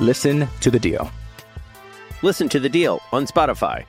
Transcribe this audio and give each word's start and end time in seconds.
Listen 0.00 0.46
to 0.60 0.70
The 0.70 0.78
Deal. 0.78 1.10
Listen 2.22 2.48
to 2.48 2.58
the 2.58 2.68
deal 2.68 3.00
on 3.12 3.26
Spotify. 3.26 3.84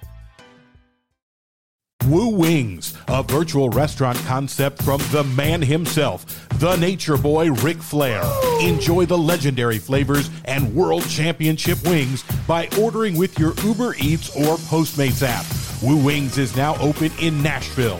Woo 2.06 2.30
Wings, 2.30 2.98
a 3.08 3.24
virtual 3.24 3.70
restaurant 3.70 4.18
concept 4.20 4.82
from 4.84 5.02
the 5.12 5.24
man 5.36 5.62
himself, 5.62 6.48
the 6.60 6.76
nature 6.78 7.18
boy 7.18 7.52
Ric 7.52 7.78
Flair. 7.78 8.24
Enjoy 8.62 9.06
the 9.06 9.18
legendary 9.18 9.78
flavors 9.78 10.30
and 10.46 10.74
world 10.74 11.08
championship 11.10 11.82
wings 11.84 12.24
by 12.48 12.70
ordering 12.80 13.18
with 13.18 13.38
your 13.40 13.54
Uber 13.64 13.96
Eats 14.00 14.30
or 14.36 14.58
Postmates 14.58 15.24
app. 15.24 15.46
Woo 15.82 15.98
Wings 15.98 16.38
is 16.38 16.56
now 16.56 16.76
open 16.78 17.12
in 17.20 17.42
Nashville, 17.42 18.00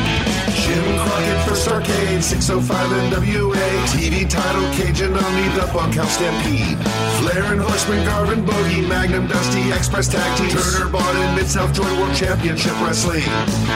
Jim 0.71 0.99
Crockett 1.03 1.49
First 1.49 1.67
Arcade, 1.67 2.23
605 2.23 3.11
NWA. 3.11 3.67
TV 3.91 4.23
title, 4.29 4.63
Cajun 4.71 5.13
Omni, 5.13 5.47
the 5.59 5.67
Bunkhouse 5.73 6.15
Stampede. 6.15 6.79
Flair 7.19 7.43
and 7.51 7.59
Horseman, 7.59 8.05
Garvin, 8.05 8.45
Bogey, 8.45 8.79
Magnum, 8.87 9.27
Dusty, 9.27 9.69
Express 9.73 10.07
Tag 10.07 10.37
Team. 10.37 10.49
Turner, 10.49 10.89
Bond, 10.89 11.35
Mid-South 11.35 11.73
Joint 11.73 11.91
World 11.99 12.15
Championship 12.15 12.71
Wrestling. 12.79 13.23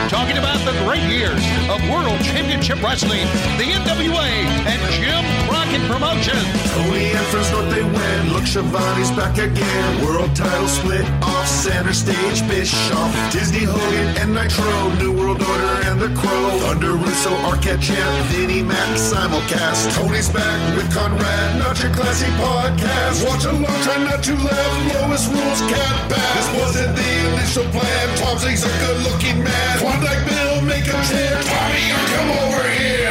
Talking 0.08 0.38
about 0.38 0.64
the 0.64 0.72
great 0.88 1.04
years 1.12 1.44
of 1.68 1.84
World 1.92 2.20
Championship 2.24 2.82
Wrestling, 2.82 3.28
the 3.60 3.76
NWA, 3.76 4.32
and 4.64 4.80
Jim 4.96 5.24
Crockett 5.52 5.84
Promotions. 5.92 6.48
Tony 6.72 7.12
and 7.12 7.26
Friends 7.28 7.52
North 7.52 7.70
they 7.76 7.84
win. 7.84 8.34
Look, 8.34 8.46
Schiavone's 8.46 9.12
back 9.12 9.38
again. 9.38 10.06
World 10.06 10.34
title 10.36 10.68
split 10.68 11.06
off 11.22 11.48
center 11.48 11.94
stage. 11.94 12.40
Bischoff, 12.48 13.12
Disney, 13.32 13.64
Hogan, 13.66 14.18
and 14.22 14.34
Nitro. 14.34 14.94
New 14.96 15.12
World 15.12 15.42
Order 15.42 15.76
and 15.90 16.00
the 16.00 16.10
Crow. 16.20 16.50
Thunder 16.60 16.85
Russo, 16.94 17.32
Arquette 17.50 17.82
Champ, 17.82 18.26
Vinnie 18.28 18.62
Mac, 18.62 18.90
simulcast. 18.98 19.96
Tony's 19.96 20.30
back 20.30 20.78
with 20.78 20.92
Conrad, 20.94 21.60
not 21.60 21.82
your 21.82 21.92
classy 21.94 22.30
podcast. 22.38 23.26
Watch 23.26 23.46
along, 23.46 23.82
try 23.84 23.98
not 24.04 24.22
to 24.24 24.34
laugh. 24.36 24.94
Lowest 24.94 25.32
rules, 25.32 25.62
cat 25.72 26.10
back. 26.10 26.36
This 26.36 26.50
wasn't 26.60 26.96
the 26.96 27.10
initial 27.34 27.66
plan. 27.72 28.18
Tom 28.18 28.38
Zigg's 28.38 28.64
a 28.64 28.72
good 28.84 29.00
looking 29.04 29.44
man. 29.44 29.80
Klondike 29.80 30.26
Bill, 30.28 30.62
make 30.62 30.86
a 30.86 30.98
chair. 31.10 31.42
Tommy, 31.42 31.86
come 32.14 32.30
over 32.44 32.64
here. 32.70 33.05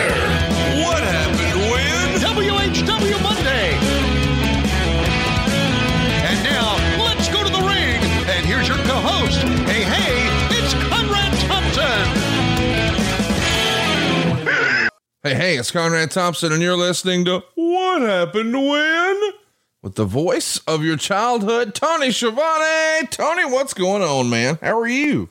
Hey, 15.26 15.36
hey, 15.36 15.56
it's 15.56 15.70
Conrad 15.70 16.10
Thompson, 16.10 16.52
and 16.52 16.60
you're 16.60 16.76
listening 16.76 17.24
to 17.24 17.42
What 17.54 18.02
Happened 18.02 18.52
When? 18.52 19.32
With 19.80 19.94
the 19.94 20.04
voice 20.04 20.58
of 20.66 20.84
your 20.84 20.98
childhood, 20.98 21.74
Tony 21.74 22.12
Schiavone. 22.12 23.06
Tony, 23.06 23.46
what's 23.46 23.72
going 23.72 24.02
on, 24.02 24.28
man? 24.28 24.58
How 24.60 24.78
are 24.78 24.86
you? 24.86 25.30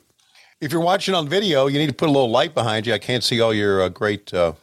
If 0.60 0.72
you're 0.72 0.82
watching 0.82 1.14
on 1.14 1.30
video, 1.30 1.68
you 1.68 1.78
need 1.78 1.90
to 1.90 1.94
put 1.94 2.10
a 2.10 2.12
little 2.12 2.32
light 2.32 2.56
behind 2.56 2.88
you. 2.88 2.94
I 2.96 2.98
can't 2.98 3.24
see 3.24 3.40
all 3.40 3.54
your 3.54 3.84
uh, 3.84 3.90
great, 3.90 4.34
uh, 4.34 4.54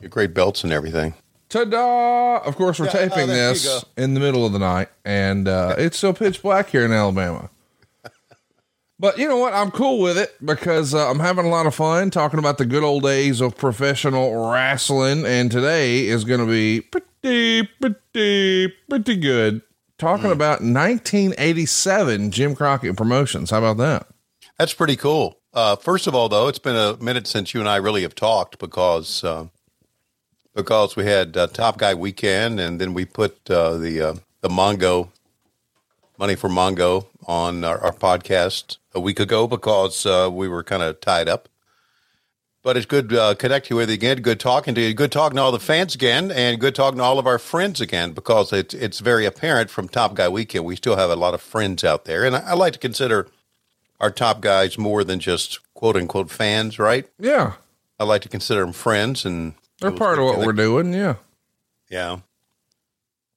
your 0.00 0.10
great 0.10 0.32
belts 0.32 0.62
and 0.62 0.72
everything. 0.72 1.14
Ta-da! 1.48 2.36
Of 2.36 2.54
course, 2.54 2.78
we're 2.78 2.86
Yeah, 2.86 3.08
taping 3.08 3.22
oh, 3.22 3.26
this 3.26 3.84
in 3.96 4.14
the 4.14 4.20
middle 4.20 4.46
of 4.46 4.52
the 4.52 4.60
night, 4.60 4.90
and 5.04 5.48
uh, 5.48 5.74
it's 5.76 5.96
still 5.96 6.14
pitch 6.14 6.40
black 6.40 6.68
here 6.68 6.84
in 6.84 6.92
Alabama. 6.92 7.50
But 8.98 9.18
you 9.18 9.28
know 9.28 9.36
what? 9.36 9.52
I'm 9.52 9.70
cool 9.70 10.00
with 10.00 10.16
it 10.16 10.34
because 10.44 10.94
uh, 10.94 11.10
I'm 11.10 11.20
having 11.20 11.44
a 11.44 11.50
lot 11.50 11.66
of 11.66 11.74
fun 11.74 12.10
talking 12.10 12.38
about 12.38 12.56
the 12.56 12.64
good 12.64 12.82
old 12.82 13.02
days 13.02 13.42
of 13.42 13.56
professional 13.56 14.50
wrestling, 14.50 15.26
and 15.26 15.50
today 15.50 16.06
is 16.06 16.24
going 16.24 16.40
to 16.40 16.46
be 16.46 16.80
pretty, 16.80 17.68
pretty, 17.80 18.74
pretty 18.88 19.16
good. 19.16 19.60
Talking 19.98 20.30
about 20.30 20.60
1987 20.60 22.30
Jim 22.30 22.54
Crockett 22.54 22.96
Promotions. 22.96 23.50
How 23.50 23.58
about 23.58 23.76
that? 23.78 24.06
That's 24.58 24.74
pretty 24.74 24.96
cool. 24.96 25.40
Uh, 25.52 25.76
first 25.76 26.06
of 26.06 26.14
all, 26.14 26.28
though, 26.28 26.48
it's 26.48 26.58
been 26.58 26.76
a 26.76 26.96
minute 27.02 27.26
since 27.26 27.54
you 27.54 27.60
and 27.60 27.68
I 27.68 27.76
really 27.76 28.02
have 28.02 28.14
talked 28.14 28.58
because 28.58 29.24
uh, 29.24 29.48
because 30.54 30.96
we 30.96 31.04
had 31.04 31.36
uh, 31.36 31.46
Top 31.48 31.78
Guy 31.78 31.94
Weekend, 31.94 32.60
and 32.60 32.80
then 32.80 32.94
we 32.94 33.04
put 33.04 33.50
uh, 33.50 33.76
the 33.76 34.00
uh, 34.00 34.14
the 34.40 34.48
Mongo 34.48 35.10
Money 36.18 36.34
for 36.34 36.48
Mongo 36.48 37.06
on 37.26 37.64
our, 37.64 37.78
our 37.78 37.92
podcast 37.92 38.78
a 38.94 39.00
week 39.00 39.20
ago 39.20 39.46
because 39.46 40.06
uh, 40.06 40.30
we 40.32 40.48
were 40.48 40.62
kind 40.62 40.82
of 40.82 41.00
tied 41.00 41.28
up. 41.28 41.48
But 42.62 42.76
it's 42.76 42.86
good 42.86 43.12
uh, 43.12 43.34
connecting 43.36 43.76
with 43.76 43.90
you 43.90 43.94
again. 43.94 44.22
Good 44.22 44.40
talking 44.40 44.74
to 44.74 44.80
you. 44.80 44.92
Good 44.92 45.12
talking 45.12 45.36
to 45.36 45.42
all 45.42 45.52
the 45.52 45.60
fans 45.60 45.94
again, 45.94 46.32
and 46.32 46.58
good 46.58 46.74
talking 46.74 46.98
to 46.98 47.04
all 47.04 47.18
of 47.20 47.26
our 47.26 47.38
friends 47.38 47.80
again. 47.80 48.12
Because 48.12 48.52
it's 48.52 48.74
it's 48.74 48.98
very 48.98 49.24
apparent 49.24 49.70
from 49.70 49.88
Top 49.88 50.14
Guy 50.14 50.28
Weekend, 50.28 50.64
we 50.64 50.74
still 50.74 50.96
have 50.96 51.10
a 51.10 51.14
lot 51.14 51.32
of 51.32 51.40
friends 51.40 51.84
out 51.84 52.06
there, 52.06 52.24
and 52.24 52.34
I, 52.34 52.40
I 52.40 52.54
like 52.54 52.72
to 52.72 52.80
consider 52.80 53.28
our 54.00 54.10
top 54.10 54.40
guys 54.40 54.76
more 54.76 55.04
than 55.04 55.20
just 55.20 55.60
quote 55.74 55.96
unquote 55.96 56.28
fans, 56.30 56.78
right? 56.78 57.08
Yeah, 57.20 57.52
I 58.00 58.04
like 58.04 58.22
to 58.22 58.28
consider 58.28 58.62
them 58.62 58.72
friends, 58.72 59.24
and 59.24 59.54
they're 59.80 59.92
part 59.92 60.18
of 60.18 60.24
what 60.24 60.38
we're 60.38 60.52
doing. 60.52 60.92
Yeah. 60.92 61.16
yeah. 61.88 62.18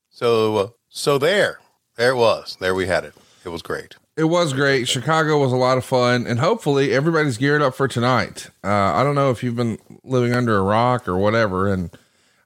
So 0.09 0.57
uh, 0.57 0.67
so 0.89 1.19
there, 1.19 1.59
there 1.99 2.11
it 2.11 2.15
was. 2.15 2.55
There 2.61 2.73
we 2.73 2.87
had 2.87 3.03
it. 3.03 3.13
It 3.43 3.49
was 3.49 3.61
great. 3.61 3.97
It 4.15 4.23
was 4.23 4.53
great. 4.53 4.87
Chicago 4.87 5.37
was 5.37 5.51
a 5.51 5.57
lot 5.57 5.77
of 5.77 5.83
fun, 5.83 6.25
and 6.25 6.39
hopefully 6.39 6.93
everybody's 6.93 7.37
geared 7.37 7.61
up 7.61 7.75
for 7.75 7.89
tonight. 7.89 8.49
Uh, 8.63 8.69
I 8.69 9.03
don't 9.03 9.15
know 9.15 9.31
if 9.31 9.43
you've 9.43 9.57
been 9.57 9.77
living 10.05 10.33
under 10.33 10.57
a 10.57 10.61
rock 10.61 11.09
or 11.09 11.17
whatever, 11.17 11.71
and 11.71 11.91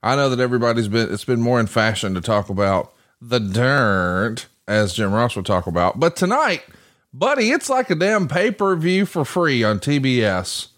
I 0.01 0.15
know 0.15 0.29
that 0.29 0.39
everybody's 0.39 0.87
been. 0.87 1.13
It's 1.13 1.23
been 1.23 1.39
more 1.39 1.59
in 1.59 1.67
fashion 1.67 2.15
to 2.15 2.21
talk 2.21 2.49
about 2.49 2.93
the 3.21 3.39
dirt, 3.39 4.47
as 4.67 4.93
Jim 4.93 5.13
Ross 5.13 5.35
would 5.35 5.45
talk 5.45 5.67
about. 5.67 5.99
But 5.99 6.15
tonight, 6.15 6.63
buddy, 7.13 7.51
it's 7.51 7.69
like 7.69 7.91
a 7.91 7.95
damn 7.95 8.27
pay 8.27 8.49
per 8.49 8.75
view 8.75 9.05
for 9.05 9.23
free 9.23 9.63
on 9.63 9.79
TBS. 9.79 10.69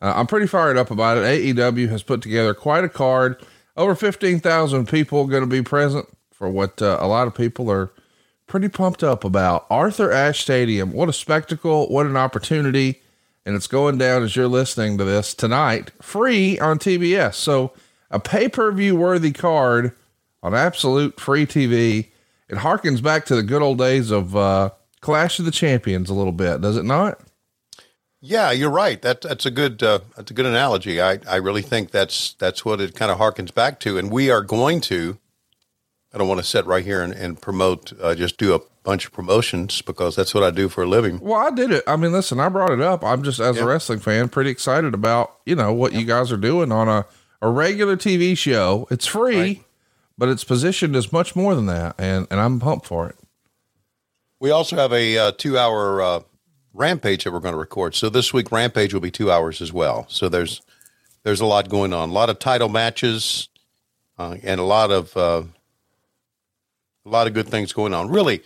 Uh, 0.00 0.14
I'm 0.16 0.26
pretty 0.26 0.46
fired 0.46 0.78
up 0.78 0.90
about 0.90 1.18
it. 1.18 1.22
AEW 1.22 1.90
has 1.90 2.02
put 2.02 2.22
together 2.22 2.54
quite 2.54 2.82
a 2.82 2.88
card. 2.88 3.44
Over 3.76 3.94
15,000 3.94 4.88
people 4.88 5.26
going 5.26 5.42
to 5.42 5.46
be 5.46 5.62
present 5.62 6.08
for 6.32 6.48
what 6.48 6.80
uh, 6.80 6.96
a 6.98 7.06
lot 7.06 7.26
of 7.26 7.34
people 7.34 7.70
are 7.70 7.90
pretty 8.52 8.68
pumped 8.68 9.02
up 9.02 9.24
about 9.24 9.64
Arthur 9.70 10.12
Ashe 10.12 10.42
Stadium. 10.42 10.92
What 10.92 11.08
a 11.08 11.12
spectacle! 11.14 11.88
What 11.88 12.04
an 12.04 12.18
opportunity! 12.18 13.00
And 13.46 13.56
it's 13.56 13.66
going 13.66 13.96
down 13.96 14.22
as 14.22 14.36
you're 14.36 14.46
listening 14.46 14.98
to 14.98 15.04
this 15.04 15.32
tonight, 15.32 15.90
free 16.02 16.58
on 16.58 16.78
TBS. 16.78 17.32
So 17.32 17.72
a 18.10 18.20
pay 18.20 18.50
per 18.50 18.70
view 18.70 18.94
worthy 18.94 19.32
card 19.32 19.96
on 20.42 20.54
absolute 20.54 21.18
free 21.18 21.46
TV. 21.46 22.08
It 22.46 22.58
harkens 22.58 23.02
back 23.02 23.24
to 23.26 23.36
the 23.36 23.42
good 23.42 23.62
old 23.62 23.78
days 23.78 24.10
of 24.10 24.36
uh, 24.36 24.72
Clash 25.00 25.38
of 25.38 25.46
the 25.46 25.50
Champions 25.50 26.10
a 26.10 26.14
little 26.14 26.30
bit, 26.30 26.60
does 26.60 26.76
it 26.76 26.84
not? 26.84 27.22
Yeah, 28.20 28.50
you're 28.50 28.68
right. 28.68 29.00
That 29.00 29.22
that's 29.22 29.46
a 29.46 29.50
good 29.50 29.82
uh, 29.82 30.00
that's 30.14 30.30
a 30.30 30.34
good 30.34 30.44
analogy. 30.44 31.00
I, 31.00 31.20
I 31.26 31.36
really 31.36 31.62
think 31.62 31.90
that's 31.90 32.34
that's 32.34 32.66
what 32.66 32.82
it 32.82 32.94
kind 32.94 33.10
of 33.10 33.16
harkens 33.16 33.54
back 33.54 33.80
to. 33.80 33.96
And 33.96 34.12
we 34.12 34.30
are 34.30 34.42
going 34.42 34.82
to. 34.82 35.16
I 36.14 36.18
don't 36.18 36.28
want 36.28 36.40
to 36.40 36.46
sit 36.46 36.66
right 36.66 36.84
here 36.84 37.02
and, 37.02 37.12
and 37.12 37.40
promote. 37.40 37.92
Uh, 38.00 38.14
just 38.14 38.36
do 38.36 38.54
a 38.54 38.60
bunch 38.82 39.06
of 39.06 39.12
promotions 39.12 39.80
because 39.82 40.14
that's 40.16 40.34
what 40.34 40.42
I 40.42 40.50
do 40.50 40.68
for 40.68 40.82
a 40.82 40.86
living. 40.86 41.18
Well, 41.20 41.40
I 41.40 41.50
did 41.50 41.70
it. 41.70 41.84
I 41.86 41.96
mean, 41.96 42.12
listen, 42.12 42.38
I 42.40 42.48
brought 42.48 42.70
it 42.72 42.80
up. 42.80 43.02
I'm 43.04 43.22
just 43.22 43.40
as 43.40 43.56
Yeah. 43.56 43.62
a 43.62 43.66
wrestling 43.66 44.00
fan, 44.00 44.28
pretty 44.28 44.50
excited 44.50 44.92
about 44.94 45.36
you 45.46 45.54
know 45.56 45.72
what 45.72 45.92
you 45.92 46.04
guys 46.04 46.30
are 46.32 46.36
doing 46.36 46.70
on 46.72 46.88
a 46.88 47.06
a 47.40 47.48
regular 47.48 47.96
TV 47.96 48.36
show. 48.36 48.86
It's 48.90 49.06
free, 49.06 49.64
but 50.18 50.28
it's 50.28 50.44
positioned 50.44 50.94
as 50.96 51.12
much 51.12 51.34
more 51.34 51.54
than 51.54 51.66
that, 51.66 51.94
and 51.98 52.26
and 52.30 52.40
I'm 52.40 52.60
pumped 52.60 52.86
for 52.86 53.08
it. 53.08 53.16
We 54.38 54.50
also 54.50 54.76
have 54.76 54.92
a 54.92 55.16
uh, 55.18 55.32
two 55.38 55.56
hour 55.56 56.02
uh, 56.02 56.20
rampage 56.74 57.24
that 57.24 57.32
we're 57.32 57.40
going 57.40 57.54
to 57.54 57.58
record. 57.58 57.94
So 57.94 58.08
this 58.08 58.32
week 58.34 58.50
rampage 58.52 58.92
will 58.92 59.00
be 59.00 59.10
two 59.10 59.30
hours 59.30 59.62
as 59.62 59.72
well. 59.72 60.06
So 60.08 60.28
there's 60.28 60.60
there's 61.22 61.40
a 61.40 61.46
lot 61.46 61.68
going 61.68 61.92
on. 61.92 62.10
A 62.10 62.12
lot 62.12 62.28
of 62.28 62.38
title 62.38 62.68
matches 62.68 63.48
uh, 64.18 64.36
and 64.42 64.60
a 64.60 64.64
lot 64.64 64.90
of 64.90 65.16
uh, 65.16 65.42
a 67.04 67.08
lot 67.08 67.26
of 67.26 67.34
good 67.34 67.48
things 67.48 67.72
going 67.72 67.94
on. 67.94 68.08
Really, 68.08 68.42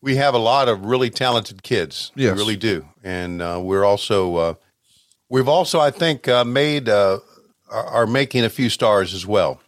we 0.00 0.16
have 0.16 0.34
a 0.34 0.38
lot 0.38 0.68
of 0.68 0.84
really 0.84 1.10
talented 1.10 1.62
kids. 1.62 2.10
Yes. 2.14 2.34
We 2.34 2.38
really 2.38 2.56
do, 2.56 2.86
and 3.02 3.40
uh, 3.42 3.60
we're 3.62 3.84
also 3.84 4.36
uh, 4.36 4.54
we've 5.28 5.48
also 5.48 5.78
I 5.80 5.90
think 5.90 6.28
uh, 6.28 6.44
made 6.44 6.88
uh, 6.88 7.18
are, 7.70 8.06
making 8.06 8.44
a 8.44 8.50
few 8.50 8.68
stars 8.68 9.14
as 9.14 9.26
well. 9.26 9.60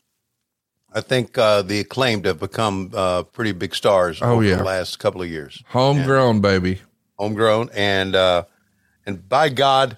I 0.94 1.00
think 1.00 1.38
uh, 1.38 1.62
the 1.62 1.80
acclaimed 1.80 2.26
have 2.26 2.38
become 2.40 2.90
uh, 2.94 3.22
pretty 3.22 3.52
big 3.52 3.74
stars 3.74 4.20
Oh, 4.20 4.32
over 4.34 4.44
yeah. 4.44 4.56
the 4.56 4.64
last 4.64 4.98
couple 4.98 5.22
of 5.22 5.28
years 5.30 5.62
Homegrown, 5.68 6.40
baby. 6.42 6.80
homegrown 7.18 7.70
and 7.72 8.14
uh 8.14 8.44
and 9.06 9.26
by 9.28 9.48
god 9.48 9.96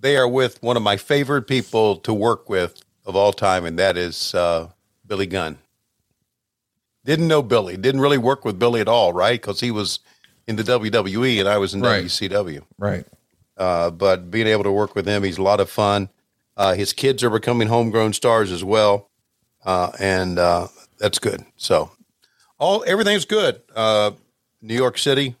they 0.00 0.16
are 0.16 0.26
with 0.26 0.60
one 0.62 0.76
of 0.76 0.82
my 0.82 0.96
favorite 0.96 1.42
people 1.42 1.96
to 1.98 2.12
work 2.12 2.48
with 2.48 2.82
of 3.06 3.14
all 3.14 3.32
time 3.32 3.64
and 3.64 3.78
that 3.78 3.96
is 3.96 4.34
uh 4.34 4.68
billy 5.06 5.26
gunn 5.26 5.56
didn't 7.04 7.28
know 7.28 7.42
billy 7.42 7.76
didn't 7.76 8.00
really 8.00 8.18
work 8.18 8.44
with 8.44 8.58
billy 8.58 8.80
at 8.80 8.88
all 8.88 9.12
right 9.12 9.40
because 9.40 9.60
he 9.60 9.70
was 9.70 10.00
in 10.46 10.56
the 10.56 10.62
wwe 10.62 11.38
and 11.40 11.48
i 11.48 11.58
was 11.58 11.74
in 11.74 11.80
Right. 11.80 12.04
wcw 12.04 12.62
Right. 12.78 13.06
uh, 13.56 13.90
but 13.90 14.30
being 14.30 14.46
able 14.46 14.64
to 14.64 14.72
work 14.72 14.94
with 14.94 15.06
him, 15.06 15.22
he's 15.22 15.38
a 15.38 15.42
lot 15.42 15.60
of 15.60 15.70
fun. 15.70 16.08
Uh, 16.56 16.74
his 16.74 16.92
kids 16.92 17.22
are 17.24 17.30
becoming 17.30 17.68
homegrown 17.68 18.12
stars 18.12 18.50
as 18.52 18.62
well, 18.64 19.10
uh, 19.64 19.90
and 19.98 20.38
uh, 20.38 20.68
that's 20.98 21.18
good. 21.18 21.44
So, 21.56 21.90
all 22.58 22.84
everything's 22.86 23.24
good. 23.24 23.60
Uh, 23.74 24.12
New 24.62 24.74
York 24.74 24.98
City, 24.98 25.34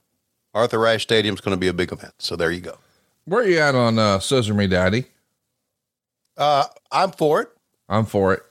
Arthur 0.54 0.86
Ashe 0.86 1.02
Stadium 1.02 1.34
is 1.34 1.40
going 1.40 1.56
to 1.56 1.60
be 1.60 1.68
a 1.68 1.72
big 1.72 1.92
event. 1.92 2.14
So 2.18 2.34
there 2.36 2.50
you 2.50 2.60
go. 2.60 2.78
Where 3.26 3.42
are 3.42 3.48
you 3.48 3.58
at 3.58 3.74
on 3.74 3.98
uh, 3.98 4.18
Scissor 4.20 4.54
Me 4.54 4.66
Daddy? 4.66 5.06
Uh, 6.36 6.64
I'm 6.90 7.12
for 7.12 7.42
it. 7.42 7.48
I'm 7.88 8.06
for 8.06 8.32
it. 8.34 8.42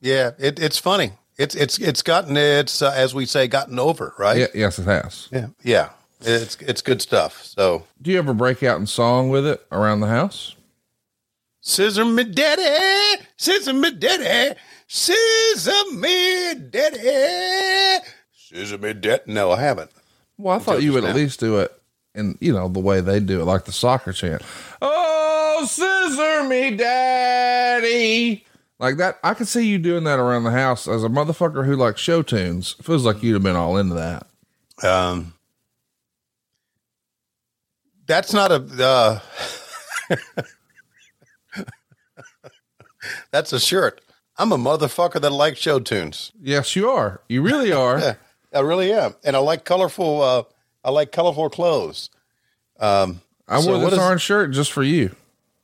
Yeah, 0.00 0.30
it, 0.38 0.60
it's 0.60 0.78
funny. 0.78 1.12
It's 1.38 1.54
it's 1.54 1.78
it's 1.78 2.02
gotten 2.02 2.36
it's 2.36 2.82
uh, 2.82 2.92
as 2.94 3.14
we 3.14 3.26
say 3.26 3.46
gotten 3.48 3.78
over, 3.78 4.14
right? 4.18 4.38
Yeah, 4.38 4.46
yes, 4.54 4.78
it 4.78 4.84
has. 4.84 5.28
yeah, 5.32 5.48
yeah. 5.62 5.90
It's 6.20 6.56
it's 6.60 6.82
good 6.82 7.02
stuff. 7.02 7.42
So 7.44 7.84
Do 8.00 8.10
you 8.12 8.18
ever 8.18 8.34
break 8.34 8.62
out 8.62 8.78
in 8.78 8.86
song 8.86 9.28
with 9.30 9.46
it 9.46 9.66
around 9.72 10.00
the 10.00 10.06
house? 10.08 10.54
Scissor 11.60 12.04
me 12.04 12.24
daddy, 12.24 13.22
scissor 13.36 13.72
me 13.72 13.92
daddy, 13.92 14.58
scissor 14.86 15.90
me 15.94 16.54
daddy, 16.70 18.04
scissor 18.34 18.78
me 18.78 18.92
daddy. 18.94 19.22
No, 19.26 19.52
I 19.52 19.60
haven't. 19.60 19.90
Well, 20.38 20.56
I 20.56 20.58
thought 20.58 20.82
you 20.82 20.92
would 20.92 21.02
just 21.02 21.10
at 21.10 21.16
least 21.16 21.40
do 21.40 21.58
it 21.60 21.72
in, 22.14 22.36
you 22.40 22.52
know, 22.52 22.68
the 22.68 22.80
way 22.80 23.00
they 23.00 23.20
do 23.20 23.40
it, 23.40 23.44
like 23.44 23.64
the 23.64 23.72
soccer 23.72 24.12
chant. 24.12 24.42
Oh, 24.80 25.64
scissor 25.68 26.48
me, 26.48 26.76
daddy. 26.76 28.44
Like 28.82 28.96
that. 28.96 29.20
I 29.22 29.34
could 29.34 29.46
see 29.46 29.64
you 29.68 29.78
doing 29.78 30.02
that 30.04 30.18
around 30.18 30.42
the 30.42 30.50
house 30.50 30.88
as 30.88 31.04
a 31.04 31.08
motherfucker 31.08 31.64
who 31.64 31.76
likes 31.76 32.00
show 32.00 32.20
tunes. 32.20 32.72
Feels 32.82 33.06
like 33.06 33.22
you'd 33.22 33.34
have 33.34 33.42
been 33.44 33.54
all 33.54 33.76
into 33.76 33.94
that. 33.94 34.26
Um, 34.82 35.34
that's 38.06 38.32
not 38.32 38.50
a. 38.50 39.20
Uh, 40.10 40.16
that's 43.30 43.52
a 43.52 43.60
shirt. 43.60 44.00
I'm 44.36 44.50
a 44.50 44.58
motherfucker 44.58 45.20
that 45.20 45.30
likes 45.30 45.60
show 45.60 45.78
tunes. 45.78 46.32
Yes, 46.40 46.74
you 46.74 46.88
are. 46.90 47.20
You 47.28 47.42
really 47.42 47.72
are. 47.72 47.98
Yeah, 48.52 48.58
I 48.58 48.62
really 48.64 48.92
am, 48.92 49.14
and 49.24 49.34
I 49.34 49.38
like 49.38 49.64
colorful. 49.64 50.20
Uh, 50.20 50.42
I 50.84 50.90
like 50.90 51.10
colorful 51.10 51.48
clothes. 51.48 52.10
Um, 52.78 53.22
I 53.48 53.60
so 53.62 53.78
wore 53.78 53.84
this 53.88 53.94
is- 53.94 53.98
orange 53.98 54.20
shirt 54.20 54.50
just 54.50 54.72
for 54.72 54.82
you. 54.82 55.14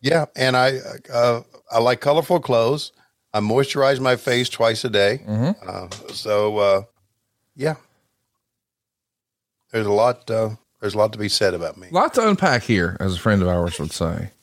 Yeah, 0.00 0.24
and 0.34 0.56
I 0.56 0.78
uh, 1.12 1.42
I 1.70 1.80
like 1.80 2.00
colorful 2.00 2.40
clothes. 2.40 2.92
I 3.32 3.40
moisturize 3.40 4.00
my 4.00 4.16
face 4.16 4.48
twice 4.48 4.84
a 4.84 4.90
day. 4.90 5.22
Mm-hmm. 5.26 5.68
Uh, 5.68 5.88
so 6.12 6.58
uh, 6.58 6.82
yeah, 7.54 7.76
there's 9.72 9.86
a 9.86 9.92
lot. 9.92 10.30
Uh, 10.30 10.50
there's 10.80 10.94
a 10.94 10.98
lot 10.98 11.12
to 11.12 11.18
be 11.18 11.28
said 11.28 11.54
about 11.54 11.76
me. 11.76 11.88
lot 11.90 12.14
to 12.14 12.28
unpack 12.28 12.62
here, 12.62 12.96
as 13.00 13.14
a 13.16 13.18
friend 13.18 13.42
of 13.42 13.48
ours 13.48 13.78
would 13.78 13.92
say. 13.92 14.30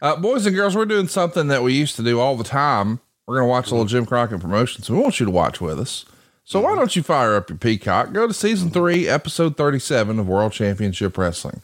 Uh, 0.00 0.14
boys 0.14 0.46
and 0.46 0.54
girls, 0.54 0.76
we're 0.76 0.84
doing 0.84 1.08
something 1.08 1.48
that 1.48 1.62
we 1.62 1.72
used 1.72 1.96
to 1.96 2.02
do 2.02 2.20
all 2.20 2.36
the 2.36 2.44
time. 2.44 3.00
We're 3.26 3.36
going 3.36 3.46
to 3.48 3.50
watch 3.50 3.68
a 3.68 3.70
little 3.70 3.86
Jim 3.86 4.06
Crockett 4.06 4.40
promotion. 4.40 4.84
So 4.84 4.94
we 4.94 5.00
want 5.00 5.18
you 5.18 5.26
to 5.26 5.32
watch 5.32 5.60
with 5.60 5.80
us. 5.80 6.04
So 6.44 6.60
why 6.60 6.76
don't 6.76 6.94
you 6.94 7.02
fire 7.02 7.34
up 7.34 7.48
your 7.48 7.58
Peacock? 7.58 8.12
Go 8.12 8.28
to 8.28 8.34
season 8.34 8.70
three, 8.70 9.08
episode 9.08 9.56
37 9.56 10.20
of 10.20 10.28
World 10.28 10.52
Championship 10.52 11.18
Wrestling. 11.18 11.62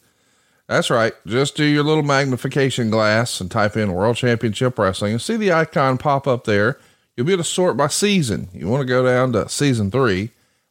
That's 0.73 0.89
right. 0.89 1.13
Just 1.27 1.55
do 1.55 1.65
your 1.65 1.83
little 1.83 2.03
magnification 2.03 2.89
glass 2.89 3.43
and 3.43 3.51
type 3.51 3.77
in 3.77 3.93
World 3.93 4.17
Championship 4.17 4.79
Wrestling 4.79 5.13
and 5.13 5.21
see 5.21 5.37
the 5.37 5.53
icon 5.53 5.99
pop 5.99 6.27
up 6.27 6.45
there. 6.45 6.79
You'll 7.15 7.27
be 7.27 7.35
able 7.35 7.45
to 7.45 7.49
sort 7.51 7.77
by 7.77 7.89
season. 7.89 8.49
You 8.55 8.69
want 8.69 8.81
to 8.81 8.87
go 8.87 9.05
down 9.05 9.35
to 9.35 9.51
season 9.51 9.91
three, 9.91 10.31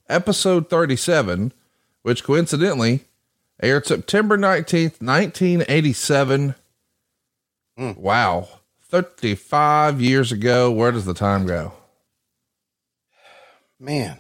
episode 0.10 0.72
37, 0.72 1.54
which 2.02 2.24
coincidentally 2.24 3.02
aired 3.62 3.86
September 3.86 4.40
19th, 4.40 5.00
1987. 5.04 6.56
Hmm. 7.78 7.92
Wow. 7.96 8.50
35 8.82 10.02
years 10.02 10.32
ago. 10.32 10.72
Where 10.72 10.92
does 10.92 11.06
the 11.06 11.14
time 11.14 11.46
go? 11.46 11.74
Man, 13.80 14.18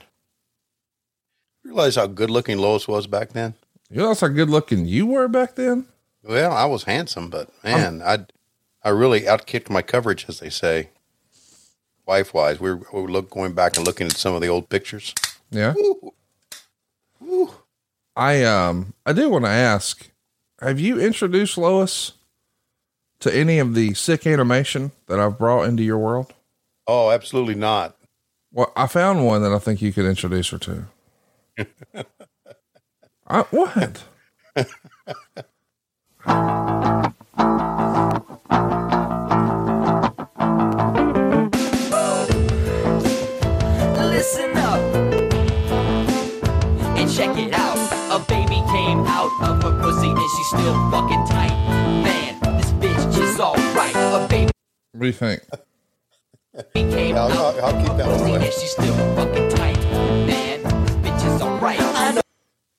you 1.63 1.71
realize 1.71 1.95
how 1.95 2.05
good 2.05 2.29
looking 2.29 2.59
Lois 2.59 2.87
was 2.87 3.07
back 3.07 3.29
then? 3.29 3.55
You 3.91 3.97
know 3.97 4.13
how 4.13 4.27
good 4.29 4.49
looking 4.49 4.85
you 4.85 5.05
were 5.05 5.27
back 5.27 5.55
then? 5.55 5.85
Well, 6.23 6.53
I 6.53 6.63
was 6.63 6.83
handsome, 6.83 7.29
but 7.29 7.49
man, 7.61 8.01
I 8.01 8.25
I 8.83 8.89
really 8.89 9.21
outkicked 9.21 9.69
my 9.69 9.81
coverage, 9.81 10.27
as 10.29 10.39
they 10.39 10.49
say, 10.49 10.89
wife 12.05 12.33
wise. 12.33 12.61
We 12.61 12.71
were, 12.71 12.87
we 12.93 13.01
were 13.01 13.11
look, 13.11 13.29
going 13.29 13.51
back 13.51 13.75
and 13.75 13.85
looking 13.85 14.07
at 14.07 14.13
some 14.13 14.33
of 14.33 14.41
the 14.41 14.47
old 14.47 14.69
pictures. 14.69 15.13
Yeah. 15.49 15.73
I 18.15 18.43
um 18.45 18.93
I 19.05 19.11
do 19.11 19.29
want 19.29 19.43
to 19.43 19.51
ask, 19.51 20.09
have 20.61 20.79
you 20.79 20.97
introduced 20.97 21.57
Lois 21.57 22.13
to 23.19 23.35
any 23.35 23.59
of 23.59 23.75
the 23.75 23.93
sick 23.93 24.25
animation 24.25 24.93
that 25.07 25.19
I've 25.19 25.37
brought 25.37 25.63
into 25.63 25.83
your 25.83 25.97
world? 25.97 26.33
Oh, 26.87 27.11
absolutely 27.11 27.55
not. 27.55 27.97
Well, 28.53 28.71
I 28.73 28.87
found 28.87 29.25
one 29.25 29.41
that 29.41 29.51
I 29.51 29.59
think 29.59 29.81
you 29.81 29.91
could 29.91 30.05
introduce 30.05 30.49
her 30.49 30.57
to. 30.59 30.85
I, 33.31 33.43
what? 33.51 34.03
Listen 43.97 44.57
up 44.57 44.79
and 46.97 47.11
check 47.11 47.37
it 47.37 47.53
out. 47.53 47.77
A 48.11 48.19
baby 48.27 48.61
came 48.71 48.99
out 49.07 49.31
of 49.43 49.63
her 49.63 49.81
pussy 49.81 50.09
and 50.09 50.19
she's 50.37 50.47
still 50.47 50.91
fucking 50.91 51.25
tight. 51.27 51.55
Man, 52.03 52.39
this 52.57 52.71
bitch 52.73 53.17
is 53.21 53.39
alright. 53.39 53.95
A 53.95 54.27
baby 54.29 54.51
What 54.93 55.01
do 55.01 55.07
you 55.07 55.13
think? 55.13 55.41
came 56.73 57.15
I'll, 57.15 57.31
out 57.31 57.55
I'll, 57.57 57.65
I'll 57.65 57.83
keep 57.83 57.97
that 57.97 58.07
one 58.07 58.29
away. 58.29 58.51
she's 58.51 58.71
still 58.71 58.95
fucking 59.15 59.49
tight. 59.51 59.80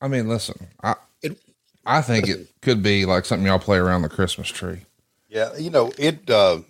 I 0.02 0.08
mean, 0.08 0.28
listen, 0.28 0.68
I 0.82 0.96
I 1.86 2.02
think 2.02 2.28
it 2.28 2.48
could 2.60 2.82
be 2.82 3.06
like 3.06 3.24
something 3.24 3.46
y'all 3.46 3.58
play 3.58 3.78
around 3.78 4.02
the 4.02 4.08
Christmas 4.10 4.48
tree. 4.48 4.82
Yeah, 5.28 5.56
you 5.56 5.70
know 5.70 5.92
it. 5.98 6.28
Uh, 6.28 6.60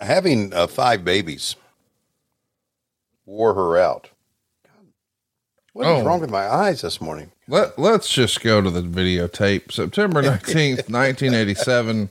having 0.00 0.52
uh, 0.54 0.66
five 0.66 1.04
babies 1.04 1.56
wore 3.26 3.54
her 3.54 3.76
out. 3.76 4.08
What 5.72 5.86
is 5.86 6.02
Oh. 6.02 6.04
wrong 6.06 6.20
with 6.20 6.30
my 6.30 6.46
eyes 6.48 6.80
this 6.82 7.00
morning? 7.00 7.32
Let 7.46 7.78
Let's 7.78 8.08
just 8.08 8.40
go 8.40 8.60
to 8.60 8.70
the 8.70 8.82
videotape. 8.82 9.72
September 9.72 10.22
nineteenth, 10.22 10.88
nineteen 10.88 11.34
eighty 11.34 11.54
seven. 11.54 12.10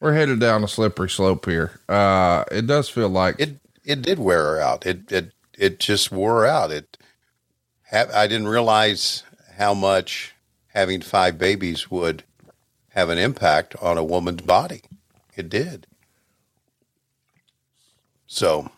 We're 0.00 0.14
headed 0.14 0.40
down 0.40 0.64
a 0.64 0.68
slippery 0.68 1.08
slope 1.10 1.46
here. 1.46 1.80
Uh, 1.88 2.44
it 2.50 2.66
does 2.66 2.88
feel 2.88 3.08
like 3.08 3.36
It 3.38 3.56
it 3.84 4.02
did 4.02 4.18
wear 4.18 4.42
her 4.42 4.60
out. 4.60 4.84
It 4.86 5.10
it 5.12 5.32
it 5.58 5.78
just 5.80 6.10
wore 6.12 6.40
her 6.40 6.46
out. 6.46 6.70
It 6.72 6.98
I 7.92 8.26
didn't 8.26 8.48
realize 8.48 9.22
how 9.56 9.74
much 9.74 10.34
having 10.68 11.02
five 11.02 11.36
babies 11.38 11.90
would 11.90 12.24
have 12.90 13.10
an 13.10 13.18
impact 13.18 13.76
on 13.82 13.98
a 13.98 14.04
woman's 14.04 14.42
body. 14.42 14.80
It 15.36 15.48
did. 15.48 15.86
So 18.26 18.70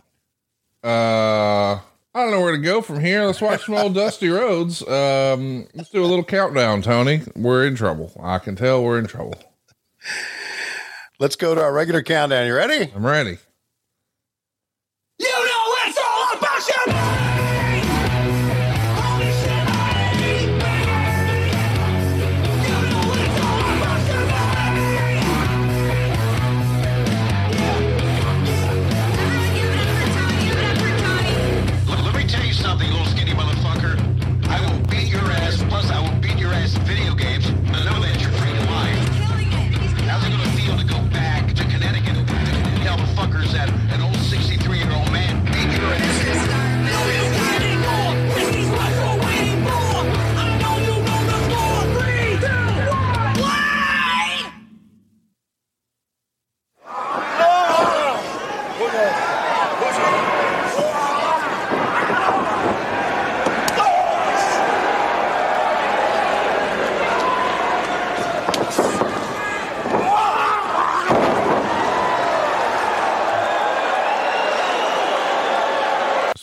Uh, 0.82 1.78
I 1.78 1.80
don't 2.14 2.30
know 2.30 2.40
where 2.40 2.52
to 2.52 2.58
go 2.58 2.82
from 2.82 3.00
here. 3.00 3.24
Let's 3.24 3.40
watch 3.40 3.64
some 3.66 3.74
old 3.76 3.94
Dusty 3.94 4.28
Rhodes. 4.28 4.86
Um, 4.86 5.66
let's 5.74 5.90
do 5.90 6.04
a 6.04 6.06
little 6.06 6.24
countdown, 6.24 6.82
Tony. 6.82 7.22
We're 7.34 7.66
in 7.66 7.74
trouble. 7.76 8.12
I 8.22 8.38
can 8.38 8.54
tell 8.56 8.82
we're 8.84 8.98
in 8.98 9.06
trouble. 9.06 9.34
let's 11.18 11.36
go 11.36 11.54
to 11.54 11.62
our 11.62 11.72
regular 11.72 12.02
countdown. 12.02 12.46
You 12.46 12.54
ready? 12.54 12.92
I'm 12.94 13.06
ready. 13.06 13.38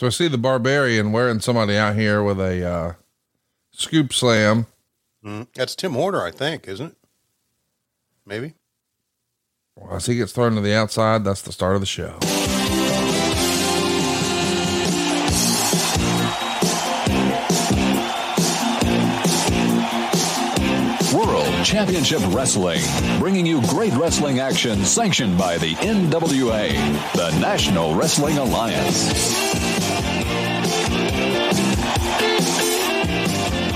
So 0.02 0.08
I 0.08 0.10
see 0.10 0.26
the 0.26 0.36
barbarian 0.36 1.12
wearing 1.12 1.38
somebody 1.38 1.76
out 1.76 1.94
here 1.94 2.24
with 2.24 2.40
a 2.40 2.68
uh, 2.68 2.92
scoop 3.70 4.12
slam. 4.12 4.66
Mm, 5.24 5.46
that's 5.54 5.76
Tim 5.76 5.92
Horner, 5.92 6.20
I 6.24 6.32
think, 6.32 6.66
isn't 6.66 6.86
it? 6.86 6.96
Maybe. 8.26 8.54
Well, 9.76 9.94
as 9.94 10.06
he 10.06 10.16
gets 10.16 10.32
thrown 10.32 10.56
to 10.56 10.60
the 10.60 10.74
outside, 10.74 11.22
that's 11.22 11.42
the 11.42 11.52
start 11.52 11.76
of 11.76 11.80
the 11.82 11.86
show. 11.86 12.18
World 21.16 21.64
Championship 21.64 22.22
Wrestling, 22.34 22.80
bringing 23.20 23.46
you 23.46 23.64
great 23.68 23.92
wrestling 23.92 24.40
action 24.40 24.84
sanctioned 24.84 25.38
by 25.38 25.58
the 25.58 25.74
NWA, 25.76 26.72
the 27.14 27.38
National 27.38 27.94
Wrestling 27.94 28.38
Alliance. 28.38 29.61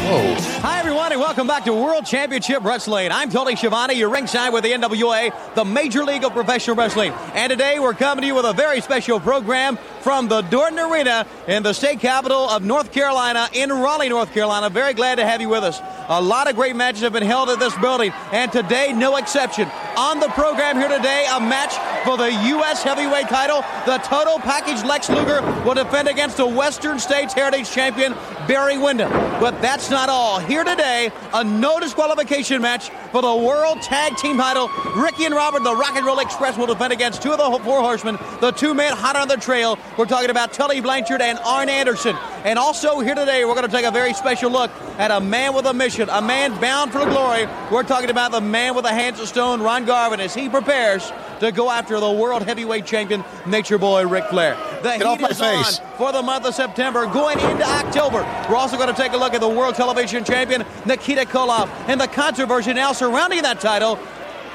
Whoa. 0.06 0.34
Hi, 0.60 0.78
everyone, 0.78 1.10
and 1.10 1.20
welcome 1.20 1.46
back 1.46 1.64
to 1.64 1.74
World 1.74 2.06
Championship 2.06 2.62
Wrestling. 2.62 3.10
I'm 3.10 3.28
Tony 3.28 3.56
Schiavone, 3.56 3.94
your 3.94 4.08
ringside 4.08 4.52
with 4.52 4.62
the 4.62 4.70
NWA, 4.70 5.54
the 5.54 5.64
Major 5.64 6.04
League 6.04 6.24
of 6.24 6.32
Professional 6.32 6.76
Wrestling. 6.76 7.12
And 7.34 7.50
today 7.50 7.78
we're 7.80 7.94
coming 7.94 8.22
to 8.22 8.26
you 8.28 8.34
with 8.34 8.44
a 8.44 8.52
very 8.52 8.80
special 8.80 9.18
program 9.18 9.78
from 10.02 10.28
the 10.28 10.42
Dorton 10.42 10.78
Arena 10.90 11.26
in 11.48 11.64
the 11.64 11.72
state 11.72 11.98
capital 11.98 12.48
of 12.48 12.64
North 12.64 12.92
Carolina, 12.92 13.48
in 13.52 13.70
Raleigh, 13.70 14.08
North 14.08 14.32
Carolina. 14.32 14.70
Very 14.70 14.94
glad 14.94 15.16
to 15.16 15.26
have 15.26 15.40
you 15.40 15.48
with 15.48 15.64
us. 15.64 15.80
A 16.08 16.22
lot 16.22 16.48
of 16.48 16.54
great 16.54 16.76
matches 16.76 17.02
have 17.02 17.12
been 17.12 17.24
held 17.24 17.48
at 17.48 17.58
this 17.58 17.76
building, 17.78 18.12
and 18.32 18.52
today, 18.52 18.92
no 18.92 19.16
exception. 19.16 19.68
On 19.96 20.20
the 20.20 20.28
program 20.28 20.76
here 20.76 20.90
today, 20.90 21.26
a 21.32 21.40
match 21.40 21.72
for 22.04 22.18
the 22.18 22.30
U.S. 22.30 22.82
heavyweight 22.82 23.28
title. 23.28 23.62
The 23.86 23.96
total 24.04 24.38
package 24.38 24.84
Lex 24.84 25.08
Luger 25.08 25.40
will 25.64 25.72
defend 25.72 26.06
against 26.06 26.36
the 26.36 26.46
Western 26.46 26.98
States 26.98 27.32
Heritage 27.32 27.70
Champion, 27.70 28.12
Barry 28.46 28.76
Windham. 28.76 29.10
But 29.40 29.62
that's 29.62 29.88
not 29.88 30.10
all. 30.10 30.38
Here 30.38 30.64
today, 30.64 31.10
a 31.32 31.42
no 31.42 31.80
disqualification 31.80 32.60
match 32.60 32.90
for 33.10 33.22
the 33.22 33.34
World 33.34 33.80
Tag 33.80 34.18
Team 34.18 34.36
title. 34.36 34.68
Ricky 34.94 35.24
and 35.24 35.34
Robert, 35.34 35.64
the 35.64 35.74
Rock 35.74 35.96
and 35.96 36.04
Roll 36.04 36.18
Express, 36.18 36.58
will 36.58 36.66
defend 36.66 36.92
against 36.92 37.22
two 37.22 37.32
of 37.32 37.38
the 37.38 37.64
four 37.64 37.80
horsemen, 37.80 38.18
the 38.42 38.50
two 38.50 38.74
men 38.74 38.92
hot 38.92 39.16
on 39.16 39.28
the 39.28 39.36
trail. 39.36 39.78
We're 39.96 40.04
talking 40.04 40.28
about 40.28 40.52
Tully 40.52 40.82
Blanchard 40.82 41.22
and 41.22 41.38
Arn 41.38 41.70
Anderson. 41.70 42.16
And 42.44 42.58
also 42.58 43.00
here 43.00 43.14
today, 43.14 43.46
we're 43.46 43.54
going 43.54 43.66
to 43.66 43.72
take 43.72 43.86
a 43.86 43.90
very 43.90 44.12
special 44.12 44.50
look 44.50 44.70
at 44.98 45.10
a 45.10 45.20
man 45.20 45.54
with 45.54 45.64
a 45.64 45.72
mission, 45.72 46.10
a 46.10 46.20
man 46.20 46.60
bound 46.60 46.92
for 46.92 47.04
glory. 47.06 47.46
We're 47.72 47.82
talking 47.82 48.10
about 48.10 48.30
the 48.30 48.42
man 48.42 48.74
with 48.74 48.84
the 48.84 48.92
hands 48.92 49.20
of 49.20 49.28
stone, 49.28 49.62
Ron 49.62 49.85
Garvin, 49.86 50.20
as 50.20 50.34
he 50.34 50.48
prepares 50.48 51.10
to 51.40 51.52
go 51.52 51.70
after 51.70 51.98
the 52.00 52.10
world 52.10 52.42
heavyweight 52.42 52.84
champion, 52.84 53.24
Nature 53.46 53.78
Boy 53.78 54.06
Ric 54.06 54.24
Flair. 54.26 54.56
The 54.82 54.90
Get 54.90 55.02
off 55.02 55.18
heat 55.18 55.22
my 55.22 55.28
is 55.30 55.40
face. 55.40 55.78
on 55.78 55.96
for 55.96 56.12
the 56.12 56.22
month 56.22 56.44
of 56.44 56.54
September, 56.54 57.06
going 57.06 57.38
into 57.38 57.64
October. 57.64 58.18
We're 58.50 58.56
also 58.56 58.76
going 58.76 58.88
to 58.94 59.00
take 59.00 59.12
a 59.12 59.16
look 59.16 59.32
at 59.34 59.40
the 59.40 59.48
world 59.48 59.74
television 59.74 60.24
champion, 60.24 60.64
Nikita 60.84 61.22
Koloff, 61.22 61.68
and 61.88 62.00
the 62.00 62.08
controversy 62.08 62.72
now 62.74 62.92
surrounding 62.92 63.42
that 63.42 63.60
title, 63.60 63.98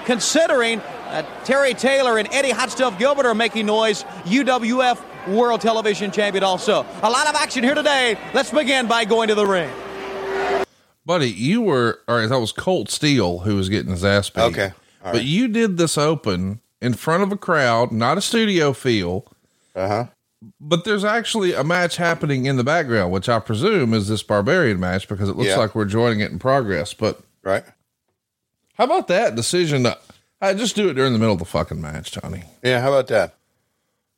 considering 0.06 0.80
uh, 0.80 1.24
Terry 1.44 1.74
Taylor 1.74 2.18
and 2.18 2.28
Eddie 2.32 2.52
Hot 2.52 2.70
Stuff 2.70 2.98
Gilbert 3.00 3.26
are 3.26 3.36
making 3.36 3.66
noise. 3.66 4.04
UWF 4.26 5.00
World 5.28 5.62
Television 5.62 6.12
Champion 6.12 6.44
also. 6.44 6.86
A 7.04 7.10
lot 7.10 7.28
of 7.28 7.36
action 7.36 7.64
here 7.64 7.76
today. 7.76 8.18
Let's 8.34 8.52
begin 8.52 8.88
by 8.88 9.06
going 9.06 9.28
to 9.28 9.36
the 9.36 9.46
ring. 9.46 9.70
Buddy, 11.06 11.30
you 11.32 11.62
were, 11.62 12.00
or 12.08 12.26
that 12.28 12.40
was 12.40 12.52
Colt 12.52 12.90
Steele 12.90 13.40
who 13.40 13.56
was 13.56 13.70
getting 13.70 13.92
his 13.92 14.06
ass 14.06 14.30
beat. 14.30 14.42
Okay. 14.44 14.72
All 15.04 15.12
but 15.14 15.18
right. 15.20 15.26
you 15.26 15.48
did 15.48 15.78
this 15.78 15.98
open 15.98 16.62
in 16.82 16.94
front 16.94 17.24
of 17.24 17.32
a 17.32 17.38
crowd, 17.38 17.92
not 17.92 18.18
a 18.18 18.22
studio 18.22 18.74
feel. 18.74 19.26
Uh 19.76 19.88
huh. 19.88 20.06
But 20.60 20.86
there's 20.86 21.06
actually 21.06 21.54
a 21.54 21.64
match 21.64 21.98
happening 21.98 22.46
in 22.48 22.58
the 22.58 22.64
background, 22.64 23.12
which 23.12 23.30
I 23.30 23.40
presume 23.40 23.94
is 23.94 24.08
this 24.08 24.24
barbarian 24.24 24.80
match 24.80 25.08
because 25.08 25.30
it 25.30 25.36
looks 25.36 25.50
Yeah. 25.50 25.58
like 25.58 25.76
we're 25.76 25.86
joining 25.86 26.20
it 26.20 26.32
in 26.32 26.40
progress. 26.40 26.94
But 26.96 27.22
Right. 27.44 27.64
how 28.76 28.86
about 28.86 29.08
that 29.10 29.36
decision? 29.36 29.84
To, 29.84 29.98
I 30.42 30.54
just 30.56 30.76
do 30.76 30.90
it 30.90 30.96
during 30.96 31.14
the 31.14 31.20
middle 31.20 31.34
of 31.34 31.40
the 31.40 31.46
fucking 31.46 31.80
match, 31.80 32.12
Tony. 32.12 32.44
Yeah. 32.64 32.82
How 32.82 32.90
about 32.90 33.08
that? 33.08 33.36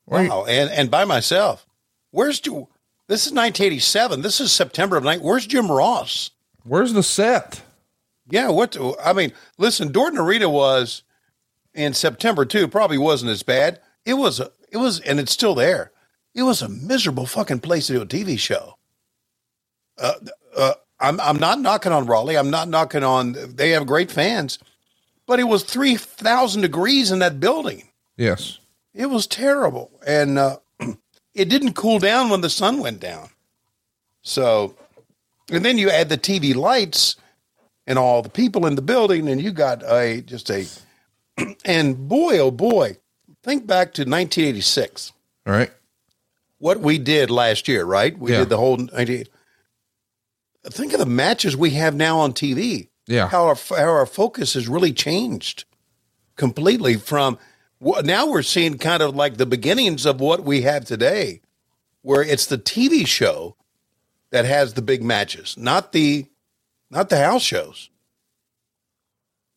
Where- 0.06 0.28
Wow. 0.30 0.46
And 0.46 0.70
and 0.70 0.90
by 0.92 1.04
myself. 1.06 1.66
Where's 2.12 2.40
Ju- 2.40 2.68
this 3.08 3.26
is 3.26 3.34
1987. 3.34 4.22
This 4.22 4.40
is 4.40 4.52
September 4.52 4.96
of 4.96 5.04
night. 5.04 5.22
Where's 5.22 5.46
Jim 5.46 5.70
Ross? 5.72 6.30
Where's 6.64 6.94
the 6.94 7.04
set? 7.04 7.62
Yeah. 8.30 8.50
What? 8.50 8.78
I 9.04 9.14
mean, 9.14 9.34
listen. 9.58 9.92
Dorton 9.92 10.18
Arena 10.18 10.50
was 10.50 11.04
in 11.74 11.94
September 11.94 12.46
too. 12.46 12.68
Probably 12.68 12.98
wasn't 12.98 13.32
as 13.32 13.44
bad. 13.44 13.80
It 14.06 14.16
was. 14.16 14.40
A, 14.40 14.52
it 14.72 14.78
was, 14.78 15.00
and 15.02 15.20
it's 15.20 15.32
still 15.32 15.54
there. 15.54 15.92
It 16.34 16.44
was 16.44 16.62
a 16.62 16.70
miserable 16.70 17.28
fucking 17.28 17.60
place 17.60 17.88
to 17.88 17.94
do 17.94 18.02
a 18.02 18.06
TV 18.06 18.40
show. 18.40 18.78
Uh, 20.00 20.14
uh, 20.58 20.74
I'm 21.00 21.20
I'm 21.20 21.38
not 21.38 21.60
knocking 21.60 21.92
on 21.92 22.08
Raleigh. 22.08 22.38
I'm 22.38 22.50
not 22.50 22.70
knocking 22.70 23.04
on. 23.04 23.36
They 23.56 23.72
have 23.72 23.86
great 23.86 24.12
fans, 24.12 24.58
but 25.28 25.40
it 25.40 25.44
was 25.44 25.64
three 25.64 25.96
thousand 25.96 26.62
degrees 26.62 27.12
in 27.12 27.20
that 27.20 27.40
building. 27.40 27.90
Yes. 28.18 28.60
It 28.94 29.08
was 29.08 29.28
terrible, 29.28 29.92
and 30.06 30.38
uh, 30.38 30.58
it 31.34 31.50
didn't 31.50 31.74
cool 31.74 32.00
down 32.00 32.30
when 32.30 32.42
the 32.42 32.50
sun 32.50 32.80
went 32.80 33.00
down. 33.00 33.30
So, 34.22 34.76
and 35.52 35.66
then 35.66 35.78
you 35.78 35.90
add 35.90 36.10
the 36.10 36.18
TV 36.18 36.56
lights 36.56 37.16
and 37.88 38.00
all 38.00 38.22
the 38.22 38.30
people 38.30 38.66
in 38.66 38.76
the 38.76 38.82
building, 38.82 39.28
and 39.28 39.42
you 39.42 39.52
got 39.52 39.84
a 39.84 40.22
just 40.22 40.50
a. 40.50 40.66
And 41.66 42.08
boy, 42.08 42.38
oh 42.40 42.52
boy, 42.52 42.98
think 43.42 43.66
back 43.66 43.94
to 43.94 44.02
1986. 44.04 45.12
All 45.48 45.54
right. 45.54 45.72
What 46.60 46.80
we 46.80 46.98
did 47.00 47.30
last 47.32 47.68
year, 47.68 47.84
right? 47.86 48.18
We 48.18 48.32
Yeah. 48.32 48.40
did 48.40 48.50
the 48.50 48.58
whole 48.58 48.78
Think 50.66 50.94
of 50.94 51.00
the 51.00 51.06
matches 51.06 51.58
we 51.58 51.72
have 51.72 51.94
now 51.96 52.20
on 52.20 52.34
TV. 52.34 52.90
Yeah. 53.08 53.28
How 53.28 53.46
our 53.48 53.56
how 53.56 53.90
our 53.90 54.06
focus 54.06 54.54
has 54.54 54.68
really 54.70 54.94
changed 54.94 55.66
completely 56.38 56.96
from 56.96 57.38
now 57.82 58.28
we're 58.28 58.44
seeing 58.44 58.78
kind 58.78 59.04
of 59.04 59.14
like 59.16 59.36
the 59.38 59.46
beginnings 59.46 60.06
of 60.06 60.22
what 60.22 60.44
we 60.46 60.62
have 60.62 60.86
today, 60.86 61.42
where 62.02 62.22
it's 62.24 62.46
the 62.46 62.58
TV 62.58 63.06
show 63.06 63.58
that 64.32 64.46
has 64.46 64.74
the 64.74 64.82
big 64.82 65.04
matches, 65.04 65.58
not 65.58 65.92
the 65.92 66.28
not 66.94 67.10
the 67.10 67.18
house 67.18 67.42
shows. 67.42 67.90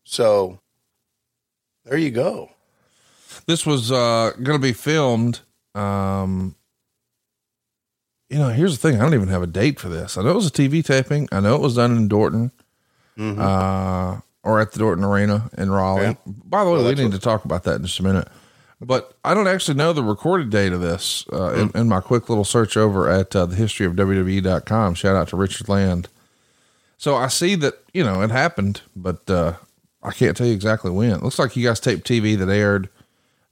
So 0.05 0.61
there 1.85 1.99
you 1.99 2.11
go. 2.11 2.51
This 3.47 3.65
was 3.67 3.93
uh, 3.93 4.33
going 4.43 4.59
to 4.59 4.63
be 4.63 4.73
filmed. 4.73 5.41
Um, 5.75 6.55
you 8.31 8.39
know, 8.39 8.49
here's 8.49 8.77
the 8.79 8.89
thing: 8.89 8.99
I 9.01 9.05
don't 9.05 9.15
even 9.15 9.29
have 9.29 9.43
a 9.43 9.47
date 9.47 9.79
for 9.79 9.89
this. 9.89 10.17
I 10.17 10.23
know 10.23 10.31
it 10.31 10.35
was 10.35 10.47
a 10.49 10.51
TV 10.51 10.85
taping. 10.85 11.29
I 11.31 11.41
know 11.41 11.55
it 11.55 11.61
was 11.61 11.77
done 11.77 11.97
in 11.97 12.09
Dorton, 12.09 12.51
Mm-hmm. 13.19 13.41
uh, 13.41 14.21
or 14.43 14.61
at 14.61 14.73
the 14.73 14.79
Dorton 14.81 15.05
Arena 15.05 15.49
in 15.57 15.71
Raleigh. 15.71 16.03
Yeah. 16.03 16.15
By 16.27 16.65
the 16.65 16.71
way, 16.71 16.79
Well, 16.83 16.89
we 16.89 16.95
need 17.03 17.13
to 17.13 17.19
talk 17.19 17.45
about 17.45 17.65
that 17.65 17.77
in 17.77 17.83
just 17.85 17.99
a 18.01 18.03
minute. 18.03 18.29
But 18.81 19.17
I 19.25 19.33
don't 19.33 19.47
actually 19.49 19.77
know 19.79 19.93
the 19.95 20.03
recorded 20.03 20.51
date 20.51 20.73
of 20.75 20.81
this. 20.83 21.25
Uh, 21.33 21.53
in, 21.55 21.69
Hmm. 21.69 21.79
in 21.79 21.89
my 21.89 22.01
quick 22.01 22.29
little 22.29 22.45
search 22.45 22.77
over 22.77 23.09
at 23.09 23.35
uh, 23.35 23.47
the 23.47 23.57
history 23.57 23.87
of 23.87 23.95
WWE.com, 23.95 24.95
shout 24.95 25.17
out 25.17 25.29
to 25.29 25.37
Richard 25.37 25.69
Land. 25.69 26.09
So 26.97 27.15
I 27.17 27.29
see 27.29 27.55
that 27.57 27.75
you 27.93 28.05
know 28.05 28.23
it 28.23 28.31
happened, 28.31 28.83
but 28.95 29.29
uh, 29.31 29.55
I 30.03 30.13
can't 30.13 30.37
tell 30.37 30.47
you 30.47 30.55
exactly 30.55 30.91
when. 30.91 31.11
It 31.11 31.23
looks 31.23 31.39
like 31.39 31.57
you 31.57 31.67
guys 31.67 31.81
taped 31.81 32.07
TV 32.07 32.39
that 32.39 32.49
aired 32.49 32.89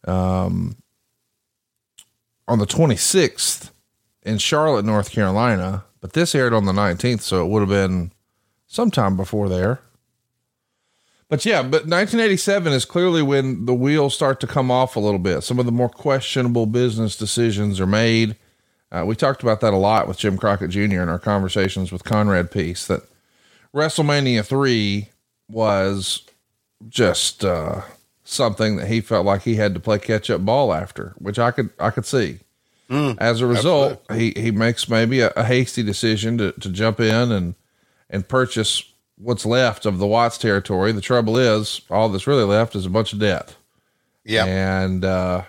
um, 0.06 0.76
on 2.48 2.58
the 2.58 2.66
26th 2.66 3.70
in 4.22 4.38
Charlotte, 4.38 4.84
North 4.84 5.10
Carolina, 5.10 5.84
but 6.00 6.12
this 6.12 6.34
aired 6.34 6.54
on 6.54 6.64
the 6.64 6.72
19th, 6.72 7.20
so 7.20 7.44
it 7.44 7.48
would 7.48 7.60
have 7.60 7.68
been 7.68 8.12
sometime 8.66 9.16
before 9.16 9.48
there. 9.48 9.80
But 11.28 11.44
yeah, 11.44 11.62
but 11.62 11.86
1987 11.86 12.72
is 12.72 12.84
clearly 12.84 13.22
when 13.22 13.64
the 13.64 13.74
wheels 13.74 14.14
start 14.14 14.40
to 14.40 14.46
come 14.46 14.70
off 14.70 14.94
a 14.94 15.00
little 15.00 15.18
bit. 15.18 15.42
Some 15.42 15.58
of 15.58 15.66
the 15.66 15.72
more 15.72 15.88
questionable 15.88 16.66
business 16.66 17.16
decisions 17.16 17.80
are 17.80 17.86
made. 17.86 18.36
Uh, 18.92 19.04
we 19.06 19.16
talked 19.16 19.42
about 19.42 19.60
that 19.60 19.72
a 19.72 19.78
lot 19.78 20.06
with 20.06 20.18
Jim 20.18 20.36
Crockett 20.36 20.70
Jr. 20.70 21.00
in 21.00 21.08
our 21.08 21.18
conversations 21.18 21.90
with 21.90 22.04
Conrad 22.04 22.50
Peace 22.50 22.86
that 22.86 23.02
WrestleMania 23.75 24.45
3 24.45 25.09
was 25.49 26.23
just 26.88 27.45
uh, 27.45 27.83
something 28.23 28.76
that 28.76 28.88
he 28.88 29.00
felt 29.00 29.26
like 29.26 29.43
he 29.43 29.57
had 29.57 29.75
to 29.75 29.81
play 29.81 29.99
catch 29.99 30.31
up 30.31 30.45
ball 30.45 30.73
after, 30.73 31.14
which 31.19 31.38
I 31.38 31.50
could 31.50 31.71
I 31.78 31.90
could 31.90 32.07
see. 32.07 32.40
As 33.19 33.40
a 33.40 33.47
result, 33.47 34.04
he, 34.12 34.33
he 34.37 34.50
makes 34.50 34.88
maybe 34.88 35.21
a, 35.21 35.31
a 35.37 35.45
hasty 35.45 35.83
decision 35.83 36.38
to, 36.38 36.52
to 36.52 36.69
jump 36.71 37.00
in 37.00 37.33
and 37.33 37.54
and 38.11 38.28
purchase 38.28 38.85
what's 39.16 39.47
left 39.47 39.87
of 39.87 39.99
the 39.99 40.07
Watts 40.07 40.38
territory. 40.38 40.93
The 40.93 41.00
trouble 41.00 41.37
is, 41.37 41.81
all 41.90 42.09
that's 42.09 42.26
really 42.26 42.45
left 42.45 42.76
is 42.76 42.87
a 42.87 42.90
bunch 42.90 43.12
of 43.12 43.19
debt. 43.19 43.57
Yeah. 44.25 44.45
And 44.45 45.04
uh, 45.04 45.43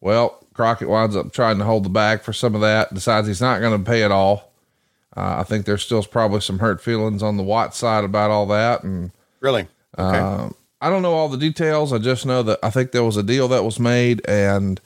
well, 0.00 0.44
Crockett 0.54 0.88
winds 0.88 1.16
up 1.16 1.32
trying 1.32 1.58
to 1.58 1.64
hold 1.64 1.84
the 1.84 1.90
bag 1.90 2.22
for 2.22 2.32
some 2.32 2.54
of 2.54 2.60
that. 2.62 2.92
Decides 2.92 3.28
he's 3.28 3.40
not 3.40 3.60
going 3.60 3.78
to 3.78 3.90
pay 3.90 4.02
it 4.02 4.10
all. 4.10 4.52
Uh, 5.18 5.40
I 5.40 5.42
think 5.42 5.66
there's 5.66 5.82
still 5.82 6.02
probably 6.04 6.40
some 6.40 6.60
hurt 6.60 6.80
feelings 6.80 7.24
on 7.24 7.36
the 7.36 7.42
Watts 7.42 7.76
side 7.76 8.04
about 8.04 8.30
all 8.30 8.46
that, 8.46 8.84
and 8.84 9.10
Really? 9.40 9.66
Okay. 9.98 10.18
um, 10.18 10.54
I 10.80 10.90
don't 10.90 11.02
know 11.02 11.14
all 11.14 11.28
the 11.28 11.36
details. 11.36 11.92
I 11.92 11.98
just 11.98 12.24
know 12.24 12.44
that 12.44 12.60
I 12.62 12.70
think 12.70 12.92
there 12.92 13.02
was 13.02 13.16
a 13.16 13.22
deal 13.24 13.48
that 13.48 13.64
was 13.64 13.80
made 13.80 14.22
and 14.28 14.80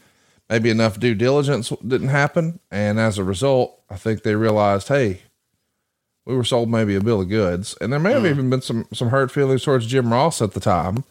maybe 0.48 0.70
enough 0.70 0.98
due 0.98 1.14
diligence 1.14 1.70
didn't 1.86 2.08
happen. 2.08 2.60
And 2.70 2.98
as 2.98 3.18
a 3.18 3.24
result, 3.24 3.78
I 3.90 3.96
think 3.96 4.22
they 4.22 4.34
realized, 4.34 4.88
hey, 4.88 5.20
we 6.24 6.34
were 6.34 6.44
sold 6.44 6.70
maybe 6.70 6.94
a 6.94 7.02
bill 7.02 7.20
of 7.20 7.28
goods. 7.28 7.76
And 7.82 7.92
there 7.92 8.00
may 8.00 8.12
have 8.12 8.24
even 8.24 8.48
been 8.48 8.62
some, 8.62 8.86
some 8.94 9.10
hurt 9.10 9.30
feelings 9.30 9.64
towards 9.64 9.86
Jim 9.86 10.10
Ross 10.10 10.40
at 10.40 10.52
the 10.52 10.60
time. 10.60 11.04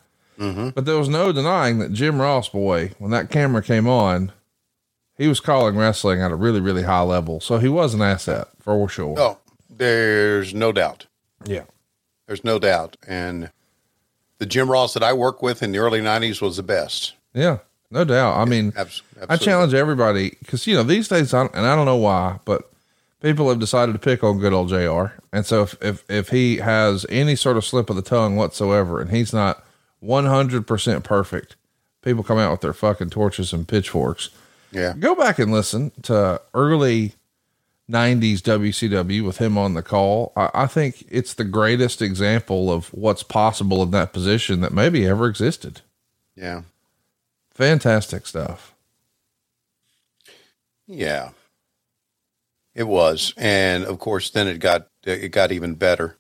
But 0.72 0.86
there 0.86 0.98
was 0.98 1.10
no 1.10 1.32
denying 1.32 1.78
that 1.78 1.94
Jim 1.94 2.20
Ross, 2.20 2.50
boy, 2.50 2.94
when 2.98 3.12
that 3.12 3.30
camera 3.30 3.62
came 3.62 3.88
on, 3.88 4.32
he 5.18 5.28
was 5.28 5.40
calling 5.40 5.76
wrestling 5.78 6.22
at 6.22 6.32
a 6.32 6.36
really, 6.36 6.60
really 6.62 6.84
high 6.84 7.02
level. 7.02 7.40
So 7.40 7.58
he 7.58 7.70
was 7.70 7.94
an 7.94 8.02
asset 8.02 8.48
for 8.60 8.88
sure. 8.90 9.20
oh, 9.20 9.38
there's 9.70 10.54
no 10.54 10.72
doubt. 10.72 11.08
Yeah. 11.46 11.64
There's 12.28 12.44
no 12.44 12.60
doubt. 12.60 12.98
And 13.08 13.52
the 14.38 14.46
Jim 14.46 14.70
Ross 14.72 14.94
that 14.94 15.04
I 15.04 15.14
worked 15.14 15.42
with 15.44 15.62
in 15.62 15.72
the 15.72 15.80
early 15.80 16.02
90s 16.02 16.42
was 16.42 16.58
the 16.58 16.64
best. 16.64 17.14
Yeah, 17.34 17.60
no 17.90 18.04
doubt. 18.06 18.38
I 18.38 18.46
mean, 18.46 18.74
Abs- 18.76 19.02
I 19.30 19.38
challenge 19.38 19.74
everybody 19.74 20.38
because 20.40 20.66
you 20.68 20.76
know 20.76 20.84
these 20.84 21.08
days, 21.08 21.34
I 21.34 21.46
and 21.46 21.66
I 21.66 21.76
don't 21.76 21.86
know 21.86 21.96
why, 21.98 22.40
but 22.46 22.72
people 23.22 23.50
have 23.50 23.60
decided 23.60 23.94
to 23.94 24.00
pick 24.00 24.24
on 24.24 24.40
good 24.40 24.54
old 24.54 24.70
Jr. 24.70 25.14
And 25.32 25.46
so 25.46 25.64
if 25.64 25.76
if 25.82 26.04
if 26.10 26.30
he 26.30 26.58
has 26.58 27.06
any 27.10 27.36
sort 27.36 27.58
of 27.58 27.66
slip 27.66 27.90
of 27.90 27.96
the 27.96 28.02
tongue 28.02 28.36
whatsoever, 28.36 29.00
and 29.00 29.12
he's 29.12 29.32
not 29.34 29.64
one 30.00 30.26
hundred 30.26 30.68
percent 30.68 31.04
perfect, 31.04 31.56
people 32.02 32.24
come 32.24 32.38
out 32.38 32.52
with 32.52 32.62
their 32.62 32.74
fucking 32.74 33.10
torches 33.12 33.54
and 33.54 33.68
pitchforks. 33.68 34.30
Yeah. 34.72 34.94
Go 34.98 35.16
back 35.16 35.40
and 35.40 35.52
listen 35.52 35.92
to 36.04 36.42
early. 36.54 37.16
90s 37.90 38.38
WCW 38.38 39.26
with 39.26 39.38
him 39.38 39.58
on 39.58 39.74
the 39.74 39.84
call. 39.84 40.32
I, 40.36 40.50
I 40.54 40.68
think 40.68 41.06
it's 41.10 41.34
the 41.34 41.44
greatest 41.44 42.02
example 42.02 42.72
of 42.72 42.88
what's 42.94 43.24
possible 43.24 43.84
in 43.84 43.92
that 43.92 44.14
position 44.14 44.62
that 44.62 44.72
maybe 44.72 45.06
ever 45.06 45.28
existed. 45.28 45.82
Yeah. 46.36 46.62
Fantastic 47.54 48.26
stuff. 48.26 48.74
Yeah. 50.88 51.32
It 52.74 52.86
was. 52.86 53.34
And 53.36 53.84
of 53.84 54.00
course, 54.00 54.30
then 54.30 54.48
it 54.48 54.60
got, 54.60 54.88
it 55.04 55.30
got 55.30 55.52
even 55.52 55.76
better 55.76 56.18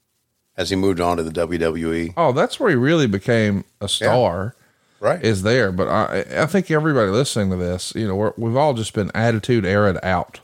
as 0.57 0.69
he 0.69 0.75
moved 0.75 0.99
on 0.99 1.17
to 1.17 1.23
the. 1.23 1.31
WWE. 1.31 2.13
Oh, 2.17 2.33
that's 2.33 2.59
where 2.59 2.69
he 2.69 2.75
really 2.75 3.07
became 3.07 3.63
a 3.79 3.87
star. 3.87 4.55
Right. 5.01 5.23
Is 5.23 5.41
there, 5.41 5.71
but 5.71 5.87
I 5.87 6.25
I 6.43 6.45
think 6.45 6.69
everybody 6.69 7.09
listening 7.09 7.49
to 7.49 7.57
this, 7.57 7.91
you 7.95 8.07
know, 8.07 8.15
we're, 8.15 8.33
we've 8.37 8.55
all 8.55 8.75
just 8.75 8.93
been 8.93 9.09
attitude 9.15 9.65
era 9.65 9.99
out. 10.03 10.39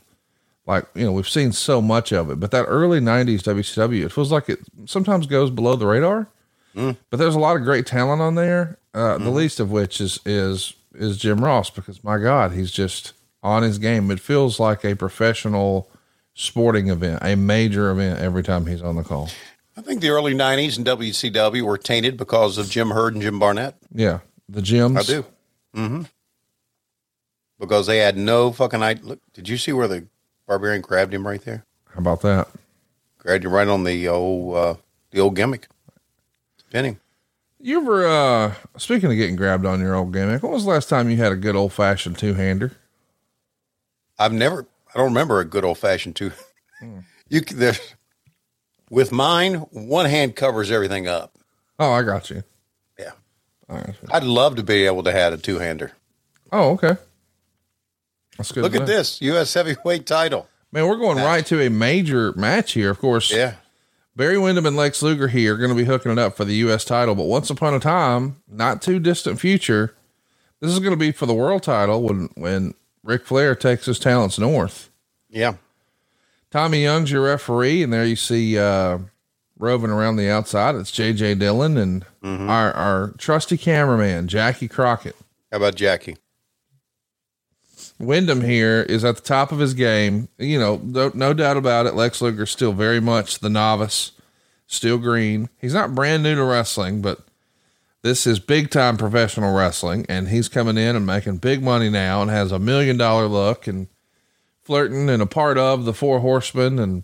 Like 0.65 0.85
you 0.95 1.05
know, 1.05 1.11
we've 1.11 1.29
seen 1.29 1.51
so 1.51 1.79
much 1.81 2.11
of 2.11 2.31
it, 2.31 2.39
but 2.39 2.49
that 2.51 2.63
early 2.63 2.99
'90s 2.99 3.43
WCW, 3.43 4.03
it 4.03 4.11
feels 4.11 4.31
like 4.31 4.49
it 4.49 4.59
sometimes 4.85 5.27
goes 5.27 5.51
below 5.51 5.75
the 5.75 5.85
radar. 5.85 6.27
Mm. 6.75 6.97
But 7.11 7.17
there's 7.17 7.35
a 7.35 7.39
lot 7.39 7.55
of 7.55 7.63
great 7.63 7.85
talent 7.85 8.21
on 8.21 8.33
there. 8.35 8.77
Uh, 8.93 9.19
The 9.19 9.29
least 9.29 9.59
of 9.59 9.69
which 9.69 10.01
is 10.01 10.19
is 10.25 10.73
is 10.95 11.17
Jim 11.17 11.45
Ross 11.45 11.69
because 11.69 12.03
my 12.03 12.17
God, 12.17 12.51
he's 12.53 12.71
just 12.71 13.13
on 13.43 13.61
his 13.61 13.77
game. 13.77 14.09
It 14.09 14.19
feels 14.19 14.59
like 14.59 14.83
a 14.83 14.95
professional 14.95 15.87
sporting 16.33 16.89
event, 16.89 17.19
a 17.21 17.35
major 17.35 17.91
event 17.91 18.19
every 18.19 18.41
time 18.43 18.65
he's 18.65 18.81
on 18.81 18.95
the 18.95 19.03
call. 19.03 19.29
I 19.77 19.81
think 19.81 20.01
the 20.01 20.09
early 20.09 20.33
90s 20.33 20.77
in 20.79 20.83
WCW 20.83 21.61
were 21.61 21.77
tainted 21.77 22.17
because 22.17 22.57
of 22.57 22.67
Jim 22.67 22.89
Herd 22.89 23.13
and 23.13 23.21
Jim 23.21 23.37
Barnett. 23.37 23.75
Yeah, 23.93 24.19
the 24.49 24.61
gyms. 24.61 24.97
I 24.97 25.03
do. 25.03 25.25
Mm-hmm. 25.75 26.01
Because 27.59 27.87
they 27.87 27.97
had 27.97 28.17
no 28.17 28.51
fucking 28.51 28.83
idea. 28.83 29.03
Look, 29.03 29.19
did 29.33 29.49
you 29.49 29.57
see 29.57 29.73
where 29.73 29.87
the 29.87 30.07
barbarian 30.47 30.81
grabbed 30.81 31.13
him 31.13 31.25
right 31.25 31.41
there? 31.43 31.65
How 31.89 31.99
about 31.99 32.21
that? 32.21 32.47
Grabbed 33.17 33.45
him 33.45 33.51
right 33.51 33.67
on 33.67 33.83
the 33.83 34.07
old, 34.07 34.55
uh, 34.55 34.75
the 35.11 35.19
old 35.19 35.35
gimmick. 35.35 35.67
Pinning. 36.69 36.99
You 37.59 37.81
ever, 37.81 38.07
uh, 38.07 38.53
speaking 38.77 39.09
of 39.09 39.17
getting 39.17 39.35
grabbed 39.35 39.65
on 39.65 39.79
your 39.79 39.95
old 39.95 40.13
gimmick, 40.13 40.43
when 40.43 40.51
was 40.51 40.65
the 40.65 40.69
last 40.69 40.89
time 40.89 41.09
you 41.09 41.17
had 41.17 41.31
a 41.31 41.35
good 41.35 41.55
old 41.55 41.73
fashioned 41.73 42.17
two 42.19 42.35
hander? 42.35 42.73
I've 44.19 44.33
never, 44.33 44.67
I 44.93 44.97
don't 44.97 45.07
remember 45.09 45.39
a 45.39 45.45
good 45.45 45.65
old 45.65 45.79
fashioned 45.79 46.15
two. 46.15 46.31
You 47.29 47.39
c- 47.39 47.55
there's 47.55 47.79
with 48.89 49.11
mine, 49.11 49.55
one 49.71 50.05
hand 50.05 50.35
covers 50.35 50.69
everything 50.71 51.07
up. 51.07 51.35
Oh, 51.79 51.91
I 51.91 52.03
got 52.03 52.29
you. 52.29 52.43
I'd 53.69 54.23
love 54.23 54.55
to 54.55 54.63
be 54.63 54.85
able 54.85 55.03
to 55.03 55.11
have 55.11 55.33
a 55.33 55.37
two 55.37 55.59
hander. 55.59 55.91
Oh, 56.51 56.71
okay. 56.71 56.95
That's 58.37 58.51
good. 58.51 58.63
Look 58.63 58.75
at 58.75 58.85
this 58.87 59.21
U.S. 59.21 59.53
heavyweight 59.53 60.05
title. 60.05 60.47
Man, 60.71 60.87
we're 60.87 60.97
going 60.97 61.17
right 61.17 61.45
to 61.47 61.61
a 61.61 61.69
major 61.69 62.33
match 62.33 62.73
here. 62.73 62.89
Of 62.89 62.99
course, 62.99 63.31
Yeah. 63.31 63.55
Barry 64.15 64.37
Windham 64.37 64.65
and 64.65 64.75
Lex 64.75 65.03
Luger 65.03 65.27
here 65.27 65.53
are 65.53 65.57
going 65.57 65.69
to 65.69 65.75
be 65.75 65.83
hooking 65.83 66.11
it 66.11 66.17
up 66.17 66.35
for 66.35 66.43
the 66.43 66.55
U.S. 66.55 66.83
title. 66.83 67.13
But 67.13 67.25
once 67.25 67.49
upon 67.51 67.73
a 67.75 67.79
time, 67.79 68.37
not 68.47 68.81
too 68.81 68.97
distant 68.99 69.39
future, 69.39 69.95
this 70.59 70.71
is 70.71 70.79
going 70.79 70.91
to 70.91 70.97
be 70.97 71.11
for 71.11 71.25
the 71.27 71.35
world 71.35 71.61
title 71.61 72.01
when, 72.01 72.29
when 72.35 72.73
Ric 73.03 73.25
Flair 73.25 73.53
takes 73.53 73.85
his 73.85 73.99
talents 73.99 74.39
north. 74.39 74.89
Yeah. 75.29 75.55
Tommy 76.49 76.81
Young's 76.83 77.11
your 77.11 77.23
referee, 77.25 77.83
and 77.83 77.93
there 77.93 78.05
you 78.05 78.15
see 78.15 78.57
uh, 78.57 78.97
roving 79.57 79.89
around 79.89 80.15
the 80.15 80.29
outside. 80.29 80.75
It's 80.75 80.91
J.J. 80.91 81.35
Dillon 81.35 81.77
and 81.77 82.05
mm-hmm. 82.23 82.49
our, 82.49 82.71
our 82.73 83.13
trusty 83.17 83.57
cameraman, 83.57 84.27
Jackie 84.27 84.67
Crockett. 84.67 85.15
How 85.51 85.57
about 85.57 85.75
Jackie? 85.75 86.17
Windham 87.99 88.41
here 88.41 88.83
is 88.83 89.03
at 89.03 89.15
the 89.15 89.21
top 89.21 89.51
of 89.51 89.59
his 89.59 89.73
game. 89.73 90.27
You 90.37 90.59
know, 90.59 90.79
no, 90.83 91.11
no 91.13 91.33
doubt 91.33 91.57
about 91.57 91.87
it. 91.87 91.95
Lex 91.95 92.21
Luger's 92.21 92.51
still 92.51 92.73
very 92.73 92.99
much 92.99 93.39
the 93.39 93.49
novice, 93.49 94.11
still 94.67 94.97
green. 94.97 95.49
He's 95.57 95.73
not 95.73 95.95
brand 95.95 96.23
new 96.23 96.35
to 96.35 96.43
wrestling, 96.43 97.01
but 97.01 97.19
this 98.03 98.27
is 98.27 98.39
big 98.39 98.69
time 98.69 98.97
professional 98.97 99.55
wrestling, 99.55 100.05
and 100.07 100.27
he's 100.27 100.47
coming 100.47 100.77
in 100.77 100.95
and 100.95 101.05
making 101.05 101.37
big 101.37 101.63
money 101.63 101.89
now 101.89 102.21
and 102.21 102.29
has 102.29 102.51
a 102.51 102.59
million 102.59 102.97
dollar 102.97 103.27
look 103.27 103.65
and 103.67 103.87
flirting 104.61 105.09
and 105.09 105.21
a 105.21 105.25
part 105.25 105.57
of 105.57 105.85
the 105.85 105.93
Four 105.93 106.19
Horsemen. 106.19 106.77
And 106.77 107.03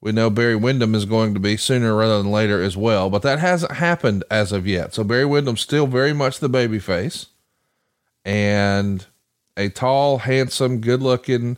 we 0.00 0.12
know 0.12 0.30
Barry 0.30 0.56
Windham 0.56 0.94
is 0.94 1.04
going 1.04 1.34
to 1.34 1.40
be 1.40 1.56
sooner 1.56 1.94
rather 1.94 2.22
than 2.22 2.30
later 2.30 2.62
as 2.62 2.76
well, 2.76 3.10
but 3.10 3.22
that 3.22 3.38
hasn't 3.38 3.72
happened 3.72 4.24
as 4.30 4.52
of 4.52 4.66
yet. 4.66 4.94
So 4.94 5.04
Barry 5.04 5.26
Windham's 5.26 5.60
still 5.60 5.86
very 5.86 6.12
much 6.12 6.38
the 6.38 6.48
baby 6.48 6.78
face 6.78 7.26
and 8.24 9.06
a 9.56 9.68
tall, 9.68 10.18
handsome, 10.18 10.80
good 10.80 11.02
looking 11.02 11.56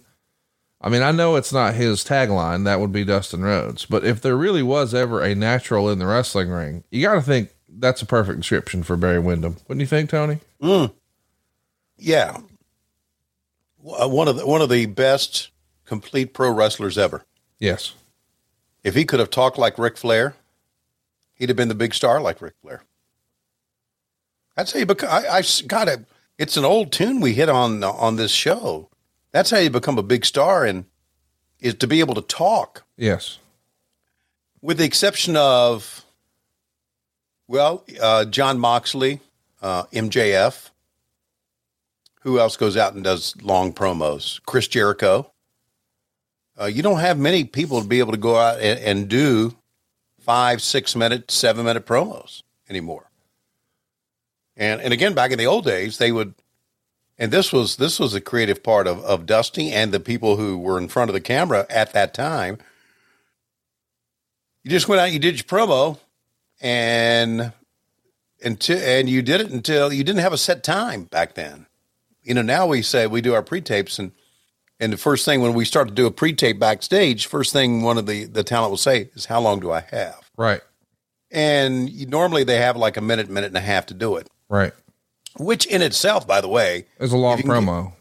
I 0.83 0.88
mean, 0.88 1.02
I 1.02 1.12
know 1.12 1.37
it's 1.37 1.52
not 1.52 1.74
his 1.74 2.05
tagline. 2.05 2.64
That 2.64 2.81
would 2.81 2.90
be 2.92 3.05
Dustin 3.05 3.42
Rhodes. 3.42 3.87
But 3.87 4.05
if 4.05 4.20
there 4.20 4.37
really 4.37 4.64
was 4.64 4.92
ever 4.92 5.22
a 5.22 5.35
natural 5.35 5.88
in 5.88 6.00
the 6.00 6.07
wrestling 6.07 6.50
ring, 6.50 6.83
you 6.90 7.00
got 7.02 7.14
to 7.14 7.22
think 7.22 7.50
that's 7.68 8.02
a 8.02 8.07
perfect 8.07 8.40
description 8.40 8.83
for 8.83 8.96
Barry 8.96 9.20
Windham. 9.20 9.59
Wouldn't 9.68 9.81
you 9.81 9.87
think, 9.87 10.11
Tony? 10.11 10.40
Mm. 10.61 10.92
Yeah. 11.96 12.38
Uh, 13.87 14.09
One 14.09 14.26
of 14.26 14.37
the, 14.37 14.46
one 14.46 14.61
of 14.61 14.70
the 14.70 14.87
best 14.87 15.50
complete 15.85 16.35
pro 16.35 16.50
wrestlers 16.50 16.98
ever. 16.98 17.24
Yes. 17.61 17.94
If 18.85 18.95
he 18.95 19.05
could 19.05 19.21
have 19.21 19.31
talked 19.31 19.59
like 19.59 19.79
Ric 19.79 19.97
Flair, 19.97 20.35
he'd 21.35 21.49
have 21.49 21.57
been 21.57 21.68
the 21.68 21.75
big 21.75 21.95
star 21.95 22.21
like 22.21 22.40
Ric 22.42 22.55
Flair. 22.62 22.83
That's 24.57 24.73
how 24.73 24.79
you 24.81 24.87
become. 24.87 25.09
I, 25.11 25.38
I 25.38 25.42
got 25.66 25.88
it. 25.88 26.05
It's 26.38 26.57
an 26.57 26.64
old 26.64 26.92
tune 26.92 27.21
we 27.21 27.35
hit 27.35 27.49
on 27.49 27.83
on 27.85 28.16
this 28.16 28.33
show. 28.33 28.88
That's 29.31 29.51
how 29.51 29.59
you 29.59 29.71
become 29.71 29.99
a 29.99 30.03
big 30.03 30.25
star, 30.25 30.64
and 30.64 30.85
is 31.61 31.75
to 31.77 31.87
be 31.87 32.01
able 32.01 32.14
to 32.14 32.23
talk. 32.23 32.85
Yes. 32.97 33.38
with 34.61 34.79
the 34.79 34.85
exception 34.85 35.37
of, 35.37 36.05
well, 37.49 37.85
uh, 38.01 38.25
Jon 38.27 38.59
Moxley, 38.59 39.21
uh, 39.61 39.85
MJF. 39.92 40.71
Who 42.23 42.38
else 42.38 42.57
goes 42.57 42.77
out 42.77 42.95
and 42.95 43.03
does 43.03 43.35
long 43.42 43.73
promos? 43.73 44.40
Chris 44.47 44.68
Jericho. 44.68 45.32
Uh, 46.60 46.66
you 46.66 46.82
don't 46.82 47.00
have 47.00 47.18
many 47.18 47.44
people 47.44 47.80
to 47.80 47.88
be 47.88 47.98
able 47.98 48.12
to 48.12 48.18
go 48.18 48.36
out 48.36 48.60
and, 48.60 48.78
and 48.80 49.08
do 49.08 49.56
five, 50.20 50.62
six 50.62 50.94
minute, 50.94 51.30
seven 51.30 51.64
minute 51.64 51.86
promos 51.86 52.42
anymore. 52.68 53.10
And 54.56 54.80
and 54.80 54.92
again, 54.92 55.14
back 55.14 55.30
in 55.30 55.38
the 55.38 55.46
old 55.46 55.64
days, 55.64 55.98
they 55.98 56.12
would, 56.12 56.34
and 57.18 57.32
this 57.32 57.52
was 57.52 57.76
this 57.76 57.98
was 57.98 58.14
a 58.14 58.20
creative 58.20 58.62
part 58.62 58.86
of 58.86 59.02
of 59.04 59.26
Dusty 59.26 59.72
and 59.72 59.92
the 59.92 60.00
people 60.00 60.36
who 60.36 60.58
were 60.58 60.78
in 60.78 60.88
front 60.88 61.08
of 61.08 61.14
the 61.14 61.20
camera 61.20 61.66
at 61.70 61.92
that 61.94 62.12
time 62.12 62.58
you 64.62 64.70
just 64.70 64.88
went 64.88 65.00
out, 65.00 65.12
you 65.12 65.18
did 65.18 65.36
your 65.36 65.44
promo, 65.44 65.98
and 66.60 67.52
until 68.42 68.78
and 68.78 69.08
you 69.08 69.22
did 69.22 69.40
it 69.40 69.50
until 69.50 69.92
you 69.92 70.04
didn't 70.04 70.20
have 70.20 70.32
a 70.32 70.38
set 70.38 70.62
time 70.62 71.04
back 71.04 71.34
then. 71.34 71.66
You 72.22 72.34
know, 72.34 72.42
now 72.42 72.66
we 72.66 72.82
say 72.82 73.06
we 73.06 73.20
do 73.20 73.34
our 73.34 73.42
pre-tapes 73.42 73.98
and 73.98 74.12
and 74.83 74.92
the 74.92 74.97
first 74.99 75.25
thing 75.25 75.40
when 75.40 75.55
we 75.55 75.64
start 75.64 75.88
to 75.88 75.95
do 75.95 76.07
a 76.07 76.11
pre-tape 76.11 76.59
backstage, 76.59 77.27
first 77.27 77.53
thing 77.53 77.83
one 77.83 77.97
of 77.99 78.07
the 78.07 78.25
the 78.25 78.45
talent 78.45 78.71
will 78.71 78.77
say 78.77 79.09
is 79.14 79.27
how 79.27 79.40
long 79.40 79.61
do 79.61 79.71
I 79.71 79.81
have? 79.90 80.31
Right. 80.37 80.61
And 81.31 81.88
you, 81.88 82.07
normally 82.07 82.45
they 82.45 82.59
have 82.59 82.77
like 82.77 82.97
a 82.97 83.01
minute, 83.01 83.31
minute 83.31 83.47
and 83.49 83.57
a 83.57 83.61
half 83.61 83.87
to 83.87 83.95
do 83.95 84.16
it, 84.16 84.29
Right. 84.51 84.73
which 85.38 85.64
in 85.66 85.81
itself, 85.81 86.27
by 86.27 86.40
the 86.42 86.49
way, 86.49 86.87
is 87.01 87.12
a 87.12 87.16
long 87.16 87.38
if 87.38 87.45
you 87.45 87.51
can 87.51 87.64
promo. 87.64 87.92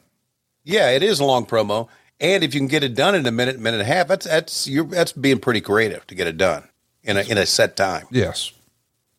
yeah, 0.63 0.89
it 0.89 1.01
is 1.03 1.19
a 1.21 1.23
long 1.25 1.45
promo, 1.45 1.87
and 2.19 2.43
if 2.43 2.53
you 2.53 2.59
can 2.59 2.67
get 2.67 2.83
it 2.83 2.93
done 2.95 3.15
in 3.15 3.25
a 3.25 3.31
minute, 3.31 3.57
minute 3.59 3.79
and 3.79 3.89
a 3.89 3.93
half, 3.93 4.07
that's 4.09 4.25
that's 4.25 4.67
you're 4.67 4.83
that's 4.85 5.13
being 5.13 5.39
pretty 5.39 5.61
creative 5.61 6.05
to 6.07 6.15
get 6.15 6.27
it 6.27 6.37
done 6.37 6.67
in 7.03 7.15
a 7.17 7.21
in 7.21 7.37
a 7.37 7.45
set 7.45 7.75
time. 7.77 8.05
yes. 8.11 8.51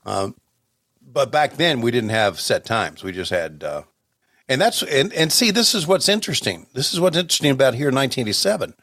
Um, 0.04 0.34
but 1.00 1.30
back 1.30 1.54
then 1.56 1.80
we 1.80 1.90
didn't 1.90 2.10
have 2.10 2.40
set 2.40 2.64
times. 2.64 3.02
We 3.04 3.12
just 3.12 3.30
had, 3.30 3.62
uh, 3.62 3.82
and 4.48 4.60
that's 4.60 4.82
and 4.82 5.12
and 5.12 5.32
see, 5.32 5.50
this 5.50 5.74
is 5.74 5.86
what's 5.86 6.08
interesting. 6.08 6.66
This 6.74 6.92
is 6.92 7.00
what's 7.00 7.16
interesting 7.16 7.50
about 7.50 7.74
here 7.74 7.88
in 7.88 7.94
1987. 7.94 8.74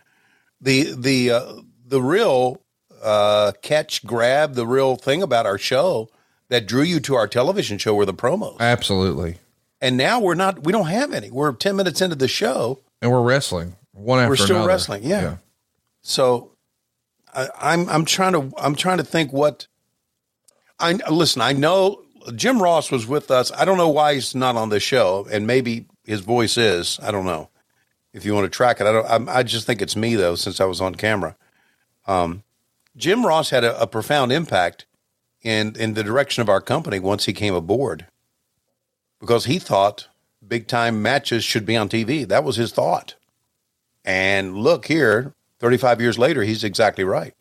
The 0.61 0.95
the 0.97 1.31
uh, 1.31 1.53
the 1.85 2.01
real 2.01 2.61
uh, 3.01 3.53
catch 3.61 4.05
grab, 4.05 4.55
the 4.55 4.67
real 4.67 4.95
thing 4.95 5.21
about 5.21 5.45
our 5.45 5.57
show 5.57 6.09
that 6.49 6.65
drew 6.65 6.83
you 6.83 6.99
to 7.01 7.15
our 7.15 7.27
television 7.27 7.77
show 7.77 7.93
were 7.93 8.05
the 8.05 8.13
promos. 8.13 8.59
Absolutely. 8.59 9.37
And 9.81 9.95
now 9.95 10.19
we're 10.19 10.35
not. 10.35 10.63
We 10.63 10.71
don't 10.71 10.87
have 10.87 11.13
any. 11.13 11.31
We're 11.31 11.53
10 11.53 11.75
minutes 11.75 12.01
into 12.01 12.15
the 12.15 12.27
show. 12.27 12.81
And 13.01 13.11
we're 13.11 13.21
wrestling 13.21 13.77
one 13.93 14.19
after 14.19 14.29
we're 14.29 14.35
still 14.35 14.55
another. 14.57 14.67
wrestling. 14.67 15.03
Yeah. 15.03 15.37
So 16.01 16.51
I, 17.33 17.47
I'm 17.59 17.89
I'm 17.89 18.05
trying 18.05 18.33
to 18.33 18.53
I'm 18.57 18.75
trying 18.75 18.97
to 18.97 19.03
think 19.03 19.31
what 19.31 19.67
I 20.79 20.93
listen. 21.09 21.41
I 21.41 21.53
know 21.53 22.03
Jim 22.35 22.61
Ross 22.61 22.91
was 22.91 23.07
with 23.07 23.31
us. 23.31 23.51
I 23.51 23.65
don't 23.65 23.77
know 23.77 23.89
why 23.89 24.15
he's 24.15 24.35
not 24.35 24.55
on 24.55 24.69
the 24.69 24.79
show, 24.79 25.27
and 25.31 25.47
maybe 25.47 25.85
his 26.03 26.21
voice 26.21 26.57
is. 26.57 26.99
I 27.01 27.11
don't 27.11 27.25
know 27.25 27.49
if 28.13 28.25
you 28.25 28.33
want 28.33 28.45
to 28.45 28.55
track 28.55 28.81
it. 28.81 28.87
I 28.87 28.91
don't. 28.91 29.09
I'm, 29.09 29.29
I 29.29 29.43
just 29.43 29.65
think 29.65 29.81
it's 29.81 29.95
me 29.95 30.15
though, 30.15 30.35
since 30.35 30.59
I 30.59 30.65
was 30.65 30.81
on 30.81 30.95
camera. 30.95 31.35
Um, 32.07 32.43
Jim 32.97 33.25
Ross 33.25 33.49
had 33.49 33.63
a, 33.63 33.79
a 33.81 33.87
profound 33.87 34.31
impact 34.31 34.85
in 35.41 35.75
in 35.77 35.93
the 35.93 36.03
direction 36.03 36.41
of 36.41 36.49
our 36.49 36.61
company 36.61 36.99
once 36.99 37.25
he 37.25 37.33
came 37.33 37.53
aboard, 37.53 38.07
because 39.19 39.45
he 39.45 39.59
thought 39.59 40.07
big 40.45 40.67
time 40.67 41.01
matches 41.01 41.43
should 41.43 41.65
be 41.65 41.77
on 41.77 41.89
TV. 41.89 42.27
That 42.27 42.43
was 42.43 42.55
his 42.55 42.71
thought. 42.71 43.15
And 44.05 44.57
look 44.57 44.85
here, 44.85 45.33
35 45.59 46.01
years 46.01 46.17
later, 46.17 46.43
he's 46.43 46.63
exactly 46.63 47.03
right. 47.03 47.33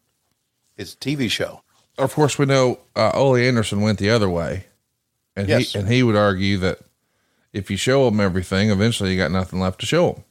It's 0.77 0.95
a 0.95 0.97
TV 0.97 1.31
show. 1.31 1.63
Of 1.97 2.15
course, 2.15 2.39
we 2.39 2.47
know 2.47 2.81
uh, 2.95 3.11
Ole 3.15 3.37
Anderson 3.37 3.81
went 3.81 3.99
the 3.99 4.11
other 4.11 4.29
way, 4.29 4.67
and 5.39 5.49
Yes. 5.49 5.73
he 5.73 5.79
and 5.79 5.89
he 5.89 6.03
would 6.03 6.17
argue 6.17 6.59
that 6.59 6.81
if 7.53 7.71
you 7.71 7.77
show 7.77 8.05
them 8.11 8.21
everything, 8.21 8.71
eventually 8.71 9.11
you 9.13 9.17
got 9.17 9.31
nothing 9.31 9.61
left 9.61 9.81
to 9.81 9.87
show 9.87 10.13
them. 10.13 10.25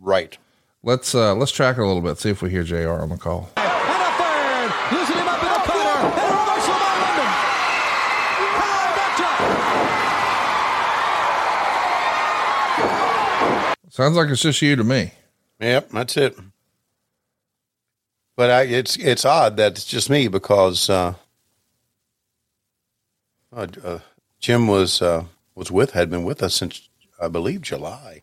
Right. 0.00 0.36
Let's 0.82 1.14
uh, 1.14 1.34
let's 1.34 1.52
track 1.52 1.76
it 1.78 1.80
a 1.82 1.86
little 1.86 2.02
bit. 2.02 2.18
See 2.18 2.30
if 2.30 2.42
we 2.42 2.50
hear 2.50 2.62
Jr. 2.64 2.90
on 2.90 3.08
the 3.10 3.16
call. 3.16 3.50
Losing 3.56 5.16
him 5.16 5.28
up 5.28 5.42
in 5.42 5.48
the 5.48 5.58
corner. 5.70 5.90
And 5.90 6.18
a 6.18 6.34
reversal 6.36 6.74
by 6.74 6.92
Windham. 7.00 7.30
Hello, 12.76 13.74
Sounds 13.90 14.16
like 14.16 14.28
it's 14.28 14.42
just 14.42 14.60
you 14.62 14.76
to 14.76 14.84
me. 14.84 15.12
Yep, 15.60 15.90
that's 15.90 16.16
it. 16.16 16.36
But 18.36 18.50
I, 18.50 18.62
it's 18.62 18.96
it's 18.96 19.24
odd 19.24 19.56
that 19.58 19.72
it's 19.72 19.84
just 19.84 20.10
me 20.10 20.26
because 20.28 20.90
uh, 20.90 21.14
uh, 23.54 23.66
uh, 23.82 23.98
Jim 24.44 24.66
was 24.66 25.00
uh, 25.00 25.24
was 25.54 25.70
with 25.70 25.92
had 25.92 26.10
been 26.10 26.22
with 26.22 26.42
us 26.42 26.54
since 26.54 26.90
I 27.18 27.28
believe 27.28 27.62
July. 27.62 28.20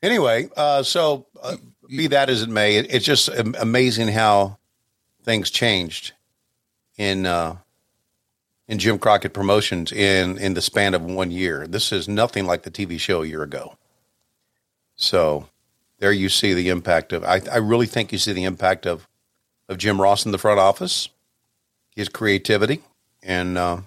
Anyway, 0.00 0.48
uh, 0.56 0.84
so 0.84 1.26
uh, 1.42 1.56
be 1.88 2.06
that 2.06 2.30
as 2.30 2.42
it 2.42 2.48
may, 2.48 2.76
it, 2.76 2.94
it's 2.94 3.04
just 3.04 3.28
amazing 3.28 4.06
how 4.06 4.58
things 5.24 5.50
changed 5.50 6.12
in 6.96 7.26
uh, 7.26 7.56
in 8.68 8.78
Jim 8.78 8.96
Crockett 8.96 9.32
Promotions 9.32 9.90
in 9.90 10.38
in 10.38 10.54
the 10.54 10.62
span 10.62 10.94
of 10.94 11.02
one 11.02 11.32
year. 11.32 11.66
This 11.66 11.90
is 11.90 12.06
nothing 12.06 12.46
like 12.46 12.62
the 12.62 12.70
TV 12.70 13.00
show 13.00 13.24
a 13.24 13.26
year 13.26 13.42
ago. 13.42 13.76
So 14.94 15.48
there 15.98 16.12
you 16.12 16.28
see 16.28 16.54
the 16.54 16.68
impact 16.68 17.12
of. 17.12 17.24
I, 17.24 17.40
I 17.50 17.56
really 17.56 17.86
think 17.86 18.12
you 18.12 18.18
see 18.18 18.32
the 18.32 18.44
impact 18.44 18.86
of 18.86 19.08
of 19.68 19.78
Jim 19.78 20.00
Ross 20.00 20.24
in 20.24 20.30
the 20.30 20.38
front 20.38 20.60
office, 20.60 21.08
his 21.96 22.08
creativity, 22.08 22.82
and 23.20 23.58
uh, 23.58 23.80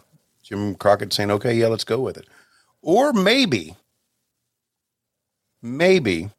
Jim 0.43 0.75
Crockett 0.75 1.13
saying, 1.13 1.32
"Okay, 1.32 1.56
yeah, 1.56 1.67
let's 1.67 1.84
go 1.86 1.99
with 1.99 2.17
it," 2.17 2.27
or 2.82 3.13
maybe, 3.13 3.75
maybe 5.62 6.29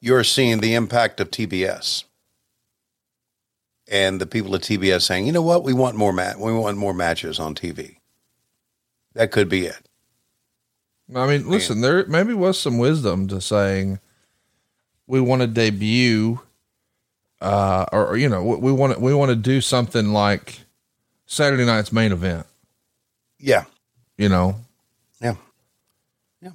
you're 0.00 0.24
seeing 0.24 0.60
the 0.60 0.74
impact 0.74 1.20
of 1.20 1.30
TBS 1.30 2.04
and 3.88 4.20
the 4.20 4.26
people 4.26 4.54
at 4.54 4.62
TBS 4.62 5.04
saying, 5.04 5.26
"You 5.26 5.32
know 5.32 5.42
what? 5.42 5.62
We 5.62 5.72
want 5.72 5.96
more 5.96 6.12
mat. 6.12 6.38
We 6.40 6.52
want 6.52 6.78
more 6.78 6.94
matches 6.94 7.38
on 7.38 7.54
TV." 7.54 7.98
That 9.14 9.30
could 9.30 9.48
be 9.48 9.66
it. 9.66 9.86
I 11.14 11.26
mean, 11.26 11.48
listen, 11.48 11.82
there 11.82 12.06
maybe 12.06 12.32
was 12.32 12.58
some 12.58 12.78
wisdom 12.78 13.28
to 13.28 13.40
saying 13.40 14.00
we 15.06 15.20
want 15.20 15.42
to 15.42 15.46
debut, 15.46 16.40
uh, 17.42 17.84
or, 17.92 18.06
or, 18.06 18.16
you 18.16 18.28
know, 18.30 18.42
we- 18.42 18.56
we 18.56 18.72
want 18.72 18.94
to 18.94 18.98
we 19.00 19.12
want 19.12 19.28
to 19.28 19.36
do 19.36 19.60
something 19.60 20.12
like 20.14 20.60
Saturday 21.32 21.64
night's 21.64 21.92
main 21.92 22.12
event. 22.12 22.46
Yeah, 23.38 23.64
You 24.18 24.28
know, 24.28 24.56
yeah, 25.20 25.34
yeah. 26.40 26.50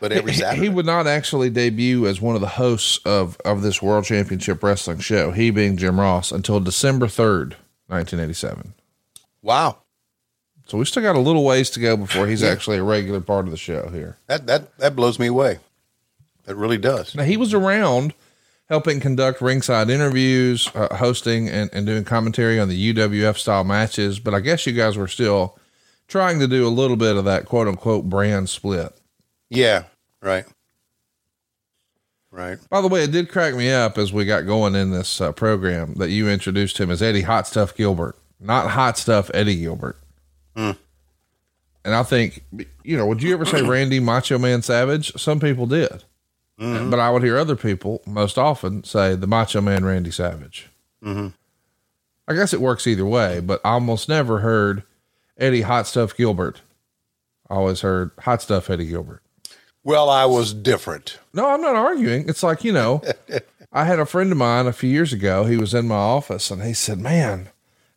But 0.00 0.10
every 0.10 0.32
Saturday, 0.32 0.62
he 0.62 0.68
would 0.68 0.86
not 0.86 1.06
actually 1.06 1.50
debut 1.50 2.06
as 2.06 2.20
one 2.20 2.34
of 2.34 2.40
the 2.40 2.48
hosts 2.48 2.98
of 3.04 3.36
of 3.44 3.62
this 3.62 3.80
World 3.82 4.04
Championship 4.06 4.62
Wrestling 4.62 4.98
show. 5.00 5.30
He 5.32 5.50
being 5.50 5.76
Jim 5.76 6.00
Ross 6.00 6.32
until 6.32 6.58
December 6.58 7.06
third, 7.08 7.56
nineteen 7.88 8.18
eighty 8.20 8.32
seven. 8.32 8.72
wow. 9.42 9.76
So 10.66 10.78
we 10.78 10.84
still 10.84 11.02
got 11.02 11.16
a 11.16 11.20
little 11.20 11.44
ways 11.44 11.68
to 11.70 11.80
go 11.80 11.96
before 11.96 12.28
he's 12.28 12.44
actually 12.44 12.78
a 12.78 12.84
regular 12.84 13.20
part 13.20 13.44
of 13.44 13.50
the 13.50 13.56
show 13.56 13.88
here. 13.88 14.16
That 14.28 14.46
that 14.46 14.76
that 14.78 14.96
blows 14.96 15.18
me 15.18 15.26
away. 15.26 15.58
That 16.44 16.54
really 16.54 16.78
does. 16.78 17.14
Now 17.14 17.24
he 17.24 17.36
was 17.36 17.52
around 17.52 18.14
helping 18.70 19.00
conduct 19.00 19.42
ringside 19.42 19.90
interviews, 19.90 20.70
uh, 20.74 20.94
hosting 20.96 21.48
and, 21.48 21.68
and 21.72 21.84
doing 21.84 22.04
commentary 22.04 22.58
on 22.58 22.68
the 22.68 22.94
UWF 22.94 23.36
style 23.36 23.64
matches. 23.64 24.20
But 24.20 24.32
I 24.32 24.40
guess 24.40 24.64
you 24.64 24.72
guys 24.72 24.96
were 24.96 25.08
still 25.08 25.58
trying 26.06 26.38
to 26.38 26.46
do 26.46 26.66
a 26.66 26.70
little 26.70 26.96
bit 26.96 27.16
of 27.16 27.24
that 27.26 27.44
quote 27.44 27.68
unquote 27.68 28.08
brand 28.08 28.48
split. 28.48 28.96
Yeah, 29.50 29.84
right. 30.22 30.46
Right. 32.30 32.58
By 32.70 32.80
the 32.80 32.86
way, 32.86 33.02
it 33.02 33.10
did 33.10 33.28
crack 33.28 33.56
me 33.56 33.72
up 33.72 33.98
as 33.98 34.12
we 34.12 34.24
got 34.24 34.46
going 34.46 34.76
in 34.76 34.92
this 34.92 35.20
uh, 35.20 35.32
program 35.32 35.94
that 35.94 36.10
you 36.10 36.28
introduced 36.28 36.78
him 36.78 36.88
as 36.88 37.02
Eddie 37.02 37.22
Hot 37.22 37.48
Stuff 37.48 37.74
Gilbert, 37.74 38.16
not 38.38 38.70
Hot 38.70 38.96
Stuff 38.96 39.32
Eddie 39.34 39.56
Gilbert. 39.56 39.98
Hmm. 40.56 40.72
And 41.84 41.92
I 41.92 42.04
think, 42.04 42.44
you 42.84 42.96
know, 42.96 43.06
would 43.06 43.20
you 43.20 43.32
ever 43.34 43.44
say 43.44 43.62
Randy 43.62 43.98
Macho 43.98 44.38
Man 44.38 44.62
Savage? 44.62 45.12
Some 45.20 45.40
people 45.40 45.66
did. 45.66 46.04
But 46.60 47.00
I 47.00 47.10
would 47.10 47.22
hear 47.22 47.38
other 47.38 47.56
people 47.56 48.02
most 48.06 48.36
often 48.36 48.84
say 48.84 49.14
the 49.14 49.26
Macho 49.26 49.62
Man 49.62 49.84
Randy 49.84 50.10
Savage. 50.10 50.68
Mm-hmm. 51.02 51.28
I 52.28 52.34
guess 52.34 52.52
it 52.52 52.60
works 52.60 52.86
either 52.86 53.06
way, 53.06 53.40
but 53.40 53.60
I 53.64 53.70
almost 53.70 54.08
never 54.08 54.40
heard 54.40 54.82
Eddie 55.38 55.62
Hot 55.62 55.86
Stuff 55.86 56.14
Gilbert. 56.14 56.60
I 57.48 57.54
always 57.54 57.80
heard 57.80 58.10
Hot 58.20 58.42
Stuff 58.42 58.68
Eddie 58.68 58.86
Gilbert. 58.86 59.22
Well, 59.82 60.10
I 60.10 60.26
was 60.26 60.52
different. 60.52 61.18
No, 61.32 61.48
I'm 61.48 61.62
not 61.62 61.74
arguing. 61.74 62.28
It's 62.28 62.42
like, 62.42 62.62
you 62.62 62.72
know, 62.72 63.02
I 63.72 63.84
had 63.84 63.98
a 63.98 64.06
friend 64.06 64.30
of 64.30 64.38
mine 64.38 64.66
a 64.66 64.72
few 64.72 64.90
years 64.90 65.12
ago. 65.12 65.44
He 65.44 65.56
was 65.56 65.72
in 65.72 65.88
my 65.88 65.94
office 65.94 66.50
and 66.50 66.62
he 66.62 66.74
said, 66.74 66.98
Man, 66.98 67.48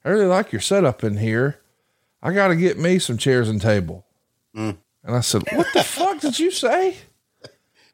I 0.06 0.10
really 0.10 0.26
like 0.26 0.54
your 0.54 0.62
setup 0.62 1.04
in 1.04 1.18
here. 1.18 1.60
I 2.22 2.32
got 2.32 2.48
to 2.48 2.56
get 2.56 2.80
me 2.80 3.00
some 3.00 3.18
chairs 3.18 3.50
and 3.50 3.62
table. 3.62 4.06
Mm. 4.56 4.78
And 5.04 5.16
I 5.16 5.20
said, 5.20 5.44
What 5.52 5.68
the 5.74 5.84
fuck 5.84 6.22
did 6.22 6.40
you 6.40 6.50
say? 6.50 6.96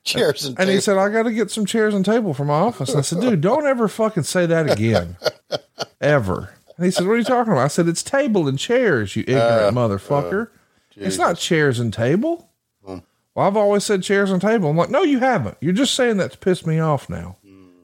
Chairs 0.10 0.46
and 0.46 0.60
And 0.60 0.70
he 0.70 0.80
said, 0.82 0.98
I 0.98 1.10
got 1.10 1.24
to 1.24 1.32
get 1.32 1.52
some 1.52 1.66
chairs 1.66 1.94
and 1.94 2.04
table 2.06 2.34
for 2.34 2.46
my 2.46 2.56
office. 2.60 2.90
And 2.90 3.00
I 3.00 3.02
said, 3.02 3.22
Dude, 3.22 3.42
don't 3.42 3.66
ever 3.68 3.88
fucking 3.88 4.24
say 4.24 4.46
that 4.46 4.70
again. 4.70 5.18
Ever. 6.02 6.54
And 6.78 6.86
he 6.86 6.92
said, 6.92 7.06
What 7.06 7.14
are 7.14 7.18
you 7.18 7.24
talking 7.24 7.52
about? 7.54 7.66
I 7.66 7.68
said, 7.68 7.88
It's 7.88 8.04
table 8.04 8.48
and 8.48 8.58
chairs, 8.58 9.16
you 9.16 9.24
ignorant 9.28 9.46
Uh, 9.46 9.72
motherfucker. 9.72 10.48
uh, 10.48 10.50
it's 10.96 11.18
not 11.18 11.38
chairs 11.38 11.80
and 11.80 11.94
table. 11.94 12.50
Hmm. 12.86 13.00
Well, 13.36 13.48
I've 13.48 13.58
always 13.58 13.84
said 13.84 14.04
chairs 14.04 14.32
and 14.32 14.42
table. 14.42 14.70
I'm 14.70 14.78
like, 14.78 14.90
No, 14.90 15.04
you 15.04 15.20
haven't. 15.20 15.58
You're 15.62 15.74
just 15.74 15.94
saying 15.96 16.18
that 16.18 16.32
to 16.34 16.38
piss 16.38 16.66
me 16.66 16.80
off 16.80 17.10
now. 17.10 17.38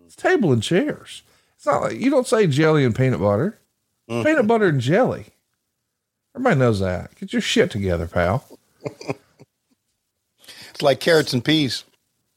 It's 0.05 0.15
table 0.15 0.51
and 0.53 0.63
chairs. 0.63 1.23
It's 1.55 1.65
not 1.65 1.81
like 1.81 1.99
you 1.99 2.09
don't 2.09 2.27
say 2.27 2.47
jelly 2.47 2.85
and 2.85 2.95
peanut 2.95 3.19
butter. 3.19 3.59
Hmm. 4.09 4.23
Peanut 4.23 4.47
butter 4.47 4.67
and 4.67 4.79
jelly. 4.81 5.27
Everybody 6.35 6.59
knows 6.59 6.79
that. 6.81 7.15
Get 7.15 7.33
your 7.33 7.41
shit 7.41 7.71
together, 7.71 8.07
pal. 8.07 8.45
It's 10.71 10.81
like 10.81 10.99
carrots 10.99 11.31
and 11.31 11.43
peas. 11.43 11.85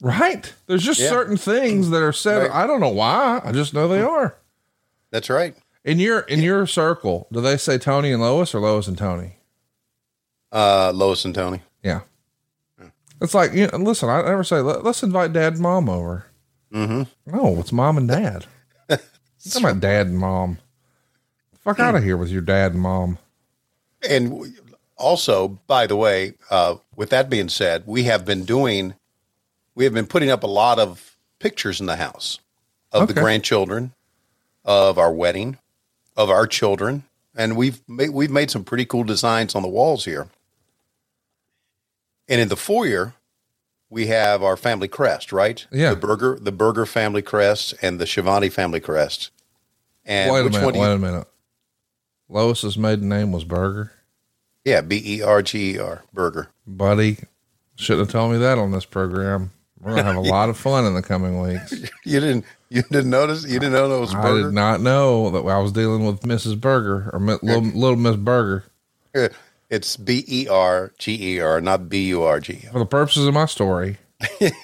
Right? 0.01 0.53
There's 0.67 0.85
just 0.85 1.01
Yeah. 1.01 1.09
certain 1.09 1.37
things 1.37 1.91
that 1.91 2.03
are 2.03 2.13
said. 2.13 2.43
Right. 2.43 2.51
I 2.51 2.67
don't 2.67 2.81
know 2.81 2.89
why. 2.89 3.41
I 3.45 3.53
just 3.53 3.75
know 3.75 3.89
they 3.89 4.01
are. 4.01 4.37
That's 5.11 5.29
right. 5.31 5.57
In 5.85 5.99
your 5.99 6.21
in 6.21 6.41
your 6.41 6.67
circle, 6.67 7.27
do 7.33 7.41
they 7.41 7.57
say 7.57 7.79
Tony 7.79 8.13
and 8.13 8.21
Lois 8.23 8.55
or 8.55 8.61
Lois 8.61 8.87
and 8.87 8.97
Tony? 8.99 9.37
Uh, 10.53 10.93
Lois 10.95 11.25
and 11.25 11.35
Tony. 11.35 11.63
Yeah. 11.83 12.01
It's 13.21 13.35
like 13.35 13.53
you 13.53 13.67
know, 13.67 13.79
listen. 13.79 14.09
I 14.09 14.23
never 14.23 14.45
say 14.45 14.61
Let, 14.61 14.85
us 14.87 15.03
invite 15.03 15.33
dad 15.33 15.55
and 15.55 15.63
mom 15.63 15.89
over. 15.89 16.27
Mm-hmm. 16.73 17.35
No, 17.37 17.59
it's 17.59 17.73
mom 17.73 17.97
and 17.99 18.07
dad. 18.09 18.47
Talking 18.89 19.01
about 19.65 19.81
dad 19.81 20.07
and 20.07 20.19
mom. 20.19 20.59
Fuck 21.65 21.81
out 21.81 21.95
of 21.97 22.05
here 22.05 22.17
with 22.17 22.29
your 22.29 22.43
dad 22.43 22.73
and 22.73 22.81
mom. 22.83 23.19
And 24.09 24.55
also, 24.97 25.49
by 25.67 25.87
the 25.87 25.97
way, 25.97 26.35
uh, 26.51 26.77
with 26.95 27.11
that 27.11 27.29
being 27.29 27.49
said, 27.49 27.83
we 27.87 28.05
have 28.05 28.25
been 28.25 28.45
doing, 28.45 28.95
we 29.79 29.85
have 29.85 29.95
been 29.95 30.09
putting 30.09 30.29
up 30.29 30.43
a 30.43 30.49
lot 30.49 30.81
of 30.81 31.17
pictures 31.39 31.79
in 31.79 31.87
the 31.87 31.95
house 31.95 32.41
of 32.91 33.07
the 33.07 33.15
grandchildren, 33.15 33.93
of 34.65 34.99
our 34.99 35.13
wedding, 35.13 35.57
of 36.17 36.31
our 36.31 36.49
children, 36.49 37.05
and 37.37 37.57
we've 37.57 37.81
made, 37.89 38.11
we've 38.11 38.31
made 38.31 38.51
some 38.51 38.65
pretty 38.65 38.85
cool 38.85 39.05
designs 39.05 39.55
on 39.55 39.63
the 39.63 39.69
walls 39.69 40.05
here. 40.05 40.27
And 42.29 42.41
in 42.41 42.49
the 42.49 42.57
foyer, 42.57 43.15
we 43.89 44.09
have 44.09 44.43
our 44.43 44.57
family 44.57 44.89
crest, 44.89 45.31
right? 45.31 45.65
Yeah. 45.71 45.91
the 45.91 45.97
Berger, 45.97 46.39
the 46.41 46.51
Berger 46.51 46.85
family 46.85 47.23
crest, 47.23 47.73
and 47.81 48.01
the 48.01 48.07
Schiavone 48.07 48.49
family 48.49 48.81
crest. 48.81 49.31
And 50.05 50.33
wait 50.33 50.41
a 50.41 50.51
minute. 50.51 50.75
Wait 50.75 50.75
you? 50.75 50.83
a 50.83 50.99
minute. 50.99 51.29
Lois's 52.29 52.77
maiden 52.77 53.09
name 53.09 53.31
was 53.31 53.45
Berger. 53.45 53.93
Yeah, 54.65 54.81
B 54.81 55.01
E 55.05 55.23
R 55.23 55.41
G 55.41 55.77
E 55.77 55.79
R, 55.79 56.03
Berger. 56.13 56.49
Buddy, 56.67 57.19
shouldn't 57.77 58.09
have 58.09 58.13
told 58.13 58.33
me 58.33 58.39
that 58.39 58.59
on 58.59 58.73
this 58.73 58.85
program. 58.85 59.53
We're 59.81 59.95
gonna 59.95 60.05
have 60.05 60.17
a 60.17 60.21
lot 60.21 60.49
of 60.49 60.57
fun 60.57 60.85
in 60.87 60.95
the 60.95 61.03
coming 61.03 61.41
weeks. 61.41 61.75
You 62.05 62.21
didn't 62.21 62.45
you 62.71 62.83
didn't 62.83 63.11
notice 63.11 63.45
you 63.45 63.59
didn't 63.59 63.73
know 63.73 63.97
it 63.97 64.01
was 64.01 64.15
I 64.15 64.33
did 64.33 64.53
not 64.53 64.81
know 64.81 65.31
that 65.31 65.41
I 65.41 65.59
was 65.59 65.73
dealing 65.73 66.07
with 66.07 66.21
Mrs. 66.21 66.61
Burger 66.61 67.11
or 67.13 67.21
little, 67.21 67.63
little 67.63 67.97
Miss 67.97 68.17
Burger. 68.17 68.65
It's 69.71 69.99
B 69.99 70.25
E 70.27 70.49
R 70.49 70.93
G 70.99 71.35
E 71.35 71.41
R, 71.41 71.61
not 71.61 71.91
B 71.91 72.07
U 72.09 72.23
R 72.23 72.41
G. 72.41 72.55
For 72.73 72.79
the 72.79 72.87
purposes 72.87 73.27
of 73.27 73.35
my 73.35 73.45
story. 73.45 73.99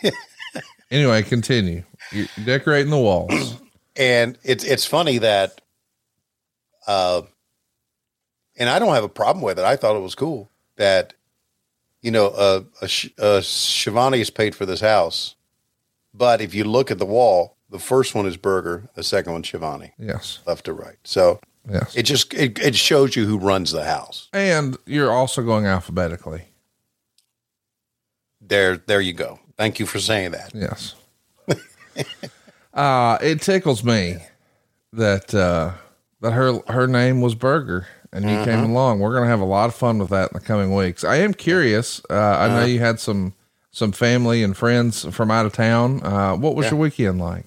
anyway, 0.90 1.22
continue. 1.22 1.85
You're 2.11 2.27
decorating 2.44 2.90
the 2.90 2.98
walls. 2.98 3.57
And 3.96 4.37
it's 4.42 4.64
it's 4.64 4.85
funny 4.85 5.18
that, 5.18 5.61
uh, 6.88 7.22
and 8.59 8.68
I 8.68 8.81
don't 8.81 8.92
have 8.92 9.05
a 9.05 9.09
problem 9.09 9.40
with 9.40 9.57
it. 9.57 9.64
I 9.64 9.77
thought 9.77 9.94
it 9.94 10.00
was 10.00 10.16
cool 10.16 10.50
that, 10.79 11.14
you 12.04 12.10
know, 12.10 12.26
uh, 12.28 12.60
uh, 13.18 13.40
Schiavone 13.40 14.18
has 14.18 14.28
paid 14.28 14.54
for 14.54 14.66
this 14.66 14.80
house, 14.82 15.36
but 16.12 16.42
if 16.42 16.54
you 16.54 16.64
look 16.64 16.90
at 16.90 16.98
the 16.98 17.06
wall, 17.06 17.56
the 17.70 17.78
first 17.78 18.14
one 18.14 18.26
is 18.26 18.36
Berger, 18.36 18.88
the 18.94 19.02
second 19.02 19.32
one 19.32 19.42
Schiavone, 19.42 19.94
Yes. 19.98 20.40
left 20.46 20.66
to 20.66 20.74
right. 20.74 20.96
So 21.02 21.40
Yes. 21.68 21.96
it 21.96 22.02
just 22.02 22.34
it, 22.34 22.58
it 22.58 22.74
shows 22.76 23.16
you 23.16 23.24
who 23.24 23.38
runs 23.38 23.72
the 23.72 23.84
house. 23.84 24.28
And 24.34 24.76
you're 24.84 25.10
also 25.10 25.42
going 25.42 25.64
alphabetically. 25.64 26.42
There, 28.42 28.76
there 28.76 29.00
you 29.00 29.14
go. 29.14 29.40
Thank 29.56 29.78
you 29.80 29.86
for 29.86 29.98
saying 29.98 30.32
that. 30.32 30.52
Yes. 30.54 30.94
uh, 32.74 33.16
it 33.22 33.40
tickles 33.40 33.82
me 33.82 34.16
that 34.92 35.34
uh, 35.34 35.72
that 36.20 36.32
her 36.32 36.60
her 36.68 36.86
name 36.86 37.22
was 37.22 37.34
Berger 37.34 37.86
and 38.14 38.24
you 38.24 38.42
came 38.44 38.61
Mhm. 38.61 38.70
along. 38.70 39.00
We're 39.00 39.12
gonna 39.14 39.27
have 39.27 39.40
a 39.40 39.44
lot 39.44 39.66
of 39.66 39.74
fun 39.74 39.98
with 39.98 40.09
that 40.11 40.31
in 40.33 40.38
the 40.38 40.44
coming 40.44 40.74
weeks. 40.74 41.05
I 41.05 41.16
am 41.16 41.35
curious. 41.35 42.00
Uh, 42.09 42.14
I 42.14 42.48
know 42.48 42.57
Uh-huh. 42.59 42.64
you 42.66 42.79
had 42.81 42.98
some 43.00 43.35
some 43.72 43.90
family 43.90 44.44
and 44.44 44.57
friends 44.57 45.05
from 45.11 45.33
out 45.33 45.44
of 45.46 45.53
town. 45.53 46.00
Uh, 46.05 46.37
what 46.37 46.55
was 46.55 46.66
Yeah. 46.66 46.70
your 46.70 46.81
weekend 46.81 47.20
like? 47.20 47.44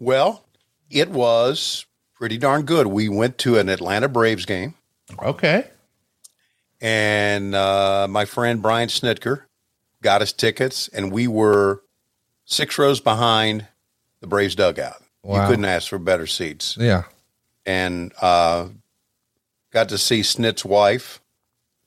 Well, 0.00 0.42
it 0.90 1.08
was 1.08 1.86
pretty 2.18 2.36
darn 2.36 2.62
good. 2.62 2.88
We 2.88 3.08
went 3.08 3.38
to 3.38 3.56
an 3.56 3.68
Atlanta 3.68 4.08
Braves 4.08 4.44
game, 4.44 4.74
Okay. 5.22 5.68
and 6.80 7.54
uh, 7.54 8.06
my 8.10 8.24
friend 8.24 8.60
Brian 8.60 8.88
Snitker 8.88 9.42
got 10.02 10.20
us 10.20 10.32
tickets, 10.32 10.88
and 10.88 11.12
we 11.12 11.26
were 11.28 11.82
six 12.44 12.76
rows 12.76 13.00
behind 13.00 13.66
the 14.20 14.26
Braves 14.26 14.54
dugout. 14.54 15.00
Wow. 15.22 15.42
You 15.42 15.48
couldn't 15.48 15.64
ask 15.64 15.88
for 15.88 15.98
better 15.98 16.26
seats. 16.26 16.76
Yeah. 16.78 17.04
And 17.64 18.12
uh, 18.20 18.66
got 19.74 19.88
to 19.88 19.98
see 19.98 20.22
Snit's 20.22 20.64
wife, 20.64 21.20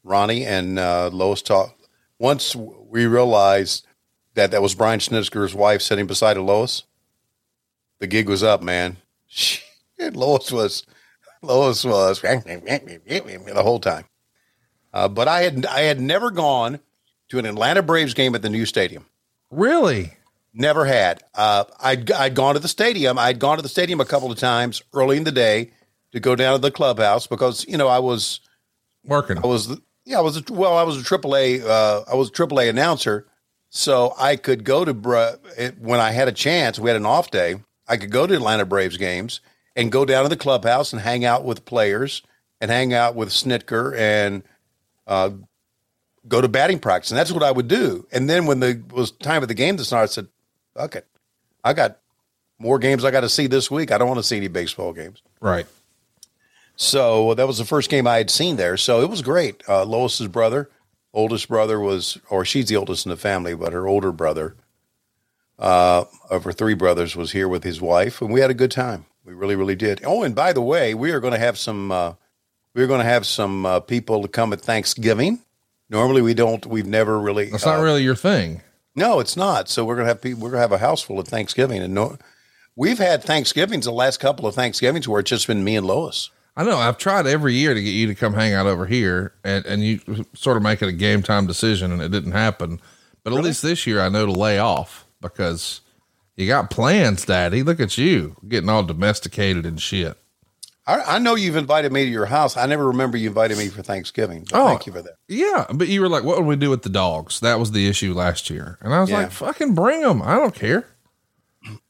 Ronnie, 0.04 0.46
and 0.46 0.78
uh, 0.78 1.10
Lois 1.12 1.42
talk. 1.42 1.74
Once 2.20 2.56
we 2.56 3.06
realized 3.06 3.88
that 4.36 4.52
that 4.52 4.62
was 4.62 4.76
Brian 4.76 5.00
Snitker's 5.00 5.56
wife 5.56 5.82
sitting 5.82 6.06
beside 6.06 6.38
Lois, 6.38 6.84
the 8.00 8.08
gig 8.08 8.28
was 8.28 8.44
up, 8.44 8.62
man. 8.62 8.98
She, 9.26 9.62
Lois 10.00 10.52
was, 10.52 10.86
Lois 11.42 11.86
was 11.86 12.22
the 13.54 13.64
whole 13.64 13.80
time. 13.80 14.06
Uh, 14.94 15.08
but 15.08 15.28
I 15.28 15.42
had 15.42 15.66
I 15.66 15.82
had 15.82 16.00
never 16.00 16.32
gone 16.32 16.80
to 17.30 17.40
an 17.40 17.46
Atlanta 17.46 17.82
Braves 17.82 18.14
game 18.14 18.36
at 18.36 18.42
the 18.42 18.50
new 18.50 18.66
stadium. 18.66 19.06
Really? 19.52 20.14
Never 20.54 20.86
had. 20.86 21.24
Uh, 21.36 21.66
I'd 21.80 22.12
I'd 22.12 22.36
gone 22.36 22.56
to 22.56 22.60
the 22.60 22.68
stadium. 22.68 23.20
I'd 23.20 23.40
gone 23.40 23.58
to 23.58 23.62
the 23.62 23.70
stadium 23.70 24.02
a 24.02 24.06
couple 24.06 24.32
of 24.32 24.38
times 24.38 24.82
early 24.94 25.18
in 25.18 25.24
the 25.24 25.32
day 25.32 25.72
to 26.12 26.20
go 26.20 26.36
down 26.36 26.54
to 26.54 26.62
the 26.62 26.72
clubhouse 26.72 27.28
because 27.28 27.66
you 27.68 27.78
know 27.78 27.88
I 27.88 28.00
was 28.00 28.40
Working. 29.06 29.38
I 29.38 29.48
was 29.48 29.80
yeah 30.06 30.18
I 30.18 30.22
was 30.22 30.38
a, 30.38 30.54
well 30.54 30.78
I 30.78 30.84
was 30.84 30.98
a 30.98 31.04
triple 31.04 31.36
A 31.36 31.62
uh, 31.62 32.04
I 32.12 32.16
was 32.16 32.30
a 32.30 32.32
triple 32.32 32.60
A 32.60 32.68
announcer, 32.68 33.26
so 33.70 34.14
I 34.20 34.36
could 34.36 34.64
go 34.64 34.84
to 34.84 34.94
Bra- 34.94 35.36
it, 35.58 35.80
when 35.80 36.00
I 36.00 36.12
had 36.12 36.28
a 36.28 36.34
chance. 36.34 36.78
We 36.78 36.90
had 36.90 36.98
an 36.98 37.06
off 37.06 37.32
day. 37.32 37.56
I 37.88 37.96
could 37.96 38.12
go 38.12 38.28
to 38.28 38.34
Atlanta 38.34 38.66
Braves 38.66 38.98
games 38.98 39.40
and 39.78 39.92
go 39.92 40.04
down 40.04 40.24
to 40.24 40.30
the 40.30 40.36
clubhouse 40.36 40.92
and 40.92 41.02
hang 41.02 41.24
out 41.24 41.46
with 41.46 41.64
players 41.64 42.22
and 42.60 42.70
hang 42.70 42.94
out 42.94 43.16
with 43.16 43.30
Snitker 43.30 43.98
and 43.98 44.44
uh, 45.06 45.30
go 46.28 46.42
to 46.42 46.50
batting 46.50 46.80
practice, 46.80 47.12
and 47.12 47.18
that's 47.18 47.32
what 47.32 47.44
I 47.44 47.52
would 47.52 47.70
do. 47.70 48.06
And 48.12 48.30
then 48.30 48.46
when 48.46 48.60
the 48.60 48.84
was 48.92 49.12
time 49.12 49.42
of 49.42 49.48
the 49.48 49.54
game 49.54 49.78
to 49.78 49.86
start, 49.86 50.04
I 50.04 50.12
said, 50.12 50.28
"Fuck 50.76 50.96
it, 50.96 51.08
I 51.64 51.74
got 51.74 52.00
more 52.60 52.80
games 52.80 53.06
I 53.06 53.12
got 53.12 53.22
to 53.22 53.30
see 53.30 53.48
this 53.48 53.72
week. 53.72 53.92
I 53.92 53.98
don't 53.98 54.08
want 54.10 54.20
to 54.20 54.24
see 54.24 54.38
any 54.38 54.50
baseball 54.50 54.92
games." 54.92 55.22
Right. 55.40 55.66
So 56.78 57.34
that 57.34 57.48
was 57.48 57.58
the 57.58 57.66
first 57.66 57.90
game 57.90 58.08
I 58.08 58.18
had 58.18 58.30
seen 58.30 58.56
there. 58.56 58.78
So 58.78 59.02
it 59.02 59.10
was 59.10 59.22
great. 59.22 59.64
Uh, 59.68 59.84
Lois's 59.84 60.28
brother, 60.28 60.70
oldest 61.14 61.50
brother 61.50 61.80
was, 61.80 62.20
or 62.30 62.46
she's 62.46 62.68
the 62.68 62.76
oldest 62.76 63.06
in 63.06 63.10
the 63.10 63.18
family, 63.18 63.56
but 63.56 63.74
her 63.74 63.88
older 63.88 64.12
brother, 64.12 64.56
uh, 65.58 66.06
of 66.30 66.44
her 66.44 66.54
three 66.54 66.76
brothers, 66.76 67.16
was 67.16 67.32
here 67.32 67.48
with 67.48 67.64
his 67.64 67.82
wife, 67.82 68.22
and 68.22 68.32
we 68.32 68.40
had 68.40 68.52
a 68.52 68.56
good 68.56 68.72
time. 68.72 69.08
We 69.26 69.34
really, 69.34 69.56
really 69.56 69.76
did. 69.76 70.02
Oh, 70.06 70.24
and 70.24 70.36
by 70.36 70.54
the 70.54 70.62
way, 70.62 70.94
we 70.94 71.12
are 71.12 71.20
going 71.20 71.34
to 71.34 71.40
have 71.40 71.58
some. 71.58 71.92
Uh, 71.92 72.14
we're 72.76 72.88
going 72.88 73.02
to 73.02 73.06
have 73.06 73.26
some 73.26 73.66
uh, 73.66 73.80
people 73.80 74.22
to 74.22 74.28
come 74.28 74.54
at 74.54 74.62
Thanksgiving. 74.62 75.40
Normally, 75.90 76.22
we 76.22 76.36
don't. 76.36 76.64
We've 76.66 76.86
never 76.86 77.20
really. 77.20 77.50
That's 77.50 77.66
not 77.66 77.80
uh, 77.80 77.84
really 77.84 78.04
your 78.04 78.16
thing. 78.16 78.62
No, 78.96 79.20
it's 79.20 79.38
not. 79.38 79.70
So 79.70 79.86
we're 79.86 79.96
gonna 79.96 80.08
have 80.08 80.22
people. 80.22 80.42
We're 80.42 80.50
gonna 80.50 80.62
have 80.62 80.72
a 80.72 80.80
house 80.80 81.04
full 81.04 81.20
of 81.20 81.28
Thanksgiving, 81.28 81.82
and 81.82 81.94
no, 81.94 82.18
we've 82.76 82.98
had 82.98 83.24
Thanksgivings 83.24 83.86
the 83.86 83.92
last 83.92 84.20
couple 84.20 84.48
of 84.48 84.56
Thanksgivings 84.56 85.08
where 85.08 85.20
it's 85.20 85.30
just 85.30 85.48
been 85.48 85.64
me 85.64 85.76
and 85.76 85.86
Lois. 85.86 86.32
I 86.58 86.64
know. 86.64 86.78
I've 86.78 86.98
tried 86.98 87.28
every 87.28 87.54
year 87.54 87.74
to 87.76 87.82
get 87.82 87.92
you 87.92 88.08
to 88.08 88.16
come 88.16 88.34
hang 88.34 88.54
out 88.54 88.66
over 88.66 88.86
here, 88.88 89.34
and 89.44 89.64
and 89.66 89.84
you 89.84 90.00
sort 90.34 90.58
of 90.58 90.64
make 90.64 90.82
it 90.82 90.90
a 90.90 90.92
game 90.94 91.22
time 91.24 91.46
decision, 91.48 91.92
and 91.92 92.02
it 92.02 92.10
didn't 92.12 92.32
happen. 92.34 92.82
But 93.24 93.34
at 93.34 93.44
least 93.44 93.62
this 93.62 93.86
year, 93.86 94.02
I 94.02 94.10
know 94.10 94.26
to 94.26 94.32
lay 94.32 94.58
off. 94.58 95.06
because 95.22 95.82
you 96.36 96.48
got 96.48 96.70
plans, 96.70 97.26
Daddy. 97.26 97.62
Look 97.64 97.80
at 97.80 97.98
you 97.98 98.36
getting 98.48 98.70
all 98.70 98.84
domesticated 98.84 99.66
and 99.66 99.82
shit. 99.82 100.18
I, 100.86 101.16
I 101.16 101.20
know 101.20 101.36
you've 101.36 101.56
invited 101.58 101.92
me 101.92 102.06
to 102.06 102.10
your 102.10 102.28
house. 102.28 102.56
I 102.56 102.66
never 102.66 102.88
remember 102.88 103.18
you 103.18 103.28
invited 103.28 103.58
me 103.58 103.68
for 103.68 103.82
Thanksgiving. 103.84 104.48
Oh. 104.54 104.68
thank 104.68 104.86
you 104.86 104.94
for 104.94 105.02
that. 105.02 105.16
Yeah, 105.28 105.66
but 105.74 105.90
you 105.90 106.00
were 106.02 106.08
like, 106.10 106.24
"What 106.24 106.38
would 106.38 106.46
we 106.46 106.56
do 106.56 106.70
with 106.70 106.84
the 106.84 106.90
dogs?" 106.90 107.40
That 107.42 107.60
was 107.60 107.72
the 107.72 107.88
issue 107.88 108.14
last 108.14 108.50
year, 108.50 108.78
and 108.82 108.94
I 108.94 109.02
was 109.02 109.10
Yeah. 109.10 109.18
like, 109.18 109.32
"Fucking 109.32 109.76
bring 109.76 110.02
them! 110.02 110.22
I 110.24 110.36
don't 110.36 110.56
care." 110.56 110.88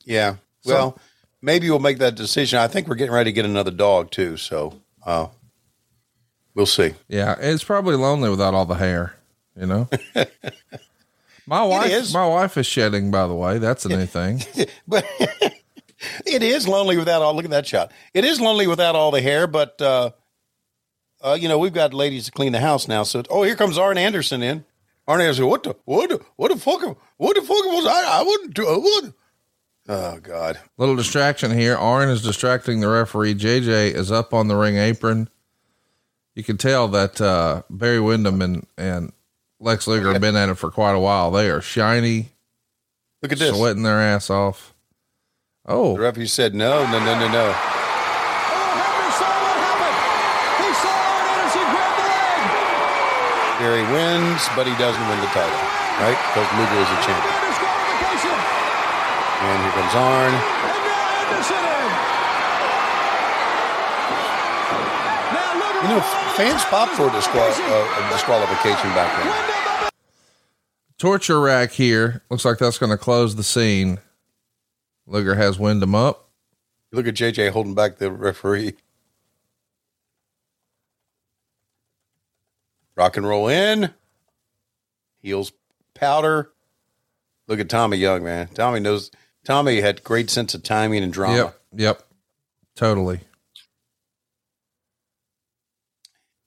Yeah. 0.03 0.38
Well, 0.65 0.97
maybe 1.41 1.69
we'll 1.69 1.80
make 1.80 2.00
that 2.00 2.15
decision. 2.15 2.60
I 2.60 2.67
think 2.67 2.88
we're 2.88 2.95
getting 2.95 3.13
ready 3.13 3.32
to 3.32 3.36
get 3.36 3.45
another 3.45 3.71
dog 3.71 4.12
too. 4.12 4.38
So, 4.38 4.82
uh, 5.06 5.28
we'll 6.54 6.65
see. 6.65 6.95
Yeah, 7.08 7.36
it's 7.39 7.63
probably 7.63 7.95
lonely 7.95 8.30
without 8.30 8.54
all 8.54 8.65
the 8.65 8.76
hair, 8.76 9.15
you 9.56 9.65
know. 9.65 9.89
my 11.47 11.63
wife, 11.63 11.91
is. 11.91 12.13
my 12.13 12.28
wife 12.28 12.58
is 12.58 12.65
shedding. 12.65 13.12
By 13.12 13.28
the 13.28 13.36
way, 13.36 13.58
that's 13.60 13.86
a 13.86 13.89
new 13.89 14.06
thing. 14.08 14.41
but 14.88 15.06
it 16.26 16.43
is 16.43 16.67
lonely 16.67 16.97
without 16.97 17.21
all. 17.21 17.36
Look 17.36 17.45
at 17.45 17.52
that 17.52 17.67
shot. 17.67 17.91
It 18.13 18.26
is 18.26 18.41
lonely 18.41 18.67
without 18.67 18.95
all 18.95 19.12
the 19.12 19.21
hair, 19.21 19.47
but 19.47 19.82
uh, 19.82 20.12
uh, 21.21 21.38
you 21.39 21.47
know 21.47 21.58
we've 21.58 21.73
got 21.73 21.93
ladies 21.93 22.26
to 22.26 22.32
clean 22.32 22.52
the 22.52 22.60
house 22.60 22.88
now. 22.88 23.04
So, 23.04 23.23
oh, 23.30 23.43
here 23.43 23.56
comes 23.56 23.78
Arn 23.78 23.97
Anderson 23.97 24.43
in. 24.43 24.65
Arn 25.08 25.21
Anderson, 25.21 25.47
what 25.47 25.63
the 25.63 25.76
what 25.86 26.10
the 26.10 26.21
what 26.36 26.52
the 26.52 26.60
fuck 26.60 26.82
what 27.17 27.36
the 27.36 27.41
fuck 27.41 27.65
was 27.65 27.86
I? 27.86 28.19
I 28.19 28.23
wouldn't 28.23 28.54
do. 28.54 28.67
I 28.67 28.78
would. 28.78 29.13
Oh 29.89 30.19
God. 30.21 30.60
Little 30.78 30.95
distraction 30.95 31.52
here. 31.58 31.76
Arn 31.76 32.10
is 32.10 32.21
distracting 32.21 32.82
the 32.82 32.89
referee. 32.89 33.36
JJ 33.36 33.91
is 33.93 34.12
up 34.12 34.34
on 34.34 34.47
the 34.50 34.56
ring 34.56 34.76
apron. 34.76 35.30
You 36.36 36.43
can 36.43 36.58
tell 36.58 36.88
that 36.89 37.19
uh, 37.21 37.63
Barry 37.69 38.00
Windham 38.00 38.41
and, 38.41 38.67
and 38.78 39.12
Lex 39.60 39.88
Luger 39.88 40.12
have 40.12 40.21
been 40.21 40.36
at 40.36 40.50
it 40.50 40.56
for 40.56 40.69
quite 40.69 40.91
a 40.93 41.00
while. 41.00 41.32
They 41.32 41.50
are 41.50 41.62
shiny, 41.62 42.30
Look 43.23 43.32
at 43.32 43.39
this. 43.39 43.56
sweating 43.58 43.82
their 43.84 44.00
ass 44.00 44.30
off. 44.30 44.73
Oh, 45.65 45.95
The 45.95 46.02
referee 46.02 46.28
said 46.28 46.54
no, 46.54 46.84
no, 46.91 47.00
no, 47.00 47.13
no, 47.17 47.28
no. 47.32 47.47
Oh, 47.50 47.54
Harry, 48.78 49.12
son, 49.17 49.34
what 49.34 49.58
happened? 49.65 49.97
He 50.62 50.69
saw 50.78 50.93
it 50.93 51.28
as 51.41 51.54
he 51.58 51.63
grabbed 51.73 51.97
the 51.97 52.06
leg. 52.06 53.58
Barry 53.58 53.86
wins, 53.95 54.45
but 54.56 54.67
he 54.67 54.76
doesn't 54.78 55.08
win 55.10 55.19
the 55.23 55.32
title, 55.34 55.63
right? 56.04 56.19
Because 56.30 56.47
Luger 56.60 56.80
is 56.86 56.91
a 56.91 57.00
champion. 57.08 57.37
And 59.47 59.63
here 59.63 59.71
comes 59.71 59.95
Arn. 59.95 60.33
You 65.83 65.89
know, 65.89 66.01
fans 66.36 66.63
pop 66.65 66.89
for 66.89 67.07
a, 67.07 67.12
disqual- 67.12 67.39
uh, 67.39 68.07
a 68.07 68.10
disqualification 68.12 68.89
back 68.95 69.23
then. 69.23 69.89
torture 70.97 71.39
rack 71.39 71.71
here. 71.71 72.23
Looks 72.31 72.45
like 72.45 72.57
that's 72.57 72.79
going 72.79 72.89
to 72.89 72.97
close 72.97 73.36
the 73.36 73.43
scene. 73.43 73.99
Luger 75.05 75.36
has 75.36 75.60
Windham 75.60 75.93
up. 75.93 76.29
Look 76.91 77.05
at 77.05 77.13
JJ 77.13 77.51
holding 77.51 77.75
back 77.75 77.97
the 77.97 78.12
referee. 78.12 78.73
Rock 82.95 83.15
and 83.15 83.27
roll 83.27 83.47
in. 83.47 83.93
Heels 85.21 85.51
powder. 85.93 86.51
Look 87.47 87.60
at 87.60 87.69
Tommy 87.69 87.97
Young, 87.97 88.23
man. 88.23 88.47
Tommy 88.47 88.79
knows. 88.79 89.12
Tommy 89.47 89.79
had 89.79 90.03
great 90.03 90.29
sense 90.29 90.53
of 90.53 90.62
timing 90.62 91.03
and 91.03 91.13
drama. 91.13 91.38
Yep. 91.38 91.60
Yep. 91.71 92.03
Totally. 92.75 93.21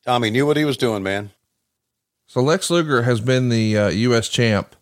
Tommy 0.05 0.31
knew 0.31 0.45
what 0.45 0.59
he 0.59 0.67
was 0.67 0.77
doing, 0.77 1.03
man. 1.03 1.31
So 2.27 2.43
Lex 2.43 2.71
Luger 2.71 3.05
has 3.05 3.23
been 3.23 3.49
the 3.49 3.79
uh, 3.79 3.89
U.S. 3.89 4.29
champ 4.29 4.77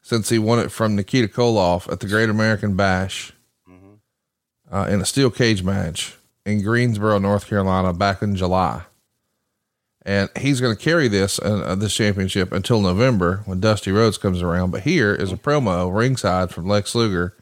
since 0.00 0.28
he 0.28 0.38
won 0.38 0.60
it 0.60 0.70
from 0.70 0.94
Nikita 0.94 1.26
Koloff 1.26 1.90
at 1.90 1.98
the 1.98 2.06
Great 2.06 2.30
American 2.30 2.76
Bash 2.76 3.32
uh, 4.70 4.86
in 4.88 5.00
a 5.00 5.04
steel 5.04 5.32
cage 5.32 5.64
match 5.64 6.16
in 6.44 6.62
Greensboro, 6.62 7.18
North 7.18 7.48
Carolina, 7.48 7.92
back 7.92 8.22
in 8.22 8.36
July. 8.36 8.84
And 10.02 10.30
he's 10.38 10.60
going 10.60 10.76
to 10.76 10.80
carry 10.80 11.08
this 11.08 11.40
uh, 11.40 11.64
uh, 11.66 11.74
this 11.74 11.96
championship 11.96 12.52
until 12.52 12.80
November 12.80 13.42
when 13.44 13.58
Dusty 13.58 13.90
Rhodes 13.90 14.18
comes 14.18 14.40
around. 14.40 14.70
But 14.70 14.82
here 14.82 15.12
is 15.12 15.32
a 15.32 15.36
promo 15.36 15.92
ringside 15.92 16.52
from 16.52 16.68
Lex 16.68 16.94
Luger. 16.94 17.34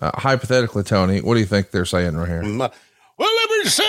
Uh, 0.00 0.10
hypothetically, 0.14 0.82
Tony, 0.82 1.20
what 1.20 1.34
do 1.34 1.40
you 1.40 1.46
think 1.46 1.70
they're 1.70 1.84
saying 1.84 2.16
right 2.16 2.28
here? 2.28 2.42
Well, 2.42 2.70
let 3.18 3.50
me 3.50 3.64
say. 3.64 3.84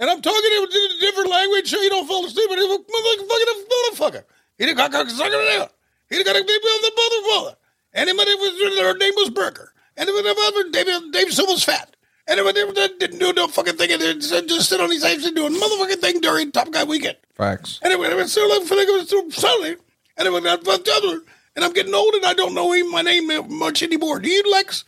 And 0.00 0.10
I'm 0.10 0.22
talking 0.22 0.50
in 0.56 0.64
a 0.64 1.00
different 1.00 1.30
language 1.30 1.70
so 1.70 1.80
you 1.80 1.90
don't 1.90 2.06
fall 2.06 2.24
asleep. 2.24 2.50
A 2.50 2.54
motherfucking 2.54 3.64
motherfucker. 3.68 4.24
He 4.58 4.72
got 4.74 4.92
sucker 4.92 5.34
it 5.34 5.60
out. 5.60 5.72
He 6.08 6.16
done 6.16 6.24
got 6.24 6.36
a 6.36 6.44
baby 6.44 6.52
on 6.52 6.82
the 6.82 6.90
motherfucker. 6.90 7.56
And 7.92 8.08
it 8.08 8.16
was, 8.16 8.78
her 8.78 8.96
name 8.98 9.14
was 9.16 9.30
Berger. 9.30 9.72
And 9.96 10.08
it 10.08 10.72
David, 10.72 11.12
David 11.12 11.34
was 11.48 11.64
fat. 11.64 11.96
And 12.26 12.38
it 12.38 12.98
didn't 13.00 13.18
do 13.18 13.32
no 13.32 13.48
fucking 13.48 13.76
thing. 13.76 13.90
And 13.92 14.02
it 14.02 14.20
just 14.20 14.68
sit 14.68 14.80
on 14.80 14.90
his 14.90 15.02
ass 15.04 15.24
and 15.24 15.34
doing 15.34 15.54
motherfucking 15.54 16.00
thing 16.00 16.20
during 16.20 16.52
Top 16.52 16.70
Guy 16.70 16.84
weekend. 16.84 17.16
Facts. 17.34 17.80
And 17.82 17.92
it 17.92 17.98
was, 17.98 18.08
it 18.10 18.28
so 18.28 18.46
like, 18.46 18.62
for 18.62 18.76
like 18.76 18.88
it 18.88 18.92
was 18.92 19.08
so 19.08 19.28
Sunday. 19.30 19.76
And 20.16 20.26
it 20.26 20.30
was 20.30 20.42
that 20.44 20.64
fucked 20.64 20.88
other. 20.88 21.22
And 21.56 21.64
I'm 21.64 21.72
getting 21.72 21.94
old 21.94 22.14
and 22.14 22.24
I 22.24 22.34
don't 22.34 22.54
know 22.54 22.68
my 22.90 23.02
name 23.02 23.30
much 23.58 23.82
anymore. 23.82 24.18
Do 24.18 24.28
you, 24.30 24.42
Lex? 24.50 24.84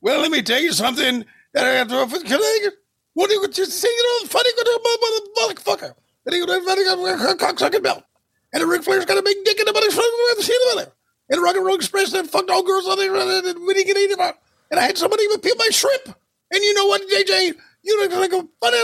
Well, 0.00 0.20
let 0.20 0.30
me 0.30 0.42
tell 0.42 0.60
you 0.60 0.72
something 0.72 1.24
that 1.54 1.64
I 1.64 1.70
have 1.70 1.88
to. 1.88 2.06
Can 2.24 2.40
I? 2.40 2.68
What 3.14 3.30
are 3.30 3.34
you 3.34 3.52
saying? 3.52 3.94
You 3.96 4.20
know, 4.22 4.28
funny 4.28 4.50
good 4.56 4.68
mother 4.84 5.54
motherfucker. 5.54 5.94
And 6.26 6.34
he 6.34 6.40
got 6.40 6.50
a 6.50 7.36
cocksucking 7.36 7.82
belt. 7.82 8.04
And 8.52 8.62
Ric 8.64 8.82
Flair's 8.82 9.06
got 9.06 9.18
a 9.18 9.22
big 9.22 9.36
dick 9.44 9.58
in 9.58 9.66
the 9.66 9.72
motherfucker. 9.72 10.92
And 11.30 11.38
the 11.38 11.42
Rock 11.42 11.56
and 11.56 11.64
Roll 11.64 11.76
Express 11.76 12.12
that 12.12 12.26
fucked 12.26 12.50
all 12.50 12.62
girls 12.62 12.86
on 12.86 12.98
there. 12.98 13.14
Uh, 13.14 13.42
and 13.48 13.66
we 13.66 13.74
didn't 13.74 13.86
get 13.86 13.96
eat 13.96 14.12
about. 14.12 14.34
And 14.70 14.78
I 14.78 14.84
had 14.84 14.98
somebody 14.98 15.24
even 15.24 15.40
peel 15.40 15.54
my 15.58 15.68
shrimp. 15.70 16.06
And 16.52 16.62
you 16.62 16.74
know 16.74 16.86
what, 16.86 17.02
JJ? 17.02 17.54
You 17.82 18.08
know, 18.08 18.20
like 18.20 18.32
a 18.32 18.46
fun 18.60 18.74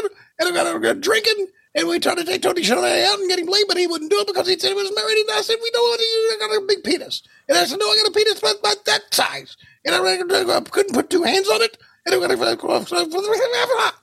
and 0.40 0.58
I 0.58 0.78
got 0.78 1.00
drinking. 1.00 1.46
And 1.78 1.86
we 1.86 2.00
tried 2.00 2.16
to 2.16 2.24
take 2.24 2.42
Tony 2.42 2.64
Schiavone 2.64 3.04
out 3.04 3.20
and 3.20 3.28
get 3.28 3.38
him 3.38 3.46
laid, 3.46 3.66
but 3.68 3.76
he 3.76 3.86
wouldn't 3.86 4.10
do 4.10 4.18
it 4.18 4.26
because 4.26 4.48
he 4.48 4.58
said 4.58 4.70
he 4.70 4.74
was 4.74 4.90
married. 4.96 5.18
And 5.18 5.30
I 5.30 5.42
said, 5.42 5.56
"We 5.62 5.70
know 5.70 5.82
what 5.82 6.00
you 6.00 6.36
got 6.40 6.50
a 6.50 6.66
big 6.66 6.82
penis." 6.82 7.22
And 7.48 7.56
I 7.56 7.64
said, 7.66 7.78
"No, 7.78 7.86
I 7.86 8.02
got 8.02 8.10
a 8.10 8.14
penis 8.14 8.40
about, 8.40 8.58
about 8.58 8.84
that 8.86 9.14
size." 9.14 9.56
And 9.84 9.94
I, 9.94 10.00
I 10.02 10.60
couldn't 10.62 10.92
put 10.92 11.08
two 11.08 11.22
hands 11.22 11.48
on 11.48 11.62
it. 11.62 11.78
And 12.04 12.16
I 12.16 12.18
got 12.18 12.32
a 12.32 13.94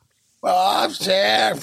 well, 0.42 0.84
I'm 0.84 0.92
sad. 0.92 1.60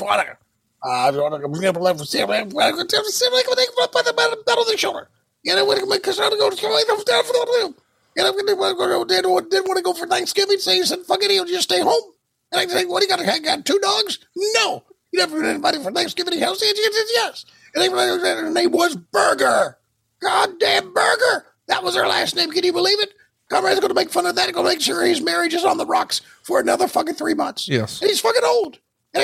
I'm 0.85 1.14
going 1.14 1.40
to 1.40 1.48
be 1.48 1.66
able 1.66 1.94
to 1.94 2.05
see 2.05 2.18
him. 2.18 2.31
I'm 2.31 2.51
going 2.51 2.87
to 2.88 3.05
see 3.11 3.27
him. 3.27 3.33
I'm 3.35 3.46
going 3.46 3.57
to 3.57 3.88
put 3.90 4.05
the 4.05 4.12
battle 4.12 4.62
of 4.64 4.68
the 4.68 4.77
shoulder. 4.77 5.09
And 5.46 5.59
I'm 5.59 5.64
going 5.64 5.81
to 5.81 5.87
make 5.87 6.07
a 6.07 6.12
to 6.12 6.37
go 6.37 6.51
to 6.51 6.57
the 6.57 7.05
down 7.07 7.25
for 7.25 7.33
the 7.33 7.46
blue. 7.46 7.75
And 8.18 8.27
I'm 8.27 8.35
going 8.35 8.46
to 8.46 9.48
didn't 9.48 9.66
want 9.66 9.77
to 9.79 9.83
go 9.83 9.94
for 9.94 10.07
Thanksgiving, 10.07 10.59
so 10.59 10.72
he 10.72 10.83
said, 10.85 10.98
"Fuck 11.07 11.22
it, 11.22 11.31
he'll 11.31 11.46
just 11.46 11.70
stay 11.70 11.81
home." 11.81 12.12
And 12.51 12.61
I 12.61 12.66
said, 12.66 12.87
"What? 12.87 13.03
He 13.03 13.09
got 13.09 13.20
I 13.20 13.38
got 13.38 13.64
two 13.64 13.79
dogs? 13.79 14.18
No, 14.37 14.85
you 15.12 15.18
never 15.18 15.40
had 15.40 15.51
anybody 15.51 15.83
for 15.83 15.92
Thanksgiving. 15.92 16.33
He 16.33 16.40
said, 16.40 16.48
yes. 16.57 17.44
And 17.75 17.92
her 17.92 18.51
name 18.51 18.72
was 18.72 18.96
Berger. 18.96 19.79
Goddamn 20.20 20.92
Berger. 20.92 21.46
That 21.68 21.83
was 21.83 21.94
her 21.96 22.07
last 22.07 22.35
name. 22.37 22.51
Can 22.51 22.64
you 22.64 22.72
believe 22.72 23.01
it? 23.01 23.14
Conrad's 23.51 23.81
going 23.81 23.90
to 23.90 23.94
make 23.94 24.11
fun 24.11 24.27
of 24.27 24.35
that. 24.37 24.46
He's 24.46 24.55
going 24.55 24.66
to 24.66 24.72
make 24.72 24.81
sure 24.81 25.03
his 25.05 25.20
marriage 25.20 25.53
is 25.55 25.64
on 25.64 25.77
the 25.77 25.87
rocks 25.87 26.22
for 26.42 26.61
another 26.61 26.88
fucking 26.88 27.14
three 27.14 27.35
months. 27.35 27.68
Yes. 27.68 28.01
And 28.01 28.09
he's 28.09 28.20
fucking 28.20 28.42
old. 28.44 28.79
And 29.14 29.22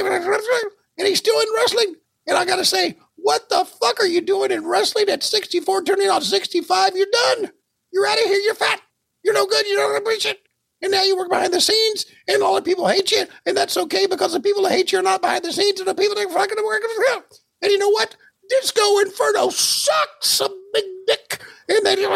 he's 0.98 1.18
still 1.18 1.40
in 1.40 1.46
wrestling. 1.56 1.94
And 2.26 2.36
I 2.36 2.44
got 2.44 2.56
to 2.56 2.64
say, 2.64 2.96
what 3.16 3.48
the 3.48 3.64
fuck 3.64 4.00
are 4.00 4.06
you 4.06 4.20
doing 4.20 4.50
in 4.50 4.66
wrestling 4.66 5.08
at 5.08 5.22
64, 5.22 5.84
turning 5.84 6.10
on 6.10 6.20
65? 6.20 6.96
You're 6.96 7.06
done. 7.10 7.52
You're 7.92 8.06
out 8.06 8.18
of 8.18 8.24
here. 8.24 8.38
You're 8.40 8.54
fat. 8.54 8.82
You're 9.24 9.34
no 9.34 9.46
good. 9.46 9.66
You 9.66 9.76
don't 9.76 9.96
appreciate 9.96 10.40
And 10.82 10.92
now 10.92 11.02
you 11.02 11.16
work 11.16 11.28
behind 11.28 11.52
the 11.52 11.60
scenes, 11.60 12.06
and 12.28 12.42
all 12.42 12.54
the 12.54 12.62
people 12.62 12.86
hate 12.86 13.10
you, 13.10 13.24
and 13.46 13.56
that's 13.56 13.76
okay 13.76 14.06
because 14.06 14.32
the 14.32 14.40
people 14.40 14.62
that 14.62 14.72
hate 14.72 14.92
you 14.92 15.00
are 15.00 15.02
not 15.02 15.22
behind 15.22 15.44
the 15.44 15.52
scenes, 15.52 15.80
and 15.80 15.88
the 15.88 15.94
people 15.94 16.14
that 16.14 16.26
are 16.26 16.32
fucking 16.32 16.64
working 16.64 16.90
for. 16.96 17.24
And 17.62 17.72
you 17.72 17.78
know 17.78 17.90
what? 17.90 18.14
Disco 18.48 18.98
Inferno 19.00 19.50
sucks 19.50 20.40
a 20.40 20.48
big 20.72 20.84
dick. 21.06 21.42
And 21.68 21.84
then 21.84 21.98
you 21.98 22.08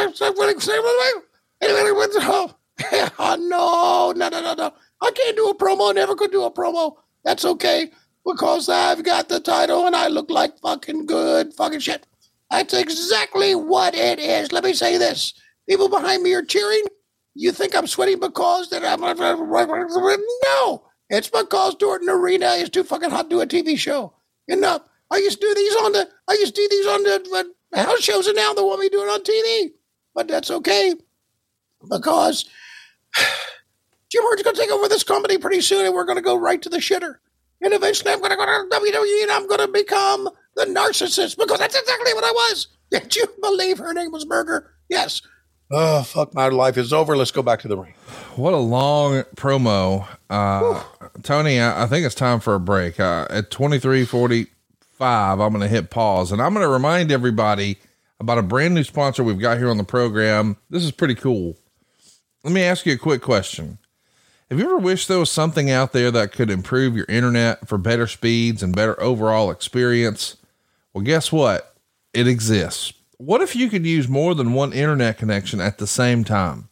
oh, 2.23 2.55
oh, 3.19 3.37
no, 3.39 4.13
no, 4.17 4.29
no, 4.29 4.41
no, 4.41 4.55
no. 4.55 4.73
I 5.03 5.11
can't 5.11 5.37
do 5.37 5.49
a 5.49 5.55
promo. 5.55 5.95
Never 5.95 6.15
could 6.15 6.33
do 6.33 6.45
a 6.45 6.51
promo. 6.51 6.97
That's 7.25 7.45
okay 7.45 7.91
because 8.25 8.69
I've 8.69 9.03
got 9.05 9.29
the 9.29 9.41
title 9.41 9.87
and 9.87 9.95
I 9.95 10.09
look 10.09 10.31
like 10.31 10.59
fucking 10.61 11.07
good 11.07 11.53
fucking 11.55 11.81
shit. 11.81 12.07
That's 12.51 12.75
exactly 12.75 13.55
what 13.55 13.95
it 13.95 14.19
is. 14.19 14.53
Let 14.53 14.65
me 14.65 14.73
say 14.75 14.99
this. 14.99 15.35
People 15.69 15.89
behind 15.89 16.23
me 16.23 16.33
are 16.35 16.43
cheering. 16.43 16.85
You 17.35 17.53
think 17.53 17.75
I'm 17.75 17.87
sweating 17.87 18.21
because 18.21 18.69
that 18.71 18.85
I'm 18.85 19.01
no. 20.45 20.85
It's 21.09 21.29
because 21.29 21.77
Dorton 21.77 22.09
Arena 22.09 22.53
is 22.53 22.71
too 22.71 22.85
fucking 22.85 23.11
hot 23.11 23.29
to 23.31 23.37
do 23.37 23.41
a 23.41 23.47
TV 23.47 23.79
show. 23.79 24.15
Enough. 24.49 24.83
I 25.11 25.17
used 25.17 25.41
to 25.41 25.47
do 25.47 25.55
these 25.55 25.75
on 25.77 25.93
the 25.93 26.09
I 26.29 26.33
used 26.35 26.55
to 26.55 26.61
do 26.63 26.69
these 26.71 26.87
on 26.87 27.03
the 27.03 27.53
house 27.75 28.01
shows, 28.01 28.27
and 28.27 28.37
now 28.37 28.55
they 28.55 28.63
want 28.63 28.81
me 28.81 28.89
to 28.89 28.97
do 28.97 29.03
it 29.03 29.09
on 29.09 29.23
TV. 29.23 29.73
But 30.15 30.29
that's 30.29 30.51
okay 30.51 30.95
because 31.91 32.45
Jim 34.11 34.23
going 34.23 34.37
to 34.37 34.53
take 34.53 34.71
over 34.71 34.89
this 34.89 35.05
company 35.05 35.39
pretty 35.39 35.61
soon, 35.61 35.87
and 35.87 35.95
we're 35.95 36.05
going 36.05 36.17
to 36.17 36.23
go 36.23 36.37
right 36.37 36.61
to 36.63 36.69
the 36.69 36.79
shitter. 36.79 37.17
And 37.61 37.73
eventually, 37.73 38.13
I'm 38.13 38.19
going 38.19 38.31
to 38.31 38.37
go 38.37 38.45
to 38.45 38.69
WWE, 38.81 39.23
and 39.23 39.31
I'm 39.31 39.47
going 39.47 39.61
to 39.61 39.69
become 39.69 40.29
the 40.57 40.65
narcissist 40.65 41.39
because 41.39 41.59
that's 41.59 41.79
exactly 41.79 42.13
what 42.15 42.25
I 42.25 42.31
was. 42.33 42.69
Did 42.91 43.15
you 43.17 43.25
believe 43.41 43.79
her 43.79 43.95
name 43.95 44.13
was 44.13 44.25
Berger? 44.25 44.75
Yes. 44.89 45.23
Oh, 45.75 46.03
fuck, 46.03 46.35
my 46.35 46.49
life 46.49 46.77
is 46.77 46.93
over. 46.93 47.17
Let's 47.17 47.31
go 47.31 47.43
back 47.43 47.61
to 47.61 47.69
the 47.69 47.79
ring. 47.79 47.95
What 48.37 48.53
a 48.53 48.59
long 48.59 49.23
promo. 49.37 50.07
Uh, 50.29 50.83
Tony, 51.23 51.59
I, 51.61 51.85
I 51.85 51.87
think 51.87 52.05
it's 52.05 52.15
time 52.15 52.41
for 52.41 52.55
a 52.55 52.61
break. 52.61 53.01
Uh, 53.01 53.27
at 53.31 53.51
2345, 53.51 55.41
I'm 55.41 55.53
going 55.53 55.61
to 55.63 55.69
hit 55.69 55.89
pause 55.89 56.31
and 56.31 56.43
I'm 56.43 56.53
going 56.53 56.67
to 56.67 56.69
remind 56.69 57.11
everybody 57.11 57.79
about 58.21 58.37
a 58.37 58.43
brand 58.43 58.75
new 58.75 58.85
sponsor 58.85 59.25
we've 59.25 59.39
got 59.39 59.57
here 59.57 59.71
on 59.71 59.79
the 59.79 59.85
program. 59.85 60.59
This 60.69 60.85
is 60.85 60.91
pretty 60.91 61.15
cool. 61.15 61.57
Let 62.45 62.53
me 62.53 62.63
ask 62.63 62.85
you 62.85 62.93
a 62.93 62.99
quick 62.99 63.23
question. 63.23 63.79
Have 64.51 64.59
you 64.59 64.67
ever 64.67 64.77
wished 64.77 65.09
there 65.09 65.19
was 65.19 65.31
something 65.31 65.71
out 65.71 65.93
there 65.95 66.11
that 66.11 66.33
could 66.33 66.51
improve 66.51 66.95
your 66.95 67.07
internet 67.09 67.67
for 67.67 67.79
better 67.79 68.07
speeds 68.07 68.63
and 68.63 68.77
better 68.77 69.01
overall 69.01 69.51
experience? 69.51 70.37
Well, 70.93 71.03
guess 71.03 71.33
what? 71.33 71.75
It 72.13 72.29
exists. 72.29 72.93
What 73.25 73.41
if 73.41 73.55
you 73.55 73.71
could 73.71 73.87
use 73.87 74.09
more 74.09 74.35
than 74.35 74.53
one 74.53 74.73
internet 74.73 75.17
connection 75.17 75.61
at 75.61 75.79
the 75.79 75.87
same 75.87 76.25
time? 76.25 76.69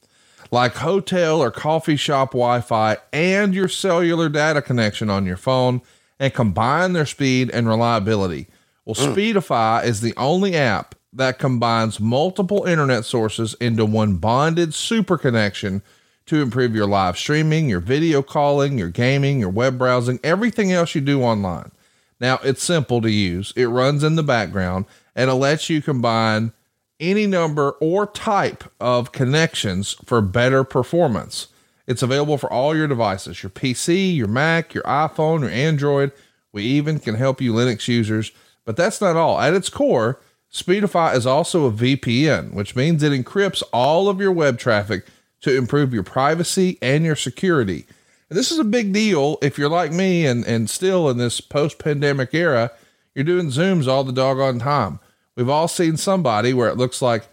Like 0.50 0.74
hotel 0.74 1.40
or 1.40 1.52
coffee 1.52 1.94
shop 1.94 2.32
Wi 2.32 2.60
Fi 2.60 2.96
and 3.12 3.54
your 3.54 3.68
cellular 3.68 4.28
data 4.28 4.60
connection 4.60 5.08
on 5.10 5.26
your 5.26 5.36
phone 5.36 5.80
and 6.18 6.34
combine 6.34 6.92
their 6.92 7.06
speed 7.06 7.50
and 7.50 7.68
reliability. 7.68 8.48
Well, 8.84 8.96
hmm. 8.96 9.12
Speedify 9.12 9.84
is 9.84 10.00
the 10.00 10.12
only 10.16 10.56
app 10.56 10.96
that 11.12 11.38
combines 11.38 12.00
multiple 12.00 12.64
internet 12.64 13.04
sources 13.04 13.54
into 13.60 13.86
one 13.86 14.16
bonded 14.16 14.74
super 14.74 15.16
connection 15.16 15.82
to 16.26 16.42
improve 16.42 16.74
your 16.74 16.88
live 16.88 17.16
streaming, 17.16 17.68
your 17.68 17.78
video 17.78 18.22
calling, 18.22 18.76
your 18.76 18.90
gaming, 18.90 19.38
your 19.38 19.50
web 19.50 19.78
browsing, 19.78 20.18
everything 20.24 20.72
else 20.72 20.96
you 20.96 21.00
do 21.00 21.22
online. 21.22 21.70
Now, 22.18 22.40
it's 22.42 22.62
simple 22.62 23.00
to 23.02 23.10
use. 23.10 23.52
It 23.54 23.66
runs 23.66 24.02
in 24.02 24.16
the 24.16 24.24
background 24.24 24.86
and 25.14 25.30
it 25.30 25.34
lets 25.34 25.68
you 25.68 25.82
combine 25.82 26.52
any 26.98 27.26
number 27.26 27.72
or 27.80 28.06
type 28.06 28.64
of 28.78 29.12
connections 29.12 29.96
for 30.04 30.20
better 30.20 30.64
performance. 30.64 31.48
It's 31.86 32.02
available 32.02 32.38
for 32.38 32.52
all 32.52 32.76
your 32.76 32.86
devices, 32.86 33.42
your 33.42 33.50
PC, 33.50 34.14
your 34.14 34.28
Mac, 34.28 34.74
your 34.74 34.84
iPhone, 34.84 35.40
your 35.40 35.50
Android. 35.50 36.12
We 36.52 36.62
even 36.62 37.00
can 37.00 37.16
help 37.16 37.40
you 37.40 37.52
Linux 37.52 37.88
users. 37.88 38.32
But 38.64 38.76
that's 38.76 39.00
not 39.00 39.16
all. 39.16 39.40
At 39.40 39.54
its 39.54 39.68
core, 39.68 40.20
Speedify 40.52 41.14
is 41.14 41.26
also 41.26 41.66
a 41.66 41.72
VPN, 41.72 42.52
which 42.52 42.76
means 42.76 43.02
it 43.02 43.12
encrypts 43.12 43.62
all 43.72 44.08
of 44.08 44.20
your 44.20 44.32
web 44.32 44.58
traffic 44.58 45.06
to 45.40 45.56
improve 45.56 45.94
your 45.94 46.02
privacy 46.02 46.78
and 46.82 47.04
your 47.04 47.16
security. 47.16 47.86
And 48.28 48.38
this 48.38 48.52
is 48.52 48.58
a 48.58 48.64
big 48.64 48.92
deal 48.92 49.38
if 49.42 49.58
you're 49.58 49.68
like 49.68 49.92
me 49.92 50.26
and, 50.26 50.44
and 50.44 50.68
still 50.68 51.08
in 51.08 51.18
this 51.18 51.40
post 51.40 51.78
pandemic 51.78 52.34
era, 52.34 52.70
you're 53.14 53.24
doing 53.24 53.48
Zooms 53.48 53.86
all 53.86 54.04
the 54.04 54.12
doggone 54.12 54.58
time. 54.58 55.00
We've 55.36 55.48
all 55.48 55.68
seen 55.68 55.96
somebody 55.96 56.52
where 56.52 56.68
it 56.68 56.76
looks 56.76 57.00
like 57.00 57.28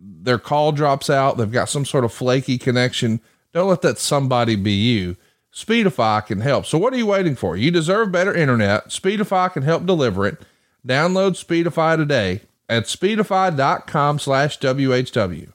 their 0.00 0.38
call 0.38 0.72
drops 0.72 1.10
out, 1.10 1.36
they've 1.36 1.50
got 1.50 1.68
some 1.68 1.84
sort 1.84 2.04
of 2.04 2.12
flaky 2.12 2.56
connection. 2.58 3.20
Don't 3.52 3.68
let 3.68 3.82
that 3.82 3.98
somebody 3.98 4.56
be 4.56 4.72
you. 4.72 5.16
Speedify 5.52 6.24
can 6.24 6.40
help. 6.40 6.64
So 6.64 6.78
what 6.78 6.94
are 6.94 6.96
you 6.96 7.06
waiting 7.06 7.34
for? 7.34 7.56
You 7.56 7.70
deserve 7.70 8.12
better 8.12 8.32
internet. 8.34 8.88
Speedify 8.88 9.52
can 9.52 9.62
help 9.64 9.84
deliver 9.84 10.26
it. 10.26 10.40
Download 10.86 11.32
Speedify 11.32 11.96
today 11.96 12.42
at 12.68 12.84
speedify.com 12.84 14.18
slash 14.20 14.58
WHW. 14.60 15.52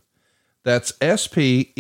That's 0.63 0.93
S-P-E-E-D-I-F-Y 0.99 1.72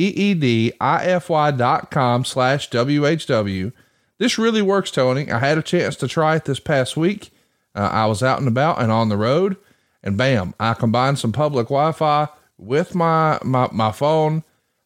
dot 1.51 1.91
com 1.91 2.23
slash 2.23 2.69
W-H-W. 2.69 3.71
This 4.17 4.37
really 4.37 4.61
works, 4.61 4.91
Tony. 4.91 5.29
I 5.29 5.39
had 5.39 5.57
a 5.57 5.63
chance 5.63 5.95
to 5.97 6.07
try 6.07 6.37
it 6.37 6.45
this 6.45 6.59
past 6.59 6.95
week. 6.95 7.31
Uh, 7.75 7.89
I 7.91 8.05
was 8.05 8.23
out 8.23 8.39
and 8.39 8.47
about 8.47 8.81
and 8.81 8.91
on 8.91 9.09
the 9.09 9.17
road 9.17 9.57
and 10.03 10.17
bam, 10.17 10.53
I 10.59 10.73
combined 10.73 11.19
some 11.19 11.31
public 11.31 11.67
Wi-Fi 11.67 12.27
with 12.57 12.95
my, 12.95 13.39
my, 13.43 13.67
my 13.71 13.91
phone. 13.91 14.43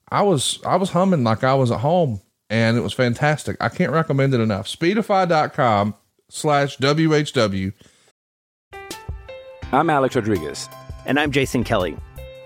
I 0.10 0.24
was, 0.24 0.60
I 0.66 0.78
was 0.78 0.90
humming 0.92 1.24
like 1.24 1.44
I 1.44 1.54
was 1.54 1.72
at 1.72 1.82
home 1.82 2.22
and 2.50 2.78
it 2.78 2.82
was 2.82 2.94
fantastic. 2.94 3.58
I 3.60 3.70
can't 3.70 3.92
recommend 3.92 4.34
it 4.34 4.40
enough. 4.40 4.68
Speedify.com 4.68 5.94
slash 6.30 6.78
WHW. 6.78 7.74
I'm 9.72 9.90
Alex 9.90 10.16
Rodriguez. 10.16 10.68
And 11.06 11.20
I'm 11.20 11.32
Jason 11.32 11.64
Kelly. 11.64 11.96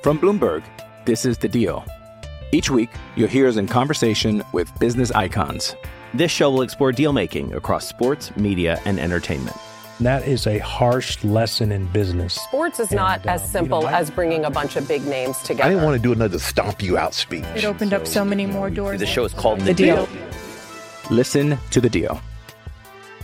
From 0.02 0.20
Bloomberg, 0.20 0.64
this 1.06 1.26
is 1.26 1.38
The 1.38 1.48
Deal. 1.48 1.86
Each 2.52 2.70
week, 2.70 2.89
you'll 3.16 3.30
hear 3.30 3.48
us 3.48 3.56
in 3.56 3.68
conversation 3.68 4.44
with 4.52 4.78
business 4.80 5.12
icons. 5.12 5.76
This 6.14 6.32
show 6.32 6.52
will 6.52 6.62
explore 6.62 6.91
deal 6.91 7.14
making 7.14 7.54
across 7.54 7.88
sports, 7.88 8.36
media, 8.36 8.80
and 8.86 9.00
entertainment. 9.00 9.58
That 10.04 10.28
is 10.28 10.47
a 10.47 10.58
harsh 10.58 11.24
lesson 11.24 11.72
in 11.72 11.86
business. 11.88 12.34
Sports 12.34 12.82
is 12.82 12.91
not 12.91 13.26
as 13.26 13.49
simple 13.49 13.88
as 13.88 14.12
bringing 14.12 14.43
a 14.43 14.49
bunch 14.49 14.76
of 14.76 14.86
big 14.86 15.06
names 15.06 15.38
together. 15.38 15.64
I 15.64 15.70
didn't 15.70 15.86
want 15.86 15.95
to 15.95 16.04
do 16.04 16.12
another 16.12 16.39
stomp 16.39 16.84
you 16.84 16.97
out 16.97 17.14
speech. 17.14 17.45
It 17.56 17.64
opened 17.64 17.93
up 17.93 18.06
so 18.06 18.26
many 18.26 18.45
more 18.45 18.70
doors. 18.70 18.99
The 18.99 19.06
show 19.06 19.24
is 19.24 19.34
called 19.34 19.62
The, 19.62 19.68
The 19.68 19.74
Deal. 19.74 20.10
Listen 21.10 21.58
to 21.72 21.80
The 21.80 21.89
Deal. 21.89 22.20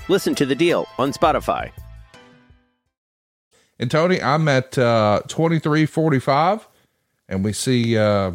Listen 0.07 0.33
to 0.35 0.45
The 0.45 0.55
Deal 0.55 0.87
on 0.97 1.11
Spotify. 1.11 1.71
And 3.77 3.91
Tony, 3.91 4.21
I'm 4.21 4.47
at 4.47 4.77
uh, 4.77 5.23
2345 5.27 6.65
and 7.27 7.43
we 7.43 7.51
see 7.51 7.97
uh, 7.97 8.31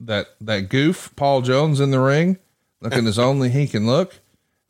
that 0.00 0.28
that 0.40 0.70
goof 0.70 1.14
Paul 1.16 1.42
Jones 1.42 1.80
in 1.80 1.90
the 1.90 2.00
ring 2.00 2.38
looking 2.80 3.06
as 3.06 3.18
only 3.18 3.50
he 3.50 3.68
can 3.68 3.86
look. 3.86 4.20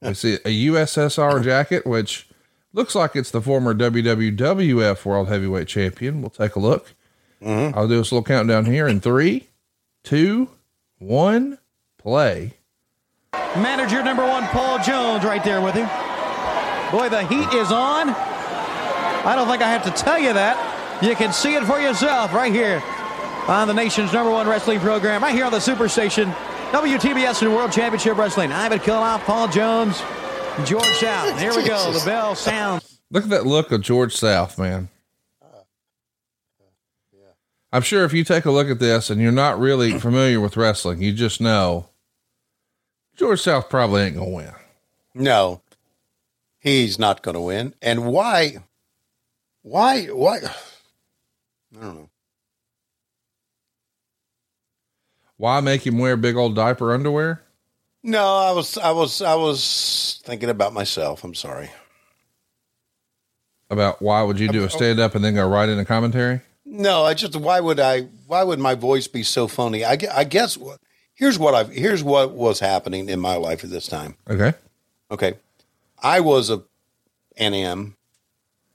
We 0.02 0.14
see 0.14 0.34
a 0.44 0.66
USSR 0.66 1.44
jacket, 1.44 1.86
which 1.86 2.26
looks 2.72 2.94
like 2.94 3.16
it's 3.16 3.30
the 3.30 3.40
former 3.40 3.74
WWF 3.74 5.04
World 5.04 5.28
Heavyweight 5.28 5.68
Champion. 5.68 6.20
We'll 6.20 6.30
take 6.30 6.56
a 6.56 6.60
look. 6.60 6.94
Mm-hmm. 7.42 7.76
I'll 7.76 7.88
do 7.88 7.96
this 7.98 8.12
little 8.12 8.24
countdown 8.24 8.66
here 8.66 8.86
in 8.86 9.00
three, 9.00 9.48
two, 10.04 10.50
one, 10.98 11.58
play. 11.98 12.54
Manager 13.32 14.02
number 14.02 14.26
one, 14.26 14.44
Paul 14.48 14.78
Jones, 14.82 15.24
right 15.24 15.42
there 15.42 15.60
with 15.60 15.74
him. 15.74 15.88
Boy, 16.90 17.08
the 17.08 17.24
heat 17.26 17.48
is 17.54 17.72
on. 17.72 18.10
I 18.10 19.34
don't 19.36 19.48
think 19.48 19.62
I 19.62 19.68
have 19.68 19.84
to 19.84 19.90
tell 19.90 20.18
you 20.18 20.32
that. 20.32 21.02
You 21.02 21.14
can 21.14 21.32
see 21.32 21.54
it 21.54 21.64
for 21.64 21.80
yourself 21.80 22.32
right 22.34 22.52
here 22.52 22.82
on 23.48 23.68
the 23.68 23.74
nation's 23.74 24.12
number 24.12 24.30
one 24.30 24.46
wrestling 24.48 24.80
program, 24.80 25.22
right 25.22 25.34
here 25.34 25.44
on 25.44 25.52
the 25.52 25.58
Superstation, 25.58 26.32
WTBS 26.72 27.42
and 27.42 27.54
World 27.54 27.72
Championship 27.72 28.16
Wrestling. 28.16 28.52
Ivan 28.52 28.78
Koloff, 28.78 29.20
Paul 29.20 29.48
Jones, 29.48 30.00
George 30.64 30.84
South. 30.84 31.38
Here 31.38 31.54
we 31.54 31.66
go. 31.66 31.92
The 31.92 32.02
bell 32.04 32.34
sounds. 32.34 33.00
Look 33.10 33.24
at 33.24 33.30
that 33.30 33.46
look 33.46 33.72
of 33.72 33.80
George 33.80 34.14
South, 34.14 34.58
man. 34.58 34.88
I'm 37.72 37.82
sure 37.82 38.04
if 38.04 38.12
you 38.12 38.24
take 38.24 38.44
a 38.46 38.50
look 38.50 38.68
at 38.68 38.80
this 38.80 39.10
and 39.10 39.20
you're 39.20 39.30
not 39.32 39.58
really 39.60 39.98
familiar 39.98 40.40
with 40.40 40.56
wrestling, 40.56 41.02
you 41.02 41.12
just 41.12 41.40
know 41.40 41.88
George 43.16 43.40
South 43.40 43.68
probably 43.68 44.02
ain't 44.02 44.16
gonna 44.16 44.30
win. 44.30 44.52
No, 45.14 45.60
he's 46.58 46.98
not 46.98 47.22
going 47.22 47.34
to 47.34 47.40
win. 47.40 47.74
And 47.82 48.06
why? 48.06 48.58
Why? 49.62 50.06
Why? 50.06 50.38
I 51.76 51.80
don't 51.80 51.94
know. 51.94 52.10
Why 55.36 55.60
make 55.60 55.86
him 55.86 55.98
wear 55.98 56.16
big 56.16 56.36
old 56.36 56.54
diaper 56.54 56.92
underwear? 56.92 57.42
No, 58.02 58.24
I 58.24 58.52
was, 58.52 58.78
I 58.78 58.90
was, 58.92 59.20
I 59.22 59.34
was 59.34 60.20
thinking 60.24 60.48
about 60.48 60.72
myself. 60.72 61.22
I'm 61.24 61.34
sorry. 61.34 61.70
About 63.68 64.02
why 64.02 64.22
would 64.22 64.40
you 64.40 64.48
do 64.48 64.64
a 64.64 64.70
stand 64.70 64.98
up 64.98 65.14
and 65.14 65.24
then 65.24 65.34
go 65.34 65.46
right 65.48 65.68
into 65.68 65.84
commentary? 65.84 66.40
No, 66.64 67.04
I 67.04 67.14
just 67.14 67.36
why 67.36 67.60
would 67.60 67.78
I? 67.78 68.02
Why 68.26 68.42
would 68.42 68.58
my 68.58 68.74
voice 68.74 69.06
be 69.06 69.22
so 69.22 69.46
phony? 69.46 69.84
I, 69.84 69.96
I 70.12 70.24
guess 70.24 70.56
what- 70.56 70.80
here's 71.14 71.38
what 71.38 71.54
I 71.54 71.64
here's 71.64 72.02
what 72.02 72.32
was 72.32 72.58
happening 72.60 73.08
in 73.08 73.20
my 73.20 73.36
life 73.36 73.62
at 73.62 73.70
this 73.70 73.86
time. 73.86 74.16
Okay. 74.28 74.54
Okay, 75.10 75.34
I 76.02 76.20
was 76.20 76.50
a 76.50 76.62
NM, 77.38 77.94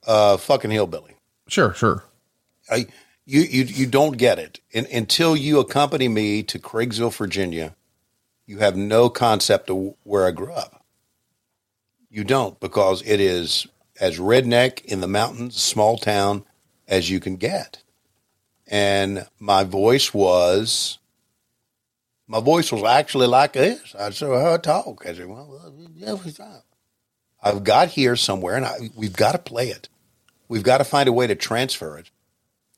uh, 0.06 0.36
fucking 0.38 0.70
hillbilly. 0.70 1.16
Sure, 1.48 1.72
sure. 1.74 2.04
I 2.70 2.86
you 3.26 3.40
you 3.42 3.64
you 3.64 3.86
don't 3.86 4.16
get 4.18 4.38
it 4.38 4.60
In, 4.70 4.86
until 4.92 5.36
you 5.36 5.58
accompany 5.60 6.08
me 6.08 6.42
to 6.44 6.58
Craigsville, 6.58 7.14
Virginia. 7.14 7.74
You 8.46 8.58
have 8.58 8.76
no 8.76 9.08
concept 9.08 9.70
of 9.70 9.94
where 10.04 10.26
I 10.26 10.30
grew 10.30 10.52
up. 10.52 10.84
You 12.08 12.22
don't 12.22 12.58
because 12.60 13.02
it 13.02 13.20
is 13.20 13.66
as 14.00 14.18
redneck 14.18 14.84
in 14.84 15.00
the 15.00 15.08
mountains, 15.08 15.60
small 15.60 15.98
town 15.98 16.44
as 16.86 17.10
you 17.10 17.18
can 17.18 17.36
get. 17.36 17.82
And 18.68 19.26
my 19.38 19.64
voice 19.64 20.14
was, 20.14 20.98
my 22.28 22.40
voice 22.40 22.70
was 22.70 22.84
actually 22.84 23.26
like 23.26 23.52
this. 23.52 23.94
I 23.98 24.10
said, 24.10 24.28
"How 24.28 24.54
I 24.54 24.58
talk?" 24.58 25.04
I 25.06 25.14
said, 25.14 25.26
"Well, 25.26 25.60
uh, 25.64 26.06
every 26.06 26.32
time." 26.32 26.62
I've 27.42 27.64
got 27.64 27.90
here 27.90 28.16
somewhere, 28.16 28.56
and 28.56 28.64
I, 28.64 28.90
we've 28.96 29.16
got 29.16 29.32
to 29.32 29.38
play 29.38 29.68
it. 29.68 29.88
We've 30.48 30.64
got 30.64 30.78
to 30.78 30.84
find 30.84 31.08
a 31.08 31.12
way 31.12 31.26
to 31.26 31.34
transfer 31.36 31.96
it. 31.98 32.10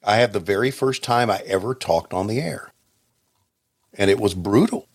I 0.04 0.16
have 0.16 0.32
the 0.32 0.40
very 0.40 0.70
first 0.70 1.02
time 1.02 1.30
I 1.30 1.38
ever 1.46 1.74
talked 1.74 2.12
on 2.12 2.26
the 2.26 2.40
air, 2.40 2.72
and 3.94 4.10
it 4.10 4.20
was 4.20 4.34
brutal. 4.34 4.86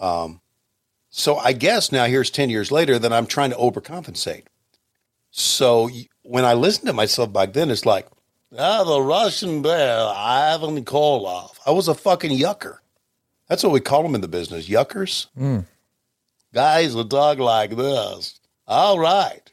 Um, 0.00 0.40
so 1.10 1.36
I 1.36 1.52
guess 1.52 1.92
now 1.92 2.04
here's 2.06 2.30
ten 2.30 2.50
years 2.50 2.70
later 2.72 2.98
that 2.98 3.12
I'm 3.12 3.26
trying 3.26 3.50
to 3.50 3.56
overcompensate. 3.56 4.44
So 5.30 5.90
when 6.22 6.44
I 6.44 6.54
listen 6.54 6.86
to 6.86 6.92
myself 6.92 7.32
back 7.32 7.52
then, 7.52 7.70
it's 7.70 7.86
like, 7.86 8.06
Ah, 8.56 8.84
the 8.84 9.00
Russian 9.00 9.62
bear, 9.62 9.98
Ivan 10.14 10.84
Koloff. 10.84 11.58
I 11.66 11.72
was 11.72 11.88
a 11.88 11.94
fucking 11.94 12.38
yucker. 12.38 12.78
That's 13.48 13.64
what 13.64 13.72
we 13.72 13.80
call 13.80 14.04
them 14.04 14.14
in 14.14 14.20
the 14.20 14.28
business, 14.28 14.68
yuckers. 14.68 15.26
Mm. 15.36 15.66
Guys 16.52 16.94
will 16.94 17.04
talk 17.08 17.38
like 17.38 17.76
this. 17.76 18.38
All 18.68 18.98
right. 18.98 19.50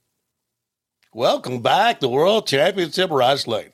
Welcome 1.14 1.62
back 1.62 2.00
to 2.00 2.08
World 2.08 2.46
Championship 2.48 3.10
Wrestling. 3.10 3.74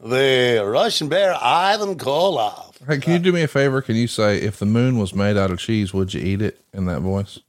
The 0.00 0.62
Russian 0.66 1.08
bear, 1.08 1.34
Ivan 1.40 1.96
Koloff. 1.96 2.65
Hey, 2.86 2.98
can 2.98 3.14
you 3.14 3.18
do 3.18 3.32
me 3.32 3.42
a 3.42 3.48
favor? 3.48 3.82
Can 3.82 3.96
you 3.96 4.06
say, 4.06 4.38
if 4.38 4.58
the 4.58 4.66
moon 4.66 4.98
was 4.98 5.12
made 5.12 5.36
out 5.36 5.50
of 5.50 5.58
cheese, 5.58 5.92
would 5.92 6.14
you 6.14 6.20
eat 6.20 6.40
it 6.40 6.60
in 6.72 6.86
that 6.86 7.00
voice? 7.00 7.40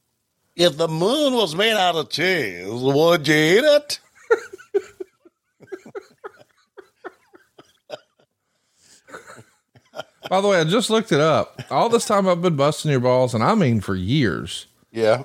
If 0.56 0.78
the 0.78 0.88
moon 0.88 1.34
was 1.34 1.56
made 1.56 1.78
out 1.78 1.96
of 1.96 2.10
cheese, 2.10 2.66
would 2.68 3.28
you 3.28 3.36
eat 3.36 3.64
it? 3.64 4.00
By 10.30 10.42
the 10.42 10.48
way, 10.48 10.60
I 10.60 10.64
just 10.66 10.90
looked 10.90 11.12
it 11.12 11.22
up. 11.22 11.62
All 11.70 11.88
this 11.88 12.06
time 12.06 12.28
I've 12.28 12.42
been 12.42 12.58
busting 12.58 12.92
your 12.92 13.00
balls, 13.00 13.34
and 13.34 13.44
I 13.44 13.56
mean 13.56 13.80
for 13.80 13.96
years. 13.96 14.66
Yeah. 14.92 15.24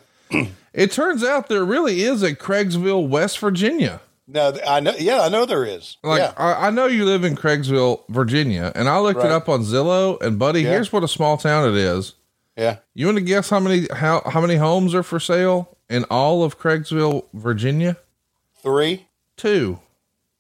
It 0.73 0.93
turns 0.93 1.25
out 1.25 1.49
there 1.49 1.65
really 1.65 2.03
is 2.03 2.23
a 2.23 2.37
Craigsville, 2.37 3.09
West 3.09 3.39
Virginia. 3.39 4.01
No, 4.33 4.57
I 4.67 4.81
know. 4.81 4.95
Yeah, 4.99 5.21
I 5.21 5.29
know 5.29 5.45
there 5.45 5.65
is. 5.65 5.99
Like 6.03 6.21
yeah. 6.21 6.33
I, 6.37 6.69
I 6.69 6.71
know 6.71 6.87
you 6.87 7.05
live 7.05 7.23
in 7.25 7.37
Craigsville, 7.37 8.01
Virginia, 8.09 8.73
and 8.75 8.89
I 8.89 8.99
looked 8.99 9.19
Right. 9.19 9.27
it 9.27 9.33
up 9.33 9.49
on 9.49 9.63
Zillow. 9.63 10.21
And 10.23 10.39
buddy, 10.39 10.63
Yeah. 10.63 10.71
here's 10.71 10.93
what 10.93 11.05
a 11.05 11.09
small 11.09 11.37
town 11.37 11.69
it 11.69 11.77
is. 11.77 12.15
Yeah. 12.57 12.77
You 12.95 13.07
want 13.07 13.19
to 13.19 13.25
guess 13.25 13.51
how 13.51 13.61
many 13.61 13.87
how 13.93 14.23
how 14.27 14.41
many 14.41 14.57
homes 14.57 14.95
are 14.95 15.03
for 15.03 15.21
sale 15.21 15.77
in 15.91 16.05
all 16.05 16.45
of 16.45 16.59
Craigsville, 16.59 17.25
Virginia? 17.35 17.97
Three. 18.63 19.07
Two. 19.37 19.81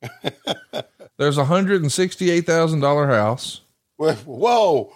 there's 1.18 1.38
a 1.38 1.45
hundred 1.45 1.82
and 1.82 1.93
sixty-eight 1.93 2.47
thousand 2.47 2.80
dollar 2.80 3.07
house, 3.09 3.61
Whoa. 3.97 4.14
Whoa. 4.24 4.93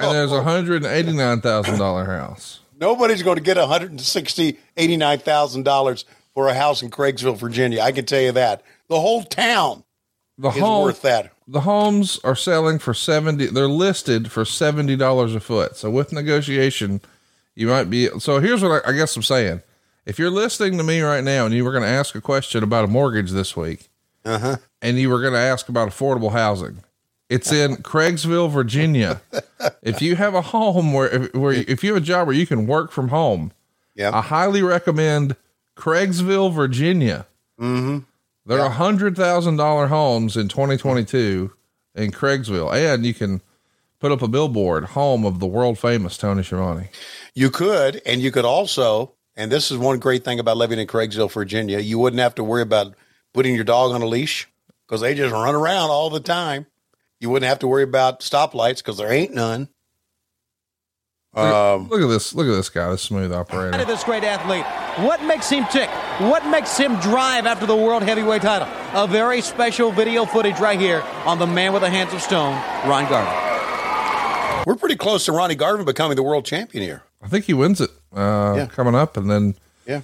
and 0.00 0.14
there's 0.14 0.32
a 0.32 0.42
hundred 0.42 0.84
and 0.84 0.92
eighty-nine 0.92 1.40
thousand 1.42 1.78
dollar 1.78 2.04
house. 2.06 2.60
Nobody's 2.78 3.22
going 3.22 3.36
to 3.38 3.42
get 3.42 3.56
$160, 3.56 4.58
$89,000 4.76 6.04
for 6.36 6.48
a 6.48 6.54
house 6.54 6.82
in 6.82 6.90
Craigsville, 6.90 7.38
Virginia. 7.38 7.80
I 7.80 7.92
can 7.92 8.04
tell 8.04 8.20
you 8.20 8.32
that. 8.32 8.62
The 8.88 9.00
whole 9.00 9.22
town 9.22 9.84
The 10.36 10.50
is 10.50 10.58
home, 10.58 10.84
worth 10.84 11.00
that. 11.00 11.32
the 11.48 11.62
homes 11.62 12.20
are 12.24 12.36
selling 12.36 12.78
for 12.78 12.92
seventy. 12.92 13.46
They're 13.46 13.66
listed 13.68 14.30
for 14.30 14.44
seventy 14.44 14.96
dollars 14.96 15.34
a 15.34 15.40
foot. 15.40 15.76
So 15.76 15.90
with 15.90 16.12
negotiation, 16.12 17.00
you 17.54 17.68
might 17.68 17.88
be. 17.88 18.08
So 18.20 18.38
here's 18.38 18.62
what 18.62 18.84
I, 18.86 18.90
I 18.90 18.92
guess 18.92 19.16
I'm 19.16 19.22
saying. 19.22 19.62
If 20.04 20.18
you're 20.18 20.30
listening 20.30 20.76
to 20.76 20.84
me 20.84 21.00
right 21.00 21.24
now 21.24 21.46
and 21.46 21.54
you 21.54 21.64
were 21.64 21.72
going 21.72 21.82
to 21.84 21.88
ask 21.88 22.14
a 22.14 22.20
question 22.20 22.62
about 22.62 22.84
a 22.84 22.88
mortgage 22.88 23.30
this 23.30 23.56
week, 23.56 23.88
Uh-huh. 24.26 24.56
and 24.82 24.98
you 24.98 25.08
were 25.08 25.20
going 25.22 25.32
to 25.32 25.38
ask 25.40 25.70
about 25.70 25.88
affordable 25.88 26.32
housing, 26.32 26.82
it's 27.30 27.50
in 27.50 27.76
Craigsville, 27.78 28.50
Virginia. 28.52 29.22
if 29.82 30.02
you 30.02 30.16
have 30.16 30.34
a 30.34 30.42
home 30.42 30.92
where 30.92 31.08
if, 31.08 31.34
where 31.34 31.54
you, 31.54 31.64
if 31.66 31.82
you 31.82 31.94
have 31.94 32.02
a 32.02 32.06
job 32.06 32.26
where 32.28 32.36
you 32.36 32.46
can 32.46 32.66
work 32.66 32.92
from 32.92 33.08
home, 33.08 33.52
Yeah. 33.96 34.14
I 34.14 34.20
highly 34.20 34.62
recommend 34.62 35.34
Craigsville, 35.76 36.52
Virginia. 36.52 37.26
Mm-hmm. 37.60 37.98
There 38.46 38.60
are 38.60 38.70
hundred 38.70 39.16
thousand 39.16 39.56
dollar 39.56 39.88
homes 39.88 40.36
in 40.36 40.48
2022 40.48 41.52
in 41.94 42.12
Craigsville, 42.12 42.72
and 42.72 43.04
you 43.04 43.14
can 43.14 43.42
put 43.98 44.12
up 44.12 44.22
a 44.22 44.28
billboard, 44.28 44.84
home 44.84 45.24
of 45.24 45.40
the 45.40 45.46
world 45.46 45.78
famous 45.78 46.16
Tony 46.16 46.42
Schiavone. 46.42 46.88
You 47.34 47.50
could, 47.50 48.00
and 48.06 48.20
you 48.20 48.30
could 48.30 48.44
also, 48.44 49.12
and 49.36 49.50
this 49.50 49.70
is 49.70 49.78
one 49.78 49.98
great 49.98 50.24
thing 50.24 50.38
about 50.38 50.56
living 50.56 50.78
in 50.78 50.86
Craigsville, 50.86 51.32
Virginia, 51.32 51.78
you 51.78 51.98
wouldn't 51.98 52.20
have 52.20 52.34
to 52.36 52.44
worry 52.44 52.62
about 52.62 52.94
putting 53.34 53.54
your 53.54 53.64
dog 53.64 53.92
on 53.92 54.02
a 54.02 54.06
leash 54.06 54.48
because 54.86 55.00
they 55.00 55.14
just 55.14 55.32
run 55.32 55.54
around 55.54 55.90
all 55.90 56.10
the 56.10 56.20
time. 56.20 56.66
You 57.20 57.30
wouldn't 57.30 57.48
have 57.48 57.58
to 57.60 57.66
worry 57.66 57.82
about 57.82 58.20
stoplights 58.20 58.78
because 58.78 58.98
there 58.98 59.12
ain't 59.12 59.34
none. 59.34 59.68
Um, 61.36 61.88
look 61.88 62.00
at 62.00 62.06
this! 62.08 62.34
Look 62.34 62.46
at 62.46 62.52
this 62.52 62.68
guy, 62.70 62.90
this 62.90 63.02
smooth 63.02 63.32
operator. 63.32 63.84
this 63.84 64.02
great 64.04 64.24
athlete. 64.24 64.64
What 65.04 65.22
makes 65.24 65.50
him 65.50 65.66
tick? 65.70 65.90
What 66.18 66.46
makes 66.46 66.76
him 66.78 66.96
drive 67.00 67.44
after 67.44 67.66
the 67.66 67.76
world 67.76 68.02
heavyweight 68.02 68.40
title? 68.42 68.66
A 68.94 69.06
very 69.06 69.42
special 69.42 69.92
video 69.92 70.24
footage 70.24 70.58
right 70.58 70.80
here 70.80 71.02
on 71.26 71.38
the 71.38 71.46
man 71.46 71.74
with 71.74 71.82
the 71.82 71.90
hands 71.90 72.14
of 72.14 72.22
stone, 72.22 72.54
Ron 72.88 73.06
Garvin. 73.10 74.64
we're 74.66 74.76
pretty 74.76 74.96
close 74.96 75.26
to 75.26 75.32
Ronnie 75.32 75.54
Garvin 75.54 75.84
becoming 75.84 76.16
the 76.16 76.22
world 76.22 76.46
champion 76.46 76.82
here. 76.82 77.02
I 77.22 77.28
think 77.28 77.44
he 77.44 77.52
wins 77.54 77.80
it 77.82 77.90
uh, 78.14 78.54
Yeah. 78.56 78.66
coming 78.66 78.94
up, 78.94 79.16
and 79.18 79.30
then 79.30 79.54
Yeah. 79.86 80.00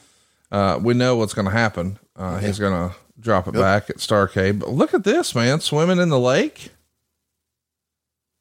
uh, 0.51 0.79
we 0.83 0.93
know 0.93 1.17
what's 1.17 1.33
going 1.35 1.47
to 1.47 1.53
happen. 1.53 1.99
Uh, 2.15 2.39
He's 2.39 2.59
going 2.59 2.73
to 2.91 2.95
drop 3.19 3.49
it 3.49 3.55
back 3.55 3.89
at 3.89 3.97
Starrcade. 3.97 4.59
But 4.59 4.69
look 4.71 4.93
at 4.93 5.05
this 5.05 5.35
man 5.35 5.61
swimming 5.61 5.99
in 5.99 6.11
the 6.11 6.19
lake. 6.19 6.73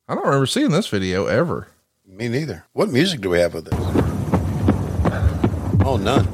I 0.10 0.16
don't 0.16 0.26
remember 0.26 0.46
seeing 0.46 0.72
this 0.72 0.88
video 0.88 1.28
ever. 1.28 1.68
Me 2.12 2.28
neither. 2.28 2.66
What 2.74 2.90
music 2.90 3.22
do 3.22 3.30
we 3.30 3.40
have 3.40 3.54
with 3.54 3.66
this? 3.66 3.80
Oh, 5.84 5.98
none. 5.98 6.28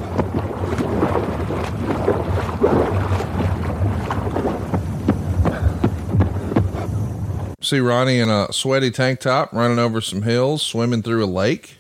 See 7.61 7.79
Ronnie 7.79 8.19
in 8.19 8.29
a 8.29 8.53
sweaty 8.53 8.91
tank 8.91 9.19
top 9.19 9.51
running 9.51 9.79
over 9.79 9.99
some 9.99 10.21
hills, 10.21 10.61
swimming 10.61 11.01
through 11.01 11.25
a 11.25 11.27
lake. 11.27 11.79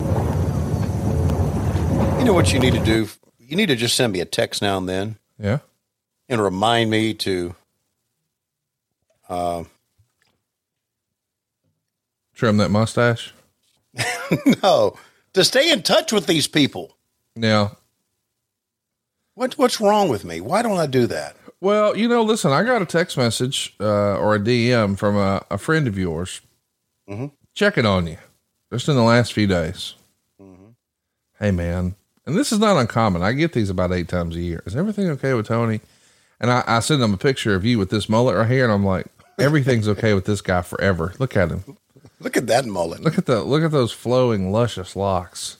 You 0.00 0.06
know 2.24 2.32
what 2.34 2.52
you 2.52 2.60
need 2.60 2.74
to 2.74 2.84
do? 2.84 3.08
You 3.38 3.56
need 3.56 3.66
to 3.66 3.76
just 3.76 3.96
send 3.96 4.12
me 4.12 4.20
a 4.20 4.24
text 4.24 4.62
now 4.62 4.78
and 4.78 4.88
then 4.88 5.16
Yeah. 5.38 5.58
and 6.28 6.40
remind 6.40 6.90
me 6.90 7.12
to 7.14 7.56
uh, 9.28 9.64
Trim 12.42 12.56
that 12.56 12.72
mustache. 12.72 13.32
no 14.64 14.96
to 15.32 15.44
stay 15.44 15.70
in 15.70 15.80
touch 15.84 16.12
with 16.12 16.26
these 16.26 16.48
people. 16.48 16.96
Yeah. 17.36 17.68
What 19.34 19.56
what's 19.58 19.80
wrong 19.80 20.08
with 20.08 20.24
me? 20.24 20.40
Why 20.40 20.60
don't 20.60 20.76
I 20.80 20.86
do 20.86 21.06
that? 21.06 21.36
Well, 21.60 21.96
you 21.96 22.08
know, 22.08 22.24
listen, 22.24 22.50
I 22.50 22.64
got 22.64 22.82
a 22.82 22.84
text 22.84 23.16
message 23.16 23.76
uh, 23.78 24.16
or 24.18 24.34
a 24.34 24.40
DM 24.40 24.98
from 24.98 25.16
a, 25.16 25.46
a 25.52 25.56
friend 25.56 25.86
of 25.86 25.96
yours 25.96 26.40
Mm-hmm. 27.08 27.26
checking 27.54 27.86
on 27.86 28.08
you 28.08 28.18
just 28.72 28.88
in 28.88 28.96
the 28.96 29.02
last 29.04 29.32
few 29.32 29.46
days. 29.46 29.94
Mm-hmm. 30.40 30.70
Hey, 31.38 31.52
man. 31.52 31.94
And 32.26 32.36
this 32.36 32.50
is 32.50 32.58
not 32.58 32.76
uncommon. 32.76 33.22
I 33.22 33.34
get 33.34 33.52
these 33.52 33.70
about 33.70 33.92
eight 33.92 34.08
times 34.08 34.34
a 34.34 34.40
year. 34.40 34.64
Is 34.66 34.74
everything 34.74 35.08
okay 35.10 35.34
with 35.34 35.46
Tony? 35.46 35.80
And 36.40 36.50
I, 36.50 36.64
I 36.66 36.80
send 36.80 37.00
them 37.00 37.14
a 37.14 37.18
picture 37.18 37.54
of 37.54 37.64
you 37.64 37.78
with 37.78 37.90
this 37.90 38.08
mullet 38.08 38.34
right 38.34 38.50
here, 38.50 38.64
and 38.64 38.72
I'm 38.72 38.84
like, 38.84 39.06
everything's 39.38 39.86
okay 39.86 40.12
with 40.14 40.24
this 40.24 40.40
guy 40.40 40.62
forever. 40.62 41.12
Look 41.20 41.36
at 41.36 41.50
him. 41.50 41.76
Look 42.22 42.36
at 42.36 42.46
that 42.46 42.64
mullet. 42.64 43.00
Look 43.00 43.18
at 43.18 43.26
the 43.26 43.42
look 43.42 43.62
at 43.62 43.70
those 43.70 43.92
flowing, 43.92 44.52
luscious 44.52 44.94
locks. 44.94 45.58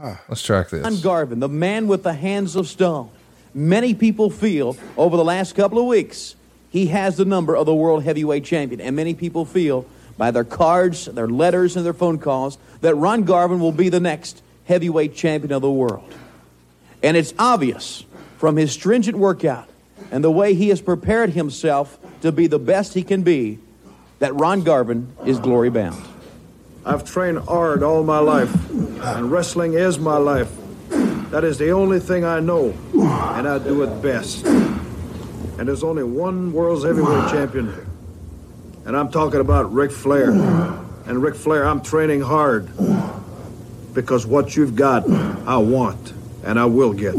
Ah. 0.00 0.20
Let's 0.28 0.42
track 0.42 0.70
this. 0.70 0.82
Ron 0.82 1.00
Garvin, 1.00 1.40
the 1.40 1.48
man 1.48 1.86
with 1.88 2.02
the 2.02 2.12
hands 2.12 2.56
of 2.56 2.68
stone. 2.68 3.10
Many 3.54 3.94
people 3.94 4.30
feel 4.30 4.76
over 4.96 5.16
the 5.16 5.24
last 5.24 5.54
couple 5.54 5.78
of 5.78 5.86
weeks 5.86 6.36
he 6.70 6.86
has 6.86 7.16
the 7.16 7.24
number 7.24 7.54
of 7.54 7.66
the 7.66 7.74
world 7.74 8.02
heavyweight 8.02 8.44
champion, 8.44 8.80
and 8.80 8.96
many 8.96 9.14
people 9.14 9.44
feel 9.44 9.86
by 10.16 10.30
their 10.30 10.44
cards, 10.44 11.06
their 11.06 11.28
letters, 11.28 11.76
and 11.76 11.84
their 11.84 11.92
phone 11.92 12.18
calls 12.18 12.58
that 12.80 12.94
Ron 12.94 13.24
Garvin 13.24 13.60
will 13.60 13.72
be 13.72 13.88
the 13.88 14.00
next 14.00 14.42
heavyweight 14.64 15.14
champion 15.14 15.52
of 15.52 15.62
the 15.62 15.70
world. 15.70 16.14
And 17.02 17.16
it's 17.16 17.34
obvious 17.38 18.04
from 18.38 18.56
his 18.56 18.72
stringent 18.72 19.18
workout 19.18 19.68
and 20.10 20.22
the 20.22 20.30
way 20.30 20.54
he 20.54 20.68
has 20.68 20.80
prepared 20.80 21.30
himself 21.30 21.98
to 22.22 22.32
be 22.32 22.46
the 22.46 22.58
best 22.58 22.94
he 22.94 23.02
can 23.02 23.22
be 23.22 23.58
that 24.22 24.32
Ron 24.36 24.62
Garvin 24.62 25.12
is 25.26 25.40
glory 25.40 25.68
bound. 25.68 26.00
I've 26.86 27.04
trained 27.04 27.38
hard 27.38 27.82
all 27.82 28.04
my 28.04 28.20
life, 28.20 28.70
and 28.70 29.32
wrestling 29.32 29.72
is 29.72 29.98
my 29.98 30.16
life. 30.16 30.48
That 31.32 31.42
is 31.42 31.58
the 31.58 31.70
only 31.70 31.98
thing 31.98 32.24
I 32.24 32.38
know, 32.38 32.72
and 32.94 33.48
I 33.48 33.58
do 33.58 33.82
it 33.82 34.00
best. 34.00 34.46
And 34.46 35.66
there's 35.66 35.82
only 35.82 36.04
one 36.04 36.52
world's 36.52 36.84
heavyweight 36.84 37.32
champion, 37.32 37.74
and 38.84 38.96
I'm 38.96 39.10
talking 39.10 39.40
about 39.40 39.72
Ric 39.72 39.90
Flair. 39.90 40.30
And 40.30 41.20
Ric 41.20 41.34
Flair, 41.34 41.66
I'm 41.66 41.80
training 41.80 42.20
hard 42.20 42.68
because 43.92 44.24
what 44.24 44.54
you've 44.54 44.76
got, 44.76 45.02
I 45.48 45.56
want, 45.56 46.12
and 46.44 46.60
I 46.60 46.66
will 46.66 46.92
get. 46.92 47.16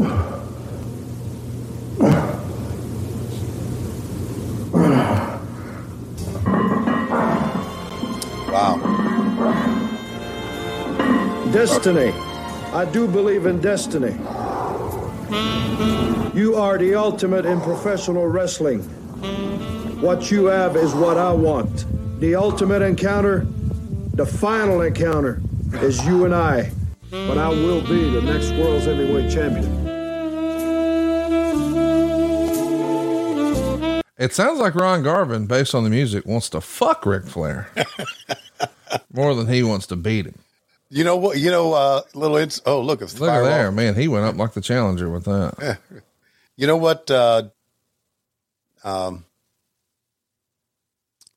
Destiny. 11.84 12.12
I 12.72 12.86
do 12.86 13.06
believe 13.06 13.44
in 13.44 13.60
destiny. 13.60 14.12
You 16.34 16.54
are 16.56 16.78
the 16.78 16.94
ultimate 16.94 17.44
in 17.44 17.60
professional 17.60 18.26
wrestling. 18.26 18.80
What 20.00 20.30
you 20.30 20.46
have 20.46 20.76
is 20.76 20.94
what 20.94 21.18
I 21.18 21.30
want. 21.30 21.84
The 22.20 22.36
ultimate 22.36 22.80
encounter, 22.80 23.46
the 24.14 24.24
final 24.24 24.80
encounter, 24.80 25.42
is 25.74 26.02
you 26.06 26.24
and 26.24 26.34
I. 26.34 26.72
But 27.10 27.36
I 27.36 27.50
will 27.50 27.82
be 27.82 28.08
the 28.08 28.22
next 28.22 28.52
world's 28.52 28.86
heavyweight 28.86 29.30
champion. 29.30 29.86
It 34.16 34.32
sounds 34.32 34.58
like 34.58 34.74
Ron 34.74 35.02
Garvin, 35.02 35.44
based 35.44 35.74
on 35.74 35.84
the 35.84 35.90
music, 35.90 36.24
wants 36.24 36.48
to 36.48 36.62
fuck 36.62 37.04
Ric 37.04 37.26
Flair 37.26 37.68
more 39.12 39.34
than 39.34 39.48
he 39.48 39.62
wants 39.62 39.86
to 39.88 39.96
beat 39.96 40.24
him. 40.24 40.38
You 40.94 41.02
know 41.02 41.16
what? 41.16 41.38
You 41.38 41.50
know, 41.50 41.72
uh, 41.72 42.02
little. 42.14 42.36
Ins- 42.36 42.62
oh, 42.66 42.80
look, 42.80 43.02
it's 43.02 43.18
Look 43.18 43.28
at 43.28 43.42
there, 43.42 43.72
man. 43.72 43.96
He 43.96 44.06
went 44.06 44.26
up 44.26 44.36
like 44.36 44.52
the 44.52 44.60
challenger 44.60 45.10
with 45.10 45.24
that. 45.24 45.54
Yeah. 45.60 45.76
You 46.56 46.68
know 46.68 46.76
what? 46.76 47.10
Uh, 47.10 47.48
um, 48.84 49.24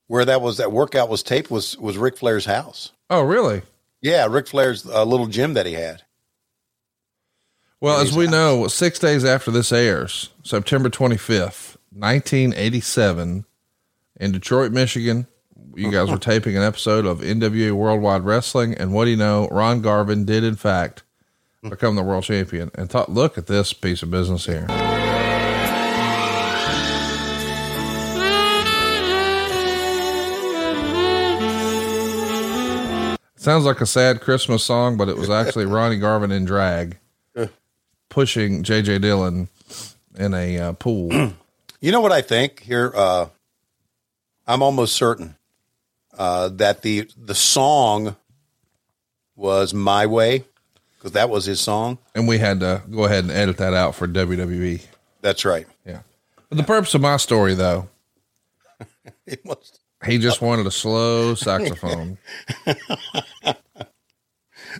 where 0.06 0.24
that 0.24 0.40
was 0.40 0.58
that 0.58 0.70
workout 0.70 1.08
was 1.08 1.24
taped 1.24 1.50
was 1.50 1.76
was 1.76 1.98
Ric 1.98 2.16
Flair's 2.16 2.44
house. 2.44 2.92
Oh, 3.10 3.22
really? 3.22 3.62
Yeah, 4.00 4.28
Ric 4.30 4.46
Flair's 4.46 4.86
uh, 4.86 5.02
little 5.04 5.26
gym 5.26 5.54
that 5.54 5.66
he 5.66 5.72
had. 5.72 6.02
Well, 7.80 7.98
as 8.00 8.16
we 8.16 8.28
know, 8.28 8.68
six 8.68 9.00
days 9.00 9.24
after 9.24 9.50
this 9.50 9.72
airs, 9.72 10.30
September 10.44 10.88
25th, 10.88 11.76
1987, 11.90 13.44
in 14.20 14.32
Detroit, 14.32 14.70
Michigan, 14.70 15.26
you 15.78 15.90
guys 15.90 16.10
were 16.10 16.18
taping 16.18 16.56
an 16.56 16.62
episode 16.62 17.06
of 17.06 17.20
NWA 17.20 17.72
Worldwide 17.72 18.22
Wrestling. 18.24 18.74
And 18.74 18.92
what 18.92 19.04
do 19.04 19.10
you 19.10 19.16
know? 19.16 19.48
Ron 19.50 19.80
Garvin 19.80 20.24
did, 20.24 20.44
in 20.44 20.56
fact, 20.56 21.02
become 21.62 21.96
the 21.96 22.02
world 22.02 22.24
champion. 22.24 22.70
And 22.74 22.90
thought, 22.90 23.10
look 23.10 23.38
at 23.38 23.46
this 23.46 23.72
piece 23.72 24.02
of 24.02 24.10
business 24.10 24.46
here. 24.46 24.66
Sounds 33.36 33.64
like 33.64 33.80
a 33.80 33.86
sad 33.86 34.20
Christmas 34.20 34.64
song, 34.64 34.96
but 34.96 35.08
it 35.08 35.16
was 35.16 35.30
actually 35.30 35.64
Ronnie 35.66 35.98
Garvin 35.98 36.32
in 36.32 36.44
drag 36.44 36.98
pushing 38.08 38.62
JJ 38.62 39.00
Dillon 39.00 39.48
in 40.16 40.34
a 40.34 40.58
uh, 40.58 40.72
pool. 40.74 41.32
You 41.80 41.92
know 41.92 42.00
what 42.00 42.10
I 42.10 42.22
think 42.22 42.58
here? 42.64 42.92
Uh, 42.92 43.26
I'm 44.48 44.62
almost 44.62 44.96
certain 44.96 45.36
uh, 46.18 46.48
that 46.50 46.82
the 46.82 47.08
the 47.16 47.34
song 47.34 48.16
was 49.36 49.72
"My 49.72 50.04
Way" 50.06 50.44
because 50.98 51.12
that 51.12 51.30
was 51.30 51.44
his 51.46 51.60
song. 51.60 51.98
and 52.14 52.26
we 52.28 52.38
had 52.38 52.60
to 52.60 52.82
go 52.90 53.04
ahead 53.04 53.24
and 53.24 53.30
edit 53.32 53.56
that 53.58 53.72
out 53.72 53.94
for 53.94 54.06
WWE. 54.08 54.84
That's 55.22 55.44
right. 55.44 55.66
Yeah. 55.86 56.00
For 56.48 56.56
the 56.56 56.64
purpose 56.64 56.94
of 56.94 57.00
my 57.00 57.16
story, 57.18 57.54
though, 57.54 57.88
It 59.26 59.44
was. 59.44 59.78
he 60.06 60.18
just 60.18 60.40
wanted 60.42 60.66
a 60.66 60.70
slow 60.70 61.34
saxophone. 61.34 62.18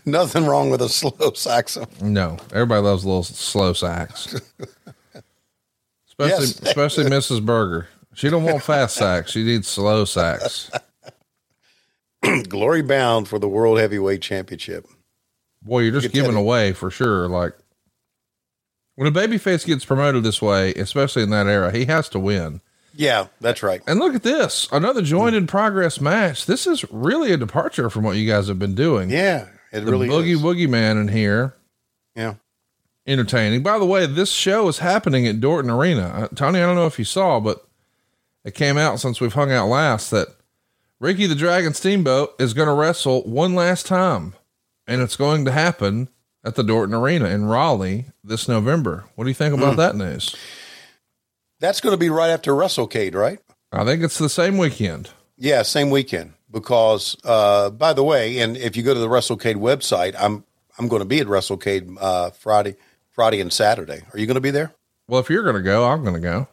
Nothing 0.05 0.45
wrong 0.45 0.69
with 0.69 0.81
a 0.81 0.89
slow 0.89 1.33
saxophone. 1.33 2.13
No, 2.13 2.37
everybody 2.53 2.81
loves 2.81 3.03
a 3.03 3.07
little 3.07 3.23
slow 3.23 3.73
sax, 3.73 4.33
especially 6.07 6.45
Yes. 6.47 6.59
especially 6.61 7.05
Mrs. 7.05 7.43
Berger. 7.45 7.87
She 8.13 8.29
don't 8.29 8.43
want 8.43 8.63
fast 8.63 8.95
sax; 8.95 9.31
she 9.31 9.43
needs 9.43 9.67
slow 9.67 10.05
sax. 10.05 10.69
Glory 12.49 12.81
bound 12.81 13.27
for 13.27 13.39
the 13.39 13.47
World 13.49 13.79
Heavyweight 13.79 14.21
Championship. 14.21 14.85
Boy, 15.61 15.79
you're 15.81 15.91
just 15.91 16.07
Good 16.07 16.13
giving 16.13 16.35
away 16.35 16.73
for 16.73 16.89
sure. 16.89 17.27
Like 17.27 17.53
when 18.95 19.07
a 19.07 19.11
babyface 19.11 19.65
gets 19.65 19.85
promoted 19.85 20.23
this 20.23 20.41
way, 20.41 20.73
especially 20.73 21.23
in 21.23 21.29
that 21.31 21.47
era, 21.47 21.71
he 21.71 21.85
has 21.85 22.09
to 22.09 22.19
win. 22.19 22.61
Yeah, 22.93 23.27
that's 23.39 23.63
right. 23.63 23.81
And 23.87 23.99
look 23.99 24.15
at 24.15 24.23
this 24.23 24.67
another 24.71 25.01
joined 25.01 25.35
in 25.35 25.47
progress 25.47 26.01
match. 26.01 26.45
This 26.45 26.65
is 26.67 26.89
really 26.91 27.31
a 27.31 27.37
departure 27.37 27.89
from 27.89 28.03
what 28.03 28.17
you 28.17 28.27
guys 28.29 28.47
have 28.47 28.59
been 28.59 28.75
doing. 28.75 29.09
Yeah, 29.09 29.47
it 29.71 29.81
the 29.81 29.91
really 29.91 30.07
boogie 30.09 30.33
is. 30.33 30.41
woogie 30.41 30.67
man 30.69 30.97
in 30.97 31.07
here, 31.09 31.55
Yeah. 32.15 32.35
entertaining. 33.07 33.63
By 33.63 33.77
the 33.79 33.85
way, 33.85 34.05
this 34.05 34.31
show 34.31 34.67
is 34.67 34.79
happening 34.79 35.27
at 35.27 35.39
Dorton 35.39 35.69
Arena. 35.73 36.07
Uh, 36.07 36.27
Tony, 36.35 36.59
I 36.59 36.65
don't 36.65 36.75
know 36.75 36.87
if 36.87 36.99
you 36.99 37.05
saw, 37.05 37.39
but 37.39 37.65
it 38.43 38.53
came 38.55 38.77
out 38.77 38.99
since 38.99 39.21
we've 39.21 39.33
hung 39.33 39.51
out 39.51 39.67
last 39.67 40.09
that 40.11 40.29
Ricky 40.99 41.27
the 41.27 41.35
Dragon 41.35 41.73
Steamboat 41.73 42.35
is 42.39 42.53
going 42.53 42.67
to 42.67 42.73
wrestle 42.73 43.21
one 43.23 43.55
last 43.55 43.85
time, 43.85 44.33
and 44.85 45.01
it's 45.01 45.15
going 45.15 45.45
to 45.45 45.51
happen 45.51 46.09
at 46.43 46.55
the 46.55 46.63
Dorton 46.63 46.93
Arena 46.99 47.25
in 47.29 47.45
Raleigh 47.45 48.05
this 48.23 48.47
November. 48.47 49.05
What 49.15 49.23
do 49.23 49.29
you 49.29 49.33
think 49.35 49.53
about 49.53 49.73
Mm. 49.75 49.77
that 49.77 49.95
news? 49.95 50.35
That's 51.59 51.81
going 51.81 51.93
to 51.93 51.97
be 51.97 52.09
right 52.09 52.29
after 52.29 52.51
WrestleCade, 52.53 53.15
right? 53.15 53.39
I 53.71 53.85
think 53.85 54.03
it's 54.03 54.17
the 54.17 54.29
same 54.29 54.57
weekend. 54.57 55.11
Yeah, 55.37 55.61
same 55.61 55.89
weekend. 55.89 56.33
Because, 56.51 57.15
uh, 57.23 57.69
by 57.69 57.93
the 57.93 58.03
way, 58.03 58.39
and 58.39 58.57
if 58.57 58.75
you 58.75 58.81
go 58.83 58.93
to 58.93 58.99
the 58.99 59.07
WrestleCade 59.07 59.55
website, 59.57 60.15
I'm 60.19 60.43
I'm 60.79 60.87
going 60.87 61.01
to 61.01 61.05
be 61.05 61.19
at 61.19 61.27
WrestleCade 61.27 61.97
uh, 61.99 62.29
Friday, 62.31 62.75
Friday 63.11 63.39
and 63.41 63.51
Saturday. 63.53 64.01
Are 64.13 64.17
you 64.19 64.25
going 64.25 64.35
to 64.35 64.41
be 64.41 64.49
there? 64.51 64.71
Well, 65.07 65.19
if 65.19 65.29
you're 65.29 65.43
going 65.43 65.57
to 65.57 65.61
go, 65.61 65.85
I'm 65.85 66.01
going 66.03 66.15
to 66.15 66.19
go. 66.21 66.47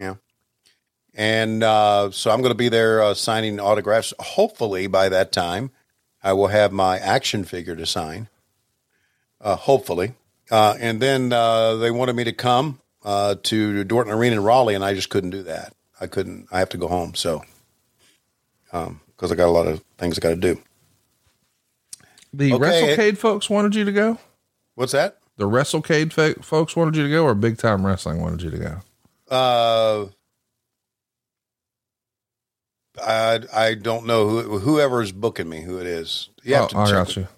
Yeah. 0.00 0.14
And 1.14 1.62
uh, 1.62 2.10
so 2.10 2.30
I'm 2.30 2.40
going 2.40 2.50
to 2.50 2.56
be 2.58 2.68
there 2.68 3.00
uh, 3.02 3.14
signing 3.14 3.60
autographs. 3.60 4.12
Hopefully, 4.18 4.86
by 4.88 5.08
that 5.08 5.30
time, 5.32 5.70
I 6.22 6.32
will 6.32 6.48
have 6.48 6.72
my 6.72 6.98
action 6.98 7.44
figure 7.44 7.76
to 7.76 7.86
sign. 7.86 8.28
Uh, 9.40 9.56
hopefully. 9.56 10.14
Uh, 10.50 10.74
and 10.80 11.00
then 11.00 11.32
uh, 11.32 11.76
they 11.76 11.90
wanted 11.90 12.16
me 12.16 12.24
to 12.24 12.32
come 12.32 12.80
uh, 13.04 13.36
to 13.44 13.84
Dorton 13.84 14.12
Arena 14.12 14.36
in 14.36 14.42
Raleigh, 14.42 14.74
and 14.74 14.84
I 14.84 14.94
just 14.94 15.10
couldn't 15.10 15.30
do 15.30 15.42
that. 15.44 15.74
I 16.00 16.06
couldn't. 16.06 16.48
I 16.50 16.58
have 16.58 16.70
to 16.70 16.78
go 16.78 16.88
home. 16.88 17.14
So, 17.14 17.44
because 18.70 19.30
I 19.30 19.34
got 19.34 19.46
a 19.46 19.52
lot 19.52 19.66
of 19.66 19.82
things 19.98 20.18
I 20.18 20.20
got 20.20 20.30
to 20.30 20.36
do. 20.36 20.60
The 22.32 22.54
Okay. 22.54 22.64
WrestleCade 22.96 23.18
folks 23.18 23.48
wanted 23.48 23.74
you 23.76 23.84
to 23.84 23.92
go. 23.92 24.18
What's 24.74 24.92
that? 24.92 25.18
The 25.36 25.48
WrestleCade 25.48 26.42
folks 26.42 26.74
wanted 26.74 26.96
you 26.96 27.04
to 27.04 27.10
go, 27.10 27.24
or 27.24 27.34
Big 27.34 27.58
Time 27.58 27.86
Wrestling 27.86 28.20
wanted 28.20 28.42
you 28.42 28.50
to 28.50 28.58
go. 28.58 28.80
Uh, 29.34 30.06
I 33.02 33.40
I 33.52 33.74
don't 33.74 34.06
know 34.06 34.28
who 34.28 34.58
whoever 34.58 35.02
is 35.02 35.12
booking 35.12 35.48
me, 35.48 35.62
who 35.62 35.78
it 35.78 35.86
is. 35.86 36.28
You 36.42 36.54
have 36.54 36.64
Oh, 36.64 36.68
to 36.68 36.78
I 36.78 36.84
check 36.86 36.94
got 36.94 37.06
with- 37.08 37.16
you. 37.16 37.28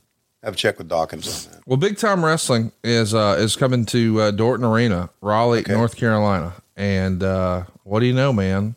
Have 0.43 0.55
to 0.55 0.61
check 0.61 0.79
with 0.79 0.89
Dawkins 0.89 1.47
on 1.47 1.53
that. 1.53 1.63
Well, 1.67 1.77
Big 1.77 1.97
Time 1.99 2.25
Wrestling 2.25 2.71
is 2.85 3.15
uh, 3.15 3.37
is 3.39 3.57
coming 3.57 3.85
to 3.87 4.21
uh, 4.21 4.31
Dorton 4.33 4.71
Arena, 4.71 5.11
Raleigh, 5.21 5.65
North 5.67 5.97
Carolina, 5.97 6.55
and 6.77 7.21
uh, 7.23 7.65
what 7.83 7.99
do 8.01 8.07
you 8.07 8.13
know, 8.15 8.33
man? 8.33 8.77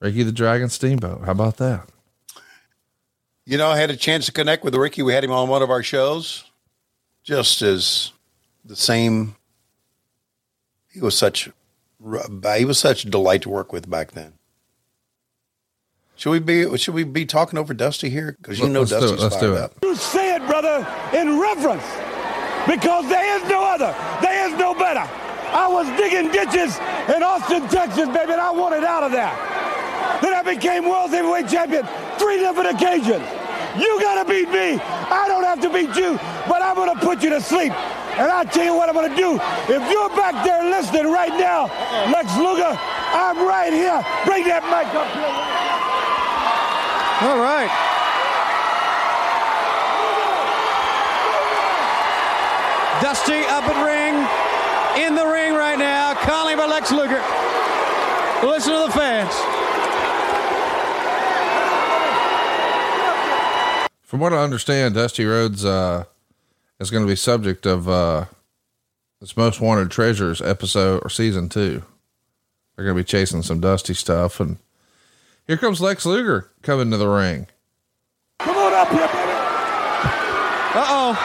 Ricky 0.00 0.22
the 0.22 0.30
Dragon 0.30 0.68
Steamboat. 0.68 1.24
How 1.24 1.32
about 1.32 1.56
that? 1.56 1.88
You 3.44 3.58
know, 3.58 3.68
I 3.68 3.78
had 3.78 3.90
a 3.90 3.96
chance 3.96 4.26
to 4.26 4.32
connect 4.32 4.62
with 4.62 4.74
Ricky. 4.76 5.02
We 5.02 5.14
had 5.14 5.24
him 5.24 5.32
on 5.32 5.48
one 5.48 5.62
of 5.62 5.70
our 5.70 5.82
shows. 5.82 6.44
Just 7.24 7.60
as 7.62 8.12
the 8.64 8.76
same. 8.76 9.34
He 10.92 11.00
was 11.00 11.18
such. 11.18 11.48
He 12.56 12.64
was 12.64 12.78
such 12.78 13.04
a 13.04 13.10
delight 13.10 13.42
to 13.42 13.48
work 13.48 13.72
with 13.72 13.90
back 13.90 14.12
then. 14.12 14.34
Should 16.18 16.30
we 16.30 16.40
be? 16.40 16.76
Should 16.78 16.94
we 16.94 17.04
be 17.04 17.24
talking 17.24 17.58
over 17.58 17.72
Dusty 17.72 18.10
here? 18.10 18.36
Because 18.42 18.58
you 18.58 18.64
Let- 18.66 18.72
know 18.72 18.80
let's 18.80 18.90
do 18.90 19.14
it. 19.14 19.20
Let's 19.20 19.36
fired 19.36 19.40
do 19.40 19.54
it. 19.54 19.62
up. 19.62 19.72
You 19.82 19.94
say 19.94 20.34
it, 20.34 20.44
brother, 20.48 20.84
in 21.14 21.38
reverence, 21.38 21.86
because 22.66 23.08
there 23.08 23.36
is 23.38 23.48
no 23.48 23.62
other. 23.62 23.94
There 24.20 24.46
is 24.50 24.58
no 24.58 24.74
better. 24.74 25.06
I 25.54 25.68
was 25.68 25.86
digging 25.96 26.32
ditches 26.32 26.76
in 27.14 27.22
Austin, 27.22 27.68
Texas, 27.68 28.08
baby, 28.10 28.32
and 28.32 28.40
I 28.40 28.50
wanted 28.50 28.82
out 28.82 29.04
of 29.04 29.12
there. 29.12 29.30
Then 30.20 30.34
I 30.34 30.42
became 30.42 30.88
world 30.88 31.10
heavyweight 31.10 31.48
champion 31.48 31.86
three 32.18 32.38
different 32.38 32.74
occasions. 32.74 33.22
You 33.78 34.00
gotta 34.02 34.28
beat 34.28 34.50
me. 34.50 34.74
I 34.82 35.24
don't 35.28 35.44
have 35.44 35.60
to 35.62 35.70
beat 35.70 35.94
you, 35.94 36.18
but 36.50 36.62
I'm 36.62 36.74
gonna 36.74 36.98
put 36.98 37.22
you 37.22 37.30
to 37.30 37.40
sleep. 37.40 37.72
And 38.18 38.26
I'll 38.26 38.44
tell 38.44 38.64
you 38.64 38.74
what 38.74 38.88
I'm 38.88 38.94
gonna 38.96 39.14
do. 39.14 39.38
If 39.72 39.82
you're 39.88 40.10
back 40.18 40.34
there 40.44 40.64
listening 40.68 41.12
right 41.12 41.30
now, 41.38 41.70
Lex 42.10 42.26
Luger, 42.36 42.74
I'm 43.14 43.38
right 43.46 43.72
here. 43.72 44.02
Bring 44.26 44.48
that 44.50 44.64
mic 44.66 44.90
up 44.98 45.06
here. 45.14 45.57
All 47.20 47.38
right. 47.38 47.68
Dusty 53.02 53.40
up 53.46 53.64
at 53.64 53.84
ring, 53.84 54.14
in 55.04 55.14
the 55.16 55.26
ring 55.26 55.54
right 55.54 55.78
now, 55.78 56.14
calling 56.14 56.56
by 56.56 56.66
Lex 56.66 56.92
Luger. 56.92 57.22
Listen 58.46 58.72
to 58.72 58.86
the 58.86 58.92
fans. 58.92 59.34
From 64.02 64.20
what 64.20 64.32
I 64.32 64.42
understand, 64.44 64.94
Dusty 64.94 65.24
Rhodes 65.24 65.64
uh, 65.64 66.04
is 66.78 66.90
going 66.90 67.04
to 67.04 67.10
be 67.10 67.16
subject 67.16 67.66
of 67.66 67.88
uh, 67.88 68.26
this 69.20 69.36
Most 69.36 69.60
Wanted 69.60 69.90
Treasures 69.90 70.40
episode 70.40 71.02
or 71.04 71.10
season 71.10 71.48
two. 71.48 71.82
They're 72.76 72.84
going 72.84 72.96
to 72.96 73.02
be 73.02 73.04
chasing 73.04 73.42
some 73.42 73.60
Dusty 73.60 73.94
stuff, 73.94 74.38
and 74.38 74.58
here 75.48 75.56
comes 75.56 75.80
Lex 75.80 76.06
Luger 76.06 76.50
coming 76.62 76.90
to 76.92 76.98
the 76.98 77.08
ring. 77.08 77.48
Come 78.38 78.56
on 78.56 78.72
up 78.74 78.88
here, 78.90 79.08
baby. 79.08 79.32
Uh 80.76 80.84
oh. 80.86 81.16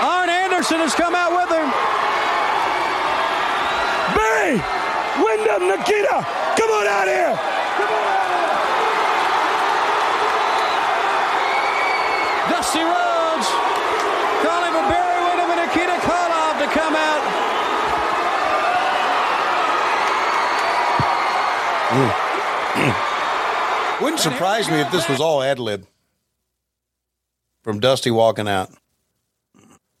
Arn 0.00 0.30
Anderson 0.30 0.78
has 0.78 0.94
come 0.94 1.14
out 1.14 1.34
with 1.34 1.50
him. 1.50 1.68
Barry, 4.14 4.62
Windham, 5.18 5.68
Nikita, 5.68 6.24
come 6.56 6.70
on 6.70 6.86
out 6.86 7.08
here. 7.10 7.34
Come 7.34 7.90
on 7.90 8.06
out 8.06 8.30
Dusty 12.48 12.86
Rhodes 12.86 13.50
calling 14.46 14.70
for 14.70 14.86
Barry 14.86 15.18
Windham 15.26 15.50
and 15.50 15.66
Nikita 15.66 15.98
Koloff 16.06 16.62
to 16.62 16.70
come 16.70 16.94
out. 16.94 17.22
Wouldn't 24.00 24.20
surprise 24.20 24.68
me 24.70 24.80
if 24.80 24.90
this 24.90 25.08
was 25.08 25.20
all 25.20 25.42
ad 25.42 25.58
lib 25.58 25.86
from 27.62 27.80
Dusty 27.80 28.10
walking 28.10 28.48
out. 28.48 28.70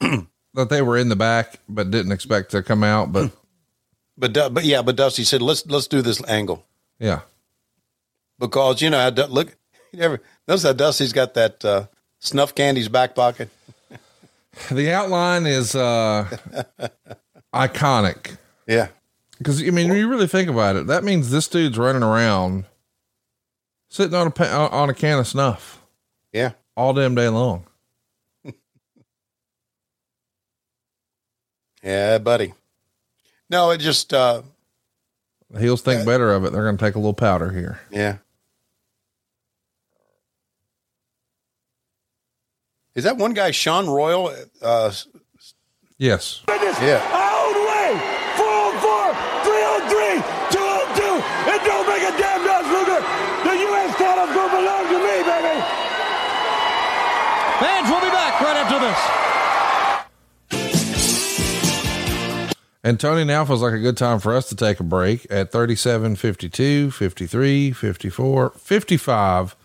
that 0.00 0.70
they 0.70 0.80
were 0.82 0.96
in 0.96 1.08
the 1.10 1.16
back, 1.16 1.60
but 1.68 1.90
didn't 1.90 2.12
expect 2.12 2.50
to 2.52 2.62
come 2.62 2.82
out. 2.82 3.12
But 3.12 3.30
But 4.18 4.34
but 4.52 4.64
yeah, 4.64 4.82
but 4.82 4.96
Dusty 4.96 5.24
said 5.24 5.40
let's 5.40 5.64
let's 5.66 5.86
do 5.86 6.02
this 6.02 6.22
angle 6.28 6.66
yeah, 6.98 7.20
because 8.38 8.82
you 8.82 8.90
know 8.90 8.98
how 8.98 9.08
Du- 9.08 9.26
look 9.28 9.56
you 9.92 9.98
never 9.98 10.20
notice 10.46 10.62
how 10.62 10.74
Dusty's 10.74 11.14
got 11.14 11.32
that 11.34 11.64
uh, 11.64 11.86
snuff 12.18 12.54
candy's 12.54 12.90
back 12.90 13.14
pocket. 13.14 13.48
the 14.70 14.92
outline 14.92 15.46
is 15.46 15.74
uh 15.74 16.28
iconic. 17.54 18.36
Yeah, 18.66 18.88
Because 19.38 19.62
I 19.62 19.70
mean, 19.70 19.88
when 19.88 19.96
you 19.96 20.08
really 20.08 20.26
think 20.26 20.50
about 20.50 20.76
it, 20.76 20.86
that 20.88 21.02
means 21.02 21.30
this 21.30 21.48
dude's 21.48 21.78
running 21.78 22.02
around 22.02 22.66
sitting 23.90 24.14
on 24.14 24.32
a 24.34 24.44
on 24.46 24.88
a 24.88 24.94
can 24.94 25.18
of 25.18 25.26
snuff 25.26 25.82
yeah. 26.32 26.52
all 26.76 26.94
damn 26.94 27.14
day 27.14 27.28
long. 27.28 27.66
Yeah, 31.82 32.18
buddy. 32.18 32.52
No, 33.48 33.70
it 33.70 33.78
just 33.78 34.12
uh 34.12 34.42
The 35.50 35.60
heels 35.60 35.80
think 35.82 36.04
better 36.06 36.32
of 36.32 36.44
it. 36.44 36.52
They're 36.52 36.64
going 36.64 36.76
to 36.76 36.84
take 36.84 36.94
a 36.94 36.98
little 36.98 37.14
powder 37.14 37.50
here. 37.52 37.80
yeah. 37.90 38.18
Is 42.94 43.04
that 43.04 43.16
one 43.16 43.32
guy 43.34 43.50
Sean 43.52 43.88
Royal? 43.88 44.34
Uh, 44.60 44.92
Yes. 45.96 46.42
yeah. 46.48 47.00
Out 47.12 47.54
way! 47.54 47.92
404, 48.36 49.14
303, 49.46 50.20
202. 50.50 51.00
It 51.54 51.60
don't 51.64 51.86
make 51.88 52.02
a 52.02 52.12
damn 52.18 52.42
does, 52.44 52.66
Luger. 52.66 53.00
The 53.46 53.54
U.S. 53.68 53.94
title's 53.96 54.32
gonna 54.34 54.52
belong 54.52 54.84
to 54.90 54.98
me, 54.98 55.16
baby. 55.22 55.56
Fans, 57.60 57.90
we'll 57.90 58.00
be 58.00 58.08
back 58.08 58.40
right 58.40 58.56
after 58.56 58.78
this. 58.80 59.20
And 62.82 62.98
Tony, 62.98 63.24
now 63.24 63.44
feels 63.44 63.60
like 63.60 63.74
a 63.74 63.78
good 63.78 63.98
time 63.98 64.18
for 64.18 64.34
us 64.34 64.48
to 64.48 64.56
take 64.56 64.80
a 64.80 64.82
break 64.82 65.26
at 65.30 65.52
37, 65.52 66.16
52, 66.16 66.90
53, 66.90 67.72
54, 67.72 68.50
55. 68.50 69.56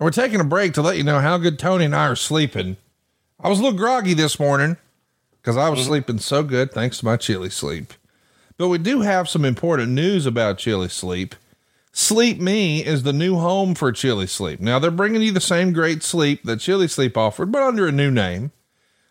And 0.00 0.04
we're 0.04 0.10
taking 0.10 0.40
a 0.40 0.44
break 0.44 0.74
to 0.74 0.82
let 0.82 0.96
you 0.96 1.04
know 1.04 1.20
how 1.20 1.38
good 1.38 1.56
Tony 1.56 1.84
and 1.84 1.94
I 1.94 2.08
are 2.08 2.16
sleeping. 2.16 2.76
I 3.38 3.48
was 3.48 3.60
a 3.60 3.62
little 3.62 3.78
groggy 3.78 4.14
this 4.14 4.40
morning 4.40 4.76
because 5.40 5.56
I 5.56 5.68
was 5.68 5.78
mm-hmm. 5.78 5.88
sleeping 5.88 6.18
so 6.18 6.42
good 6.42 6.72
thanks 6.72 6.98
to 6.98 7.04
my 7.04 7.16
chili 7.16 7.50
sleep. 7.50 7.92
But 8.56 8.66
we 8.66 8.78
do 8.78 9.02
have 9.02 9.28
some 9.28 9.44
important 9.44 9.92
news 9.92 10.26
about 10.26 10.58
chili 10.58 10.88
sleep. 10.88 11.36
Sleep 11.96 12.40
Me 12.40 12.84
is 12.84 13.04
the 13.04 13.12
new 13.12 13.36
home 13.36 13.76
for 13.76 13.92
chili 13.92 14.26
sleep. 14.26 14.58
Now 14.58 14.80
they're 14.80 14.90
bringing 14.90 15.22
you 15.22 15.30
the 15.30 15.40
same 15.40 15.72
great 15.72 16.02
sleep 16.02 16.42
that 16.42 16.58
chili 16.58 16.88
sleep 16.88 17.16
offered, 17.16 17.52
but 17.52 17.62
under 17.62 17.86
a 17.86 17.92
new 17.92 18.10
name. 18.10 18.50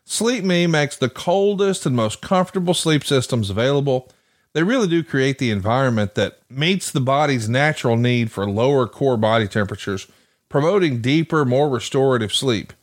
Sleep 0.03 0.43
Me 0.43 0.67
makes 0.67 0.97
the 0.97 1.07
coldest 1.07 1.85
and 1.85 1.95
most 1.95 2.21
comfortable 2.21 2.73
sleep 2.73 3.05
systems 3.05 3.49
available. 3.49 4.11
They 4.51 4.63
really 4.63 4.89
do 4.89 5.01
create 5.01 5.37
the 5.37 5.49
environment 5.49 6.15
that 6.15 6.39
meets 6.49 6.91
the 6.91 6.99
body's 6.99 7.47
natural 7.47 7.95
need 7.95 8.33
for 8.33 8.49
lower 8.49 8.85
core 8.85 9.15
body 9.15 9.47
temperatures, 9.47 10.07
promoting 10.49 10.99
deeper, 10.99 11.45
more 11.45 11.69
restorative 11.69 12.33
sleep. 12.33 12.73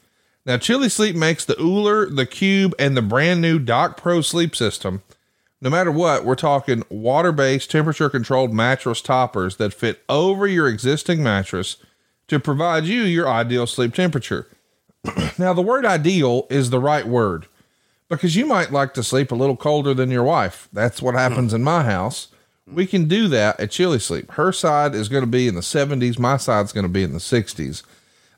Now, 0.46 0.56
Chili 0.56 0.88
Sleep 0.88 1.14
makes 1.14 1.44
the 1.44 1.60
Ooler, 1.60 2.08
the 2.08 2.24
Cube, 2.24 2.74
and 2.78 2.96
the 2.96 3.02
brand 3.02 3.42
new 3.42 3.58
Dock 3.58 3.98
Pro 3.98 4.22
sleep 4.22 4.56
system. 4.56 5.02
No 5.62 5.68
matter 5.68 5.90
what, 5.92 6.24
we're 6.24 6.36
talking 6.36 6.84
water 6.88 7.32
based, 7.32 7.70
temperature 7.70 8.08
controlled 8.08 8.52
mattress 8.52 9.02
toppers 9.02 9.56
that 9.56 9.74
fit 9.74 10.02
over 10.08 10.46
your 10.46 10.68
existing 10.68 11.22
mattress 11.22 11.76
to 12.28 12.40
provide 12.40 12.84
you 12.84 13.02
your 13.02 13.28
ideal 13.28 13.66
sleep 13.66 13.94
temperature. 13.94 14.46
Now, 15.38 15.54
the 15.54 15.62
word 15.62 15.86
ideal 15.86 16.46
is 16.50 16.68
the 16.68 16.80
right 16.80 17.06
word 17.06 17.46
because 18.10 18.36
you 18.36 18.44
might 18.44 18.72
like 18.72 18.92
to 18.94 19.02
sleep 19.02 19.32
a 19.32 19.36
little 19.36 19.56
colder 19.56 19.94
than 19.94 20.10
your 20.10 20.24
wife. 20.24 20.68
That's 20.72 21.00
what 21.00 21.12
hmm. 21.12 21.18
happens 21.18 21.54
in 21.54 21.62
my 21.62 21.84
house. 21.84 22.28
We 22.66 22.86
can 22.86 23.08
do 23.08 23.26
that 23.28 23.58
at 23.58 23.70
Chili 23.70 23.98
Sleep. 23.98 24.30
Her 24.32 24.52
side 24.52 24.94
is 24.94 25.08
going 25.08 25.22
to 25.22 25.30
be 25.30 25.48
in 25.48 25.54
the 25.54 25.60
70s, 25.60 26.18
my 26.18 26.36
side's 26.36 26.72
going 26.72 26.84
to 26.84 26.92
be 26.92 27.02
in 27.02 27.12
the 27.12 27.18
60s. 27.18 27.82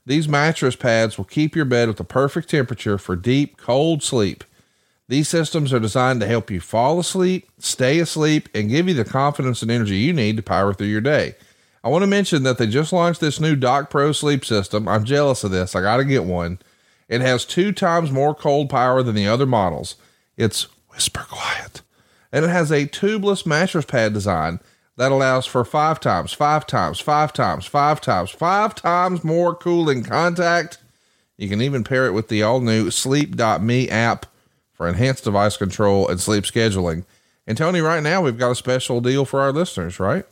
These 0.07 0.29
mattress 0.29 0.75
pads 0.75 1.19
will 1.19 1.25
keep 1.25 1.55
your 1.55 1.65
bed 1.65 1.89
at 1.89 1.97
the 1.97 2.05
perfect 2.05 2.51
temperature 2.51 2.99
for 2.99 3.15
deep, 3.15 3.57
cold 3.57 4.03
sleep. 4.03 4.45
These 5.09 5.29
systems 5.29 5.73
are 5.73 5.81
designed 5.81 6.21
to 6.21 6.27
help 6.27 6.51
you 6.51 6.61
fall 6.61 6.99
asleep, 6.99 7.49
stay 7.59 7.99
asleep, 7.99 8.49
and 8.55 8.71
give 8.71 8.89
you 8.89 8.95
the 8.95 9.05
confidence 9.05 9.63
and 9.63 9.71
energy 9.71 9.97
you 9.97 10.13
need 10.13 10.37
to 10.37 10.43
power 10.43 10.73
through 10.73 10.87
your 10.87 11.01
day. 11.01 11.35
I 11.85 11.89
want 11.89 12.03
to 12.03 12.09
mention 12.09 12.45
that 12.45 12.59
they 12.59 12.67
just 12.67 12.93
launched 12.93 13.21
this 13.21 13.41
new 13.41 13.57
Dock 13.57 13.91
Pro 13.91 14.13
sleep 14.13 14.45
system. 14.45 14.87
I'm 14.87 15.05
jealous 15.05 15.43
of 15.43 15.51
this. 15.51 15.75
I 15.75 15.81
got 15.81 15.97
to 15.97 16.05
get 16.05 16.25
one. 16.25 16.61
It 17.09 17.21
has 17.21 17.45
two 17.45 17.73
times 17.73 18.13
more 18.13 18.35
cold 18.35 18.71
power 18.71 19.03
than 19.03 19.17
the 19.17 19.27
other 19.27 19.47
models. 19.47 19.97
It's 20.37 20.69
whisper 20.91 21.27
quiet. 21.29 21.83
And 22.31 22.45
it 22.45 22.49
has 22.49 22.71
a 22.71 22.87
tubeless 22.87 23.45
mattress 23.45 23.85
pad 23.85 24.15
design 24.15 24.61
that 24.97 25.13
allows 25.13 25.45
for 25.45 25.65
five 25.65 26.01
times, 26.01 26.33
five 26.33 26.67
times, 26.67 27.01
five 27.01 27.33
times, 27.33 27.67
five 27.67 28.01
times, 28.01 28.31
five 28.31 28.75
times 28.75 29.25
more 29.25 29.55
cooling 29.55 30.05
contact. 30.05 30.79
You 31.37 31.49
can 31.49 31.61
even 31.61 31.83
pair 31.83 32.07
it 32.07 32.13
with 32.13 32.29
the 32.29 32.43
all 32.43 32.61
new 32.61 32.91
sleep.me 32.91 33.89
app 33.91 34.27
for 34.83 34.89
enhanced 34.89 35.23
device 35.23 35.57
control 35.57 36.09
and 36.09 36.21
sleep 36.21 36.43
scheduling. 36.43 37.05
And 37.47 37.57
Tony, 37.57 37.81
right 37.81 38.03
now 38.03 38.21
we've 38.21 38.37
got 38.37 38.51
a 38.51 38.57
special 38.57 39.01
deal 39.01 39.25
for 39.25 39.41
our 39.41 39.53
listeners, 39.53 40.01
right? 40.01 40.25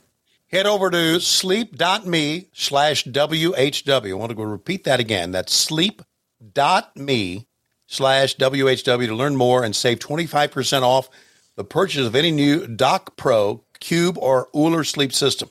Head 0.47 0.65
over 0.65 0.89
to 0.89 1.21
sleep.me 1.21 2.49
slash 2.51 3.05
WHW. 3.05 4.11
I 4.11 4.13
want 4.13 4.29
to 4.31 4.35
go 4.35 4.43
repeat 4.43 4.83
that 4.83 4.99
again. 4.99 5.31
That's 5.31 5.53
sleep.me 5.53 7.47
slash 7.87 8.35
WHW 8.35 9.07
to 9.07 9.15
learn 9.15 9.37
more 9.37 9.63
and 9.63 9.73
save 9.73 9.99
25% 9.99 10.81
off 10.81 11.09
the 11.55 11.63
purchase 11.63 12.05
of 12.05 12.13
any 12.13 12.31
new 12.31 12.67
Dock 12.67 13.15
Pro, 13.15 13.63
Cube, 13.79 14.17
or 14.17 14.49
Ooler 14.53 14.83
sleep 14.83 15.13
system. 15.13 15.49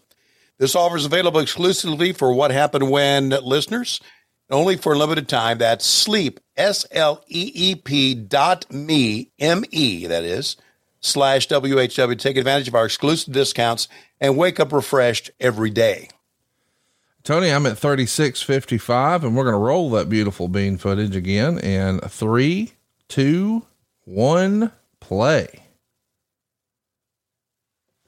This 0.59 0.75
offer 0.75 0.99
is 0.99 1.07
available 1.07 1.41
exclusively 1.41 2.13
for 2.13 2.35
What 2.35 2.51
Happened 2.51 2.91
When 2.91 3.31
listeners, 3.31 3.99
only 4.51 4.77
for 4.77 4.93
a 4.93 4.99
limited 4.99 5.29
time. 5.29 5.59
That's 5.59 5.85
sleep, 5.85 6.41
S 6.57 6.87
L 6.91 7.23
E 7.29 7.51
E 7.55 7.75
P 7.75 8.15
dot 8.15 8.71
me, 8.73 9.31
M 9.39 9.65
E, 9.71 10.07
that 10.07 10.25
is, 10.25 10.57
slash 11.01 11.49
WHW. 11.49 12.19
Take 12.19 12.37
advantage 12.37 12.69
of 12.69 12.75
our 12.75 12.85
exclusive 12.85 13.33
discounts 13.33 13.89
and 14.21 14.37
wake 14.37 14.61
up 14.61 14.73
refreshed 14.73 15.31
every 15.41 15.71
day. 15.71 16.09
Tony, 17.23 17.51
I'm 17.51 17.67
at 17.67 17.77
3655, 17.77 19.25
and 19.25 19.37
we're 19.37 19.45
going 19.45 19.55
to 19.55 19.59
roll 19.59 19.91
that 19.91 20.09
beautiful 20.09 20.49
bean 20.49 20.79
footage 20.79 21.15
again. 21.15 21.59
And 21.59 22.01
three, 22.03 22.73
two, 23.09 23.67
one, 24.05 24.73
play. 25.01 25.65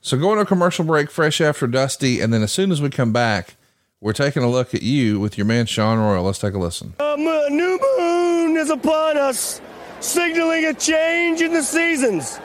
So 0.00 0.18
going 0.18 0.36
to 0.36 0.42
a 0.42 0.46
commercial 0.46 0.84
break 0.84 1.10
fresh 1.10 1.40
after 1.40 1.66
Dusty. 1.66 2.20
And 2.20 2.32
then 2.32 2.42
as 2.42 2.50
soon 2.50 2.72
as 2.72 2.80
we 2.80 2.90
come 2.90 3.12
back, 3.12 3.56
we're 4.02 4.12
taking 4.12 4.42
a 4.42 4.50
look 4.50 4.74
at 4.74 4.82
you 4.82 5.20
with 5.20 5.38
your 5.38 5.46
man, 5.46 5.64
Sean 5.64 5.96
Royal. 5.96 6.24
Let's 6.24 6.40
take 6.40 6.54
a 6.54 6.58
listen. 6.58 6.92
Um, 6.98 7.24
a 7.24 7.48
new 7.48 7.78
moon 7.98 8.56
is 8.56 8.68
upon 8.68 9.16
us, 9.16 9.60
signaling 10.00 10.64
a 10.64 10.74
change 10.74 11.40
in 11.40 11.52
the 11.52 11.62
seasons. 11.62 12.40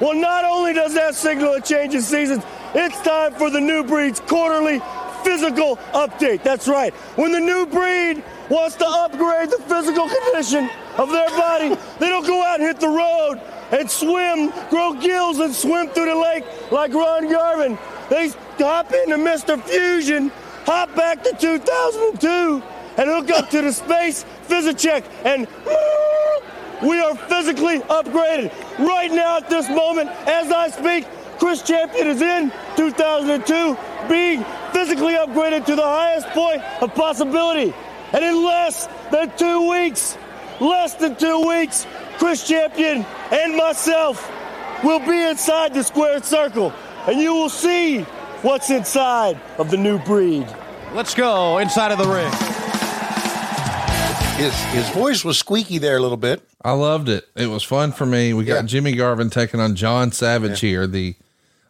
Well, 0.00 0.14
not 0.14 0.46
only 0.46 0.72
does 0.72 0.94
that 0.94 1.14
signal 1.14 1.52
a 1.52 1.60
change 1.60 1.94
in 1.94 2.00
seasons, 2.00 2.42
it's 2.74 2.98
time 3.02 3.34
for 3.34 3.50
the 3.50 3.60
new 3.60 3.84
breed's 3.84 4.20
quarterly 4.20 4.80
physical 5.22 5.76
update. 5.92 6.42
That's 6.42 6.66
right. 6.66 6.94
When 7.16 7.30
the 7.30 7.40
new 7.40 7.66
breed 7.66 8.24
wants 8.48 8.76
to 8.76 8.86
upgrade 8.86 9.50
the 9.50 9.62
physical 9.68 10.08
condition 10.08 10.70
of 10.96 11.10
their 11.10 11.28
body, 11.28 11.76
they 11.98 12.08
don't 12.08 12.26
go 12.26 12.42
out 12.42 12.58
and 12.58 12.66
hit 12.66 12.80
the 12.80 12.88
road 12.88 13.38
and 13.70 13.90
swim, 13.90 14.50
grow 14.70 14.94
gills 14.94 15.40
and 15.40 15.54
swim 15.54 15.88
through 15.88 16.06
the 16.06 16.14
lake 16.14 16.44
like 16.72 16.94
Ron 16.94 17.30
Garvin. 17.30 17.78
They 18.08 18.30
hop 18.58 18.92
into 18.92 19.16
Mr. 19.16 19.62
Fusion, 19.62 20.32
hop 20.64 20.94
back 20.94 21.22
to 21.24 21.36
2002, 21.38 22.62
and 22.96 23.08
hook 23.08 23.30
up 23.30 23.50
to 23.50 23.62
the 23.62 23.72
space 23.72 24.24
Physicheck, 24.48 25.04
and 25.24 25.46
we 26.82 26.98
are 26.98 27.14
physically 27.14 27.78
upgraded. 27.80 28.52
Right 28.78 29.10
now, 29.10 29.38
at 29.38 29.48
this 29.48 29.68
moment, 29.68 30.10
as 30.26 30.50
I 30.50 30.68
speak, 30.68 31.06
Chris 31.38 31.62
Champion 31.62 32.08
is 32.08 32.20
in 32.20 32.52
2002, 32.76 33.76
being 34.08 34.44
physically 34.72 35.14
upgraded 35.14 35.64
to 35.66 35.76
the 35.76 35.82
highest 35.82 36.28
point 36.28 36.62
of 36.82 36.94
possibility. 36.94 37.72
And 38.12 38.24
in 38.24 38.44
less 38.44 38.88
than 39.10 39.36
two 39.36 39.70
weeks, 39.70 40.18
less 40.60 40.94
than 40.94 41.16
two 41.16 41.46
weeks, 41.46 41.86
Chris 42.18 42.46
Champion 42.46 43.06
and 43.30 43.56
myself 43.56 44.30
will 44.84 45.00
be 45.00 45.22
inside 45.22 45.74
the 45.74 45.82
squared 45.82 46.24
circle, 46.24 46.72
and 47.06 47.20
you 47.20 47.32
will 47.32 47.48
see 47.48 48.04
what's 48.42 48.70
inside 48.70 49.40
of 49.58 49.70
the 49.70 49.76
new 49.76 49.98
breed. 50.00 50.46
Let's 50.94 51.14
go 51.14 51.58
inside 51.58 51.92
of 51.92 51.98
the 51.98 52.06
ring. 52.06 52.30
His, 54.36 54.54
his 54.72 54.88
voice 54.90 55.24
was 55.24 55.38
squeaky 55.38 55.78
there 55.78 55.96
a 55.96 56.00
little 56.00 56.16
bit. 56.16 56.42
I 56.64 56.72
loved 56.72 57.08
it. 57.08 57.28
It 57.36 57.46
was 57.46 57.62
fun 57.62 57.92
for 57.92 58.06
me. 58.06 58.32
We 58.32 58.44
got 58.44 58.54
Yeah. 58.56 58.62
Jimmy 58.62 58.92
Garvin 58.92 59.30
taking 59.30 59.60
on 59.60 59.76
John 59.76 60.10
Savage 60.10 60.60
here, 60.60 60.86
the 60.86 61.14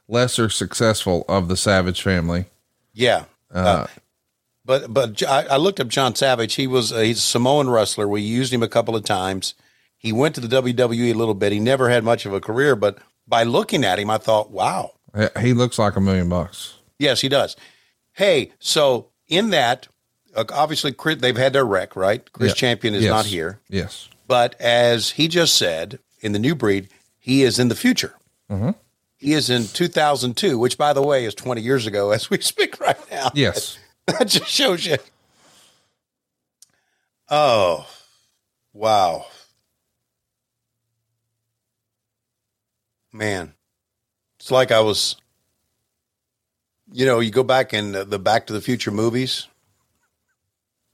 lesser 0.08 0.48
successful 0.48 1.24
of 1.28 1.48
the 1.48 1.56
Savage 1.56 2.00
family. 2.02 2.46
Yeah. 2.94 3.24
Uh, 3.52 3.86
But 4.64 4.94
but 4.94 5.12
J- 5.14 5.26
I, 5.26 5.42
I 5.42 5.56
looked 5.56 5.80
up 5.80 5.88
John 5.88 6.14
Savage. 6.14 6.54
He 6.54 6.66
was 6.66 6.92
uh, 6.92 7.00
he's 7.00 7.18
a 7.18 7.22
Samoan 7.22 7.68
wrestler. 7.68 8.06
We 8.08 8.22
used 8.22 8.52
him 8.52 8.62
a 8.62 8.68
couple 8.68 8.94
of 8.96 9.04
times. 9.04 9.54
He 9.98 10.12
went 10.12 10.34
to 10.36 10.40
the 10.40 10.62
WWE 10.62 11.10
a 11.12 11.18
little 11.18 11.34
bit. 11.34 11.52
He 11.52 11.58
never 11.60 11.90
had 11.90 12.04
much 12.04 12.24
of 12.26 12.32
a 12.32 12.40
career, 12.40 12.74
but 12.76 12.98
by 13.26 13.42
looking 13.42 13.84
at 13.84 13.98
him, 13.98 14.08
I 14.08 14.18
thought, 14.18 14.50
wow, 14.50 14.92
he 15.40 15.52
looks 15.52 15.78
like 15.78 15.96
a 15.96 16.00
million 16.00 16.28
bucks. 16.28 16.74
yes, 16.98 17.20
he 17.20 17.28
does. 17.28 17.56
Hey, 18.12 18.52
so 18.58 19.08
in 19.28 19.50
that, 19.50 19.88
uh, 20.34 20.44
obviously 20.52 20.92
Chris, 20.92 21.18
they've 21.20 21.36
had 21.36 21.52
their 21.52 21.64
wreck, 21.64 21.96
right? 21.96 22.30
Chris 22.32 22.50
Yeah. 22.50 22.54
Champion 22.54 22.94
is 22.94 23.02
Yes. 23.04 23.10
not 23.10 23.26
here, 23.26 23.60
Yes. 23.68 24.08
but 24.26 24.58
as 24.60 25.10
he 25.10 25.28
just 25.28 25.54
said, 25.54 25.98
in 26.20 26.32
the 26.32 26.38
new 26.38 26.54
breed, 26.54 26.88
he 27.18 27.42
is 27.42 27.58
in 27.58 27.68
the 27.68 27.74
future. 27.74 28.14
Mm-hmm. 28.50 28.70
He 29.16 29.32
is 29.34 29.48
in 29.50 29.66
2002, 29.68 30.58
which, 30.58 30.76
by 30.76 30.92
the 30.92 31.02
way, 31.02 31.24
is 31.24 31.34
20 31.34 31.60
years 31.62 31.86
ago 31.86 32.10
as 32.10 32.28
we 32.30 32.40
speak 32.40 32.80
right 32.80 32.98
now. 33.10 33.30
Yes. 33.34 33.78
that 34.06 34.28
just 34.28 34.48
shows 34.50 34.84
you. 34.86 34.96
Oh, 37.30 37.86
wow. 38.72 39.26
Man, 43.12 43.54
it's 44.42 44.50
like 44.50 44.72
I 44.72 44.80
was, 44.80 45.14
you 46.90 47.06
know, 47.06 47.20
you 47.20 47.30
go 47.30 47.44
back 47.44 47.72
in 47.72 47.92
the, 47.92 48.18
Back 48.18 48.48
to 48.48 48.52
the 48.52 48.60
Future 48.60 48.90
movies 48.90 49.46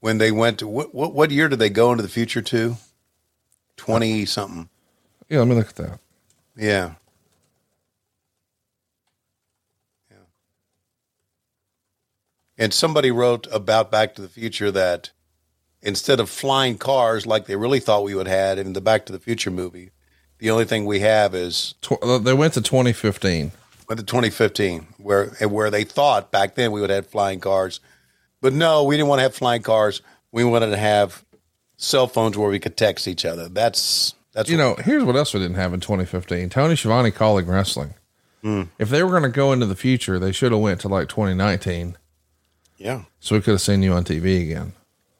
when 0.01 0.19
they 0.19 0.31
went 0.31 0.59
to 0.59 0.67
what, 0.67 0.93
what, 0.93 1.15
what 1.15 1.31
year 1.31 1.49
did 1.49 1.57
they 1.57 1.71
go 1.71 1.91
into 1.91 2.03
the 2.03 2.09
future 2.09 2.43
to? 2.43 2.77
20 3.77 4.27
something. 4.27 4.69
Yeah, 5.29 5.39
let 5.39 5.47
me 5.47 5.55
look 5.55 5.69
at 5.69 5.75
that. 5.77 5.99
Yeah. 6.55 6.93
Yeah. 10.11 10.17
And 12.55 12.71
somebody 12.71 13.09
wrote 13.09 13.47
about 13.51 13.89
Back 13.89 14.13
to 14.13 14.21
the 14.21 14.29
Future 14.29 14.69
that 14.69 15.09
instead 15.81 16.19
of 16.19 16.29
flying 16.29 16.77
cars 16.77 17.25
like 17.25 17.47
they 17.47 17.55
really 17.55 17.79
thought 17.79 18.03
we 18.03 18.13
would 18.13 18.27
had 18.27 18.59
in 18.59 18.73
the 18.73 18.81
Back 18.81 19.07
to 19.07 19.11
the 19.11 19.19
Future 19.19 19.49
movie, 19.49 19.89
the 20.39 20.49
only 20.49 20.65
thing 20.65 20.85
we 20.85 21.01
have 21.01 21.35
is 21.35 21.75
uh, 22.01 22.17
they 22.17 22.33
went 22.33 22.53
to 22.55 22.61
2015. 22.61 23.51
went 23.87 23.99
to 23.99 24.05
2015, 24.05 24.87
where 24.97 25.27
where 25.47 25.69
they 25.69 25.83
thought 25.83 26.31
back 26.31 26.55
then 26.55 26.71
we 26.71 26.81
would 26.81 26.89
have 26.89 27.07
flying 27.07 27.39
cars, 27.39 27.79
but 28.41 28.53
no, 28.53 28.83
we 28.83 28.95
didn't 28.95 29.09
want 29.09 29.19
to 29.19 29.23
have 29.23 29.35
flying 29.35 29.61
cars. 29.61 30.01
We 30.31 30.43
wanted 30.43 30.71
to 30.71 30.77
have 30.77 31.23
cell 31.77 32.07
phones 32.07 32.37
where 32.37 32.49
we 32.49 32.59
could 32.59 32.77
text 32.77 33.07
each 33.07 33.25
other. 33.25 33.49
That's 33.49 34.15
that's 34.33 34.49
you 34.49 34.57
know, 34.57 34.75
here's 34.75 35.03
what 35.03 35.15
else 35.15 35.33
we 35.33 35.39
didn't 35.39 35.57
have 35.57 35.73
in 35.73 35.79
2015. 35.79 36.49
Tony 36.49 36.75
Schiavone 36.75 37.11
calling 37.11 37.47
wrestling. 37.47 37.93
Hmm. 38.41 38.63
If 38.77 38.89
they 38.89 39.03
were 39.03 39.09
going 39.09 39.23
to 39.23 39.29
go 39.29 39.51
into 39.51 39.65
the 39.65 39.75
future, 39.75 40.17
they 40.17 40.31
should 40.31 40.53
have 40.53 40.61
went 40.61 40.79
to 40.81 40.87
like 40.87 41.09
2019, 41.09 41.97
yeah. 42.77 43.03
so 43.19 43.35
we 43.35 43.41
could 43.41 43.51
have 43.51 43.61
seen 43.61 43.83
you 43.83 43.91
on 43.91 44.05
TV 44.05 44.41
again. 44.43 44.71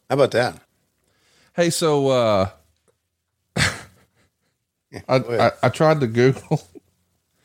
How 0.09 0.15
about 0.15 0.32
that? 0.32 0.61
Hey, 1.53 1.70
so 1.70 2.07
uh, 2.07 2.49
I, 5.07 5.15
I 5.17 5.51
I 5.63 5.69
tried 5.69 5.99
to 6.01 6.07
Google 6.07 6.61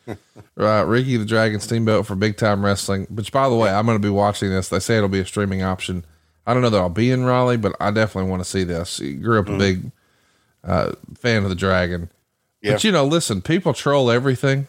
right 0.56 0.82
Ricky 0.82 1.16
the 1.16 1.24
Dragon 1.24 1.60
Steamboat 1.60 2.06
for 2.06 2.14
Big 2.14 2.36
Time 2.36 2.64
Wrestling. 2.64 3.06
Which, 3.10 3.32
by 3.32 3.48
the 3.48 3.54
way, 3.56 3.70
I'm 3.70 3.86
going 3.86 3.98
to 3.98 4.02
be 4.02 4.10
watching 4.10 4.50
this. 4.50 4.68
They 4.68 4.78
say 4.78 4.96
it'll 4.96 5.08
be 5.08 5.20
a 5.20 5.26
streaming 5.26 5.62
option. 5.62 6.04
I 6.46 6.52
don't 6.52 6.62
know 6.62 6.70
that 6.70 6.78
I'll 6.80 6.88
be 6.90 7.10
in 7.10 7.24
Raleigh, 7.24 7.56
but 7.56 7.74
I 7.80 7.90
definitely 7.90 8.30
want 8.30 8.42
to 8.44 8.48
see 8.48 8.64
this. 8.64 9.00
You 9.00 9.14
grew 9.14 9.38
up 9.40 9.48
a 9.48 9.56
big 9.56 9.90
uh, 10.62 10.92
fan 11.18 11.42
of 11.42 11.48
the 11.48 11.54
Dragon, 11.54 12.10
Yeah. 12.60 12.72
but 12.72 12.84
you 12.84 12.92
know, 12.92 13.04
listen, 13.06 13.40
people 13.42 13.72
troll 13.72 14.10
everything. 14.10 14.68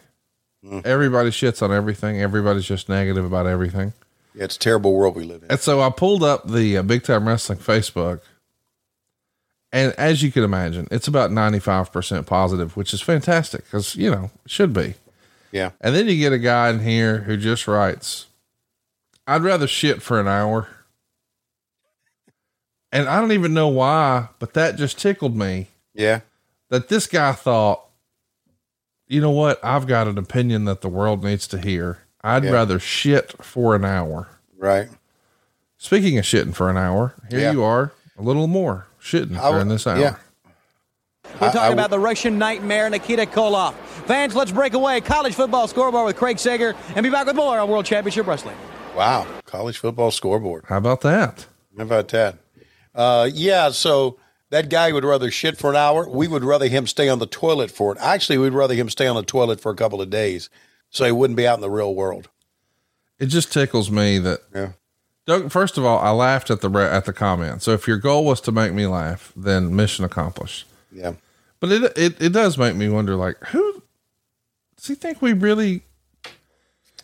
Everybody 0.84 1.30
shits 1.30 1.62
on 1.62 1.72
everything. 1.72 2.20
Everybody's 2.20 2.64
just 2.64 2.88
negative 2.88 3.24
about 3.24 3.46
everything. 3.46 3.92
Yeah, 4.34 4.44
it's 4.44 4.56
a 4.56 4.58
terrible 4.58 4.94
world 4.94 5.14
we 5.14 5.22
live 5.24 5.42
in. 5.44 5.50
And 5.50 5.60
so 5.60 5.80
I 5.80 5.90
pulled 5.90 6.24
up 6.24 6.48
the 6.50 6.78
uh, 6.78 6.82
Big 6.82 7.04
Time 7.04 7.28
Wrestling 7.28 7.58
Facebook. 7.58 8.20
And 9.76 9.92
as 9.98 10.22
you 10.22 10.32
can 10.32 10.42
imagine, 10.42 10.88
it's 10.90 11.06
about 11.06 11.30
95% 11.30 12.24
positive, 12.24 12.78
which 12.78 12.94
is 12.94 13.02
fantastic 13.02 13.64
because, 13.64 13.94
you 13.94 14.10
know, 14.10 14.30
it 14.46 14.50
should 14.50 14.72
be. 14.72 14.94
Yeah. 15.52 15.72
And 15.82 15.94
then 15.94 16.08
you 16.08 16.16
get 16.16 16.32
a 16.32 16.38
guy 16.38 16.70
in 16.70 16.80
here 16.80 17.18
who 17.18 17.36
just 17.36 17.68
writes, 17.68 18.24
I'd 19.26 19.42
rather 19.42 19.66
shit 19.66 20.00
for 20.00 20.18
an 20.18 20.28
hour. 20.28 20.66
And 22.90 23.06
I 23.06 23.20
don't 23.20 23.32
even 23.32 23.52
know 23.52 23.68
why, 23.68 24.28
but 24.38 24.54
that 24.54 24.76
just 24.76 24.98
tickled 24.98 25.36
me 25.36 25.66
Yeah. 25.92 26.20
that 26.70 26.88
this 26.88 27.06
guy 27.06 27.32
thought, 27.32 27.84
you 29.06 29.20
know 29.20 29.30
what? 29.30 29.62
I've 29.62 29.86
got 29.86 30.08
an 30.08 30.16
opinion 30.16 30.64
that 30.64 30.80
the 30.80 30.88
world 30.88 31.22
needs 31.22 31.46
to 31.48 31.58
hear. 31.58 31.98
I'd 32.24 32.44
Yeah. 32.44 32.52
rather 32.52 32.78
shit 32.78 33.44
for 33.44 33.74
an 33.76 33.84
hour. 33.84 34.28
Right. 34.56 34.88
Speaking 35.76 36.16
of 36.16 36.24
shitting 36.24 36.54
for 36.54 36.70
an 36.70 36.78
hour, 36.78 37.12
here 37.28 37.40
Yeah. 37.40 37.52
you 37.52 37.62
are, 37.62 37.92
a 38.18 38.22
little 38.22 38.46
more 38.46 38.86
shitting 39.06 39.32
I 39.32 39.42
w- 39.42 39.54
during 39.54 39.68
this 39.68 39.86
hour. 39.86 39.98
yeah. 39.98 40.16
We're 41.40 41.48
I- 41.48 41.52
talking 41.52 41.60
I- 41.60 41.72
about 41.72 41.90
the 41.90 41.98
Russian 41.98 42.38
nightmare, 42.38 42.88
Nikita 42.90 43.26
Koloff. 43.26 43.74
Fans, 44.06 44.34
let's 44.34 44.52
break 44.52 44.74
away. 44.74 45.00
College 45.00 45.34
football 45.34 45.66
scoreboard 45.68 46.06
with 46.06 46.16
Craig 46.16 46.38
Sager 46.38 46.74
and 46.94 47.02
be 47.02 47.10
back 47.10 47.26
with 47.26 47.36
more 47.36 47.58
on 47.58 47.68
World 47.68 47.84
Championship 47.86 48.26
Wrestling. 48.26 48.56
Wow. 48.96 49.26
College 49.44 49.78
football 49.78 50.10
scoreboard. 50.10 50.64
How 50.68 50.76
about 50.78 51.00
that? 51.02 51.46
How 51.76 51.82
about 51.82 52.08
that? 52.08 52.38
Uh, 52.94 53.28
yeah. 53.32 53.70
So 53.70 54.18
that 54.50 54.70
guy 54.70 54.92
would 54.92 55.04
rather 55.04 55.30
shit 55.30 55.58
for 55.58 55.70
an 55.70 55.76
hour. 55.76 56.08
We 56.08 56.28
would 56.28 56.44
rather 56.44 56.68
him 56.68 56.86
stay 56.86 57.08
on 57.08 57.18
the 57.18 57.26
toilet 57.26 57.70
for 57.70 57.92
it. 57.92 57.98
Actually, 58.00 58.38
we'd 58.38 58.52
rather 58.54 58.74
him 58.74 58.88
stay 58.88 59.06
on 59.06 59.16
the 59.16 59.22
toilet 59.24 59.60
for 59.60 59.70
a 59.70 59.74
couple 59.76 60.00
of 60.00 60.08
days 60.08 60.48
so 60.90 61.04
he 61.04 61.12
wouldn't 61.12 61.36
be 61.36 61.46
out 61.46 61.56
in 61.56 61.60
the 61.60 61.70
real 61.70 61.94
world. 61.94 62.28
It 63.18 63.26
just 63.26 63.52
tickles 63.52 63.90
me 63.90 64.18
that. 64.20 64.40
Yeah. 64.54 64.72
Doug, 65.26 65.50
first 65.50 65.76
of 65.76 65.84
all, 65.84 65.98
I 65.98 66.10
laughed 66.10 66.50
at 66.50 66.60
the 66.60 66.68
re- 66.68 66.84
at 66.86 67.04
the 67.04 67.12
comment. 67.12 67.62
So 67.62 67.72
if 67.72 67.88
your 67.88 67.96
goal 67.98 68.24
was 68.24 68.40
to 68.42 68.52
make 68.52 68.72
me 68.72 68.86
laugh, 68.86 69.32
then 69.36 69.74
mission 69.74 70.04
accomplished. 70.04 70.66
Yeah. 70.92 71.14
But 71.60 71.72
it 71.72 71.92
it, 71.96 72.22
it 72.22 72.32
does 72.32 72.56
make 72.56 72.76
me 72.76 72.88
wonder, 72.88 73.16
like, 73.16 73.36
who 73.48 73.82
does 74.76 74.86
he 74.86 74.94
think 74.94 75.20
we 75.20 75.32
really? 75.32 75.82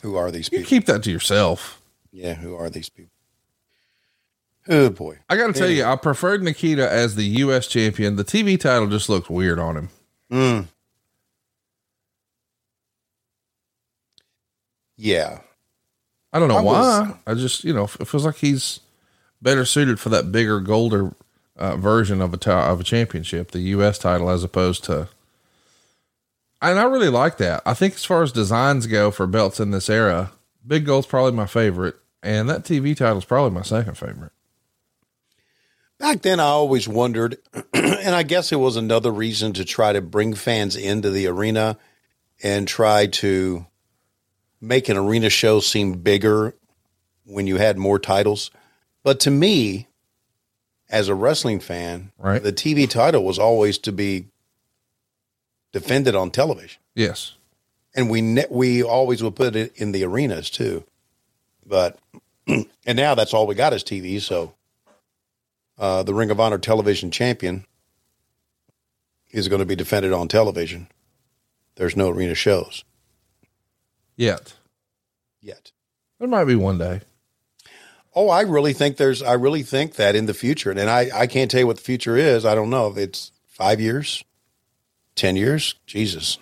Who 0.02 0.16
are 0.16 0.30
these 0.30 0.50
You 0.52 0.58
people? 0.58 0.68
keep 0.68 0.86
that 0.86 1.02
to 1.04 1.10
yourself. 1.10 1.80
Yeah. 2.12 2.34
Who 2.34 2.54
are 2.54 2.70
these 2.70 2.88
people? 2.88 3.10
Oh 4.68 4.90
boy. 4.90 5.18
I 5.28 5.36
got 5.36 5.48
to 5.48 5.52
tell 5.52 5.68
you, 5.68 5.82
I 5.84 5.96
preferred 5.96 6.42
Nikita 6.44 6.88
as 6.88 7.16
the 7.16 7.24
U.S. 7.24 7.66
champion. 7.66 8.14
The 8.14 8.24
TV 8.24 8.58
title 8.58 8.86
just 8.86 9.08
looked 9.08 9.28
weird 9.30 9.58
on 9.58 9.76
him. 9.76 9.88
Mm. 10.30 10.66
Yeah. 14.96 15.40
I 16.32 16.38
don't 16.38 16.48
know 16.48 16.56
I 16.58 16.62
why. 16.62 16.72
was- 17.00 17.16
I 17.26 17.34
just, 17.34 17.64
you 17.64 17.72
know, 17.74 17.84
it 17.84 18.06
feels 18.08 18.24
like 18.24 18.36
he's 18.36 18.80
better 19.40 19.64
suited 19.64 20.00
for 20.00 20.08
that 20.10 20.32
bigger, 20.32 20.60
golder 20.60 21.14
uh, 21.56 21.76
version 21.76 22.20
of 22.22 22.32
a 22.34 22.52
of 22.52 22.80
a 22.80 22.84
championship, 22.84 23.50
the 23.50 23.60
U.S. 23.60 23.98
title, 23.98 24.30
as 24.30 24.42
opposed 24.44 24.84
to. 24.84 25.08
And 26.62 26.78
I 26.78 26.84
really 26.84 27.08
like 27.08 27.38
that. 27.38 27.60
I 27.66 27.74
think 27.74 27.94
as 27.94 28.04
far 28.04 28.22
as 28.22 28.30
designs 28.32 28.86
go 28.86 29.10
for 29.10 29.26
belts 29.26 29.58
in 29.60 29.72
this 29.72 29.90
era, 29.90 30.30
Big 30.66 30.86
Gold's 30.86 31.08
probably 31.08 31.32
my 31.32 31.46
favorite, 31.46 31.96
and 32.22 32.48
that 32.48 32.62
TV 32.62 32.96
title 32.96 33.18
is 33.18 33.24
probably 33.24 33.50
my 33.50 33.62
second 33.62 33.98
favorite. 33.98 34.30
Back 35.98 36.22
then, 36.22 36.40
I 36.40 36.44
always 36.44 36.88
wondered, 36.88 37.36
and 37.74 38.14
I 38.14 38.22
guess 38.22 38.50
it 38.52 38.56
was 38.56 38.76
another 38.76 39.10
reason 39.12 39.52
to 39.54 39.64
try 39.64 39.92
to 39.92 40.00
bring 40.00 40.34
fans 40.34 40.74
into 40.76 41.10
the 41.10 41.26
arena 41.26 41.78
and 42.42 42.66
try 42.66 43.06
to 43.06 43.66
make 44.62 44.88
an 44.88 44.96
arena 44.96 45.28
show 45.28 45.60
seem 45.60 45.94
bigger 45.94 46.54
when 47.26 47.46
you 47.46 47.56
had 47.56 47.76
more 47.76 47.98
titles. 47.98 48.50
But 49.02 49.18
to 49.20 49.30
me, 49.30 49.88
as 50.88 51.08
a 51.08 51.14
wrestling 51.14 51.58
fan, 51.60 52.12
Right. 52.18 52.42
the 52.42 52.52
TV 52.52 52.88
title 52.88 53.24
was 53.24 53.38
always 53.38 53.76
to 53.78 53.92
be 53.92 54.26
defended 55.72 56.14
on 56.14 56.30
television, 56.30 56.80
Yes. 56.94 57.32
and 57.94 58.08
we 58.10 58.20
ne- 58.20 58.46
we 58.50 58.82
always 58.82 59.22
would 59.22 59.34
put 59.36 59.56
it 59.56 59.72
in 59.76 59.92
the 59.92 60.04
arenas 60.04 60.48
too. 60.50 60.84
But 61.66 61.98
and 62.46 62.66
now 62.96 63.14
that's 63.14 63.34
all 63.34 63.46
we 63.46 63.54
got 63.54 63.72
is 63.72 63.82
TV. 63.82 64.20
So 64.20 64.54
uh, 65.78 66.02
the 66.02 66.14
Ring 66.14 66.30
of 66.30 66.38
Honor 66.38 66.58
television 66.58 67.10
champion 67.10 67.64
is 69.30 69.48
going 69.48 69.60
to 69.60 69.66
be 69.66 69.74
defended 69.76 70.12
on 70.12 70.28
television. 70.28 70.88
There's 71.76 71.96
no 71.96 72.10
arena 72.10 72.34
shows 72.34 72.84
Yet. 74.22 74.54
yet. 75.40 75.72
There 76.20 76.28
might 76.28 76.44
be 76.44 76.54
one 76.54 76.78
day. 76.78 77.00
Oh, 78.14 78.28
I 78.28 78.42
really 78.42 78.72
think 78.72 78.96
there's. 78.96 79.20
I 79.20 79.32
really 79.32 79.64
think 79.64 79.96
that 79.96 80.14
in 80.14 80.26
the 80.26 80.34
future, 80.34 80.70
and 80.70 80.78
I 80.88 81.10
I 81.12 81.26
can't 81.26 81.50
tell 81.50 81.58
you 81.58 81.66
what 81.66 81.78
the 81.78 81.82
future 81.82 82.16
is. 82.16 82.44
I 82.44 82.54
don't 82.54 82.70
know 82.70 82.86
if 82.86 82.96
it's 82.96 83.32
five 83.48 83.80
years, 83.80 84.22
ten 85.16 85.34
years. 85.34 85.74
Jesus, 85.86 86.38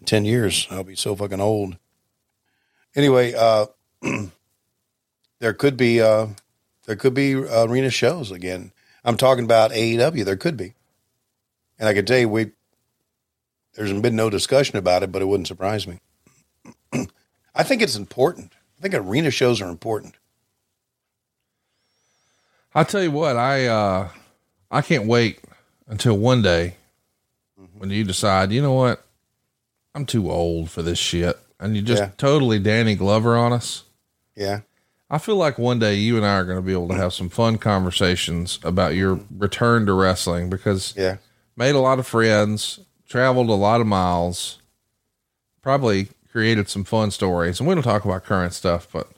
in 0.00 0.04
ten 0.04 0.24
years 0.24 0.66
I'll 0.68 0.82
be 0.82 0.96
so 0.96 1.14
fucking 1.14 1.40
old. 1.40 1.76
Anyway, 2.96 3.34
uh, 3.34 3.66
there 5.38 5.52
could 5.52 5.76
be 5.76 6.00
uh, 6.00 6.26
there 6.86 6.96
could 6.96 7.14
be 7.14 7.34
arena 7.34 7.90
shows 7.90 8.32
again. 8.32 8.72
I'm 9.04 9.16
talking 9.16 9.44
about 9.44 9.70
AEW. 9.70 10.24
There 10.24 10.36
could 10.36 10.56
be, 10.56 10.74
and 11.78 11.88
I 11.88 11.94
can 11.94 12.04
tell 12.04 12.18
you 12.18 12.28
we 12.28 12.50
there's 13.74 13.92
been 13.92 14.16
no 14.16 14.28
discussion 14.28 14.76
about 14.76 15.04
it, 15.04 15.12
but 15.12 15.22
it 15.22 15.26
wouldn't 15.26 15.46
surprise 15.46 15.86
me. 15.86 16.00
I 17.54 17.62
think 17.62 17.82
it's 17.82 17.96
important. 17.96 18.52
I 18.78 18.82
think 18.82 18.94
arena 18.94 19.30
shows 19.30 19.60
are 19.60 19.68
important. 19.68 20.14
I'll 22.74 22.84
tell 22.84 23.02
you 23.02 23.10
what, 23.10 23.36
I 23.36 23.66
uh, 23.66 24.08
I 24.70 24.82
can't 24.82 25.06
wait 25.06 25.40
until 25.86 26.16
one 26.16 26.40
day 26.42 26.76
when 27.76 27.90
you 27.90 28.04
decide, 28.04 28.50
you 28.52 28.62
know 28.62 28.72
what, 28.72 29.04
I'm 29.94 30.06
too 30.06 30.30
old 30.30 30.70
for 30.70 30.82
this 30.82 30.98
shit, 30.98 31.38
and 31.60 31.76
you 31.76 31.82
just 31.82 32.02
Yeah. 32.02 32.10
totally 32.16 32.58
Danny 32.58 32.94
Glover 32.94 33.36
on 33.36 33.52
us. 33.52 33.82
Yeah. 34.34 34.60
I 35.10 35.18
feel 35.18 35.36
like 35.36 35.58
one 35.58 35.78
day 35.78 35.96
you 35.96 36.16
and 36.16 36.24
I 36.24 36.36
are 36.36 36.44
going 36.44 36.56
to 36.56 36.62
be 36.62 36.72
able 36.72 36.88
to 36.88 36.94
have 36.94 37.12
some 37.12 37.28
fun 37.28 37.58
conversations 37.58 38.58
about 38.62 38.94
your 38.94 39.20
return 39.36 39.84
to 39.86 39.92
wrestling 39.92 40.48
because 40.48 40.94
Yeah. 40.96 41.16
made 41.54 41.74
a 41.74 41.80
lot 41.80 41.98
of 41.98 42.06
friends, 42.06 42.80
traveled 43.06 43.50
a 43.50 43.54
lot 43.54 43.82
of 43.82 43.86
miles, 43.86 44.58
probably 45.60 46.08
created 46.32 46.68
some 46.68 46.82
fun 46.84 47.10
stories. 47.10 47.60
And 47.60 47.68
we 47.68 47.74
don't 47.74 47.84
talk 47.84 48.04
about 48.04 48.24
current 48.24 48.54
stuff, 48.54 48.88
but 48.92 49.08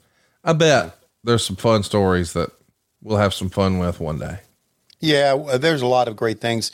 I 0.43 0.53
bet 0.53 0.97
there's 1.23 1.43
some 1.45 1.55
fun 1.55 1.81
stories 1.83 2.33
that 2.33 2.51
we'll 3.01 3.17
have 3.17 3.33
some 3.33 3.49
fun 3.49 3.79
with 3.79 3.99
one 3.99 4.19
day. 4.19 4.39
Yeah, 4.99 5.33
uh, 5.35 5.57
there's 5.57 5.81
a 5.81 5.87
lot 5.87 6.07
of 6.07 6.15
great 6.15 6.39
things. 6.41 6.71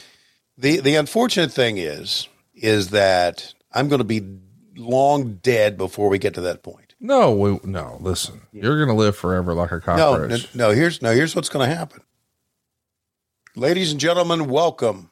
the 0.57 0.79
The 0.79 0.95
unfortunate 0.95 1.51
thing 1.51 1.77
is, 1.77 2.27
is 2.55 2.89
that 2.89 3.53
I'm 3.71 3.87
going 3.87 3.99
to 3.99 4.03
be 4.03 4.21
long 4.75 5.35
dead 5.43 5.77
before 5.77 6.09
we 6.09 6.17
get 6.19 6.33
to 6.35 6.41
that 6.41 6.63
point. 6.63 6.95
No, 6.99 7.31
we, 7.31 7.59
no, 7.63 7.97
listen, 7.99 8.41
you're 8.51 8.77
going 8.77 8.95
to 8.95 8.99
live 9.01 9.15
forever 9.15 9.53
like 9.53 9.71
a 9.71 9.75
No, 9.75 9.79
cockroach. 9.81 10.53
no, 10.55 10.67
no. 10.69 10.73
Here's 10.75 11.01
no. 11.01 11.11
Here's 11.15 11.35
what's 11.35 11.49
going 11.49 11.67
to 11.67 11.75
happen. 11.75 12.01
Ladies 13.55 13.91
and 13.91 13.99
gentlemen, 13.99 14.47
welcome. 14.49 15.10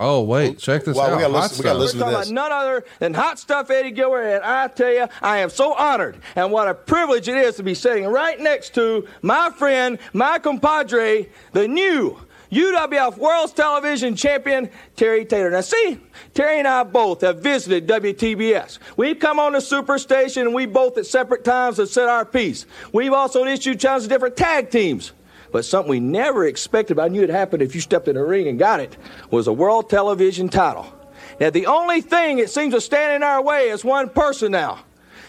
Oh, 0.00 0.22
wait, 0.22 0.58
check 0.58 0.84
this 0.84 0.96
Well, 0.96 1.06
out. 1.10 1.16
we 1.16 1.22
gotta 1.22 1.32
listen- 1.32 1.58
we 1.58 1.64
gotta 1.64 1.78
listen 1.78 1.98
to 1.98 2.04
talking 2.04 2.18
this. 2.20 2.30
about 2.30 2.34
none 2.50 2.52
other 2.52 2.84
than 3.00 3.14
Hot 3.14 3.36
Stuff 3.40 3.68
Eddie 3.68 3.90
Gilbert, 3.90 4.22
and 4.22 4.44
I 4.44 4.68
tell 4.68 4.92
you, 4.92 5.08
I 5.20 5.38
am 5.38 5.50
so 5.50 5.72
honored 5.74 6.18
and 6.36 6.52
what 6.52 6.68
a 6.68 6.74
privilege 6.74 7.28
it 7.28 7.36
is 7.36 7.56
to 7.56 7.64
be 7.64 7.74
sitting 7.74 8.06
right 8.06 8.38
next 8.38 8.74
to 8.76 9.06
my 9.22 9.50
friend, 9.50 9.98
my 10.12 10.38
compadre, 10.38 11.26
the 11.52 11.66
new 11.66 12.16
UWF 12.50 13.18
World 13.18 13.54
Television 13.56 14.14
Champion, 14.14 14.70
Terry 14.96 15.24
Taylor. 15.24 15.50
Now, 15.50 15.60
see, 15.62 15.98
Terry 16.32 16.60
and 16.60 16.68
I 16.68 16.84
both 16.84 17.20
have 17.22 17.40
visited 17.40 17.86
WTBS. 17.88 18.78
We've 18.96 19.18
come 19.18 19.38
on 19.40 19.52
the 19.52 19.58
Superstation, 19.58 20.42
and 20.42 20.54
we 20.54 20.64
both 20.64 20.96
at 20.96 21.06
separate 21.06 21.44
times 21.44 21.76
have 21.76 21.88
said 21.88 22.08
our 22.08 22.24
piece. 22.24 22.64
We've 22.92 23.12
also 23.12 23.44
issued 23.44 23.80
challenges 23.80 24.06
to 24.08 24.14
different 24.14 24.36
tag 24.36 24.70
teams. 24.70 25.12
But 25.50 25.64
something 25.64 25.90
we 25.90 26.00
never 26.00 26.46
expected, 26.46 26.96
but 26.96 27.04
I 27.04 27.08
knew 27.08 27.22
it 27.22 27.30
happened 27.30 27.62
if 27.62 27.74
you 27.74 27.80
stepped 27.80 28.08
in 28.08 28.16
the 28.16 28.24
ring 28.24 28.48
and 28.48 28.58
got 28.58 28.80
it, 28.80 28.96
was 29.30 29.46
a 29.46 29.52
world 29.52 29.88
television 29.88 30.48
title. 30.48 30.92
Now, 31.40 31.50
the 31.50 31.66
only 31.66 32.00
thing 32.00 32.38
it 32.38 32.50
seems 32.50 32.74
to 32.74 32.80
stand 32.80 33.14
in 33.14 33.22
our 33.22 33.42
way 33.42 33.68
is 33.68 33.84
one 33.84 34.08
person 34.08 34.52
now. 34.52 34.80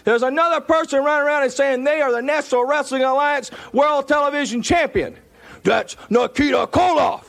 There's 0.04 0.22
another 0.22 0.60
person 0.60 1.04
running 1.04 1.26
around 1.26 1.44
and 1.44 1.52
saying 1.52 1.84
they 1.84 2.00
are 2.00 2.12
the 2.12 2.22
National 2.22 2.64
Wrestling 2.64 3.02
Alliance 3.02 3.50
World 3.72 4.08
Television 4.08 4.62
Champion. 4.62 5.16
That's 5.62 5.96
Nikita 6.08 6.68
Koloff. 6.68 7.24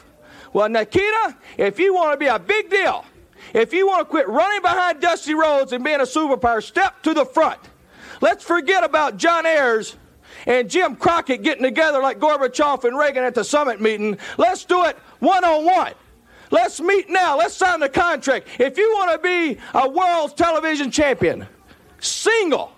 Well, 0.54 0.70
Nikita, 0.70 1.38
if 1.58 1.80
you 1.80 1.94
want 1.94 2.14
to 2.14 2.18
be 2.18 2.28
a 2.28 2.40
big 2.40 2.70
deal, 2.70 3.06
if 3.54 3.74
you 3.74 3.88
want 3.88 4.02
to 4.02 4.06
quit 4.06 4.28
running 4.28 4.62
behind 4.62 5.02
Dusty 5.02 5.34
Rhodes 5.34 5.74
and 5.74 5.84
being 5.84 6.00
a 6.00 6.04
superpower, 6.04 6.64
step 6.64 7.02
to 7.04 7.14
the 7.14 7.26
front. 7.26 7.60
Let's 8.22 8.44
forget 8.44 8.84
about 8.84 9.18
John 9.18 9.46
Ayers 9.46 9.96
and 10.46 10.70
Jim 10.70 10.96
Crockett 10.96 11.44
getting 11.44 11.64
together 11.64 12.02
like 12.02 12.20
Gorbachev 12.20 12.84
and 12.84 12.98
Reagan 12.98 13.24
at 13.24 13.36
the 13.36 13.44
summit 13.44 13.82
meeting. 13.82 14.18
Let's 14.38 14.66
do 14.66 14.86
it 14.86 14.98
one 15.20 15.44
on 15.44 15.66
one. 15.66 15.94
Let's 16.52 16.82
meet 16.82 17.10
now. 17.10 17.38
Let's 17.38 17.56
sign 17.56 17.80
the 17.80 17.90
contract. 17.90 18.48
If 18.60 18.78
you 18.78 18.92
want 18.94 19.12
to 19.12 19.20
be 19.20 19.58
a 19.74 19.90
world 19.90 20.36
television 20.36 20.92
champion, 20.92 21.48
single, 22.00 22.74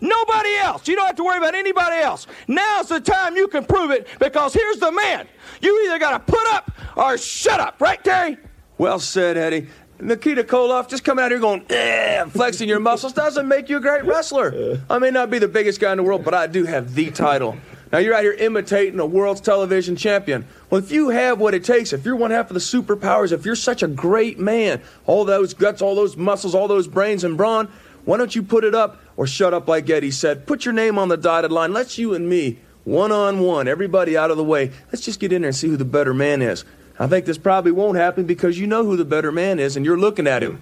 nobody 0.00 0.54
else. 0.56 0.86
You 0.86 0.94
don't 0.94 1.06
have 1.06 1.16
to 1.16 1.24
worry 1.24 1.38
about 1.38 1.54
anybody 1.56 1.96
else. 1.96 2.28
Now's 2.46 2.88
the 2.88 3.00
time 3.00 3.36
you 3.36 3.48
can 3.48 3.64
prove 3.64 3.90
it 3.90 4.06
because 4.20 4.54
here's 4.54 4.78
the 4.78 4.92
man. 4.92 5.26
You 5.60 5.86
either 5.86 5.98
got 5.98 6.12
to 6.12 6.32
put 6.32 6.46
up 6.54 6.70
or 6.96 7.18
shut 7.18 7.58
up, 7.58 7.80
right, 7.80 8.02
Terry? 8.02 8.38
Well 8.78 9.00
said, 9.00 9.36
Eddie. 9.36 9.66
Nikita 10.00 10.44
Koloff 10.44 10.88
just 10.88 11.04
coming 11.04 11.24
out 11.24 11.32
here 11.32 11.40
going, 11.40 11.64
eh, 11.70 12.24
flexing 12.26 12.68
your 12.68 12.78
muscles 12.78 13.12
doesn't 13.12 13.48
make 13.48 13.68
you 13.68 13.78
a 13.78 13.80
great 13.80 14.04
wrestler. 14.04 14.80
I 14.88 14.98
may 14.98 15.10
not 15.10 15.28
be 15.28 15.38
the 15.38 15.48
biggest 15.48 15.80
guy 15.80 15.90
in 15.90 15.96
the 15.96 16.04
world, 16.04 16.24
but 16.24 16.34
I 16.34 16.46
do 16.46 16.64
have 16.64 16.94
the 16.94 17.10
title. 17.10 17.56
Now 17.90 17.98
you're 17.98 18.14
out 18.14 18.22
here 18.22 18.34
imitating 18.34 19.00
a 19.00 19.06
world's 19.06 19.40
television 19.40 19.96
champion. 19.96 20.46
Well, 20.70 20.78
if 20.78 20.92
you 20.92 21.08
have 21.08 21.40
what 21.40 21.54
it 21.54 21.64
takes, 21.64 21.92
if 21.92 22.04
you're 22.04 22.16
one 22.16 22.30
half 22.30 22.50
of 22.50 22.54
the 22.54 22.60
superpowers, 22.60 23.32
if 23.32 23.44
you're 23.44 23.56
such 23.56 23.82
a 23.82 23.88
great 23.88 24.38
man, 24.38 24.82
all 25.06 25.24
those 25.24 25.54
guts, 25.54 25.82
all 25.82 25.94
those 25.94 26.16
muscles, 26.16 26.54
all 26.54 26.68
those 26.68 26.86
brains 26.86 27.24
and 27.24 27.36
brawn, 27.36 27.68
why 28.04 28.18
don't 28.18 28.34
you 28.36 28.42
put 28.42 28.64
it 28.64 28.74
up 28.74 29.00
or 29.16 29.26
shut 29.26 29.52
up 29.52 29.68
like 29.68 29.88
Eddie 29.90 30.10
said? 30.10 30.46
Put 30.46 30.64
your 30.64 30.74
name 30.74 30.98
on 30.98 31.08
the 31.08 31.16
dotted 31.16 31.50
line. 31.50 31.72
Let's 31.72 31.98
you 31.98 32.14
and 32.14 32.28
me, 32.28 32.58
one 32.84 33.10
on 33.10 33.40
one, 33.40 33.66
everybody 33.66 34.16
out 34.16 34.30
of 34.30 34.36
the 34.36 34.44
way. 34.44 34.70
Let's 34.92 35.04
just 35.04 35.18
get 35.18 35.32
in 35.32 35.42
there 35.42 35.48
and 35.48 35.56
see 35.56 35.68
who 35.68 35.76
the 35.76 35.84
better 35.84 36.14
man 36.14 36.40
is. 36.40 36.64
I 36.98 37.06
think 37.06 37.26
this 37.26 37.38
probably 37.38 37.72
won't 37.72 37.96
happen 37.96 38.24
because 38.24 38.58
you 38.58 38.66
know 38.66 38.84
who 38.84 38.96
the 38.96 39.04
better 39.04 39.30
man 39.30 39.58
is 39.58 39.76
and 39.76 39.86
you're 39.86 39.98
looking 39.98 40.26
at 40.26 40.42
him. 40.42 40.60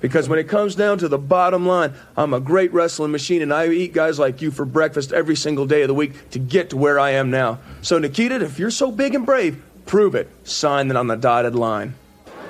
Because 0.00 0.28
when 0.28 0.38
it 0.38 0.48
comes 0.48 0.74
down 0.74 0.98
to 0.98 1.08
the 1.08 1.18
bottom 1.18 1.66
line, 1.66 1.94
I'm 2.16 2.34
a 2.34 2.40
great 2.40 2.72
wrestling 2.72 3.12
machine 3.12 3.40
and 3.40 3.52
I 3.52 3.68
eat 3.68 3.92
guys 3.92 4.18
like 4.18 4.42
you 4.42 4.50
for 4.50 4.64
breakfast 4.64 5.12
every 5.12 5.36
single 5.36 5.66
day 5.66 5.82
of 5.82 5.88
the 5.88 5.94
week 5.94 6.30
to 6.30 6.38
get 6.38 6.70
to 6.70 6.76
where 6.76 6.98
I 6.98 7.10
am 7.10 7.30
now. 7.30 7.60
So, 7.82 7.98
Nikita, 7.98 8.42
if 8.42 8.58
you're 8.58 8.70
so 8.70 8.90
big 8.90 9.14
and 9.14 9.24
brave, 9.24 9.62
prove 9.86 10.14
it. 10.14 10.28
Sign 10.44 10.90
it 10.90 10.96
on 10.96 11.06
the 11.06 11.16
dotted 11.16 11.54
line. 11.54 11.94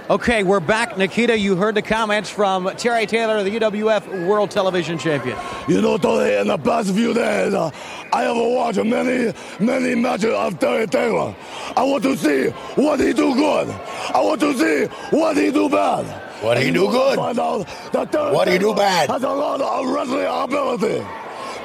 Okay, 0.09 0.45
we're 0.45 0.61
back. 0.61 0.97
Nikita, 0.97 1.37
you 1.37 1.57
heard 1.57 1.75
the 1.75 1.83
comments 1.83 2.31
from 2.31 2.71
Terry 2.77 3.07
Taylor, 3.07 3.43
the 3.43 3.51
UWF 3.51 4.29
World 4.29 4.53
Television 4.53 4.99
Champion. 4.99 5.37
You 5.67 5.83
know, 5.83 5.99
Tony, 5.99 6.33
in 6.33 6.47
the 6.47 6.59
past 6.59 6.95
few 6.95 7.13
days, 7.13 7.53
uh, 7.53 7.73
I 8.13 8.23
have 8.23 8.37
watched 8.37 8.79
many, 8.85 9.33
many 9.59 9.97
matches 9.97 10.33
of 10.33 10.61
Terry 10.61 10.87
Taylor. 10.87 11.35
I 11.77 11.83
want 11.83 12.05
to 12.05 12.17
see 12.17 12.51
what 12.81 13.01
he 13.01 13.13
do 13.15 13.35
good. 13.35 13.69
I 14.15 14.21
want 14.21 14.41
to 14.43 14.55
see 14.57 14.85
what 15.11 15.37
he 15.37 15.51
do 15.51 15.69
bad. 15.69 16.05
What 16.41 16.63
he 16.63 16.71
do 16.71 16.89
good? 16.89 17.17
Find 17.17 17.39
out 17.41 17.67
that 17.93 18.13
Terry 18.13 18.33
What 18.33 18.47
he 18.47 18.59
do 18.59 18.67
Taylor 18.67 18.77
bad? 18.77 19.11
Has 19.11 19.25
a 19.25 19.29
lot 19.29 19.61
of 19.61 19.89
wrestling 19.89 20.25
ability. 20.25 21.05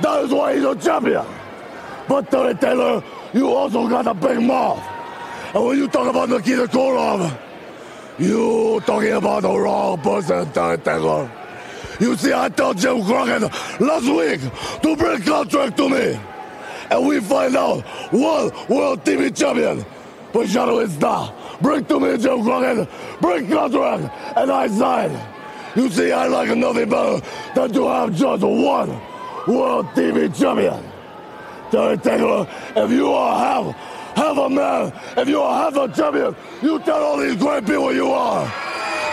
That 0.02 0.24
is 0.24 0.34
why 0.34 0.56
he's 0.56 0.64
a 0.64 0.76
champion. 0.78 1.28
But 2.08 2.32
Terry 2.32 2.56
Taylor, 2.56 3.04
you 3.34 3.54
also 3.54 3.88
got 3.88 4.08
a 4.08 4.16
big 4.16 4.42
mouth. 4.42 4.82
And 5.54 5.64
when 5.64 5.78
you 5.78 5.88
talk 5.88 6.08
about 6.08 6.30
Nikita 6.30 6.66
Koloff, 6.66 7.38
you 8.20 8.82
talking 8.86 9.14
about 9.14 9.44
the 9.44 9.58
wrong 9.58 10.00
person, 10.02 10.52
Taylor. 10.52 11.30
You 12.00 12.16
see, 12.18 12.34
I 12.34 12.50
told 12.50 12.78
Jim 12.78 13.04
Crockett 13.06 13.44
last 13.80 14.06
week 14.06 14.42
to 14.82 14.96
bring 14.96 15.22
contract 15.22 15.78
to 15.78 15.90
me. 15.90 16.20
And 16.90 17.08
we 17.08 17.20
find 17.20 17.56
out 17.56 17.82
one 18.12 18.52
world 18.68 19.04
TV 19.06 19.36
champion. 19.36 19.86
But 20.34 20.50
Shadow 20.50 20.80
is 20.80 21.00
not. 21.00 21.62
Bring 21.62 21.86
to 21.86 22.00
me 22.00 22.18
Jim 22.18 22.44
Crockett. 22.44 22.90
Bring 23.22 23.48
contract. 23.50 24.38
And 24.38 24.52
I 24.52 24.68
sign. 24.68 25.12
You 25.76 25.90
see, 25.90 26.12
I 26.12 26.28
like 26.28 26.56
nothing 26.58 26.90
better 26.90 27.22
than 27.56 27.72
to 27.74 27.88
have 27.88 28.16
just 28.16 28.44
one 28.44 28.90
world 29.48 29.86
TV 29.94 30.36
champion. 30.38 30.84
Terry 31.72 31.98
Taylor, 31.98 32.48
if 32.76 32.92
you 32.92 33.14
are 33.14 33.40
half, 33.40 33.91
half 34.16 34.38
a 34.38 34.50
man, 34.50 34.94
if 35.18 35.28
you 35.28 35.42
half 35.42 35.76
a 35.76 35.88
champion, 35.90 36.36
you 36.62 36.80
tell 36.80 37.04
all 37.04 37.18
these 37.18 37.36
great 37.36 37.66
people 37.66 37.94
you 37.94 38.12
are. 38.12 38.46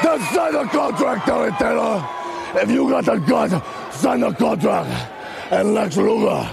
Then 0.02 0.20
sign 0.32 0.52
the 0.52 0.64
contract, 0.64 1.26
Terry 1.26 1.50
Taylor. 1.58 2.08
If 2.54 2.70
you 2.70 2.88
got 2.88 3.04
the 3.04 3.16
guts, 3.16 3.54
sign 3.96 4.20
the 4.20 4.32
contract. 4.32 4.88
And 5.50 5.74
Lex 5.74 5.96
Luger. 5.96 6.48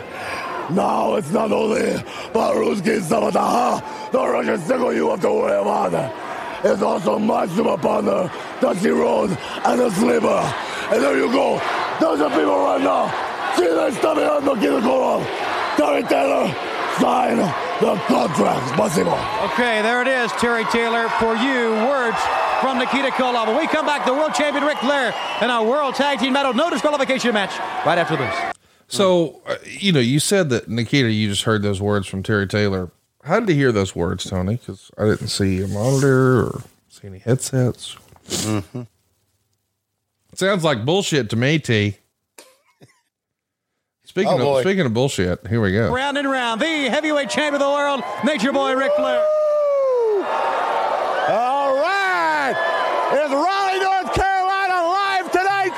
Now 0.71 1.15
it's 1.15 1.31
not 1.31 1.51
only 1.51 1.93
Baruski 2.33 2.99
Sabataha, 2.99 4.11
the 4.11 4.19
Russian 4.19 4.59
sickle 4.59 4.93
you 4.93 5.09
have 5.09 5.21
to 5.21 5.29
worry 5.29 5.59
about. 5.59 5.93
It's 6.63 6.81
also 6.81 7.19
my 7.19 7.45
super 7.47 7.77
partner, 7.77 8.31
Dusty 8.59 8.89
Rhodes, 8.89 9.35
and 9.63 9.79
the 9.79 9.91
Sleeper. 9.91 10.53
And 10.91 11.03
there 11.03 11.17
you 11.17 11.31
go. 11.31 11.61
Those 11.99 12.21
are 12.21 12.29
people 12.29 12.57
right 12.57 12.81
now. 12.81 13.53
See 13.55 13.67
they 13.67 13.91
stuffing 13.91 14.23
out 14.23 14.43
Nikita 14.43 14.79
Koloff. 14.81 15.23
Terry 15.77 16.03
Taylor, 16.03 16.47
sign 16.99 17.37
the 17.37 17.95
contract. 18.07 18.71
Spasibo. 18.71 19.45
Okay, 19.51 19.81
there 19.81 20.01
it 20.01 20.07
is, 20.07 20.31
Terry 20.33 20.65
Taylor, 20.65 21.09
for 21.19 21.35
you. 21.35 21.71
Words 21.87 22.17
from 22.61 22.77
Nikita 22.77 23.09
Koloff. 23.11 23.47
When 23.47 23.57
we 23.57 23.67
come 23.67 23.85
back, 23.85 24.05
the 24.05 24.13
world 24.13 24.33
champion 24.33 24.63
Ric 24.63 24.77
Flair 24.77 25.13
and 25.41 25.51
our 25.51 25.65
world 25.65 25.95
tag 25.95 26.19
team 26.19 26.33
medal 26.33 26.53
no 26.53 26.69
disqualification 26.69 27.33
match, 27.33 27.51
right 27.85 27.97
after 27.97 28.15
this. 28.15 28.35
So, 28.87 29.41
uh, 29.47 29.55
you 29.65 29.91
know, 29.91 29.99
you 29.99 30.19
said 30.19 30.49
that 30.49 30.69
Nikita, 30.69 31.11
you 31.11 31.29
just 31.29 31.43
heard 31.43 31.63
those 31.63 31.81
words 31.81 32.07
from 32.07 32.23
Terry 32.23 32.47
Taylor. 32.47 32.91
How 33.23 33.39
did 33.39 33.49
you 33.49 33.55
hear 33.55 33.71
those 33.71 33.95
words, 33.95 34.23
Tony? 34.29 34.57
Because 34.57 34.91
I 34.97 35.05
didn't 35.05 35.29
see 35.29 35.61
a 35.61 35.67
monitor 35.67 36.43
or 36.43 36.61
see 36.89 37.07
any 37.07 37.19
headsets. 37.19 37.97
Mm-hmm. 38.27 38.83
Sounds 40.35 40.63
like 40.63 40.85
bullshit 40.85 41.29
to 41.31 41.35
me, 41.35 41.57
T. 41.59 41.97
Speaking 44.15 44.31
Oh, 44.31 44.37
boy. 44.37 44.57
of 44.59 44.63
speaking 44.63 44.85
of 44.85 44.93
bullshit, 44.93 45.45
here 45.45 45.59
we 45.59 45.73
go. 45.73 45.91
Round 45.91 46.17
and 46.17 46.23
round, 46.31 46.61
the 46.61 46.87
heavyweight 46.87 47.29
champion 47.29 47.55
of 47.61 47.67
the 47.67 47.67
world, 47.67 47.99
Nature 48.23 48.53
Boy 48.53 48.71
Ric 48.73 48.93
Flair. 48.95 49.19
All 51.35 51.75
right. 51.75 52.55
It's 53.11 53.33
Raleigh, 53.35 53.83
North 53.83 54.15
Carolina 54.15 54.87
live 54.87 55.27
tonight. 55.35 55.75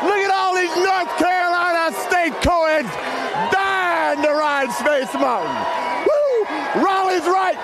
Look 0.00 0.16
at 0.16 0.32
all 0.32 0.56
these 0.56 0.72
North 0.80 1.12
Carolina 1.20 1.92
state 2.08 2.32
co-eds 2.40 2.88
dying 3.52 4.22
to 4.22 4.32
ride 4.32 4.72
Space 4.72 5.12
Mountain. 5.20 5.52
Woo! 6.08 6.82
Raleigh's 6.82 7.26
right. 7.28 7.58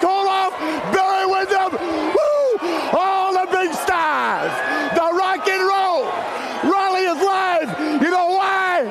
Koloff, 0.00 0.50
Barry 0.92 1.26
Windham, 1.26 1.72
woo! 1.72 2.58
All 2.92 3.32
the 3.32 3.46
big 3.50 3.72
stars, 3.72 4.52
the 4.94 5.08
rock 5.16 5.46
and 5.48 5.62
roll. 5.62 6.04
Raleigh 6.70 7.06
is 7.06 7.22
live. 7.22 8.02
You 8.02 8.10
know 8.10 8.30
why? 8.30 8.84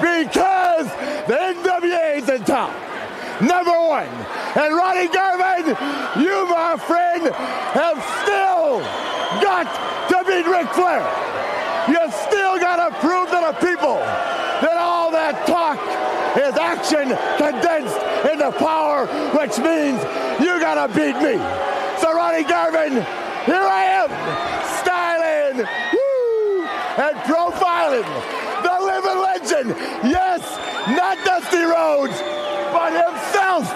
Because 0.00 0.86
the 1.26 1.34
NWA 1.34 2.16
is 2.18 2.28
in 2.28 2.44
town. 2.44 2.74
Number 3.40 3.72
one. 3.72 4.06
And 4.56 4.76
Ronnie 4.76 5.08
Garvin, 5.08 5.74
you, 6.22 6.46
have 7.32 7.98
still 8.22 8.80
got 9.40 9.66
to 10.08 10.24
beat 10.26 10.46
Ric 10.46 10.68
Flair. 10.74 11.02
You 11.88 12.00
still 12.28 12.58
got 12.58 12.76
to 12.80 12.94
prove 13.00 13.28
to 13.30 13.40
the 13.40 13.66
people 13.66 13.96
that 13.96 14.76
all 14.78 15.10
that 15.10 15.46
talk 15.46 15.78
is 16.36 16.54
action 16.56 17.12
condensed 17.36 18.00
into 18.24 18.50
power, 18.58 19.06
which 19.36 19.58
means 19.58 20.00
you 20.40 20.58
got 20.60 20.80
to 20.80 20.88
beat 20.94 21.16
me. 21.20 21.36
So, 22.00 22.12
Ronnie 22.14 22.44
Garvin, 22.44 22.92
here 23.44 23.66
I 23.68 23.84
am, 24.00 24.08
styling, 24.80 25.66
woo, 25.66 26.66
and 26.98 27.16
profiling 27.28 28.08
the 28.64 28.76
living 28.80 29.18
legend. 29.20 29.68
Yes, 30.08 30.42
not 30.88 31.18
Dusty 31.24 31.62
Rhodes, 31.62 32.18
but 32.72 32.90
himself, 32.96 33.68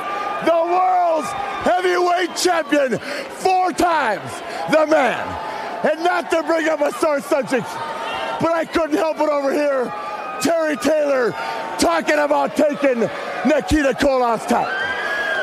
the 0.49 0.65
world's 0.65 1.29
heavyweight 1.69 2.35
champion, 2.35 2.99
four 3.45 3.71
times 3.73 4.33
the 4.73 4.87
man. 4.87 5.21
And 5.85 6.03
not 6.03 6.31
to 6.31 6.43
bring 6.43 6.67
up 6.69 6.81
a 6.81 6.91
sore 6.93 7.21
subject, 7.21 7.67
but 8.41 8.53
I 8.53 8.65
couldn't 8.65 8.97
help 8.97 9.21
it 9.21 9.29
over 9.29 9.53
here. 9.53 9.93
Terry 10.41 10.77
Taylor 10.77 11.33
talking 11.79 12.19
about 12.19 12.57
taking 12.57 13.01
Nikita 13.45 13.93
Koloff's 14.01 14.47
title. 14.47 14.73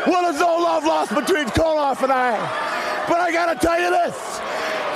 Well, 0.08 0.24
there's 0.24 0.40
no 0.40 0.58
love 0.58 0.84
lost 0.84 1.14
between 1.14 1.46
Koloff 1.54 2.02
and 2.02 2.12
I. 2.12 2.38
But 3.08 3.22
I 3.22 3.32
gotta 3.32 3.60
tell 3.60 3.80
you 3.80 3.92
this. 3.92 4.16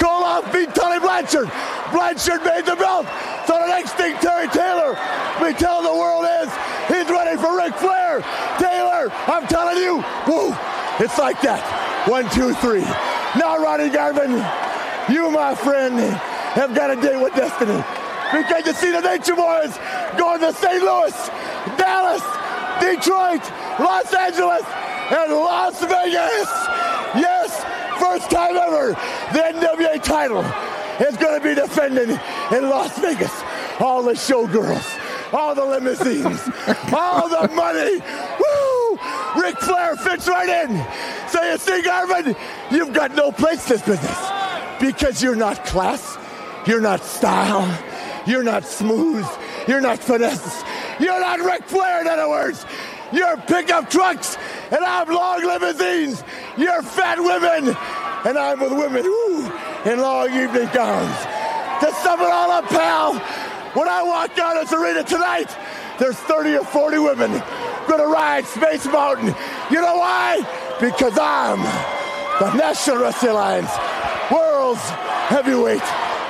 Koloff 0.02 0.52
beat 0.52 0.74
Tully 0.74 1.00
Blanchard. 1.00 1.52
Blanchard 1.92 2.44
made 2.44 2.66
the 2.66 2.76
belt. 2.76 3.06
So 3.46 3.54
the 3.54 3.68
next 3.68 3.94
thing 3.94 4.16
Terry 4.18 4.48
Taylor 4.50 4.98
be 5.42 5.54
telling 5.54 5.86
the 5.86 5.94
world 5.94 6.26
is 6.42 6.50
he's 6.88 7.10
ready 7.10 7.38
for 7.38 7.58
Ric 7.58 7.74
Flair. 7.76 8.22
Taylor, 8.60 9.10
I'm 9.28 9.48
telling 9.48 9.78
you, 9.78 10.04
woo, 10.28 10.52
it's 11.00 11.18
like 11.18 11.42
that. 11.42 11.64
One, 12.08 12.30
two, 12.30 12.54
three. 12.56 12.82
Now, 13.40 13.58
Ronnie 13.58 13.90
Garvin, 13.90 14.32
you, 15.14 15.32
my 15.32 15.56
friend, 15.56 16.00
have 16.56 16.74
got 16.76 16.92
a 16.92 16.96
date 16.96 17.22
with 17.22 17.34
destiny. 17.36 17.84
Because 18.32 18.66
you 18.66 18.74
see 18.74 18.92
the 18.92 19.02
Nature 19.02 19.36
Boys 19.36 19.78
going 20.18 20.40
to 20.42 20.54
St. 20.54 20.84
Louis, 20.84 21.16
Dallas, 21.78 22.22
Detroit, 22.80 23.42
Los 23.80 24.14
Angeles, 24.14 24.64
and 25.12 25.34
Las 25.34 25.80
Vegas. 25.82 26.50
Yes, 27.16 27.64
first 28.00 28.30
time 28.30 28.56
ever, 28.56 28.94
the 29.34 29.40
NWA 29.40 30.04
title 30.04 30.46
is 31.06 31.18
going 31.18 31.40
to 31.40 31.44
be 31.44 31.56
defended 31.56 32.10
in 32.10 32.70
Las 32.70 32.98
Vegas. 33.00 33.34
All 33.80 34.04
the 34.04 34.14
showgirls, 34.14 35.34
all 35.34 35.56
the 35.56 35.66
limousines, 35.66 36.42
all 36.94 37.30
the 37.30 37.48
money. 37.56 38.00
Woo! 38.40 38.69
Ric 39.36 39.60
Flair 39.60 39.96
fits 39.96 40.28
right 40.28 40.50
in. 40.50 40.86
So 41.30 41.42
you 41.44 41.58
see, 41.58 41.82
Garvin, 41.82 42.36
you've 42.72 42.94
got 42.94 43.16
no 43.16 43.32
place 43.32 43.70
in 43.70 43.78
this 43.78 43.86
business 43.86 44.18
because 44.80 45.22
you're 45.22 45.36
not 45.36 45.66
class, 45.66 46.18
you're 46.66 46.82
not 46.82 47.04
style, 47.04 47.68
you're 48.26 48.44
not 48.44 48.66
smooth, 48.66 49.28
you're 49.68 49.82
not 49.82 50.00
finesse, 50.00 50.64
you're 51.00 51.20
not 51.20 51.40
Ric 51.40 51.64
Flair, 51.66 52.02
in 52.02 52.08
other 52.08 52.30
words. 52.30 52.66
You're 53.12 53.38
pickup 53.38 53.90
trucks, 53.90 54.38
and 54.70 54.84
I'm 54.84 55.08
long 55.10 55.44
limousines. 55.44 56.24
You're 56.58 56.84
fat 56.84 57.18
women, 57.18 57.76
and 58.26 58.38
I'm 58.38 58.60
with 58.60 58.72
women 58.72 59.04
in 59.86 60.00
long 60.00 60.28
evening 60.28 60.70
gowns. 60.74 61.18
To 61.82 61.92
sum 62.04 62.20
it 62.22 62.30
all 62.30 62.52
up, 62.52 62.66
pal, 62.66 63.18
when 63.74 63.88
I 63.88 64.04
walk 64.04 64.36
down 64.36 64.56
this 64.56 64.72
arena 64.74 65.04
tonight, 65.04 65.50
there's 66.00 66.18
30 66.18 66.58
or 66.58 66.66
40 66.66 67.00
women 67.00 67.44
gonna 67.90 68.08
ride 68.08 68.46
Space 68.46 68.86
Mountain. 68.86 69.34
You 69.72 69.82
know 69.82 69.98
why? 69.98 70.38
Because 70.80 71.18
I'm 71.20 71.60
the 72.40 72.54
National 72.54 72.98
Wrestling 72.98 73.32
Alliance 73.32 73.72
World's 74.32 74.88
Heavyweight 75.28 75.82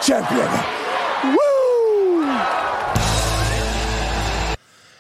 Champion. 0.02 0.50
Woo! 1.36 2.24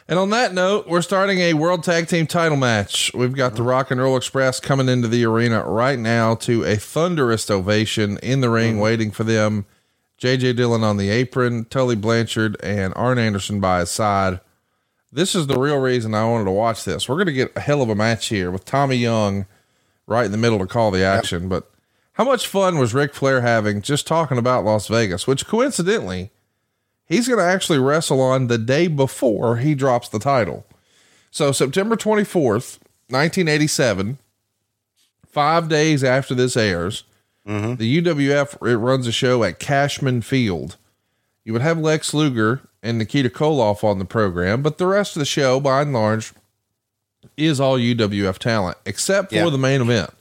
And 0.07 0.19
on 0.19 0.31
that 0.31 0.53
note, 0.53 0.87
we're 0.87 1.01
starting 1.01 1.39
a 1.39 1.53
World 1.53 1.83
Tag 1.83 2.07
Team 2.07 2.27
title 2.27 2.57
match. 2.57 3.11
We've 3.13 3.35
got 3.35 3.55
the 3.55 3.63
Rock 3.63 3.91
and 3.91 4.01
Roll 4.01 4.17
Express 4.17 4.59
coming 4.59 4.89
into 4.89 5.07
the 5.07 5.23
arena 5.23 5.63
right 5.63 5.99
now 5.99 6.35
to 6.35 6.63
a 6.63 6.75
thunderous 6.75 7.49
ovation 7.49 8.17
in 8.23 8.41
the 8.41 8.49
ring, 8.49 8.73
mm-hmm. 8.73 8.81
waiting 8.81 9.11
for 9.11 9.23
them. 9.23 9.65
JJ 10.19 10.57
Dillon 10.57 10.83
on 10.83 10.97
the 10.97 11.09
apron, 11.09 11.65
Tully 11.65 11.95
Blanchard, 11.95 12.57
and 12.61 12.91
Arn 12.97 13.17
Anderson 13.17 13.61
by 13.61 13.79
his 13.79 13.89
side. 13.91 14.41
This 15.11 15.33
is 15.33 15.47
the 15.47 15.59
real 15.59 15.77
reason 15.77 16.13
I 16.13 16.25
wanted 16.25 16.45
to 16.45 16.51
watch 16.51 16.83
this. 16.83 17.09
We're 17.09 17.15
going 17.15 17.27
to 17.27 17.33
get 17.33 17.55
a 17.55 17.61
hell 17.61 17.81
of 17.81 17.89
a 17.89 17.95
match 17.95 18.27
here 18.27 18.51
with 18.51 18.65
Tommy 18.65 18.95
Young 18.95 19.45
right 20.05 20.25
in 20.25 20.31
the 20.31 20.37
middle 20.37 20.59
to 20.59 20.67
call 20.67 20.91
the 20.91 21.03
action. 21.03 21.49
But 21.49 21.69
how 22.13 22.23
much 22.23 22.47
fun 22.47 22.77
was 22.77 22.93
Ric 22.93 23.13
Flair 23.13 23.41
having 23.41 23.81
just 23.81 24.05
talking 24.05 24.37
about 24.37 24.65
Las 24.65 24.87
Vegas, 24.87 25.25
which 25.25 25.47
coincidentally, 25.47 26.31
he's 27.05 27.27
going 27.27 27.39
to 27.39 27.45
actually 27.45 27.79
wrestle 27.79 28.21
on 28.21 28.47
the 28.47 28.57
day 28.57 28.87
before 28.87 29.57
he 29.57 29.73
drops 29.73 30.09
the 30.09 30.19
title. 30.19 30.65
So 31.31 31.51
September 31.51 31.95
24th, 31.95 32.79
1987, 33.09 34.19
five 35.27 35.69
days 35.69 36.03
after 36.03 36.35
this 36.35 36.55
airs, 36.57 37.03
mm-hmm. 37.47 37.75
the 37.75 38.01
UWF 38.01 38.67
it 38.67 38.77
runs 38.77 39.07
a 39.07 39.11
show 39.11 39.43
at 39.43 39.59
Cashman 39.59 40.21
Field. 40.21 40.77
You 41.43 41.53
would 41.53 41.61
have 41.61 41.79
Lex 41.79 42.13
Luger 42.13 42.61
and 42.81 42.97
Nikita 42.97 43.29
Koloff 43.29 43.83
on 43.83 43.99
the 43.99 44.05
program, 44.05 44.61
but 44.61 44.77
the 44.77 44.87
rest 44.87 45.15
of 45.15 45.19
the 45.19 45.25
show, 45.25 45.59
by 45.59 45.81
and 45.81 45.93
large, 45.93 46.33
is 47.37 47.59
all 47.59 47.77
UWF 47.77 48.37
talent, 48.39 48.77
except 48.85 49.29
for 49.29 49.35
Yeah. 49.35 49.49
the 49.49 49.57
main 49.57 49.81
event, 49.81 50.11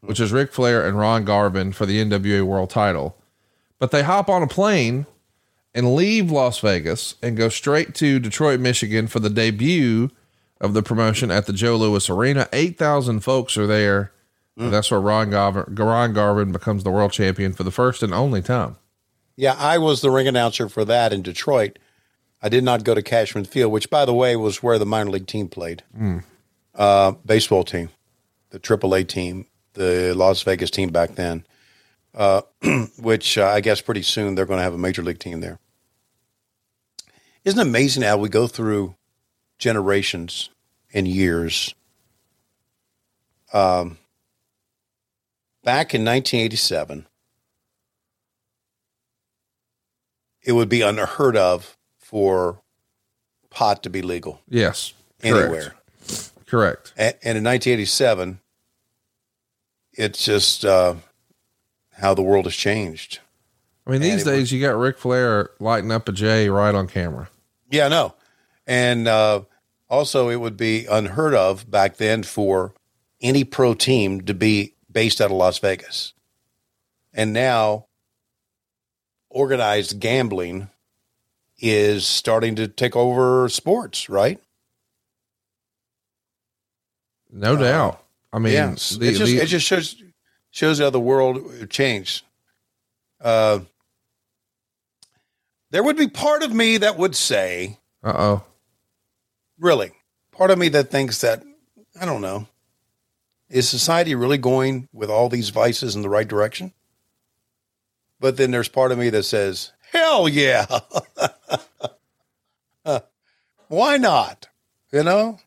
which 0.00 0.20
is 0.20 0.32
Ric 0.32 0.52
Flair 0.52 0.86
and 0.86 0.98
Ron 0.98 1.24
Garvin 1.24 1.72
for 1.72 1.86
the 1.86 1.98
NWA 2.00 2.42
World 2.42 2.70
Title. 2.70 3.16
But 3.78 3.90
they 3.90 4.02
hop 4.02 4.28
on 4.28 4.42
a 4.42 4.46
plane 4.46 5.06
and 5.74 5.94
leave 5.94 6.30
Las 6.30 6.58
Vegas 6.60 7.14
and 7.22 7.36
go 7.36 7.48
straight 7.48 7.94
to 7.96 8.18
Detroit, 8.18 8.60
Michigan 8.60 9.06
for 9.06 9.18
the 9.20 9.30
debut 9.30 10.10
of 10.60 10.72
the 10.74 10.82
promotion 10.82 11.30
at 11.30 11.46
the 11.46 11.52
Joe 11.52 11.76
Louis 11.76 12.08
Arena. 12.08 12.48
8,000 12.52 13.20
folks 13.20 13.56
are 13.56 13.66
there. 13.66 14.12
And 14.56 14.72
that's 14.72 14.88
where 14.88 15.00
Ron 15.00 15.30
Garvin, 15.30 15.74
Ron 15.74 16.12
Garvin 16.12 16.52
becomes 16.52 16.84
the 16.84 16.90
world 16.92 17.10
champion 17.10 17.52
for 17.54 17.64
the 17.64 17.72
first 17.72 18.04
and 18.04 18.14
only 18.14 18.40
time. 18.40 18.76
Yeah, 19.36 19.56
I 19.58 19.78
was 19.78 20.00
the 20.00 20.12
ring 20.12 20.28
announcer 20.28 20.68
for 20.68 20.84
that 20.84 21.12
in 21.12 21.22
Detroit. 21.22 21.76
I 22.44 22.50
did 22.50 22.62
not 22.62 22.84
go 22.84 22.94
to 22.94 23.00
Cashman 23.00 23.46
Field, 23.46 23.72
which, 23.72 23.88
by 23.88 24.04
the 24.04 24.12
way, 24.12 24.36
was 24.36 24.62
where 24.62 24.78
the 24.78 24.84
minor 24.84 25.10
league 25.10 25.26
team 25.26 25.48
played. 25.48 25.82
Mm. 25.98 26.24
Uh, 26.74 27.12
baseball 27.24 27.64
team, 27.64 27.88
the 28.50 28.60
AAA 28.60 29.08
team, 29.08 29.46
the 29.72 30.12
Las 30.14 30.42
Vegas 30.42 30.70
team 30.70 30.90
back 30.90 31.14
then, 31.14 31.46
uh, 32.14 32.42
which 32.98 33.38
uh, 33.38 33.46
I 33.46 33.62
guess 33.62 33.80
pretty 33.80 34.02
soon 34.02 34.34
they're 34.34 34.44
going 34.44 34.58
to 34.58 34.62
have 34.62 34.74
a 34.74 34.78
major 34.78 35.02
league 35.02 35.20
team 35.20 35.40
there. 35.40 35.58
Isn't 37.46 37.58
it 37.58 37.62
amazing 37.62 38.02
how 38.02 38.18
we 38.18 38.28
go 38.28 38.46
through 38.46 38.94
generations 39.56 40.50
and 40.92 41.08
years? 41.08 41.74
Um, 43.54 43.96
back 45.62 45.94
in 45.94 46.04
1987, 46.04 47.06
it 50.42 50.52
would 50.52 50.68
be 50.68 50.82
unheard 50.82 51.38
of 51.38 51.78
for 52.14 52.60
pot 53.50 53.82
to 53.82 53.90
be 53.90 54.00
legal 54.00 54.40
Yes. 54.48 54.94
Anywhere. 55.20 55.74
Correct. 56.46 56.92
And, 56.96 57.16
and 57.24 57.38
in 57.38 57.42
1987, 57.42 58.38
it's 59.94 60.24
just 60.24 60.64
uh, 60.64 60.94
how 61.94 62.14
the 62.14 62.22
world 62.22 62.44
has 62.44 62.54
changed. 62.54 63.18
I 63.84 63.90
mean, 63.90 64.00
these 64.00 64.22
days 64.22 64.52
you 64.52 64.60
got 64.60 64.78
Ric 64.78 64.96
Flair 64.96 65.50
lighting 65.58 65.90
up 65.90 66.08
a 66.08 66.12
J 66.12 66.48
right 66.50 66.72
on 66.72 66.86
camera. 66.86 67.30
Yeah, 67.68 67.88
no. 67.88 68.14
And 68.64 69.08
uh, 69.08 69.40
also, 69.90 70.28
it 70.28 70.36
would 70.36 70.56
be 70.56 70.86
unheard 70.86 71.34
of 71.34 71.68
back 71.68 71.96
then 71.96 72.22
for 72.22 72.74
any 73.20 73.42
pro 73.42 73.74
team 73.74 74.20
to 74.20 74.34
be 74.34 74.74
based 74.88 75.20
out 75.20 75.32
of 75.32 75.36
Las 75.36 75.58
Vegas. 75.58 76.12
And 77.12 77.32
now, 77.32 77.86
organized 79.30 79.98
gambling 79.98 80.70
is 81.64 82.06
starting 82.06 82.56
to 82.56 82.68
take 82.68 82.94
over 82.94 83.48
sports, 83.48 84.10
right? 84.10 84.38
No 87.32 87.56
doubt. 87.56 88.04
I 88.32 88.38
mean, 88.38 88.52
yeah, 88.52 88.66
the- 88.66 89.08
it 89.08 89.12
just 89.14 89.32
the- 89.32 89.38
it 89.38 89.46
just 89.46 89.66
shows 89.66 89.96
shows 90.50 90.78
how 90.78 90.90
the 90.90 91.00
world 91.00 91.70
changed. 91.70 92.24
Uh, 93.20 93.60
there 95.70 95.82
would 95.82 95.96
be 95.96 96.08
part 96.08 96.42
of 96.42 96.52
me 96.52 96.76
that 96.76 96.98
would 96.98 97.16
say, 97.16 97.78
uh 98.02 98.12
oh. 98.16 98.44
really, 99.58 99.92
part 100.30 100.50
of 100.50 100.58
me 100.58 100.68
that 100.68 100.90
thinks 100.90 101.22
that 101.22 101.42
I 101.98 102.04
don't 102.04 102.20
know. 102.20 102.46
Is 103.48 103.68
society 103.68 104.14
really 104.14 104.38
going 104.38 104.88
with 104.92 105.10
all 105.10 105.28
these 105.28 105.48
vices 105.50 105.96
in 105.96 106.02
the 106.02 106.08
right 106.08 106.26
direction? 106.28 106.72
But 108.20 108.36
then 108.36 108.50
there's 108.50 108.68
part 108.68 108.90
of 108.92 108.98
me 108.98 109.10
that 109.10 109.24
says, 109.24 109.72
hell 109.94 110.28
yeah. 110.28 110.66
Why 113.68 113.96
not? 113.96 114.48
You 114.92 115.02
know? 115.02 115.38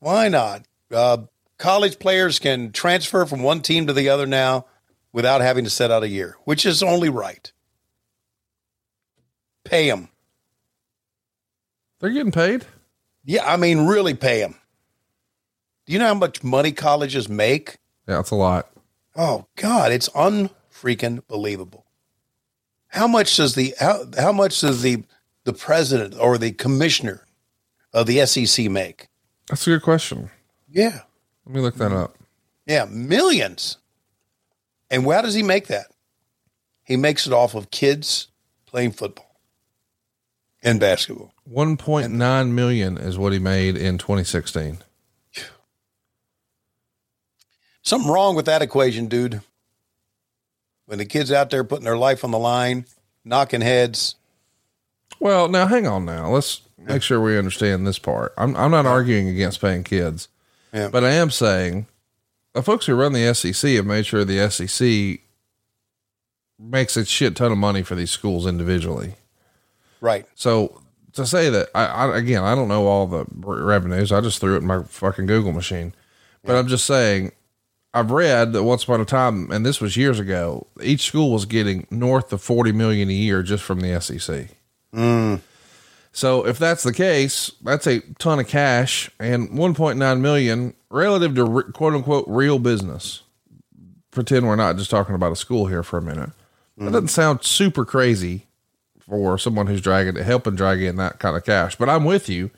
Why 0.00 0.28
not? 0.28 0.66
Uh, 0.92 1.18
college 1.58 1.98
players 1.98 2.38
can 2.38 2.72
transfer 2.72 3.26
from 3.26 3.42
one 3.42 3.60
team 3.60 3.86
to 3.86 3.92
the 3.92 4.08
other 4.08 4.26
now 4.26 4.66
without 5.12 5.40
having 5.40 5.64
to 5.64 5.70
set 5.70 5.90
out 5.90 6.02
a 6.02 6.08
year, 6.08 6.36
which 6.44 6.66
is 6.66 6.82
only 6.82 7.08
right. 7.08 7.52
Pay 9.64 9.88
them. 9.88 10.08
They're 12.00 12.10
getting 12.10 12.32
paid? 12.32 12.64
Yeah, 13.24 13.44
I 13.44 13.56
mean, 13.56 13.86
really 13.86 14.14
pay 14.14 14.40
them. 14.40 14.54
Do 15.86 15.92
you 15.92 15.98
know 15.98 16.06
how 16.06 16.14
much 16.14 16.44
money 16.44 16.72
colleges 16.72 17.28
make? 17.28 17.78
Yeah, 18.06 18.20
it's 18.20 18.30
a 18.30 18.36
lot. 18.36 18.70
Oh 19.16 19.46
God, 19.56 19.90
it's 19.90 20.08
unfreaking 20.10 21.26
believable. 21.26 21.84
How 22.88 23.06
much 23.06 23.36
does 23.36 23.54
the 23.54 23.74
how, 23.78 24.04
how 24.18 24.32
much 24.32 24.60
does 24.60 24.82
the 24.82 25.04
the 25.44 25.52
president 25.52 26.14
or 26.18 26.38
the 26.38 26.52
commissioner 26.52 27.26
of 27.92 28.06
the 28.06 28.24
SEC 28.26 28.70
make? 28.70 29.08
That's 29.48 29.66
a 29.66 29.70
good 29.70 29.82
question. 29.82 30.30
Yeah. 30.70 31.00
Let 31.46 31.54
me 31.54 31.60
look 31.60 31.76
that 31.76 31.92
up. 31.92 32.16
Yeah, 32.66 32.84
millions. 32.84 33.78
And 34.90 35.04
how 35.04 35.22
does 35.22 35.34
he 35.34 35.42
make 35.42 35.68
that? 35.68 35.86
He 36.84 36.96
makes 36.96 37.26
it 37.26 37.32
off 37.32 37.54
of 37.54 37.70
kids 37.70 38.28
playing 38.66 38.92
football 38.92 39.40
and 40.62 40.80
basketball. 40.80 41.32
1.9 41.50 42.50
million 42.50 42.98
is 42.98 43.18
what 43.18 43.32
he 43.32 43.38
made 43.38 43.76
in 43.76 43.98
2016. 43.98 44.78
Something 47.82 48.10
wrong 48.10 48.34
with 48.36 48.44
that 48.46 48.60
equation, 48.60 49.06
dude. 49.06 49.40
When 50.88 50.96
the 50.96 51.04
kids 51.04 51.30
out 51.30 51.50
there 51.50 51.64
putting 51.64 51.84
their 51.84 51.98
life 51.98 52.24
on 52.24 52.30
the 52.30 52.38
line, 52.38 52.86
knocking 53.22 53.60
heads. 53.60 54.14
Well, 55.20 55.46
now 55.46 55.66
hang 55.66 55.86
on 55.86 56.06
now. 56.06 56.30
Let's 56.30 56.62
make 56.78 57.02
sure 57.02 57.20
we 57.20 57.36
understand 57.36 57.86
this 57.86 57.98
part. 57.98 58.32
I'm 58.38 58.56
I'm 58.56 58.70
not 58.70 58.86
arguing 58.86 59.28
against 59.28 59.60
paying 59.60 59.84
kids. 59.84 60.28
Yeah. 60.72 60.88
But 60.88 61.04
I 61.04 61.10
am 61.10 61.30
saying 61.30 61.88
the 62.54 62.62
folks 62.62 62.86
who 62.86 62.94
run 62.94 63.12
the 63.12 63.34
SEC 63.34 63.70
have 63.72 63.84
made 63.84 64.06
sure 64.06 64.24
the 64.24 64.50
SEC 64.50 65.20
makes 66.58 66.96
a 66.96 67.04
shit 67.04 67.36
ton 67.36 67.52
of 67.52 67.58
money 67.58 67.82
for 67.82 67.94
these 67.94 68.10
schools 68.10 68.46
individually. 68.46 69.16
Right. 70.00 70.24
So 70.36 70.80
to 71.12 71.26
say 71.26 71.50
that, 71.50 71.68
I, 71.74 71.84
I 71.84 72.16
again, 72.16 72.44
I 72.44 72.54
don't 72.54 72.68
know 72.68 72.86
all 72.86 73.06
the 73.06 73.26
revenues. 73.34 74.10
I 74.10 74.22
just 74.22 74.40
threw 74.40 74.54
it 74.54 74.62
in 74.62 74.66
my 74.66 74.84
fucking 74.84 75.26
Google 75.26 75.52
machine. 75.52 75.92
But 76.44 76.56
I'm 76.56 76.68
just 76.68 76.86
saying, 76.86 77.32
I've 77.98 78.10
read 78.10 78.52
that 78.52 78.62
once 78.62 78.84
upon 78.84 79.00
a 79.00 79.04
time, 79.04 79.50
and 79.50 79.66
this 79.66 79.80
was 79.80 79.96
years 79.96 80.20
ago, 80.20 80.66
each 80.82 81.02
school 81.02 81.32
was 81.32 81.44
getting 81.44 81.86
north 81.90 82.32
of 82.32 82.40
40 82.40 82.72
million 82.72 83.08
a 83.08 83.12
year 83.12 83.42
just 83.42 83.64
from 83.64 83.80
the 83.80 84.00
SEC. 84.00 84.48
Mm. 84.94 85.40
So 86.12 86.46
if 86.46 86.58
that's 86.58 86.82
the 86.82 86.92
case, 86.92 87.52
that's 87.62 87.86
a 87.86 88.00
ton 88.18 88.40
of 88.40 88.48
cash 88.48 89.10
and 89.18 89.50
1.9 89.50 90.20
million 90.20 90.74
relative 90.90 91.34
to 91.34 91.44
re- 91.44 91.72
quote 91.72 91.94
unquote 91.94 92.24
real 92.28 92.58
business. 92.58 93.22
Pretend 94.10 94.46
we're 94.46 94.56
not 94.56 94.76
just 94.76 94.90
talking 94.90 95.14
about 95.14 95.32
a 95.32 95.36
school 95.36 95.66
here 95.66 95.82
for 95.82 95.98
a 95.98 96.02
minute. 96.02 96.30
That 96.76 96.92
doesn't 96.92 97.08
sound 97.08 97.42
super 97.42 97.84
crazy 97.84 98.46
for 99.00 99.36
someone 99.38 99.66
who's 99.66 99.80
dragging 99.80 100.14
helping 100.16 100.54
drag 100.54 100.80
in 100.80 100.96
that 100.96 101.18
kind 101.18 101.36
of 101.36 101.44
cash. 101.44 101.76
But 101.76 101.88
I'm 101.88 102.04
with 102.04 102.28
you. 102.28 102.50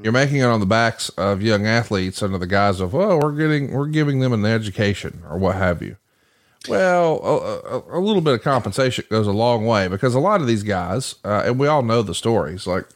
You're 0.00 0.12
making 0.12 0.38
it 0.38 0.44
on 0.44 0.60
the 0.60 0.66
backs 0.66 1.10
of 1.10 1.42
young 1.42 1.66
athletes 1.66 2.22
under 2.22 2.38
the 2.38 2.46
guise 2.46 2.80
of, 2.80 2.94
oh, 2.94 3.18
we're 3.18 3.32
getting, 3.32 3.72
we're 3.72 3.88
giving 3.88 4.20
them 4.20 4.32
an 4.32 4.44
education 4.46 5.22
or 5.28 5.36
what 5.36 5.56
have 5.56 5.82
you. 5.82 5.96
Well, 6.68 7.20
a, 7.22 7.76
a, 7.76 7.98
a 7.98 8.00
little 8.00 8.22
bit 8.22 8.34
of 8.34 8.42
compensation 8.42 9.04
goes 9.10 9.26
a 9.26 9.32
long 9.32 9.66
way 9.66 9.88
because 9.88 10.14
a 10.14 10.20
lot 10.20 10.40
of 10.40 10.46
these 10.46 10.62
guys, 10.62 11.16
uh, 11.24 11.42
and 11.44 11.58
we 11.58 11.66
all 11.66 11.82
know 11.82 12.02
the 12.02 12.14
stories. 12.14 12.66
Like, 12.66 12.86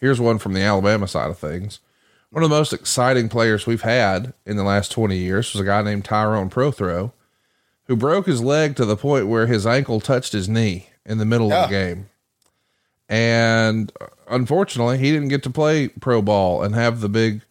here's 0.00 0.20
one 0.20 0.38
from 0.38 0.54
the 0.54 0.62
Alabama 0.62 1.08
side 1.08 1.30
of 1.30 1.38
things. 1.38 1.80
One 2.30 2.42
of 2.42 2.50
the 2.50 2.56
most 2.56 2.72
exciting 2.72 3.28
players 3.28 3.66
we've 3.66 3.82
had 3.82 4.32
in 4.44 4.56
the 4.56 4.64
last 4.64 4.92
20 4.92 5.16
years 5.16 5.52
was 5.52 5.60
a 5.60 5.64
guy 5.64 5.82
named 5.82 6.04
Tyrone 6.04 6.50
Prothro, 6.50 7.12
who 7.86 7.96
broke 7.96 8.26
his 8.26 8.42
leg 8.42 8.76
to 8.76 8.84
the 8.84 8.96
point 8.96 9.26
where 9.28 9.46
his 9.46 9.66
ankle 9.66 10.00
touched 10.00 10.32
his 10.32 10.48
knee 10.48 10.88
in 11.04 11.18
the 11.18 11.24
middle 11.24 11.52
of 11.52 11.70
the 11.70 11.76
game. 11.76 12.08
And 13.08 13.92
uh, 14.00 14.06
unfortunately, 14.28 14.98
he 14.98 15.12
didn't 15.12 15.28
get 15.28 15.42
to 15.44 15.50
play 15.50 15.88
pro 15.88 16.22
ball 16.22 16.62
and 16.62 16.74
have 16.74 17.00
the 17.00 17.08
big 17.08 17.42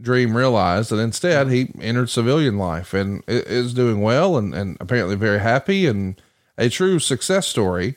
dream 0.00 0.36
realized. 0.36 0.92
And 0.92 1.00
instead, 1.00 1.50
he 1.50 1.70
entered 1.80 2.10
civilian 2.10 2.58
life 2.58 2.94
and 2.94 3.22
is 3.26 3.74
doing 3.74 4.00
well 4.00 4.36
and, 4.36 4.54
and 4.54 4.76
apparently 4.80 5.16
very 5.16 5.40
happy 5.40 5.86
and 5.86 6.20
a 6.58 6.68
true 6.68 6.98
success 6.98 7.46
story. 7.46 7.96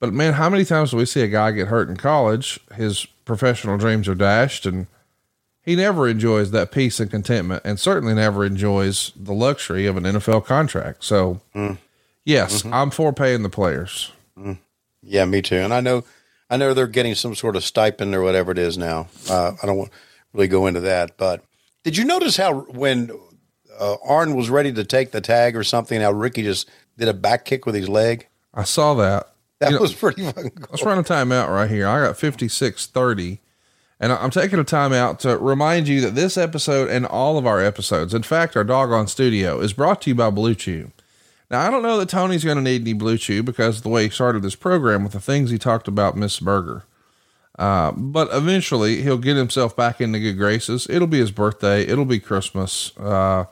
But 0.00 0.12
man, 0.12 0.34
how 0.34 0.50
many 0.50 0.64
times 0.64 0.90
do 0.90 0.96
we 0.96 1.06
see 1.06 1.22
a 1.22 1.28
guy 1.28 1.52
get 1.52 1.68
hurt 1.68 1.88
in 1.88 1.96
college? 1.96 2.60
His 2.74 3.06
professional 3.24 3.78
dreams 3.78 4.08
are 4.08 4.14
dashed 4.14 4.66
and 4.66 4.86
he 5.62 5.76
never 5.76 6.08
enjoys 6.08 6.50
that 6.50 6.72
peace 6.72 6.98
and 6.98 7.10
contentment 7.10 7.62
and 7.64 7.78
certainly 7.78 8.14
never 8.14 8.44
enjoys 8.44 9.12
the 9.14 9.32
luxury 9.32 9.86
of 9.86 9.96
an 9.96 10.04
NFL 10.04 10.44
contract. 10.44 11.04
So, 11.04 11.40
mm. 11.54 11.78
yes, 12.24 12.62
mm-hmm. 12.62 12.74
I'm 12.74 12.90
for 12.90 13.12
paying 13.12 13.44
the 13.44 13.48
players. 13.48 14.10
Mm. 14.36 14.58
Yeah, 15.02 15.24
me 15.24 15.40
too. 15.40 15.56
And 15.56 15.72
I 15.72 15.80
know, 15.80 16.04
I 16.52 16.58
know 16.58 16.74
they're 16.74 16.86
getting 16.86 17.14
some 17.14 17.34
sort 17.34 17.56
of 17.56 17.64
stipend 17.64 18.14
or 18.14 18.22
whatever 18.22 18.52
it 18.52 18.58
is 18.58 18.76
now. 18.76 19.08
Uh, 19.28 19.52
I 19.62 19.64
don't 19.66 19.78
want 19.78 19.90
really 20.34 20.48
go 20.48 20.66
into 20.66 20.80
that, 20.80 21.16
but 21.16 21.42
did 21.82 21.96
you 21.96 22.04
notice 22.04 22.36
how 22.36 22.60
when 22.60 23.10
uh, 23.80 23.96
Arn 24.06 24.34
was 24.34 24.50
ready 24.50 24.70
to 24.72 24.84
take 24.84 25.12
the 25.12 25.22
tag 25.22 25.56
or 25.56 25.64
something, 25.64 26.02
how 26.02 26.12
Ricky 26.12 26.42
just 26.42 26.68
did 26.98 27.08
a 27.08 27.14
back 27.14 27.46
kick 27.46 27.64
with 27.64 27.74
his 27.74 27.88
leg? 27.88 28.28
I 28.52 28.64
saw 28.64 28.92
that. 28.94 29.32
That 29.60 29.70
You 29.70 29.76
know, 29.76 29.82
was 29.82 29.94
pretty 29.94 30.24
fucking 30.26 30.50
cool. 30.50 30.66
Let's 30.70 30.84
run 30.84 30.98
a 30.98 31.02
timeout 31.02 31.48
right 31.48 31.70
here. 31.70 31.86
I 31.86 32.04
got 32.04 32.18
5630. 32.18 33.40
And 33.98 34.12
I'm 34.12 34.30
taking 34.30 34.58
a 34.58 34.64
timeout 34.64 35.20
to 35.20 35.38
remind 35.38 35.88
you 35.88 36.02
that 36.02 36.14
this 36.14 36.36
episode 36.36 36.90
and 36.90 37.06
all 37.06 37.38
of 37.38 37.46
our 37.46 37.64
episodes, 37.64 38.12
in 38.12 38.24
fact, 38.24 38.56
our 38.56 38.64
doggone 38.64 39.06
studio, 39.06 39.60
is 39.60 39.72
brought 39.72 40.02
to 40.02 40.10
you 40.10 40.16
by 40.16 40.28
Blue 40.28 40.54
Chew. 40.54 40.90
Now, 41.52 41.60
I 41.60 41.70
don't 41.70 41.82
know 41.82 41.98
that 41.98 42.08
Tony's 42.08 42.44
going 42.44 42.56
to 42.56 42.62
need 42.62 42.80
any 42.80 42.94
Blue 42.94 43.18
Chew 43.18 43.42
because 43.42 43.82
the 43.82 43.90
way 43.90 44.04
he 44.04 44.08
started 44.08 44.42
this 44.42 44.54
program 44.54 45.02
with 45.04 45.12
the 45.12 45.20
things 45.20 45.50
he 45.50 45.58
talked 45.58 45.86
about 45.86 46.16
Miss 46.16 46.40
Berger. 46.40 46.84
Uh, 47.58 47.92
but 47.92 48.30
eventually 48.32 49.02
he'll 49.02 49.18
get 49.18 49.36
himself 49.36 49.76
back 49.76 50.00
into 50.00 50.18
good 50.18 50.38
graces. 50.38 50.86
It'll 50.88 51.06
be 51.06 51.18
his 51.18 51.30
birthday. 51.30 51.82
It'll 51.82 52.06
be 52.06 52.20
Christmas. 52.20 52.96
Uh, 52.96 53.44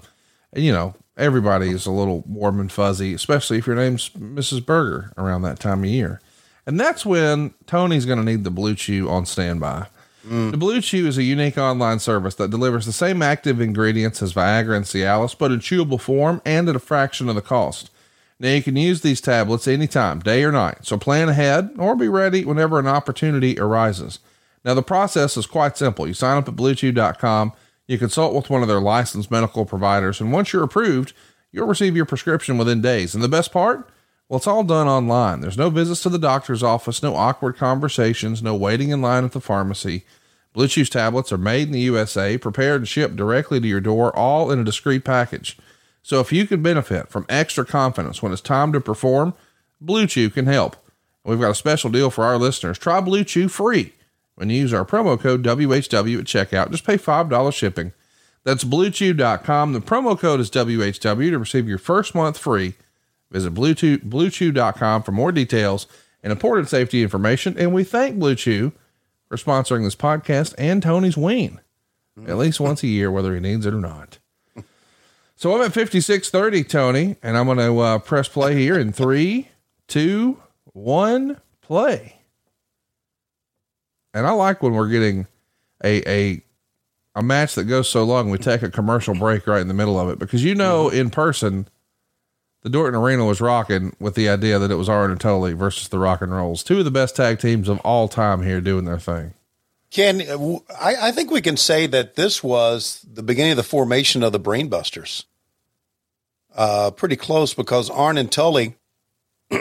and 0.54 0.64
you 0.64 0.72
know, 0.72 0.94
everybody 1.18 1.68
is 1.68 1.84
a 1.84 1.90
little 1.90 2.24
warm 2.26 2.58
and 2.58 2.72
fuzzy, 2.72 3.12
especially 3.12 3.58
if 3.58 3.66
your 3.66 3.76
name's 3.76 4.08
Mrs. 4.10 4.64
Berger 4.64 5.12
around 5.18 5.42
that 5.42 5.60
time 5.60 5.84
of 5.84 5.90
year. 5.90 6.22
And 6.64 6.80
that's 6.80 7.04
when 7.04 7.52
Tony's 7.66 8.06
going 8.06 8.18
to 8.18 8.24
need 8.24 8.44
the 8.44 8.50
Blue 8.50 8.74
Chew 8.74 9.10
on 9.10 9.26
standby. 9.26 9.88
Mm. 10.26 10.50
The 10.50 10.56
Blue 10.56 10.80
Chew 10.80 11.06
is 11.06 11.18
a 11.18 11.22
unique 11.22 11.56
online 11.56 11.98
service 11.98 12.34
that 12.36 12.50
delivers 12.50 12.86
the 12.86 12.92
same 12.92 13.22
active 13.22 13.60
ingredients 13.60 14.22
as 14.22 14.34
Viagra 14.34 14.76
and 14.76 14.84
Cialis, 14.84 15.36
but 15.36 15.50
in 15.50 15.60
chewable 15.60 16.00
form 16.00 16.42
and 16.44 16.68
at 16.68 16.76
a 16.76 16.80
fraction 16.80 17.28
of 17.28 17.34
the 17.34 17.40
cost. 17.40 17.90
Now 18.38 18.50
you 18.50 18.62
can 18.62 18.76
use 18.76 19.02
these 19.02 19.20
tablets 19.20 19.68
anytime, 19.68 20.20
day 20.20 20.42
or 20.44 20.52
night. 20.52 20.78
So 20.82 20.96
plan 20.96 21.28
ahead 21.28 21.70
or 21.78 21.94
be 21.94 22.08
ready 22.08 22.44
whenever 22.44 22.78
an 22.78 22.86
opportunity 22.86 23.58
arises. 23.58 24.18
Now 24.64 24.74
the 24.74 24.82
process 24.82 25.36
is 25.36 25.46
quite 25.46 25.76
simple. 25.76 26.06
You 26.06 26.14
sign 26.14 26.38
up 26.38 26.48
at 26.48 26.56
bluechew.com, 26.56 27.52
you 27.86 27.98
consult 27.98 28.34
with 28.34 28.50
one 28.50 28.62
of 28.62 28.68
their 28.68 28.80
licensed 28.80 29.30
medical 29.30 29.66
providers, 29.66 30.20
and 30.20 30.32
once 30.32 30.52
you're 30.52 30.62
approved, 30.62 31.12
you'll 31.52 31.66
receive 31.66 31.96
your 31.96 32.06
prescription 32.06 32.56
within 32.56 32.80
days. 32.80 33.14
And 33.14 33.22
the 33.22 33.28
best 33.28 33.52
part? 33.52 33.90
Well, 34.30 34.36
it's 34.36 34.46
all 34.46 34.62
done 34.62 34.86
online. 34.86 35.40
There's 35.40 35.58
no 35.58 35.70
visits 35.70 36.04
to 36.04 36.08
the 36.08 36.16
doctor's 36.16 36.62
office, 36.62 37.02
no 37.02 37.16
awkward 37.16 37.56
conversations, 37.56 38.44
no 38.44 38.54
waiting 38.54 38.90
in 38.90 39.02
line 39.02 39.24
at 39.24 39.32
the 39.32 39.40
pharmacy. 39.40 40.04
Blue 40.52 40.68
Chew's 40.68 40.88
tablets 40.88 41.32
are 41.32 41.36
made 41.36 41.66
in 41.66 41.72
the 41.72 41.80
USA, 41.80 42.38
prepared 42.38 42.82
and 42.82 42.88
shipped 42.88 43.16
directly 43.16 43.58
to 43.58 43.66
your 43.66 43.80
door, 43.80 44.16
all 44.16 44.52
in 44.52 44.60
a 44.60 44.64
discreet 44.64 45.04
package. 45.04 45.58
So 46.04 46.20
if 46.20 46.32
you 46.32 46.46
can 46.46 46.62
benefit 46.62 47.08
from 47.08 47.26
extra 47.28 47.64
confidence 47.64 48.22
when 48.22 48.30
it's 48.30 48.40
time 48.40 48.72
to 48.72 48.80
perform, 48.80 49.34
Blue 49.80 50.06
Chew 50.06 50.30
can 50.30 50.46
help. 50.46 50.76
We've 51.24 51.40
got 51.40 51.50
a 51.50 51.56
special 51.56 51.90
deal 51.90 52.08
for 52.08 52.22
our 52.22 52.38
listeners. 52.38 52.78
Try 52.78 53.00
Blue 53.00 53.24
Chew 53.24 53.48
free 53.48 53.94
when 54.36 54.48
you 54.48 54.60
use 54.60 54.72
our 54.72 54.84
promo 54.84 55.18
code 55.18 55.42
WHW 55.42 56.20
at 56.20 56.24
checkout. 56.26 56.70
Just 56.70 56.84
pay 56.84 56.98
$5 56.98 57.52
shipping. 57.52 57.92
That's 58.44 58.62
bluechew.com. 58.62 59.72
The 59.72 59.80
promo 59.80 60.16
code 60.16 60.38
is 60.38 60.50
WHW 60.52 61.30
to 61.30 61.38
receive 61.40 61.66
your 61.66 61.78
first 61.78 62.14
month 62.14 62.38
free. 62.38 62.74
Visit 63.30 63.54
bluechew, 63.54 63.98
bluechew.com 63.98 65.02
for 65.02 65.12
more 65.12 65.32
details 65.32 65.86
and 66.22 66.32
important 66.32 66.68
safety 66.68 67.02
information. 67.02 67.56
And 67.58 67.72
we 67.72 67.84
thank 67.84 68.18
Blue 68.18 68.34
Chew 68.34 68.72
for 69.28 69.36
sponsoring 69.36 69.84
this 69.84 69.94
podcast 69.94 70.54
and 70.58 70.82
Tony's 70.82 71.16
Ween 71.16 71.60
at 72.26 72.36
least 72.36 72.60
once 72.60 72.82
a 72.82 72.86
year, 72.88 73.10
whether 73.10 73.34
he 73.34 73.40
needs 73.40 73.66
it 73.66 73.74
or 73.74 73.80
not. 73.80 74.18
So 75.36 75.54
I'm 75.54 75.62
at 75.62 75.72
5630, 75.72 76.64
Tony, 76.64 77.16
and 77.22 77.36
I'm 77.38 77.46
going 77.46 77.58
to 77.58 77.78
uh, 77.78 77.98
press 77.98 78.28
play 78.28 78.56
here 78.56 78.78
in 78.78 78.92
three, 78.92 79.48
two, 79.88 80.38
one, 80.72 81.40
play. 81.62 82.16
And 84.12 84.26
I 84.26 84.32
like 84.32 84.62
when 84.62 84.74
we're 84.74 84.88
getting 84.88 85.26
a, 85.82 86.06
a 86.10 86.42
a 87.16 87.22
match 87.22 87.54
that 87.56 87.64
goes 87.64 87.88
so 87.88 88.04
long, 88.04 88.30
we 88.30 88.38
take 88.38 88.62
a 88.62 88.70
commercial 88.70 89.14
break 89.14 89.46
right 89.46 89.60
in 89.60 89.68
the 89.68 89.74
middle 89.74 89.98
of 89.98 90.08
it 90.10 90.18
because 90.18 90.44
you 90.44 90.54
know 90.54 90.88
in 90.88 91.10
person, 91.10 91.66
the 92.62 92.68
Dorton 92.70 92.94
Arena 93.00 93.24
was 93.24 93.40
rocking 93.40 93.94
with 93.98 94.14
the 94.14 94.28
idea 94.28 94.58
that 94.58 94.70
it 94.70 94.74
was 94.76 94.88
Arn 94.88 95.10
and 95.10 95.20
Tully 95.20 95.52
versus 95.54 95.88
the 95.88 95.98
Rock 95.98 96.20
and 96.22 96.32
Rolls, 96.32 96.62
two 96.62 96.78
of 96.78 96.84
the 96.84 96.90
best 96.90 97.16
tag 97.16 97.38
teams 97.38 97.68
of 97.68 97.78
all 97.80 98.08
time 98.08 98.42
here 98.42 98.60
doing 98.60 98.84
their 98.84 98.98
thing. 98.98 99.34
Can 99.90 100.20
I, 100.80 100.94
I 101.08 101.12
think 101.12 101.30
we 101.30 101.40
can 101.40 101.56
say 101.56 101.86
that 101.88 102.14
this 102.14 102.44
was 102.44 103.04
the 103.12 103.22
beginning 103.24 103.52
of 103.52 103.56
the 103.56 103.62
formation 103.64 104.22
of 104.22 104.32
the 104.32 104.38
Brainbusters. 104.40 105.24
Uh, 106.54 106.90
pretty 106.90 107.16
close 107.16 107.54
because 107.54 107.88
Arn 107.90 108.18
and 108.18 108.30
Tully 108.30 108.76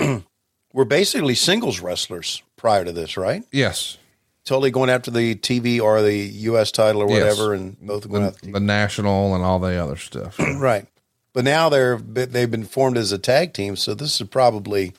were 0.74 0.86
basically 0.86 1.36
singles 1.36 1.80
wrestlers 1.80 2.44
prior 2.58 2.84
to 2.86 2.92
this, 2.92 3.16
right? 3.18 3.44
Yes. 3.52 3.98
Tully 4.46 4.72
going 4.72 4.90
after 4.90 5.12
the 5.12 5.36
TV 5.36 5.80
or 5.80 6.02
the 6.02 6.16
U.S. 6.16 6.72
title 6.72 7.02
or 7.04 7.08
whatever, 7.08 7.54
Yes. 7.54 7.62
and 7.62 7.80
both 7.80 8.10
going 8.10 8.24
the, 8.24 8.30
after 8.30 8.52
the 8.52 8.60
national 8.60 9.36
and 9.36 9.44
all 9.44 9.60
the 9.60 9.76
other 9.82 9.96
stuff. 9.96 10.38
right. 10.58 10.88
But 11.34 11.44
now 11.44 11.70
they're 11.70 11.98
they've 11.98 12.50
been 12.50 12.66
formed 12.66 12.98
as 12.98 13.12
a 13.12 13.18
tag 13.20 13.54
team, 13.54 13.76
so 13.76 13.94
this 13.94 14.20
is 14.20 14.28
probably 14.28 14.94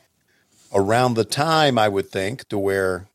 around 0.73 1.15
the 1.15 1.25
time 1.25 1.77
I 1.79 1.89
would 1.89 2.09
think 2.11 2.49
to 2.49 2.59
where 2.59 3.09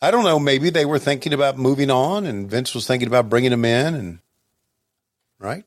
I 0.00 0.10
don't 0.10 0.24
know. 0.24 0.38
Maybe 0.38 0.70
they 0.70 0.84
were 0.84 0.98
thinking 0.98 1.32
about 1.32 1.58
moving 1.58 1.90
on, 1.90 2.26
and 2.26 2.48
Vince 2.50 2.74
was 2.74 2.86
thinking 2.86 3.08
about 3.08 3.28
bringing 3.28 3.50
them 3.50 3.64
in, 3.64 3.94
and 3.94 4.18
right, 5.38 5.64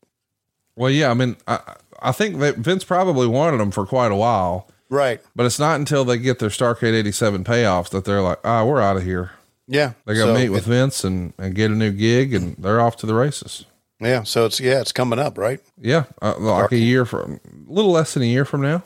Well, 0.75 0.91
yeah, 0.91 1.09
I 1.09 1.13
mean, 1.13 1.37
I, 1.47 1.59
I 2.01 2.11
think 2.11 2.39
that 2.39 2.57
Vince 2.57 2.83
probably 2.83 3.27
wanted 3.27 3.57
them 3.59 3.71
for 3.71 3.85
quite 3.85 4.11
a 4.11 4.15
while, 4.15 4.67
right, 4.89 5.21
but 5.35 5.45
it's 5.45 5.59
not 5.59 5.79
until 5.79 6.05
they 6.05 6.17
get 6.17 6.39
their 6.39 6.49
Starrcade 6.49 6.93
87 6.93 7.43
payoffs 7.43 7.89
that 7.89 8.05
they're 8.05 8.21
like, 8.21 8.39
ah, 8.43 8.63
we're 8.63 8.81
out 8.81 8.97
of 8.97 9.03
here. 9.03 9.31
yeah. 9.67 9.93
They 10.05 10.13
go 10.15 10.27
So 10.27 10.33
meet 10.35 10.49
with 10.49 10.67
it- 10.67 10.69
Vince 10.69 11.03
and, 11.03 11.33
and 11.39 11.55
get 11.55 11.71
a 11.71 11.75
new 11.75 11.91
gig 11.91 12.33
and 12.33 12.55
they're 12.57 12.81
off 12.81 12.95
to 12.97 13.05
the 13.07 13.13
races. 13.15 13.65
Yeah. 13.99 14.23
So 14.23 14.45
it's 14.45 14.59
yeah, 14.59 14.81
it's 14.81 14.91
coming 14.91 15.19
up, 15.19 15.37
right? 15.37 15.59
Yeah. 15.79 16.05
Uh, 16.21 16.35
like 16.37 16.71
a 16.71 16.77
year 16.77 17.05
from, 17.05 17.39
a 17.67 17.71
little 17.71 17.91
less 17.91 18.13
than 18.13 18.23
a 18.23 18.27
year 18.27 18.45
from 18.45 18.61
now 18.61 18.83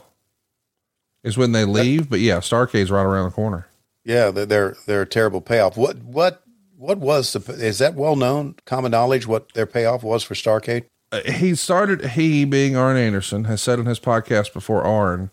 is 1.23 1.37
when 1.37 1.51
they 1.51 1.65
leave. 1.65 2.09
But 2.09 2.19
yeah, 2.19 2.37
Starrcade's 2.37 2.91
right 2.91 3.03
around 3.03 3.25
the 3.25 3.35
corner. 3.35 3.67
Yeah, 4.03 4.31
they're 4.31 4.45
they're, 4.45 4.77
they're 4.87 5.01
a 5.03 5.07
terrible 5.07 5.41
payoff. 5.41 5.77
What 5.77 5.97
what 5.97 6.43
what 6.77 6.97
was 6.97 7.33
the 7.33 7.53
is 7.53 7.79
that 7.79 7.93
well 7.93 8.15
known 8.15 8.55
common 8.65 8.91
knowledge 8.91 9.27
what 9.27 9.53
their 9.53 9.67
payoff 9.67 10.03
was 10.03 10.23
for 10.23 10.33
Starcade? 10.33 10.85
Uh, 11.11 11.21
he 11.29 11.55
started, 11.55 12.11
he 12.11 12.45
being 12.45 12.75
Arn 12.75 12.95
Anderson 12.95 13.43
has 13.45 13.61
said 13.61 13.79
in 13.79 13.85
his 13.85 13.99
podcast 13.99 14.53
before 14.53 14.83
Arn 14.83 15.29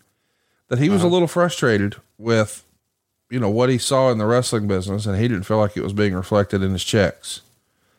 that 0.67 0.79
he 0.79 0.89
was 0.89 1.03
a 1.03 1.07
little 1.07 1.27
frustrated 1.27 1.95
with, 2.17 2.65
you 3.29 3.39
know, 3.39 3.49
what 3.49 3.69
he 3.69 3.77
saw 3.77 4.11
in 4.11 4.17
the 4.17 4.25
wrestling 4.25 4.67
business 4.67 5.05
and 5.05 5.17
he 5.17 5.27
didn't 5.27 5.45
feel 5.45 5.57
like 5.57 5.77
it 5.77 5.83
was 5.83 5.93
being 5.93 6.13
reflected 6.13 6.61
in 6.61 6.73
his 6.73 6.83
checks. 6.83 7.41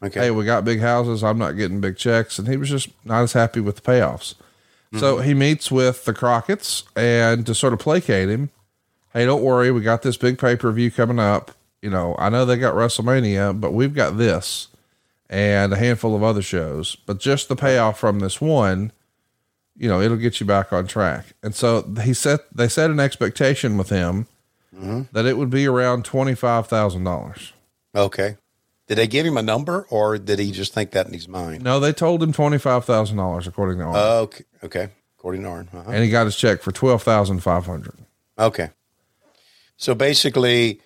Okay. 0.02 0.20
Hey, 0.20 0.30
we 0.30 0.44
got 0.44 0.64
big 0.64 0.80
houses. 0.80 1.22
I'm 1.22 1.38
not 1.38 1.52
getting 1.52 1.80
big 1.80 1.96
checks. 1.96 2.38
And 2.38 2.48
he 2.48 2.56
was 2.56 2.70
just 2.70 2.88
not 3.04 3.22
as 3.22 3.34
happy 3.34 3.60
with 3.60 3.76
the 3.76 3.82
payoffs. 3.82 4.34
So 4.98 5.16
mm-hmm. 5.16 5.24
he 5.24 5.34
meets 5.34 5.70
with 5.70 6.04
the 6.04 6.12
Crockett's 6.12 6.82
and 6.96 7.46
to 7.46 7.54
sort 7.54 7.72
of 7.72 7.78
placate 7.78 8.28
him. 8.28 8.50
Hey, 9.12 9.24
don't 9.24 9.42
worry. 9.42 9.70
We 9.70 9.82
got 9.82 10.02
this 10.02 10.16
big 10.16 10.38
pay 10.38 10.56
per 10.56 10.72
view 10.72 10.90
coming 10.90 11.18
up. 11.18 11.52
You 11.80 11.90
know, 11.90 12.16
I 12.18 12.28
know 12.28 12.44
they 12.44 12.56
got 12.56 12.74
WrestleMania, 12.74 13.60
but 13.60 13.72
we've 13.72 13.94
got 13.94 14.16
this 14.18 14.68
and 15.28 15.72
a 15.72 15.76
handful 15.76 16.16
of 16.16 16.24
other 16.24 16.42
shows. 16.42 16.96
But 17.06 17.20
just 17.20 17.48
the 17.48 17.56
payoff 17.56 18.00
from 18.00 18.18
this 18.18 18.40
one, 18.40 18.90
you 19.76 19.88
know, 19.88 20.00
it'll 20.00 20.16
get 20.16 20.40
you 20.40 20.46
back 20.46 20.72
on 20.72 20.88
track. 20.88 21.26
And 21.42 21.54
so 21.54 21.82
he 22.02 22.12
set, 22.12 22.40
they 22.52 22.68
set 22.68 22.90
an 22.90 22.98
expectation 23.00 23.78
with 23.78 23.90
him 23.90 24.26
mm-hmm. 24.74 25.02
that 25.12 25.24
it 25.24 25.38
would 25.38 25.50
be 25.50 25.66
around 25.66 26.04
$25,000. 26.04 27.52
Okay. 27.94 28.36
Did 28.90 28.98
they 28.98 29.06
give 29.06 29.24
him 29.24 29.36
a 29.36 29.42
number, 29.42 29.86
or 29.88 30.18
did 30.18 30.40
he 30.40 30.50
just 30.50 30.74
think 30.74 30.90
that 30.90 31.06
in 31.06 31.12
his 31.12 31.28
mind? 31.28 31.62
No, 31.62 31.78
they 31.78 31.92
told 31.92 32.20
him 32.20 32.32
$25,000 32.32 33.46
according 33.46 33.78
to 33.78 33.84
Arn. 33.84 33.94
Okay. 33.94 34.44
Okay. 34.64 34.88
According 35.16 35.44
to 35.44 35.48
Arn. 35.48 35.68
Uh-huh. 35.72 35.92
and 35.92 36.02
he 36.02 36.10
got 36.10 36.24
his 36.24 36.34
check 36.34 36.60
for 36.60 36.72
12500 36.72 37.94
Okay. 38.36 38.70
So 39.76 39.94
basically, 39.94 40.80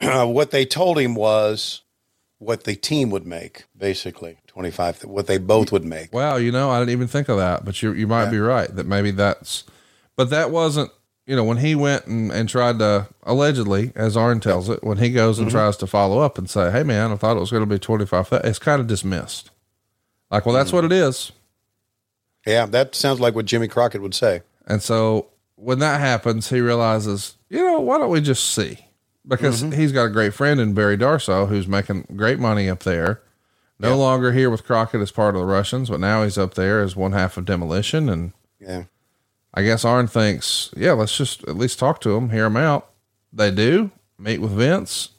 what 0.00 0.50
they 0.50 0.64
told 0.64 0.98
him 0.98 1.14
was 1.14 1.82
what 2.38 2.64
the 2.64 2.74
team 2.74 3.10
would 3.10 3.24
make. 3.24 3.66
Basically, 3.78 4.38
twenty 4.48 4.72
five. 4.72 5.00
What 5.04 5.28
they 5.28 5.38
both 5.38 5.70
would 5.70 5.84
make. 5.84 6.12
Wow, 6.12 6.38
you 6.38 6.50
know, 6.50 6.70
I 6.70 6.80
didn't 6.80 6.90
even 6.90 7.06
think 7.06 7.28
of 7.28 7.36
that, 7.36 7.64
but 7.64 7.80
you 7.84 7.92
you 7.92 8.08
might 8.08 8.30
be 8.32 8.40
right 8.40 8.74
that 8.74 8.86
maybe 8.88 9.12
that's, 9.12 9.62
but 10.16 10.30
that 10.30 10.50
wasn't, 10.50 10.90
you 11.26 11.36
know, 11.36 11.44
when 11.44 11.58
he 11.58 11.74
went 11.74 12.06
and, 12.06 12.32
and 12.32 12.48
tried 12.48 12.78
to 12.80 13.06
allegedly, 13.22 13.92
as 13.94 14.16
Arn 14.16 14.40
tells 14.40 14.68
it, 14.68 14.82
when 14.82 14.98
he 14.98 15.10
goes 15.10 15.38
and 15.38 15.48
Mhm. 15.48 15.52
tries 15.52 15.76
to 15.78 15.86
follow 15.86 16.18
up 16.20 16.36
and 16.38 16.48
say, 16.50 16.70
"Hey, 16.70 16.82
man, 16.82 17.12
I 17.12 17.16
thought 17.16 17.36
it 17.36 17.40
was 17.40 17.50
going 17.50 17.62
to 17.62 17.66
be 17.72 17.78
twenty 17.78 18.06
five, 18.06 18.28
it's 18.44 18.58
kind 18.58 18.80
of 18.80 18.86
dismissed." 18.86 19.50
Like, 20.30 20.46
well, 20.46 20.54
that's 20.54 20.72
what 20.72 20.84
it 20.84 20.92
is. 20.92 21.30
Yeah, 22.46 22.66
that 22.66 22.94
sounds 22.94 23.20
like 23.20 23.34
what 23.34 23.44
Jimmy 23.46 23.68
Crockett 23.68 24.02
would 24.02 24.14
say. 24.14 24.42
And 24.66 24.82
so 24.82 25.26
when 25.56 25.78
that 25.78 26.00
happens, 26.00 26.48
he 26.50 26.60
realizes, 26.60 27.36
you 27.48 27.64
know, 27.64 27.80
why 27.80 27.98
don't 27.98 28.10
we 28.10 28.20
just 28.20 28.44
see? 28.52 28.78
Because 29.26 29.62
Mhm. 29.62 29.74
he's 29.74 29.92
got 29.92 30.04
a 30.06 30.10
great 30.10 30.34
friend 30.34 30.58
in 30.58 30.74
Barry 30.74 30.96
Darsow 30.98 31.48
who's 31.48 31.68
making 31.68 32.06
great 32.16 32.40
money 32.40 32.68
up 32.68 32.82
there. 32.82 33.20
No 33.78 33.96
longer 33.96 34.32
here 34.32 34.48
with 34.50 34.64
Crockett 34.64 35.00
as 35.00 35.10
part 35.10 35.34
of 35.34 35.40
the 35.40 35.46
Russians, 35.46 35.90
but 35.90 36.00
now 36.00 36.22
he's 36.24 36.38
up 36.38 36.54
there 36.54 36.80
as 36.82 36.94
one 36.96 37.12
half 37.12 37.36
of 37.36 37.44
Demolition. 37.44 38.08
And 38.08 38.32
Yeah. 38.60 38.84
I 39.54 39.62
guess 39.62 39.84
Arn 39.84 40.06
thinks, 40.06 40.70
yeah, 40.76 40.92
let's 40.92 41.16
just 41.16 41.44
at 41.44 41.56
least 41.56 41.78
talk 41.78 42.00
to 42.02 42.16
him, 42.16 42.30
hear 42.30 42.46
him 42.46 42.56
out. 42.56 42.90
They 43.32 43.50
do 43.50 43.90
meet 44.18 44.40
with 44.40 44.52
Vince. 44.52 45.10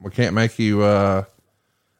We 0.00 0.10
can't 0.10 0.34
make 0.34 0.58
you 0.58 0.82
uh, 0.82 1.24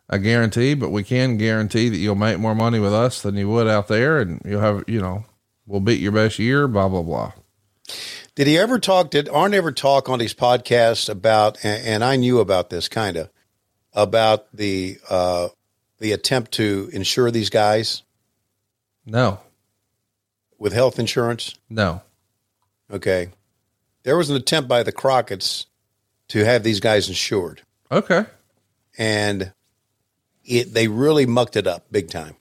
a 0.08 0.18
guarantee, 0.18 0.74
but 0.74 0.90
we 0.90 1.04
can 1.04 1.38
guarantee 1.38 1.88
that 1.88 1.96
you'll 1.96 2.14
make 2.14 2.38
more 2.38 2.54
money 2.54 2.78
with 2.78 2.92
us 2.92 3.22
than 3.22 3.36
you 3.36 3.48
would 3.48 3.68
out 3.68 3.88
there, 3.88 4.20
and 4.20 4.42
you'll 4.44 4.60
have, 4.60 4.84
you 4.86 5.00
know, 5.00 5.24
we'll 5.66 5.80
beat 5.80 6.00
your 6.00 6.12
best 6.12 6.38
year. 6.38 6.68
Blah 6.68 6.88
blah 6.88 7.02
blah. 7.02 7.32
Did 8.34 8.46
he 8.46 8.58
ever 8.58 8.78
talk? 8.78 9.10
Did 9.10 9.28
Arn 9.28 9.54
ever 9.54 9.72
talk 9.72 10.08
on 10.08 10.20
his 10.20 10.34
podcast 10.34 11.08
about? 11.08 11.58
And, 11.64 11.86
and 11.86 12.04
I 12.04 12.16
knew 12.16 12.40
about 12.40 12.70
this 12.70 12.88
kind 12.88 13.16
of 13.16 13.30
about 13.92 14.46
the 14.54 14.98
uh, 15.08 15.48
the 15.98 16.12
attempt 16.12 16.52
to 16.52 16.90
insure 16.92 17.30
these 17.30 17.50
guys 17.50 18.02
No, 19.06 19.40
with 20.62 20.72
health 20.72 20.98
insurance. 20.98 21.54
no. 21.68 22.00
Okay, 22.90 23.30
there 24.02 24.16
was 24.18 24.28
an 24.30 24.36
attempt 24.36 24.68
by 24.68 24.82
the 24.82 24.92
Crockett's 24.92 25.66
to 26.28 26.44
have 26.44 26.62
these 26.62 26.78
guys 26.78 27.08
insured, 27.08 27.62
Okay. 27.90 28.26
and 28.98 29.52
it 30.44 30.72
they 30.74 30.88
really 30.88 31.24
mucked 31.26 31.56
it 31.56 31.66
up 31.66 31.86
big 31.90 32.08
time. 32.10 32.36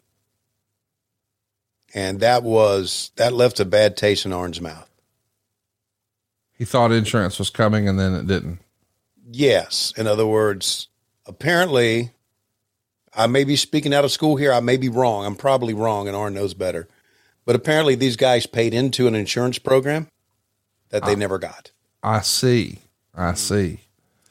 And 1.94 2.20
that 2.20 2.44
was 2.44 3.12
that 3.16 3.34
left 3.34 3.60
a 3.60 3.66
bad 3.66 3.96
taste 3.98 4.26
in 4.26 4.34
Arn's 4.34 4.62
mouth. 4.62 4.90
He 6.58 6.66
thought 6.66 6.92
insurance 6.92 7.40
was 7.40 7.50
coming 7.50 7.88
and 7.88 7.98
then 8.00 8.14
it 8.14 8.28
didn't. 8.28 8.60
Yes. 9.30 9.94
In 9.98 10.06
other 10.08 10.28
words, 10.28 10.88
apparently, 11.26 12.12
I 13.16 13.28
may 13.28 13.44
be 13.46 13.56
speaking 13.56 13.94
out 13.94 14.06
of 14.06 14.12
school 14.12 14.36
here. 14.36 14.52
I 14.54 14.60
may 14.60 14.78
be 14.78 14.90
wrong. 14.90 15.26
I'm 15.26 15.36
probably 15.36 15.74
wrong, 15.74 16.08
and 16.08 16.16
Arn 16.16 16.34
knows 16.34 16.54
better. 16.54 16.88
But 17.46 17.56
apparently, 17.56 17.96
these 17.96 18.16
guys 18.16 18.46
paid 18.46 18.74
into 18.74 19.08
an 19.08 19.16
insurance 19.16 19.58
program 19.60 20.08
that 20.90 21.06
they 21.06 21.16
never 21.16 21.40
got. 21.40 21.72
I 22.04 22.22
see. 22.22 22.80
I 23.16 23.34
see. 23.34 23.80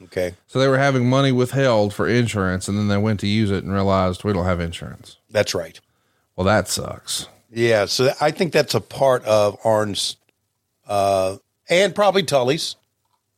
Okay. 0.03 0.35
So 0.47 0.59
they 0.59 0.67
were 0.67 0.77
having 0.77 1.09
money 1.09 1.31
withheld 1.31 1.93
for 1.93 2.07
insurance 2.07 2.67
and 2.67 2.77
then 2.77 2.87
they 2.87 2.97
went 2.97 3.19
to 3.21 3.27
use 3.27 3.51
it 3.51 3.63
and 3.63 3.71
realized 3.71 4.23
we 4.23 4.33
don't 4.33 4.45
have 4.45 4.59
insurance. 4.59 5.17
That's 5.29 5.53
right. 5.53 5.79
Well, 6.35 6.45
that 6.45 6.67
sucks. 6.67 7.27
Yeah. 7.51 7.85
So 7.85 8.11
I 8.19 8.31
think 8.31 8.51
that's 8.53 8.73
a 8.73 8.81
part 8.81 9.23
of 9.25 9.57
Arn's, 9.63 10.17
uh, 10.87 11.37
and 11.69 11.93
probably 11.93 12.23
Tully's, 12.23 12.75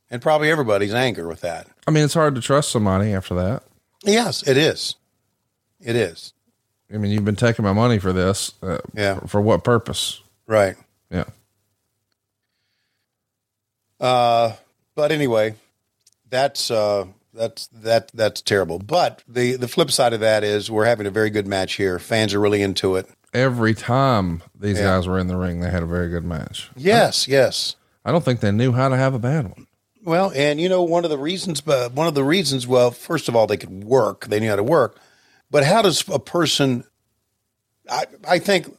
and 0.09 0.21
probably 0.21 0.49
everybody's 0.49 0.93
anger 0.93 1.27
with 1.27 1.41
that. 1.41 1.67
I 1.85 1.91
mean, 1.91 2.03
it's 2.05 2.13
hard 2.13 2.35
to 2.35 2.41
trust 2.41 2.71
somebody 2.71 3.13
after 3.13 3.35
that. 3.35 3.63
Yes, 4.03 4.47
it 4.47 4.57
is. 4.57 4.95
It 5.79 5.95
is. 5.95 6.33
I 6.91 6.97
mean, 6.97 7.11
you've 7.11 7.25
been 7.25 7.35
taking 7.35 7.63
my 7.63 7.73
money 7.73 7.99
for 7.99 8.13
this. 8.13 8.53
Uh, 8.61 8.79
Yeah. 8.93 9.19
For, 9.19 9.27
for 9.27 9.41
what 9.41 9.63
purpose? 9.63 10.21
Right. 10.47 10.75
Yeah. 11.11 11.25
Uh, 13.99 14.53
but 14.95 15.11
anyway, 15.11 15.55
that's 16.29 16.69
uh, 16.69 17.05
that's 17.33 17.67
that 17.67 18.11
that's 18.13 18.41
terrible. 18.41 18.79
But 18.79 19.23
the 19.27 19.55
the 19.55 19.67
flip 19.67 19.91
side 19.91 20.13
of 20.13 20.19
that 20.19 20.43
is 20.43 20.69
we're 20.69 20.85
having 20.85 21.07
a 21.07 21.11
very 21.11 21.29
good 21.29 21.47
match 21.47 21.73
here. 21.75 21.99
Fans 21.99 22.33
are 22.33 22.39
really 22.39 22.61
into 22.61 22.95
it. 22.95 23.07
Every 23.33 23.73
time 23.73 24.43
these 24.59 24.77
Yeah. 24.77 24.83
guys 24.95 25.07
were 25.07 25.17
in 25.19 25.27
the 25.27 25.37
ring, 25.37 25.61
they 25.61 25.69
had 25.69 25.83
a 25.83 25.87
very 25.87 26.09
good 26.09 26.25
match. 26.25 26.69
Yes, 26.75 27.27
yes. 27.27 27.75
I 28.05 28.11
don't 28.11 28.23
think 28.23 28.41
they 28.41 28.51
knew 28.51 28.73
how 28.73 28.89
to 28.89 28.97
have 28.97 29.13
a 29.13 29.19
bad 29.19 29.45
one. 29.45 29.67
Well, 30.03 30.31
and 30.35 30.59
you 30.59 30.67
know 30.67 30.83
one 30.83 31.05
of 31.05 31.09
the 31.09 31.17
reasons, 31.17 31.61
but 31.61 31.93
one 31.93 32.07
of 32.07 32.13
the 32.13 32.25
reasons, 32.25 32.67
well, 32.67 32.91
first 32.91 33.29
of 33.29 33.35
all, 33.35 33.47
they 33.47 33.55
could 33.57 33.85
work. 33.85 34.25
They 34.25 34.39
knew 34.41 34.49
how 34.49 34.57
to 34.57 34.63
work. 34.63 34.97
But 35.53 35.63
how 35.63 35.83
does 35.83 36.03
a 36.09 36.17
person? 36.17 36.83
I 37.87 38.07
I 38.27 38.39
think 38.39 38.75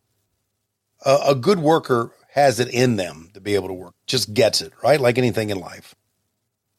a, 1.06 1.18
a 1.28 1.34
good 1.36 1.60
worker 1.60 2.10
has 2.32 2.59
it 2.59 2.66
in 2.68 2.96
them 2.96 3.30
to 3.34 3.40
be 3.40 3.55
able 3.55 3.68
to 3.68 3.74
work. 3.74 3.94
Just 4.09 4.34
gets 4.34 4.60
it 4.60 4.72
right, 4.82 5.01
like 5.01 5.16
anything 5.16 5.51
in 5.51 5.60
life. 5.60 5.94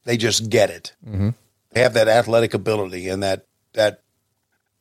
They 0.04 0.18
just 0.18 0.50
get 0.50 0.70
it. 0.70 0.94
Mm-hmm. 1.08 1.30
They 1.72 1.82
have 1.82 1.94
that 1.94 2.10
athletic 2.10 2.54
ability 2.54 3.08
and 3.08 3.24
that 3.24 3.48
that 3.72 4.02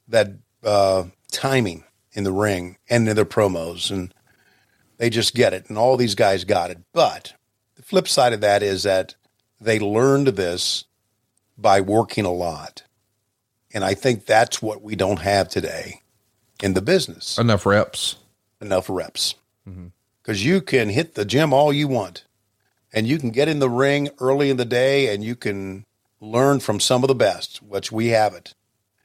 that 0.09 0.33
uh, 0.65 1.05
timing 1.31 1.85
in 2.13 2.25
the 2.25 2.33
ring 2.33 2.77
and 2.91 3.09
in 3.09 3.15
their 3.15 3.25
promos, 3.25 3.93
and 3.93 4.13
they 4.97 5.11
just 5.11 5.33
get 5.33 5.55
it. 5.55 5.69
And 5.69 5.79
all 5.79 5.97
these 5.97 6.17
guys 6.17 6.43
got 6.43 6.73
it. 6.73 6.79
But 6.93 7.35
the 7.77 7.83
flip 7.83 8.09
side 8.09 8.33
of 8.33 8.41
that 8.41 8.65
is 8.65 8.83
that 8.83 9.15
they 9.61 9.79
learned 9.79 10.27
this 10.27 10.87
by 11.57 11.81
working 11.81 12.25
a 12.25 12.33
lot, 12.33 12.83
and 13.75 13.85
I 13.85 13.93
think 13.95 14.25
that's 14.25 14.63
what 14.63 14.81
we 14.81 14.97
don't 14.97 15.21
have 15.21 15.49
today 15.49 16.01
in 16.63 16.73
the 16.75 16.81
business. 16.81 17.37
Enough 17.37 17.67
reps. 17.67 18.17
Enough 18.61 18.89
reps. 18.89 19.35
Mm-hmm. 19.69 19.89
Because 20.23 20.45
you 20.45 20.63
can 20.63 20.89
hit 20.89 21.15
the 21.15 21.27
gym 21.27 21.53
all 21.53 21.73
you 21.73 21.89
want, 21.89 22.25
and 22.93 23.07
you 23.07 23.19
can 23.19 23.31
get 23.31 23.49
in 23.49 23.59
the 23.59 23.69
ring 23.69 24.09
early 24.21 24.49
in 24.49 24.57
the 24.57 24.65
day, 24.65 25.13
and 25.13 25.23
you 25.23 25.37
can 25.37 25.85
learn 26.21 26.61
from 26.61 26.81
some 26.81 27.05
of 27.05 27.09
the 27.09 27.15
best, 27.15 27.63
which 27.63 27.93
we 27.93 28.09
have 28.09 28.33
it. 28.33 28.55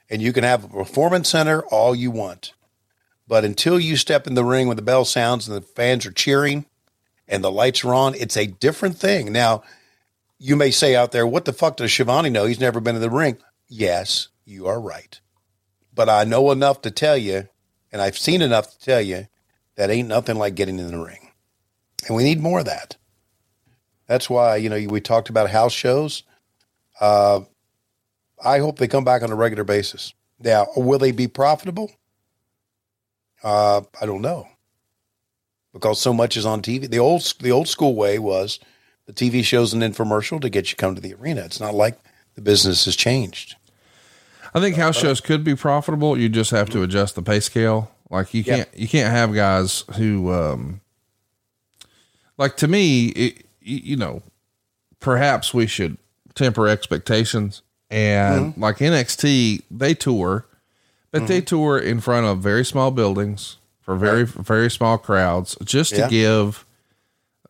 And 0.09 0.21
you 0.21 0.31
can 0.31 0.43
have 0.43 0.63
a 0.63 0.69
performance 0.69 1.29
center 1.29 1.63
all 1.65 1.93
you 1.93 2.09
want. 2.11 2.53
But 3.27 3.45
until 3.45 3.79
you 3.79 3.97
step 3.97 4.25
in 4.25 4.33
the 4.33 4.45
ring 4.45 4.67
when 4.67 4.77
the 4.77 4.81
bell 4.81 5.05
sounds 5.05 5.47
and 5.47 5.55
the 5.55 5.61
fans 5.61 6.05
are 6.05 6.11
cheering 6.11 6.65
and 7.27 7.43
the 7.43 7.51
lights 7.51 7.83
are 7.83 7.93
on, 7.93 8.15
it's 8.15 8.37
a 8.37 8.47
different 8.47 8.97
thing. 8.97 9.31
Now, 9.31 9.63
you 10.39 10.55
may 10.55 10.71
say 10.71 10.95
out 10.95 11.11
there, 11.11 11.27
what 11.27 11.45
the 11.45 11.53
fuck 11.53 11.77
does 11.77 11.91
Schiavone 11.91 12.29
know? 12.29 12.45
He's 12.45 12.59
never 12.59 12.79
been 12.79 12.95
in 12.95 13.01
the 13.01 13.09
ring. 13.09 13.37
Yes, 13.67 14.29
you 14.49 14.67
are 14.67 14.81
right. 14.81 15.19
But 15.93 16.09
I 16.09 16.23
know 16.23 16.51
enough 16.51 16.81
to 16.81 16.91
tell 16.91 17.17
you, 17.17 17.47
and 17.91 18.01
I've 18.01 18.17
seen 18.17 18.41
enough 18.41 18.71
to 18.71 18.79
tell 18.79 19.01
you, 19.01 19.27
that 19.75 19.89
ain't 19.89 20.09
nothing 20.09 20.37
like 20.37 20.55
getting 20.55 20.79
in 20.79 20.87
the 20.87 20.97
ring. 20.97 21.31
And 22.07 22.15
we 22.15 22.23
need 22.23 22.41
more 22.41 22.59
of 22.59 22.65
that. 22.65 22.97
That's 24.07 24.29
why, 24.29 24.57
you 24.57 24.69
know, 24.69 24.87
we 24.89 24.99
talked 25.01 25.29
about 25.29 25.49
house 25.49 25.71
shows. 25.71 26.23
Uh, 26.99 27.41
I 28.43 28.59
hope 28.59 28.77
they 28.77 28.87
come 28.87 29.03
back 29.03 29.21
on 29.21 29.31
a 29.31 29.35
regular 29.35 29.63
basis. 29.63 30.13
Now, 30.39 30.67
will 30.75 30.99
they 30.99 31.11
be 31.11 31.27
profitable? 31.27 31.91
Uh, 33.43 33.81
I 34.01 34.05
don't 34.05 34.21
know, 34.21 34.47
because 35.73 36.01
so 36.01 36.13
much 36.13 36.35
is 36.35 36.45
on 36.45 36.61
TV. 36.61 36.89
The 36.89 36.99
old 36.99 37.21
the 37.39 37.51
old 37.51 37.69
school 37.69 37.95
way 37.95 38.19
was 38.19 38.59
the 39.05 39.13
TV 39.13 39.45
shows 39.45 39.73
an 39.73 39.79
infomercial 39.79 40.41
to 40.41 40.49
get 40.49 40.71
you 40.71 40.75
come 40.75 40.95
to 40.95 41.01
the 41.01 41.13
arena. 41.13 41.41
It's 41.41 41.61
not 41.61 41.73
like 41.73 41.97
the 42.35 42.41
business 42.41 42.83
has 42.83 42.97
changed. 42.97 43.55
I 44.53 44.59
think 44.59 44.75
house 44.75 44.97
shows 44.97 45.21
could 45.21 45.43
be 45.43 45.55
profitable. 45.55 46.17
You 46.17 46.29
just 46.29 46.51
have 46.51 46.69
to 46.71 46.81
adjust 46.83 47.15
the 47.15 47.21
pay 47.21 47.39
scale. 47.39 47.91
Like 48.09 48.33
you 48.33 48.43
can't 48.43 48.69
you 48.75 48.87
can't 48.87 49.11
have 49.11 49.33
guys 49.33 49.83
who 49.95 50.33
um 50.33 50.81
like 52.37 52.57
to 52.57 52.67
me 52.67 53.07
it, 53.09 53.45
you 53.61 53.95
know 53.95 54.23
perhaps 54.99 55.53
we 55.53 55.67
should 55.67 55.97
temper 56.33 56.67
expectations 56.67 57.61
and 57.91 58.57
like 58.57 58.77
NXT 58.77 59.63
they 59.69 59.93
tour 59.93 60.45
but 61.11 61.27
they 61.27 61.41
tour 61.41 61.77
in 61.77 61.99
front 61.99 62.25
of 62.25 62.39
very 62.39 62.65
small 62.65 62.91
buildings 62.91 63.57
for 63.81 63.95
very 63.95 64.23
very 64.25 64.71
small 64.71 64.97
crowds 64.97 65.55
just 65.63 65.95
to 65.95 66.07
give 66.09 66.65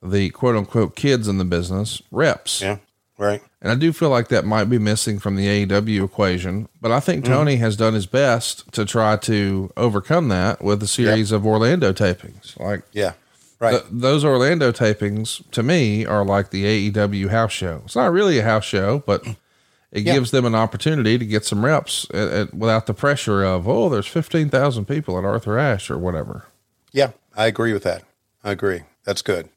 the 0.02 0.30
quote 0.32 0.56
unquote 0.56 0.96
kids 0.96 1.28
in 1.28 1.38
the 1.38 1.46
business 1.46 2.02
reps. 2.12 2.62
Yeah. 2.62 2.78
Right. 3.20 3.42
And 3.62 3.70
I 3.70 3.76
do 3.76 3.92
feel 3.92 4.10
like 4.10 4.30
that 4.30 4.46
might 4.46 4.64
be 4.70 4.80
missing 4.80 5.20
from 5.20 5.36
the 5.36 5.66
AEW 5.66 6.06
equation, 6.06 6.70
but 6.82 6.92
I 6.92 7.02
think 7.02 7.26
Mm-hmm. 7.26 7.34
Tony 7.34 7.56
has 7.58 7.76
done 7.76 7.94
his 7.94 8.06
best 8.06 8.72
to 8.72 8.86
try 8.86 9.18
to 9.18 9.70
overcome 9.76 10.30
that 10.30 10.64
with 10.64 10.82
a 10.82 10.88
series 10.88 11.32
of 11.34 11.46
Orlando 11.46 11.92
tapings. 11.92 12.58
Like, 12.58 12.84
Yeah. 12.94 13.14
Right. 13.60 13.72
th- 13.72 13.84
those 13.92 14.24
Orlando 14.24 14.72
tapings 14.72 15.44
to 15.52 15.62
me 15.64 16.06
are 16.06 16.24
like 16.24 16.52
the 16.52 16.64
AEW 16.92 17.28
house 17.30 17.52
show. 17.52 17.82
It's 17.84 17.96
not 17.98 18.14
really 18.14 18.40
a 18.40 18.44
house 18.44 18.64
show, 18.64 19.04
but 19.06 19.28
it 19.92 20.04
Yeah. 20.04 20.14
gives 20.14 20.32
them 20.32 20.46
an 20.46 20.56
opportunity 20.56 21.18
to 21.18 21.26
get 21.26 21.44
some 21.44 21.66
reps 21.66 22.08
at, 22.14 22.30
at, 22.30 22.54
without 22.54 22.86
the 22.86 22.94
pressure 22.94 23.44
of, 23.44 23.68
oh, 23.68 23.90
there's 23.90 24.08
15,000 24.08 24.86
people 24.86 25.18
at 25.18 25.26
Arthur 25.26 25.60
Ashe 25.60 25.92
or 25.92 25.98
whatever. 25.98 26.46
Yeah, 26.94 27.12
I 27.36 27.48
agree 27.48 27.74
with 27.74 27.84
that. 27.84 28.04
I 28.46 28.52
agree. 28.52 28.84
That's 29.04 29.22
good. 29.22 29.50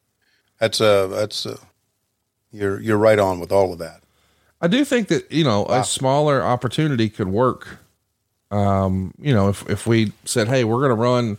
That's 0.58 0.80
a, 0.80 1.06
that's 1.08 1.46
uh, 1.46 1.58
you're 2.52 2.80
you're 2.80 2.98
right 2.98 3.18
on 3.18 3.40
with 3.40 3.52
all 3.52 3.72
of 3.72 3.78
that. 3.78 4.02
I 4.60 4.68
do 4.68 4.84
think 4.84 5.08
that 5.08 5.30
you 5.30 5.44
know 5.44 5.66
a 5.66 5.84
smaller 5.84 6.42
opportunity 6.42 7.08
could 7.08 7.28
work. 7.28 7.78
Um, 8.50 9.14
you 9.18 9.34
know, 9.34 9.48
if 9.48 9.68
if 9.68 9.86
we 9.86 10.12
said, 10.24 10.48
"Hey, 10.48 10.64
we're 10.64 10.78
going 10.78 10.90
to 10.90 10.94
run 10.94 11.38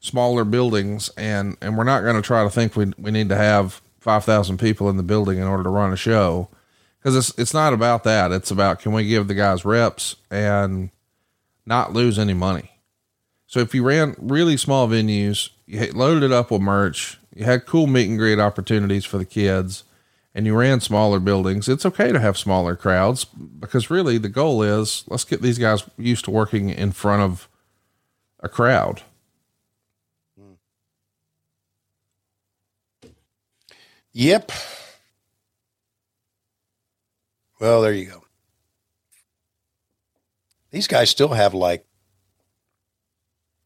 smaller 0.00 0.44
buildings, 0.44 1.10
and 1.16 1.56
and 1.60 1.76
we're 1.76 1.84
not 1.84 2.02
going 2.02 2.16
to 2.16 2.22
try 2.22 2.44
to 2.44 2.50
think 2.50 2.76
we 2.76 2.92
we 2.98 3.10
need 3.10 3.28
to 3.28 3.36
have 3.36 3.82
five 4.00 4.24
thousand 4.24 4.58
people 4.58 4.88
in 4.88 4.96
the 4.96 5.02
building 5.02 5.38
in 5.38 5.44
order 5.44 5.62
to 5.62 5.68
run 5.68 5.92
a 5.92 5.96
show," 5.96 6.48
because 6.98 7.16
it's 7.16 7.38
it's 7.38 7.54
not 7.54 7.72
about 7.72 8.04
that. 8.04 8.32
It's 8.32 8.50
about 8.50 8.80
can 8.80 8.92
we 8.92 9.06
give 9.06 9.28
the 9.28 9.34
guys 9.34 9.64
reps 9.64 10.16
and 10.30 10.90
not 11.66 11.92
lose 11.92 12.18
any 12.18 12.34
money. 12.34 12.70
So 13.46 13.60
if 13.60 13.74
you 13.74 13.82
ran 13.82 14.16
really 14.18 14.56
small 14.56 14.88
venues, 14.88 15.50
you 15.66 15.92
loaded 15.92 16.22
it 16.22 16.32
up 16.32 16.50
with 16.50 16.60
merch, 16.60 17.18
you 17.34 17.44
had 17.44 17.66
cool 17.66 17.86
meet 17.86 18.08
and 18.08 18.18
greet 18.18 18.38
opportunities 18.38 19.04
for 19.04 19.18
the 19.18 19.24
kids, 19.24 19.84
and 20.34 20.46
you 20.46 20.54
ran 20.56 20.80
smaller 20.80 21.20
buildings, 21.20 21.68
it's 21.68 21.86
okay 21.86 22.10
to 22.10 22.18
have 22.18 22.36
smaller 22.36 22.74
crowds 22.74 23.24
because 23.24 23.90
really 23.90 24.18
the 24.18 24.28
goal 24.28 24.62
is 24.62 25.04
let's 25.06 25.24
get 25.24 25.42
these 25.42 25.58
guys 25.58 25.84
used 25.96 26.24
to 26.24 26.30
working 26.30 26.70
in 26.70 26.92
front 26.92 27.22
of 27.22 27.48
a 28.40 28.48
crowd. 28.48 29.02
Yep. 34.12 34.52
Well, 37.60 37.82
there 37.82 37.92
you 37.92 38.06
go. 38.06 38.24
These 40.70 40.86
guys 40.86 41.10
still 41.10 41.28
have 41.28 41.54
like 41.54 41.86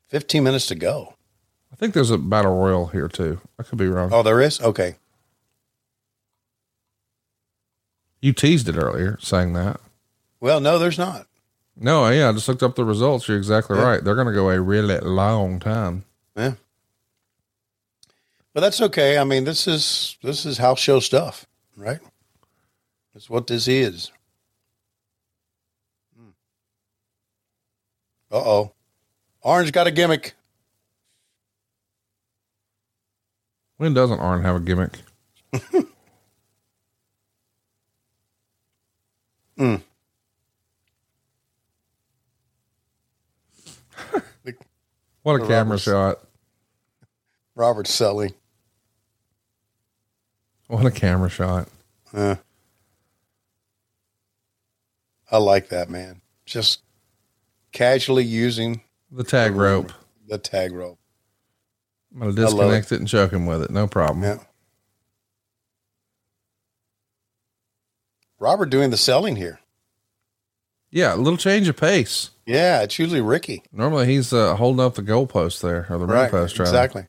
15 0.09 0.43
minutes 0.43 0.67
to 0.67 0.75
go. 0.75 1.15
I 1.73 1.77
think 1.77 1.95
there's 1.95 2.11
a 2.11 2.19
battle 2.19 2.57
royal 2.57 2.87
here 2.87 3.09
too. 3.09 3.41
I 3.59 3.63
could 3.63 3.79
be 3.79 3.89
wrong. 3.89 4.11
Oh, 4.13 4.23
there 4.23 4.41
is? 4.41 4.61
Okay. 4.61 4.97
You 8.21 8.33
teased 8.33 8.69
it 8.69 8.77
earlier 8.77 9.17
saying 9.21 9.53
that. 9.55 9.81
Well, 10.41 10.61
no, 10.61 10.79
there's 10.79 10.99
not. 10.99 11.27
No, 11.77 12.09
yeah, 12.09 12.29
I 12.29 12.33
just 12.33 12.49
looked 12.49 12.63
up 12.63 12.75
the 12.75 12.85
results. 12.85 13.29
You're 13.29 13.37
exactly 13.37 13.77
Yeah. 13.79 13.85
right. 13.85 14.05
They're 14.05 14.15
going 14.17 14.27
to 14.27 14.33
go 14.33 14.51
a 14.51 14.61
really 14.61 14.99
long 14.99 15.61
time. 15.61 16.05
Yeah. 16.37 16.55
But 18.55 18.61
that's 18.63 18.81
okay. 18.81 19.19
I 19.19 19.25
mean, 19.25 19.45
this 19.45 19.69
is 19.69 20.17
this 20.23 20.45
is 20.45 20.59
house 20.59 20.81
show 20.81 20.99
stuff, 20.99 21.47
right? 21.77 22.01
That's 23.15 23.31
what 23.31 23.47
this 23.47 23.69
is. 23.69 24.11
Uh 28.31 28.37
oh. 28.37 28.73
Orange 29.43 29.71
got 29.73 29.87
a 29.87 29.91
gimmick. 29.91 30.35
When 33.77 33.95
doesn't 33.95 34.19
Arn 34.19 34.43
have 34.43 34.57
a 34.57 34.61
gimmick? 34.61 34.99
Mm. 39.59 39.83
What 45.23 45.43
a 45.43 45.47
camera 45.47 45.63
Roberts. 45.77 45.83
shot. 45.83 46.19
Robert 47.55 47.87
Selly. 47.87 48.33
What 50.69 50.87
a 50.87 50.91
camera 50.91 51.29
shot. 51.29 51.69
Uh, 52.15 52.37
I 55.31 55.37
like 55.39 55.69
that, 55.69 55.91
man. 55.91 56.23
Just 56.47 56.81
casually 57.73 58.25
using 58.25 58.81
The 59.13 59.25
tag 59.25 59.55
rope. 59.55 59.93
the 60.27 60.39
tag 60.39 60.73
rope. 60.73 60.99
I'm 62.15 62.21
going 62.21 62.35
to 62.35 62.41
disconnect 62.43 62.93
it. 62.93 63.01
and 63.01 63.09
choke 63.09 63.33
him 63.33 63.45
with 63.45 63.63
it. 63.63 63.71
No 63.71 63.87
problem. 63.87 64.23
Yeah. 64.23 64.39
Robert 68.39 68.67
doing 68.71 68.91
the 68.91 68.97
selling 68.97 69.37
here. 69.37 69.61
Yeah, 70.91 71.15
a 71.15 71.17
little 71.17 71.37
change 71.37 71.69
of 71.69 71.77
pace. 71.77 72.31
Yeah, 72.47 72.83
it's 72.83 72.99
usually 72.99 73.21
Ricky. 73.21 73.63
Normally 73.73 74.07
he's 74.07 74.33
uh, 74.33 74.57
holding 74.57 74.85
up 74.85 74.95
the 74.95 75.03
goalpost 75.03 75.61
there 75.61 75.87
or 75.91 75.99
the 75.99 76.07
Right. 76.07 76.31
post. 76.31 76.59
rather. 76.59 76.71
Exactly. 76.71 77.07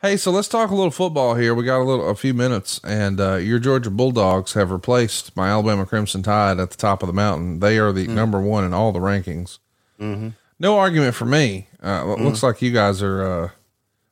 Hey, 0.00 0.16
so 0.16 0.30
let's 0.30 0.46
talk 0.46 0.70
a 0.70 0.74
little 0.76 0.92
football 0.92 1.34
here. 1.34 1.54
We 1.56 1.64
got 1.64 1.80
a 1.80 1.82
little, 1.82 2.08
a 2.08 2.14
few 2.14 2.32
minutes, 2.32 2.80
and 2.84 3.18
uh, 3.20 3.34
your 3.36 3.58
Georgia 3.58 3.90
Bulldogs 3.90 4.52
have 4.52 4.70
replaced 4.70 5.34
my 5.36 5.48
Alabama 5.48 5.84
Crimson 5.86 6.22
Tide 6.22 6.60
at 6.60 6.70
the 6.70 6.76
top 6.76 7.02
of 7.02 7.08
the 7.08 7.12
mountain. 7.12 7.58
They 7.58 7.78
are 7.80 7.90
the 7.92 8.06
number 8.06 8.40
one 8.40 8.62
in 8.64 8.72
all 8.72 8.92
the 8.92 9.00
rankings. 9.00 9.58
Mm-hmm. 9.98 10.28
No 10.60 10.78
argument 10.78 11.16
for 11.16 11.24
me. 11.24 11.66
Uh, 11.82 12.14
it 12.16 12.22
Looks 12.22 12.44
like 12.44 12.62
you 12.62 12.70
guys 12.70 13.02
are 13.02 13.22
uh, 13.44 13.48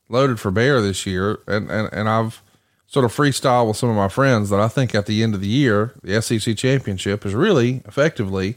loaded 0.08 0.40
for 0.40 0.50
bear 0.50 0.80
this 0.82 1.06
year, 1.06 1.38
and, 1.46 1.70
and 1.70 1.88
and 1.92 2.08
I've 2.08 2.42
sort 2.86 3.04
of 3.04 3.12
freestyle 3.14 3.66
with 3.66 3.76
some 3.76 3.88
of 3.90 3.96
my 3.96 4.08
friends 4.08 4.50
that 4.50 4.60
I 4.60 4.68
think 4.68 4.94
at 4.94 5.06
the 5.06 5.22
end 5.22 5.34
of 5.34 5.40
the 5.40 5.48
year, 5.48 5.94
the 6.02 6.20
SEC 6.22 6.56
championship 6.56 7.26
is 7.26 7.34
really 7.34 7.82
effectively 7.84 8.56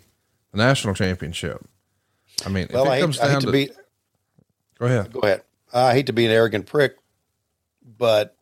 the 0.52 0.58
national 0.58 0.94
championship. 0.94 1.66
I 2.46 2.50
mean, 2.50 2.68
Well, 2.72 2.88
I 2.88 2.96
hate, 2.96 3.02
comes 3.02 3.20
I 3.20 3.30
hate 3.30 3.40
to 3.42 3.46
to, 3.48 3.52
be 3.52 3.70
go 4.78 4.86
ahead. 4.86 5.12
go 5.12 5.20
ahead. 5.22 5.42
I 5.74 5.94
hate 5.94 6.08
to 6.08 6.14
be 6.14 6.26
an 6.26 6.32
arrogant 6.32 6.66
prick, 6.68 6.96
but 7.98 8.36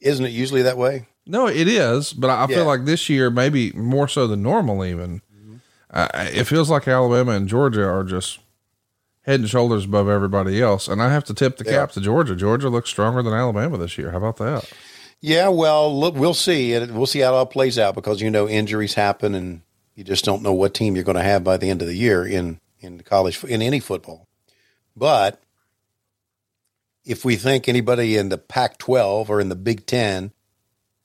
isn't 0.00 0.24
it 0.24 0.30
usually 0.30 0.62
that 0.62 0.76
way? 0.76 1.06
No, 1.26 1.46
it 1.46 1.68
is, 1.68 2.12
but 2.12 2.28
I 2.30 2.34
I 2.34 2.40
Yeah. 2.48 2.56
feel 2.56 2.64
like 2.66 2.84
this 2.84 3.08
year 3.08 3.30
maybe 3.30 3.72
more 3.72 4.08
so 4.08 4.26
than 4.26 4.42
normal. 4.42 4.84
Even 4.84 5.22
uh, 5.90 6.08
it 6.14 6.44
feels 6.44 6.68
like 6.68 6.88
Alabama 6.88 7.32
and 7.32 7.48
Georgia 7.48 7.84
are 7.86 8.04
just 8.04 8.38
head 9.22 9.40
and 9.40 9.48
shoulders 9.48 9.84
above 9.84 10.08
everybody 10.08 10.60
else. 10.62 10.88
And 10.88 11.02
I 11.02 11.10
have 11.12 11.24
to 11.24 11.34
tip 11.34 11.56
the 11.56 11.64
Yeah. 11.64 11.72
cap 11.72 11.92
to 11.92 12.00
Georgia. 12.00 12.34
Georgia 12.36 12.68
looks 12.68 12.90
stronger 12.90 13.22
than 13.22 13.32
Alabama 13.32 13.76
this 13.78 13.96
year. 13.98 14.10
How 14.12 14.18
about 14.18 14.36
that? 14.38 14.70
Yeah, 15.26 15.48
well, 15.48 15.98
look, 15.98 16.14
we'll 16.14 16.34
see. 16.34 16.78
We'll 16.78 17.04
see 17.04 17.18
how 17.18 17.34
it 17.34 17.36
all 17.36 17.46
plays 17.46 17.80
out 17.80 17.96
because 17.96 18.20
you 18.20 18.30
know 18.30 18.48
injuries 18.48 18.94
happen, 18.94 19.34
and 19.34 19.62
you 19.96 20.04
just 20.04 20.24
don't 20.24 20.40
know 20.40 20.52
what 20.52 20.72
team 20.72 20.94
you're 20.94 21.02
going 21.02 21.16
to 21.16 21.22
have 21.24 21.42
by 21.42 21.56
the 21.56 21.68
end 21.68 21.82
of 21.82 21.88
the 21.88 21.96
year 21.96 22.24
in 22.24 22.60
in 22.78 23.00
college 23.00 23.42
in 23.42 23.60
any 23.60 23.80
football. 23.80 24.28
But 24.94 25.42
if 27.04 27.24
we 27.24 27.34
think 27.34 27.68
anybody 27.68 28.16
in 28.16 28.28
the 28.28 28.38
Pac-12 28.38 29.28
or 29.28 29.40
in 29.40 29.48
the 29.48 29.56
Big 29.56 29.84
Ten 29.84 30.30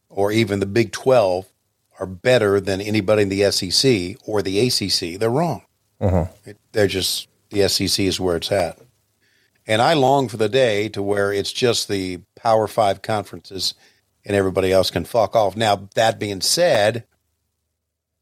or 0.07 0.31
even 0.31 0.59
the 0.59 0.67
Big 0.67 0.91
12 0.91 1.51
are 1.99 2.05
better 2.05 2.59
than 2.59 2.79
anybody 2.79 3.23
in 3.23 3.29
the 3.29 3.49
SEC 3.49 4.17
or 4.27 4.43
the 4.43 4.59
ACC, 4.59 5.19
they're 5.19 5.31
wrong. 5.31 5.63
Uh-huh. 5.99 6.27
It, 6.45 6.57
they're 6.73 6.85
just 6.85 7.27
the 7.49 7.67
SEC 7.67 8.05
is 8.05 8.19
where 8.19 8.35
it's 8.35 8.51
at. 8.51 8.77
And 9.65 9.81
I 9.81 9.95
long 9.95 10.27
for 10.27 10.37
the 10.37 10.49
day 10.49 10.89
to 10.89 11.01
where 11.01 11.33
it's 11.33 11.51
just 11.51 11.87
the 11.87 12.19
Power 12.35 12.67
Five 12.67 13.01
conferences 13.01 13.73
and 14.25 14.35
everybody 14.35 14.71
else 14.71 14.91
can 14.91 15.05
fuck 15.05 15.35
off. 15.35 15.55
Now, 15.55 15.89
that 15.95 16.19
being 16.19 16.41
said, 16.41 17.05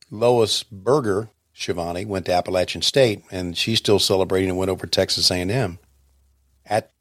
Lois 0.10 0.64
Berger, 0.64 1.30
Schiavone, 1.54 2.06
went 2.06 2.26
to 2.28 2.34
Appalachian 2.34 2.82
State 2.82 3.24
and 3.32 3.58
she's 3.58 3.80
still 3.80 4.00
celebrating 4.00 4.50
and 4.50 4.58
went 4.58 4.72
over 4.72 4.86
to 4.86 4.92
Texas 4.92 5.30
A&M 5.30 5.80
at 6.66 6.92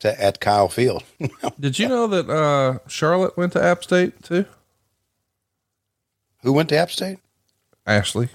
to, 0.00 0.22
at 0.22 0.40
Kyle 0.40 0.68
Field. 0.68 1.04
Did 1.60 1.78
you 1.78 1.88
know 1.88 2.06
that 2.06 2.28
uh, 2.28 2.78
Charlotte 2.88 3.36
went 3.36 3.52
to 3.54 3.62
App 3.62 3.82
State 3.82 4.22
too? 4.22 4.44
Who 6.42 6.52
went 6.52 6.68
to 6.68 6.76
App 6.76 6.90
State? 6.90 7.18
Ashley. 7.86 8.28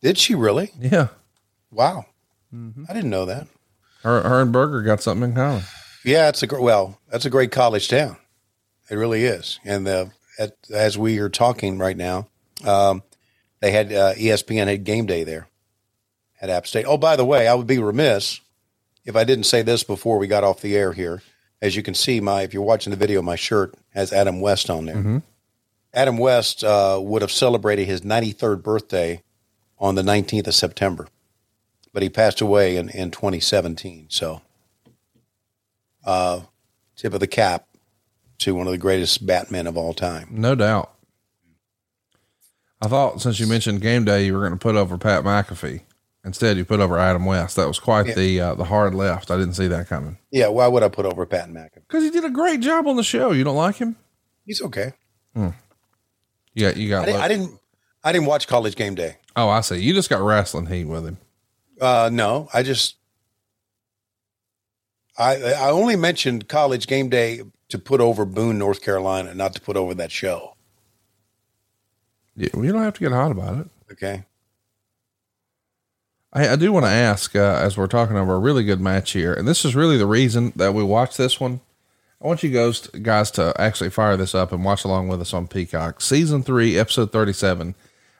Did 0.00 0.18
she 0.18 0.34
really? 0.34 0.70
Yeah. 0.78 1.08
Wow. 1.70 2.06
I 2.52 2.94
didn't 2.94 3.10
know 3.10 3.26
that. 3.26 3.46
Her, 4.02 4.22
her 4.22 4.40
and 4.40 4.52
Berger 4.52 4.82
got 4.82 5.02
something 5.02 5.30
in 5.30 5.34
common. 5.34 5.64
Yeah, 6.04 6.28
it's 6.28 6.42
a 6.42 6.46
well, 6.46 6.98
that's 7.10 7.26
a 7.26 7.30
great 7.30 7.50
college 7.50 7.88
town. 7.88 8.16
It 8.90 8.96
really 8.96 9.24
is. 9.24 9.60
And 9.64 9.86
uh, 9.86 10.06
at, 10.38 10.52
as 10.72 10.96
we 10.96 11.18
are 11.18 11.28
talking 11.28 11.78
right 11.78 11.96
now, 11.96 12.28
um, 12.64 13.02
they 13.60 13.70
had 13.70 13.92
uh, 13.92 14.14
ESPN 14.14 14.66
had 14.66 14.84
game 14.84 15.06
day 15.06 15.24
there 15.24 15.48
at 16.40 16.50
App 16.50 16.66
State. 16.66 16.86
Oh, 16.86 16.96
by 16.96 17.16
the 17.16 17.24
way, 17.24 17.48
I 17.48 17.54
would 17.54 17.66
be 17.66 17.78
remiss 17.78 18.40
if 19.04 19.16
I 19.16 19.24
didn't 19.24 19.44
say 19.44 19.62
this 19.62 19.82
before 19.82 20.18
we 20.18 20.26
got 20.26 20.44
off 20.44 20.60
the 20.60 20.76
air 20.76 20.92
here. 20.92 21.22
As 21.60 21.74
you 21.74 21.82
can 21.82 21.94
see, 21.94 22.20
my 22.20 22.42
if 22.42 22.54
you're 22.54 22.62
watching 22.62 22.92
the 22.92 22.96
video, 22.96 23.20
my 23.20 23.36
shirt 23.36 23.74
has 23.94 24.12
Adam 24.12 24.40
West 24.40 24.70
on 24.70 24.86
there. 24.86 24.96
Mhm. 24.96 25.22
Adam 25.92 26.18
West 26.18 26.62
uh, 26.62 27.00
would 27.02 27.22
have 27.22 27.32
celebrated 27.32 27.86
his 27.86 28.02
93rd 28.02 28.62
birthday 28.62 29.22
on 29.78 29.94
the 29.94 30.02
19th 30.02 30.46
of 30.46 30.54
September, 30.54 31.08
but 31.92 32.02
he 32.02 32.08
passed 32.08 32.40
away 32.40 32.76
in, 32.76 32.88
in 32.90 33.10
2017. 33.10 34.06
So, 34.10 34.42
uh, 36.04 36.42
tip 36.96 37.14
of 37.14 37.20
the 37.20 37.26
cap 37.26 37.67
to 38.38 38.54
one 38.54 38.66
of 38.66 38.72
the 38.72 38.78
greatest 38.78 39.26
Batmen 39.26 39.66
of 39.66 39.76
all 39.76 39.94
time. 39.94 40.28
No 40.30 40.54
doubt. 40.54 40.92
I 42.80 42.86
thought 42.88 43.20
since 43.20 43.40
you 43.40 43.46
mentioned 43.46 43.80
game 43.80 44.04
day, 44.04 44.24
you 44.26 44.32
were 44.34 44.40
going 44.40 44.52
to 44.52 44.58
put 44.58 44.76
over 44.76 44.96
Pat 44.98 45.24
McAfee. 45.24 45.82
Instead, 46.24 46.56
you 46.56 46.64
put 46.64 46.80
over 46.80 46.98
Adam 46.98 47.24
West. 47.24 47.56
That 47.56 47.66
was 47.66 47.78
quite 47.78 48.06
Yeah. 48.08 48.14
the 48.14 48.40
uh, 48.40 48.54
the 48.54 48.64
hard 48.64 48.94
left. 48.94 49.30
I 49.30 49.36
didn't 49.36 49.54
see 49.54 49.66
that 49.68 49.88
coming 49.88 50.18
Yeah, 50.30 50.48
why 50.48 50.66
would 50.68 50.82
I 50.82 50.88
put 50.88 51.06
over 51.06 51.24
Pat 51.26 51.48
McAfee? 51.48 51.74
because 51.88 52.04
he 52.04 52.10
did 52.10 52.24
a 52.24 52.30
great 52.30 52.60
job 52.60 52.86
on 52.86 52.96
the 52.96 53.02
show. 53.02 53.32
You 53.32 53.44
don't 53.44 53.56
like 53.56 53.76
him? 53.76 53.96
He's 54.44 54.62
okay. 54.62 54.92
Hmm. 55.34 55.48
You 56.54 56.66
got 56.66 56.76
you 56.76 56.88
got. 56.88 57.02
I 57.02 57.06
didn't, 57.06 57.20
I 57.22 57.28
didn't. 57.28 57.60
I 58.04 58.12
didn't 58.12 58.26
watch 58.28 58.46
College 58.46 58.76
Game 58.76 58.94
Day. 58.94 59.16
oh, 59.36 59.48
I 59.48 59.60
see. 59.60 59.78
You 59.78 59.92
just 59.94 60.08
got 60.10 60.20
wrestling 60.22 60.66
heat 60.66 60.84
with 60.84 61.04
him. 61.04 61.18
Uh, 61.80 62.10
no, 62.12 62.48
I 62.54 62.62
just. 62.62 62.96
I 65.16 65.36
I 65.54 65.70
only 65.70 65.96
mentioned 65.96 66.48
College 66.48 66.86
Game 66.86 67.08
Day 67.08 67.42
to 67.68 67.78
put 67.78 68.00
over 68.00 68.24
Boone, 68.24 68.58
North 68.58 68.82
Carolina, 68.82 69.34
not 69.34 69.54
to 69.54 69.60
put 69.60 69.76
over 69.76 69.94
that 69.94 70.10
show. 70.10 70.54
Yeah, 72.36 72.48
well, 72.54 72.64
you 72.64 72.72
don't 72.72 72.82
have 72.82 72.94
to 72.94 73.00
get 73.00 73.12
hot 73.12 73.30
about 73.30 73.58
it. 73.58 73.68
Okay. 73.92 74.24
I, 76.32 76.50
I 76.50 76.56
do 76.56 76.72
want 76.72 76.86
to 76.86 76.90
ask, 76.90 77.34
uh, 77.34 77.58
as 77.60 77.76
we're 77.76 77.86
talking 77.86 78.16
over 78.16 78.34
a 78.34 78.38
really 78.38 78.64
good 78.64 78.80
match 78.80 79.12
here, 79.12 79.32
and 79.32 79.46
this 79.46 79.64
is 79.64 79.74
really 79.74 79.96
the 79.96 80.06
reason 80.06 80.52
that 80.56 80.74
we 80.74 80.82
watch 80.82 81.16
this 81.16 81.40
one. 81.40 81.60
I 82.22 82.26
want 82.26 82.42
you 82.42 82.50
guys, 82.50 82.86
guys 82.88 83.30
to 83.32 83.54
actually 83.58 83.90
fire 83.90 84.16
this 84.16 84.34
up 84.34 84.52
and 84.52 84.64
watch 84.64 84.84
along 84.84 85.08
with 85.08 85.20
us 85.20 85.32
on 85.32 85.46
Peacock. 85.46 86.00
Season 86.00 86.42
three, 86.42 86.76
episode 86.76 87.12
37. 87.12 87.74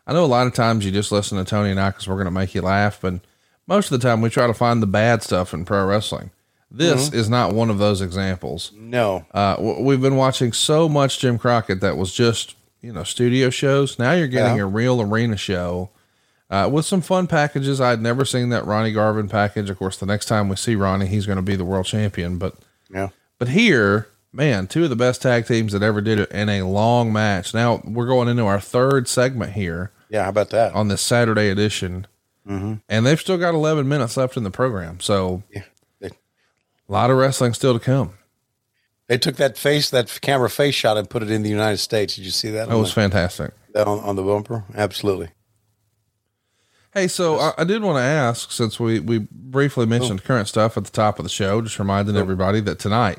I 0.07 0.13
know 0.13 0.25
a 0.25 0.27
lot 0.27 0.47
of 0.47 0.55
times 0.55 0.85
you 0.85 0.91
just 0.91 1.13
listen 1.13 1.37
to 1.37 1.45
Tony 1.45 1.71
and 1.71 1.81
I 1.81 1.91
because 1.91 2.09
we're 2.09 2.15
going 2.15 2.27
to 2.27 2.31
make 2.31 2.55
you 2.55 2.63
laugh, 2.63 3.01
but 3.01 3.21
most 3.67 3.91
of 3.91 4.01
the 4.01 4.09
time 4.09 4.21
we 4.21 4.31
try 4.31 4.47
to 4.47 4.55
find 4.55 4.81
the 4.81 4.87
bad 4.87 5.23
stuff 5.23 5.53
in 5.53 5.65
pro 5.65 5.85
wrestling. 5.85 6.31
This 6.71 7.09
Mhm. 7.11 7.15
is 7.15 7.31
not 7.31 7.55
one 7.55 7.71
of 7.71 7.79
those 7.79 8.01
examples. 8.03 8.73
No. 8.79 9.25
Uh, 9.33 9.57
w- 9.57 9.83
we've 9.83 10.01
been 10.03 10.17
watching 10.17 10.53
so 10.53 10.89
much 10.89 11.19
Jim 11.19 11.39
Crockett 11.39 11.81
that 11.81 11.97
was 11.97 12.13
just, 12.13 12.55
you 12.83 12.93
know, 12.93 13.05
studio 13.05 13.49
shows. 13.51 13.99
Now 13.99 14.13
you're 14.13 14.27
getting 14.29 14.57
Yeah. 14.59 14.65
a 14.65 14.67
real 14.67 15.01
arena 15.01 15.37
show 15.37 15.91
uh, 16.51 16.69
with 16.71 16.85
some 16.87 17.01
fun 17.03 17.27
packages. 17.27 17.81
I'd 17.81 18.01
never 18.03 18.25
seen 18.25 18.49
that 18.51 18.65
Ronnie 18.67 18.93
Garvin 18.93 19.29
package. 19.29 19.69
Of 19.71 19.79
course, 19.79 19.97
the 19.99 20.07
next 20.07 20.27
time 20.27 20.49
we 20.49 20.57
see 20.57 20.75
Ronnie, 20.77 21.07
he's 21.07 21.27
going 21.27 21.37
to 21.37 21.43
be 21.43 21.57
the 21.57 21.65
world 21.65 21.87
champion. 21.87 22.39
But, 22.39 22.55
Yeah. 22.93 23.09
but 23.39 23.49
here, 23.49 24.09
man, 24.33 24.67
two 24.67 24.85
of 24.85 24.91
the 24.91 24.97
best 24.97 25.21
tag 25.23 25.47
teams 25.47 25.73
that 25.73 25.83
ever 25.83 26.01
did 26.01 26.19
it 26.19 26.31
in 26.31 26.49
a 26.49 26.63
long 26.63 27.13
match. 27.13 27.53
Now 27.55 27.83
we're 27.85 28.07
going 28.07 28.29
into 28.29 28.45
our 28.45 28.61
third 28.61 29.09
segment 29.09 29.53
here 29.53 29.91
Yeah. 30.11 30.25
How 30.25 30.31
about 30.31 30.51
that? 30.51 30.75
on 30.75 30.89
this 30.89 31.01
Saturday 31.03 31.49
edition, 31.51 32.07
Mm-hmm. 32.49 32.75
and 32.89 33.05
they've 33.07 33.21
still 33.21 33.37
got 33.39 33.55
11 33.55 33.87
minutes 33.89 34.17
left 34.17 34.37
in 34.39 34.43
the 34.43 34.51
program. 34.51 35.01
So, 35.01 35.43
Yeah. 35.55 35.63
A 36.89 36.93
lot 36.93 37.11
of 37.11 37.17
wrestling 37.19 37.53
still 37.55 37.75
to 37.75 37.81
come. 37.85 38.15
they 39.09 39.19
took 39.19 39.37
that 39.37 39.57
face, 39.59 39.91
that 39.91 40.19
camera 40.23 40.49
face 40.51 40.75
shot, 40.75 40.97
and 40.97 41.09
put 41.11 41.23
it 41.23 41.31
in 41.31 41.43
the 41.43 41.51
United 41.51 41.79
States. 41.79 42.15
Did 42.17 42.25
you 42.25 42.31
see 42.31 42.51
that? 42.51 42.69
That 42.69 42.77
was 42.79 42.89
the- 42.91 42.95
fantastic. 43.01 43.53
that 43.75 43.87
on, 43.87 43.99
on 44.01 44.17
the 44.17 44.23
bumper? 44.23 44.65
Absolutely. 44.75 45.29
Hey, 46.95 47.07
so 47.07 47.39
I, 47.39 47.53
I 47.59 47.65
did 47.65 47.83
want 47.83 47.97
to 47.99 48.03
ask 48.03 48.51
since 48.51 48.81
we, 48.81 48.99
we 49.01 49.27
briefly 49.31 49.87
mentioned 49.87 50.25
current 50.25 50.49
stuff 50.49 50.77
at 50.77 50.85
the 50.85 50.91
top 50.91 51.19
of 51.19 51.23
the 51.25 51.29
show, 51.29 51.61
just 51.61 51.79
reminding 51.79 52.17
everybody 52.17 52.61
that 52.63 52.79
tonight, 52.79 53.19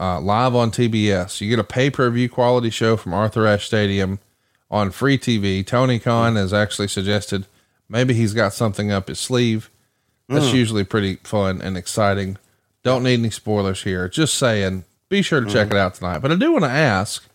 uh, 0.00 0.18
live 0.20 0.54
on 0.54 0.70
TBS, 0.70 1.40
you 1.40 1.48
get 1.50 1.58
a 1.58 1.64
pay 1.64 1.90
per 1.90 2.08
view 2.10 2.28
quality 2.28 2.70
show 2.70 2.96
from 2.96 3.12
Arthur 3.14 3.46
Ashe 3.46 3.66
Stadium 3.66 4.18
on 4.70 4.90
free 4.90 5.18
TV. 5.18 5.64
Tony 5.64 5.98
Khan 5.98 6.36
has 6.36 6.52
actually 6.54 6.88
suggested 6.88 7.46
maybe 7.88 8.14
he's 8.14 8.34
got 8.34 8.52
something 8.54 8.90
up 8.90 9.08
his 9.08 9.20
sleeve. 9.20 9.70
That's 10.28 10.46
Mm. 10.46 10.54
usually 10.54 10.84
pretty 10.84 11.16
fun 11.22 11.60
and 11.62 11.76
exciting. 11.76 12.38
Don't 12.86 13.02
need 13.02 13.18
any 13.18 13.30
spoilers 13.30 13.82
here. 13.82 14.08
Just 14.08 14.34
saying, 14.34 14.84
be 15.08 15.20
sure 15.20 15.40
to 15.40 15.50
check 15.50 15.72
it 15.72 15.76
out 15.76 15.94
tonight. 15.94 16.20
But 16.20 16.30
I 16.30 16.36
do 16.36 16.52
want 16.52 16.62
to 16.62 16.70
ask 16.70 17.28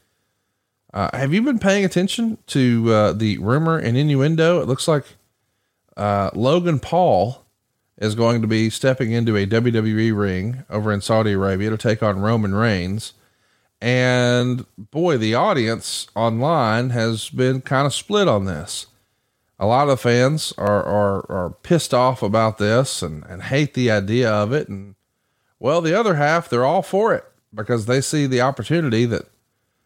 uh, 0.93 1.09
have 1.11 1.33
you 1.33 1.41
been 1.41 1.59
paying 1.59 1.83
attention 1.83 2.37
to 2.47 2.93
uh, 2.93 3.11
the 3.11 3.37
rumor 3.37 3.77
and 3.77 3.97
innuendo? 3.97 4.61
It 4.61 4.69
looks 4.69 4.87
like 4.87 5.03
uh, 5.97 6.29
Logan 6.33 6.79
Paul 6.79 7.43
is 7.97 8.15
going 8.15 8.41
to 8.41 8.47
be 8.47 8.69
stepping 8.69 9.11
into 9.11 9.35
a 9.35 9.45
WWE 9.45 10.17
ring 10.17 10.63
over 10.69 10.89
in 10.89 11.01
Saudi 11.01 11.33
Arabia 11.33 11.69
to 11.69 11.77
take 11.77 12.01
on 12.01 12.21
Roman 12.21 12.55
Reigns. 12.55 13.11
And 13.81 14.65
boy, 14.77 15.17
the 15.17 15.35
audience 15.35 16.07
online 16.15 16.91
has 16.91 17.29
been 17.29 17.59
kind 17.59 17.85
of 17.85 17.93
split 17.93 18.29
on 18.29 18.45
this. 18.45 18.87
A 19.59 19.65
lot 19.65 19.89
of 19.89 19.99
fans 19.99 20.53
are, 20.57 20.81
are, 20.81 21.29
are 21.29 21.49
pissed 21.61 21.93
off 21.93 22.23
about 22.23 22.57
this 22.57 23.01
and, 23.01 23.25
and 23.25 23.43
hate 23.43 23.73
the 23.73 23.91
idea 23.91 24.31
of 24.31 24.53
it. 24.53 24.69
And 24.69 24.95
well, 25.61 25.79
the 25.79 25.97
other 25.97 26.15
half, 26.15 26.49
they're 26.49 26.65
all 26.65 26.81
for 26.81 27.13
it 27.13 27.23
because 27.53 27.85
they 27.85 28.01
see 28.01 28.25
the 28.25 28.41
opportunity 28.41 29.05
that, 29.05 29.27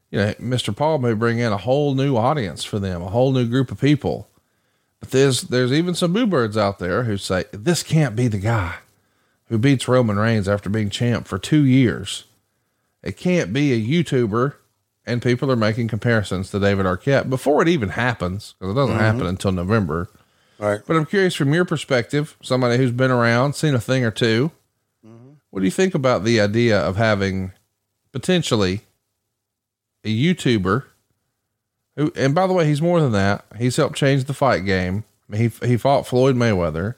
you 0.09 0.17
know, 0.19 0.33
Mr. 0.35 0.75
Paul 0.75 0.99
may 0.99 1.13
bring 1.13 1.37
in 1.39 1.51
a 1.51 1.57
whole 1.57 1.93
new 1.95 2.15
audience 2.15 2.63
for 2.63 2.79
them, 2.79 3.01
a 3.01 3.09
whole 3.09 3.31
new 3.33 3.45
group 3.45 3.71
of 3.71 3.79
people. 3.81 4.29
But 5.01 5.11
there's 5.11 5.41
there's 5.43 5.73
even 5.73 5.93
some 5.93 6.13
boo 6.13 6.25
birds 6.25 6.55
out 6.57 6.79
there 6.79 7.03
who 7.03 7.17
say 7.17 7.43
this 7.51 7.83
can't 7.83 8.15
be 8.15 8.27
the 8.29 8.37
guy 8.37 8.75
who 9.49 9.57
beats 9.57 9.87
Roman 9.87 10.17
Reigns 10.17 10.47
after 10.47 10.69
being 10.69 10.89
champ 10.89 11.27
for 11.27 11.37
two 11.37 11.63
years. 11.65 12.23
It 13.03 13.17
can't 13.17 13.51
be 13.53 13.73
a 13.73 14.03
YouTuber, 14.03 14.53
and 15.05 15.21
people 15.21 15.51
are 15.51 15.55
making 15.57 15.89
comparisons 15.89 16.49
to 16.51 16.59
David 16.59 16.85
Arquette 16.87 17.29
before 17.29 17.61
it 17.61 17.67
even 17.67 17.89
happens 17.89 18.55
because 18.57 18.71
it 18.71 18.75
doesn't 18.75 18.95
Mhm. 18.95 18.99
happen 18.99 19.27
until 19.27 19.51
November. 19.51 20.09
All 20.59 20.69
right. 20.69 20.79
But 20.87 20.95
I'm 20.95 21.05
curious 21.05 21.35
from 21.35 21.53
your 21.53 21.65
perspective, 21.65 22.35
somebody 22.41 22.77
who's 22.77 22.91
been 22.91 23.11
around, 23.11 23.53
seen 23.53 23.75
a 23.75 23.79
thing 23.79 24.03
or 24.05 24.11
2 24.11 24.51
what 25.55 25.61
do 25.61 25.65
you 25.67 25.71
think 25.71 25.95
about 25.95 26.25
the 26.25 26.41
idea 26.41 26.77
of 26.77 26.97
having 26.97 27.53
potentially 28.11 28.81
a 30.03 30.09
YouTuber 30.09 30.83
who, 31.95 32.11
and 32.13 32.35
by 32.35 32.45
the 32.45 32.51
way, 32.51 32.67
he's 32.67 32.81
more 32.81 32.99
than 32.99 33.13
that. 33.13 33.45
He's 33.57 33.77
helped 33.77 33.95
change 33.95 34.25
the 34.25 34.33
fight 34.33 34.65
game. 34.65 35.05
I 35.29 35.31
mean, 35.31 35.49
he, 35.49 35.65
he 35.65 35.77
fought 35.77 36.05
Floyd 36.05 36.35
Mayweather. 36.35 36.95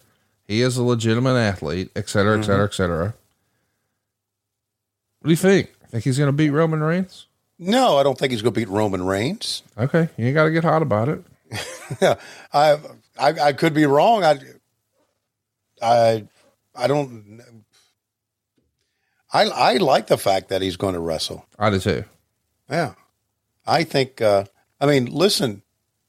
He 0.47 0.63
is 0.63 0.75
a 0.75 0.81
legitimate 0.81 1.35
athlete, 1.35 1.91
et 1.95 2.09
cetera, 2.09 2.39
et 2.39 2.45
cetera, 2.45 2.65
et 2.65 2.73
cetera. 2.73 3.13
What 5.19 5.25
do 5.25 5.29
you 5.29 5.35
think? 5.35 5.73
Think 5.91 6.03
he's 6.03 6.17
going 6.17 6.29
to 6.29 6.33
beat 6.33 6.49
Roman 6.49 6.81
Reigns? 6.81 7.27
No, 7.59 7.97
I 7.97 8.01
don't 8.01 8.17
think 8.17 8.31
he's 8.31 8.41
going 8.41 8.55
to 8.55 8.59
beat 8.59 8.69
Roman 8.69 9.05
Reigns. 9.05 9.61
Okay. 9.77 10.09
You 10.17 10.25
ain't 10.25 10.33
got 10.33 10.45
to 10.45 10.51
get 10.51 10.63
hot 10.63 10.81
about 10.81 11.09
it. 11.09 11.23
yeah, 12.01 12.15
I, 12.53 12.79
I 13.19 13.29
I 13.39 13.53
could 13.53 13.75
be 13.75 13.85
wrong. 13.85 14.23
I 14.23 14.39
I 15.79 16.27
I 16.77 16.87
don't. 16.87 17.41
I 19.31 19.43
I 19.43 19.77
like 19.77 20.07
the 20.07 20.17
fact 20.17 20.49
that 20.49 20.61
he's 20.61 20.77
going 20.77 20.93
to 20.93 20.99
wrestle. 20.99 21.45
I 21.59 21.69
do 21.69 21.79
too. 21.79 22.03
Yeah, 22.69 22.93
I 23.65 23.83
think. 23.83 24.21
Uh, 24.21 24.45
I 24.79 24.85
mean, 24.85 25.05
listen, 25.05 25.63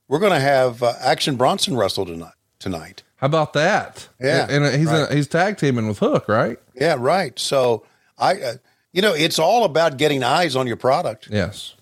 we're 0.08 0.18
going 0.18 0.32
to 0.32 0.40
have 0.40 0.82
uh, 0.82 0.94
Action 1.00 1.36
Bronson 1.36 1.76
wrestle 1.76 2.06
tonight. 2.06 2.32
Tonight. 2.58 3.02
How 3.16 3.26
about 3.26 3.52
that? 3.52 4.08
Yeah, 4.20 4.46
and 4.48 4.64
and 4.64 4.76
he's 4.76 4.88
right. 4.88 5.10
he's 5.10 5.26
tag 5.26 5.58
teaming 5.58 5.88
with 5.88 5.98
Hook, 5.98 6.28
right? 6.28 6.58
Yeah, 6.74 6.96
right. 6.98 7.38
So 7.38 7.84
I, 8.16 8.34
uh, 8.40 8.54
you 8.92 9.02
know, 9.02 9.14
it's 9.14 9.38
all 9.38 9.64
about 9.64 9.96
getting 9.96 10.22
eyes 10.22 10.56
on 10.56 10.66
your 10.66 10.76
product. 10.76 11.28
Yes. 11.30 11.74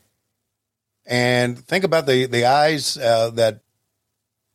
And 1.07 1.59
think 1.59 1.85
about 1.85 2.07
the 2.07 2.27
the 2.27 2.47
eyes 2.47 2.97
uh, 2.97 3.31
that 3.31 3.61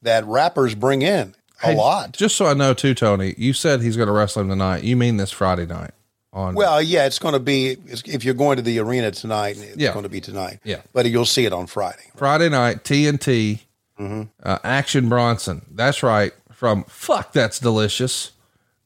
that 0.02 0.26
rappers 0.26 0.76
bring 0.76 1.02
in 1.02 1.36
a 1.64 1.68
Hey, 1.68 1.76
lot. 1.76 2.14
Just 2.14 2.36
so 2.36 2.48
I 2.48 2.53
know 2.53 2.74
too, 2.74 2.94
Tony, 2.94 3.36
you 3.38 3.53
said 3.53 3.82
he's 3.82 3.95
going 3.95 4.08
to 4.08 4.14
wrestle 4.14 4.41
him 4.41 4.49
tonight. 4.49 4.84
You 4.84 4.95
mean 4.95 5.18
this 5.18 5.32
Friday 5.32 5.66
night 5.66 5.91
on? 6.34 6.56
Well, 6.56 6.82
yeah, 6.82 7.06
it's 7.06 7.20
going 7.20 7.34
to 7.34 7.40
be 7.40 7.78
if 7.88 8.24
you're 8.24 8.34
going 8.34 8.58
to 8.58 8.62
the 8.62 8.80
arena 8.80 9.12
tonight. 9.12 9.58
It's 9.60 9.78
Yeah. 9.78 9.91
going 9.94 10.03
to 10.03 10.10
be 10.10 10.22
tonight. 10.22 10.60
Yeah. 10.64 10.82
but 10.94 11.06
you'll 11.10 11.26
see 11.26 11.45
it 11.45 11.53
on 11.53 11.68
Friday. 11.68 12.12
Friday 12.16 12.49
night, 12.49 12.84
TNT, 12.84 13.60
Mm-hmm. 13.99 14.24
uh, 14.41 14.58
Action 14.64 15.10
Bronson. 15.10 15.64
That's 15.72 16.02
right. 16.02 16.32
From 16.52 16.84
Fuck 16.86 17.34
That's 17.34 17.60
Delicious 17.60 18.32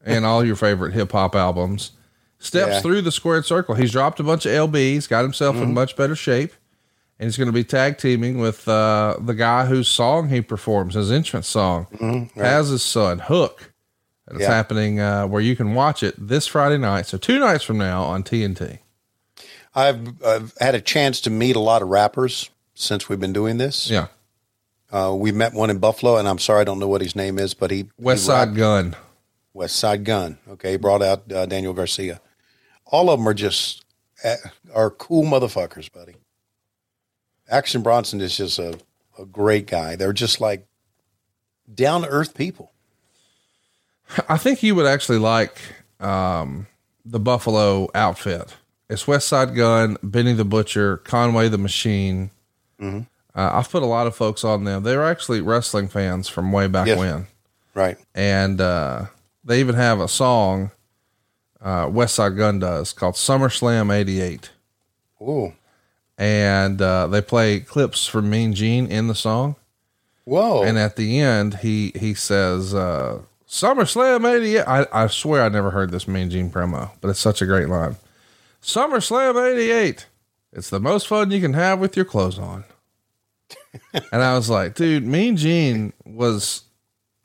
and 0.06 0.26
all 0.26 0.44
your 0.44 0.56
favorite 0.58 0.94
hip 0.94 1.12
hop 1.14 1.36
albums. 1.36 1.92
Steps 2.40 2.68
Yeah. 2.74 2.82
through 2.82 3.02
the 3.02 3.12
squared 3.12 3.46
circle. 3.46 3.76
He's 3.76 3.92
dropped 3.92 4.20
a 4.20 4.24
bunch 4.24 4.46
of 4.46 4.52
LBs, 4.52 5.08
got 5.08 5.22
himself 5.24 5.56
Mm-hmm. 5.56 5.64
in 5.66 5.74
much 5.74 5.96
better 5.96 6.16
shape, 6.16 6.52
and 7.18 7.28
he's 7.28 7.38
going 7.38 7.48
to 7.48 7.54
be 7.54 7.64
tag 7.64 7.98
teaming 7.98 8.40
with 8.40 8.68
uh, 8.68 9.16
the 9.20 9.34
guy 9.34 9.66
whose 9.66 9.88
song 9.88 10.30
he 10.30 10.42
performs, 10.42 10.96
his 10.96 11.12
entrance 11.12 11.48
song, 11.48 11.88
Mhm, 11.94 12.30
right. 12.36 12.46
has 12.46 12.70
his 12.70 12.84
son, 12.84 13.20
Hook. 13.20 13.72
And 14.28 14.38
it's 14.38 14.48
Yeah. 14.48 14.54
happening 14.56 15.00
uh, 15.00 15.28
where 15.28 15.42
you 15.42 15.56
can 15.56 15.74
watch 15.76 16.02
it 16.04 16.16
this 16.18 16.48
Friday 16.48 16.78
night. 16.78 17.06
So, 17.06 17.18
two 17.18 17.40
nights 17.40 17.64
from 17.64 17.78
now 17.78 18.04
on 18.04 18.24
TNT. 18.24 18.80
I've, 19.76 20.24
I've 20.26 20.54
had 20.60 20.74
a 20.74 20.82
chance 20.82 21.20
to 21.22 21.30
meet 21.30 21.56
a 21.56 21.60
lot 21.60 21.82
of 21.82 21.90
rappers 21.90 22.50
since 22.74 23.08
we've 23.10 23.20
been 23.20 23.34
doing 23.34 23.58
this. 23.58 23.90
Yeah. 23.90 24.08
Uh, 24.92 25.14
we 25.14 25.32
met 25.32 25.54
one 25.54 25.70
in 25.70 25.78
Buffalo, 25.80 26.18
and 26.18 26.28
I'm 26.28 26.40
sorry 26.40 26.62
I 26.62 26.64
don't 26.64 26.80
know 26.80 26.88
what 26.88 27.02
his 27.02 27.16
name 27.16 27.38
is, 27.38 27.54
but 27.54 27.72
he 27.72 27.90
West 28.00 28.24
he 28.24 28.28
Side 28.28 28.56
Gun. 28.56 28.96
Westside 29.56 30.04
Gunn. 30.04 30.38
Okay, 30.50 30.72
he 30.72 30.78
brought 30.78 31.02
out 31.02 31.32
uh, 31.32 31.46
Daniel 31.46 31.74
Garcia. 31.74 32.20
All 32.86 33.10
of 33.10 33.20
them 33.20 33.28
are 33.28 33.34
just 33.34 33.86
uh, 34.24 34.36
are 34.74 34.90
cool 34.90 35.24
motherfuckers, 35.24 35.92
buddy. 35.92 36.16
Action 37.50 37.82
Bronson 37.82 38.22
is 38.22 38.36
just 38.38 38.60
a, 38.60 38.78
a 39.20 39.26
great 39.26 39.68
guy. 39.68 39.96
They're 39.96 40.14
just 40.14 40.42
like 40.42 40.68
down 41.74 42.02
to 42.02 42.08
earth 42.08 42.34
people. 42.36 42.72
I 44.30 44.38
think 44.38 44.64
you 44.64 44.76
would 44.76 44.86
actually 44.86 45.18
like 45.18 45.58
um, 46.00 46.68
the 47.06 47.20
Buffalo 47.20 47.90
outfit. 47.96 48.56
It's 48.90 49.06
Westside 49.06 49.56
Gunn, 49.56 49.98
Benny 50.04 50.34
the 50.34 50.46
Butcher, 50.46 50.98
Conway 50.98 51.50
the 51.50 51.58
Machine. 51.58 52.30
Mm-hmm. 52.80 53.00
Uh, 53.38 53.50
I've 53.54 53.70
put 53.70 53.84
a 53.84 53.88
lot 53.88 54.08
of 54.08 54.16
folks 54.16 54.44
on 54.44 54.64
them. 54.64 54.84
They're 54.84 55.04
actually 55.06 55.42
wrestling 55.42 55.88
fans 55.88 56.30
from 56.30 56.52
way 56.52 56.68
back 56.68 56.88
Yes. 56.88 56.98
when. 57.00 57.28
Right. 57.74 57.98
And 58.14 58.62
uh, 58.62 59.08
they 59.44 59.60
even 59.60 59.76
have 59.76 60.00
a 60.00 60.08
song, 60.08 60.72
uh, 61.62 61.88
Westside 61.88 62.38
Gunn 62.38 62.60
does, 62.60 62.94
called 62.94 63.16
SummerSlam 63.16 63.94
88. 63.94 64.52
Ooh. 65.22 65.54
And 66.18 66.82
uh, 66.82 67.08
they 67.08 67.22
play 67.22 67.60
clips 67.60 68.08
from 68.08 68.30
Mean 68.30 68.54
Gene 68.54 68.88
in 68.88 69.08
the 69.08 69.16
song. 69.16 69.56
Whoa. 70.24 70.64
And 70.64 70.78
at 70.78 70.96
the 70.96 71.20
end, 71.20 71.56
he 71.56 71.92
he 72.00 72.14
says, 72.14 72.74
uh, 72.74 73.20
SummerSlam 73.56 74.30
88. 74.30 74.64
I, 74.68 74.86
I 74.92 75.08
swear 75.08 75.44
I 75.44 75.50
never 75.50 75.72
heard 75.72 75.90
this 75.90 76.10
Mean 76.10 76.30
Gene 76.30 76.52
promo, 76.52 76.92
but 77.00 77.08
it's 77.08 77.22
such 77.22 77.42
a 77.42 77.46
great 77.46 77.70
line. 77.70 77.96
SummerSlam 78.62 79.56
88. 79.56 80.08
It's 80.52 80.70
the 80.70 80.82
most 80.82 81.08
fun 81.08 81.32
you 81.32 81.40
can 81.40 81.54
have 81.54 81.80
with 81.80 81.96
your 81.96 82.04
clothes 82.04 82.38
on. 82.38 82.66
and 83.94 84.22
I 84.22 84.36
was 84.36 84.50
like, 84.50 84.76
dude, 84.76 85.06
Mean 85.06 85.38
Gene 85.38 85.94
was 86.06 86.64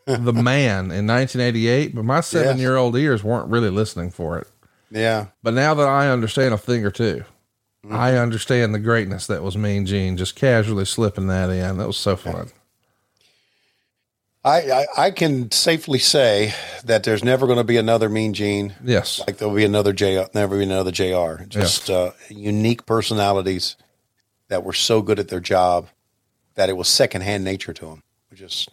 the 0.06 0.32
man 0.32 0.92
in 0.92 1.06
1988, 1.08 1.96
but 1.96 2.04
my 2.04 2.20
seven 2.20 2.58
year 2.58 2.76
old 2.76 2.96
ears 2.96 3.24
weren't 3.24 3.50
really 3.50 3.70
listening 3.70 4.12
for 4.12 4.38
it. 4.38 4.46
Yeah. 4.88 5.26
But 5.42 5.54
now 5.54 5.74
that 5.74 5.88
I 5.88 6.10
understand 6.10 6.54
a 6.54 6.58
thing 6.58 6.84
or 6.84 6.92
2 6.92 7.24
Mm-hmm. 7.84 7.96
I 7.96 8.18
understand 8.18 8.74
the 8.74 8.78
greatness 8.78 9.26
that 9.28 9.42
was 9.42 9.56
Mean 9.56 9.86
Gene, 9.86 10.18
just 10.18 10.36
casually 10.36 10.84
slipping 10.84 11.28
that 11.28 11.48
in. 11.48 11.78
That 11.78 11.86
was 11.86 11.96
so 11.96 12.14
fun. 12.14 12.50
I, 14.42 14.70
I, 14.70 14.86
I 14.96 15.10
can 15.10 15.50
safely 15.50 15.98
say 15.98 16.54
that 16.84 17.04
there's 17.04 17.22
never 17.22 17.46
going 17.46 17.58
to 17.58 17.64
be 17.64 17.76
another 17.76 18.08
Mean 18.08 18.32
Gene. 18.32 18.74
Yes. 18.82 19.20
Like 19.26 19.36
there'll 19.36 19.54
be 19.54 19.64
another 19.64 19.92
J, 19.92 20.26
never 20.34 20.56
be 20.56 20.64
another 20.64 20.90
JR. 20.90 21.42
Just 21.44 21.90
uh, 21.90 22.12
unique 22.30 22.86
personalities 22.86 23.76
that 24.48 24.64
were 24.64 24.72
so 24.72 25.02
good 25.02 25.18
at 25.18 25.28
their 25.28 25.40
job 25.40 25.88
that 26.54 26.68
it 26.70 26.76
was 26.76 26.88
secondhand 26.88 27.44
nature 27.44 27.74
to 27.74 27.86
them. 27.86 28.02
Just, 28.32 28.70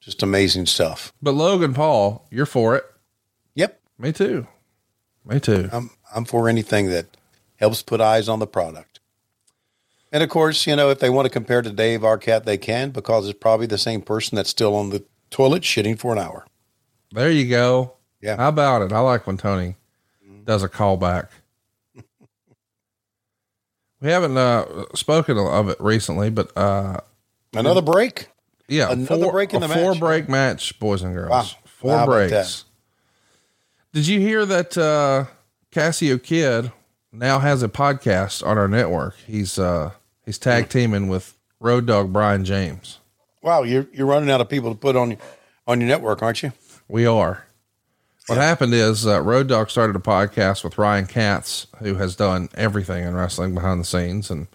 just 0.00 0.22
amazing 0.22 0.66
stuff. 0.66 1.12
But 1.22 1.32
Logan 1.32 1.72
Paul, 1.72 2.26
you're 2.30 2.44
for 2.46 2.76
it. 2.76 2.84
Yep. 3.54 3.80
Me 3.98 4.12
too. 4.12 4.46
Me 5.24 5.40
too. 5.40 5.70
I'm 5.72 5.90
I'm 6.14 6.24
for 6.26 6.48
anything 6.48 6.90
that 6.90 7.06
helps 7.56 7.82
put 7.82 8.00
eyes 8.00 8.28
on 8.28 8.40
the 8.40 8.46
product. 8.46 8.93
And 10.14 10.22
of 10.22 10.28
course, 10.30 10.64
you 10.64 10.76
know, 10.76 10.90
if 10.90 11.00
they 11.00 11.10
want 11.10 11.26
to 11.26 11.28
compare 11.28 11.60
to 11.60 11.70
Dave 11.70 12.02
Arquette, 12.02 12.44
they 12.44 12.56
can 12.56 12.90
because 12.90 13.28
it's 13.28 13.36
probably 13.36 13.66
the 13.66 13.76
same 13.76 14.00
person 14.00 14.36
that's 14.36 14.48
still 14.48 14.76
on 14.76 14.90
the 14.90 15.04
toilet 15.30 15.64
shitting 15.64 15.98
for 15.98 16.12
an 16.12 16.18
hour. 16.20 16.46
There 17.10 17.32
you 17.32 17.50
go. 17.50 17.94
Yeah. 18.22 18.36
How 18.36 18.48
about 18.48 18.82
it? 18.82 18.92
I 18.92 19.00
like 19.00 19.26
when 19.26 19.36
Tony 19.36 19.74
does 20.44 20.62
a 20.62 20.68
callback. 20.68 21.30
we 24.00 24.08
haven't 24.08 24.36
uh, 24.36 24.84
spoken 24.94 25.36
of 25.36 25.68
it 25.68 25.80
recently, 25.80 26.30
but 26.30 26.56
uh, 26.56 26.98
Another 27.52 27.82
break. 27.82 28.28
yeah, 28.68 28.92
Another 28.92 29.24
four, 29.24 29.32
break 29.32 29.52
in 29.52 29.62
the 29.62 29.68
four 29.68 29.90
match. 29.94 30.00
break 30.00 30.28
match, 30.28 30.78
boys 30.78 31.02
and 31.02 31.12
girls. 31.12 31.30
Wow. 31.30 31.46
Four 31.64 32.06
breaks. 32.06 32.66
Did 33.92 34.06
you 34.06 34.20
hear 34.20 34.46
that 34.46 34.78
uh, 34.78 35.24
Cassio 35.72 36.18
Kid 36.18 36.70
now 37.10 37.40
has 37.40 37.64
a 37.64 37.68
podcast 37.68 38.46
on 38.46 38.58
our 38.58 38.68
network? 38.68 39.16
He's 39.26 39.58
uh, 39.58 39.90
he's 40.24 40.38
tag 40.38 40.68
teaming 40.68 41.08
with 41.08 41.36
Road 41.60 41.86
Dog 41.86 42.12
Brian 42.12 42.44
James. 42.44 42.98
Wow, 43.42 43.62
you're 43.62 43.88
you're 43.92 44.06
running 44.06 44.30
out 44.30 44.40
of 44.40 44.48
people 44.48 44.70
to 44.70 44.78
put 44.78 44.96
on 44.96 45.12
your 45.12 45.20
on 45.66 45.80
your 45.80 45.88
network, 45.88 46.22
aren't 46.22 46.42
you? 46.42 46.52
We 46.88 47.06
are. 47.06 47.46
What 48.26 48.38
happened 48.38 48.72
is 48.72 49.06
uh, 49.06 49.20
Road 49.20 49.48
Dog 49.48 49.70
started 49.70 49.96
a 49.96 50.00
podcast 50.00 50.64
with 50.64 50.78
Ryan 50.78 51.06
Katz, 51.06 51.66
who 51.78 51.96
has 51.96 52.16
done 52.16 52.48
everything 52.54 53.04
in 53.04 53.14
wrestling 53.14 53.54
behind 53.54 53.80
the 53.80 53.84
scenes, 53.84 54.30
and 54.30 54.46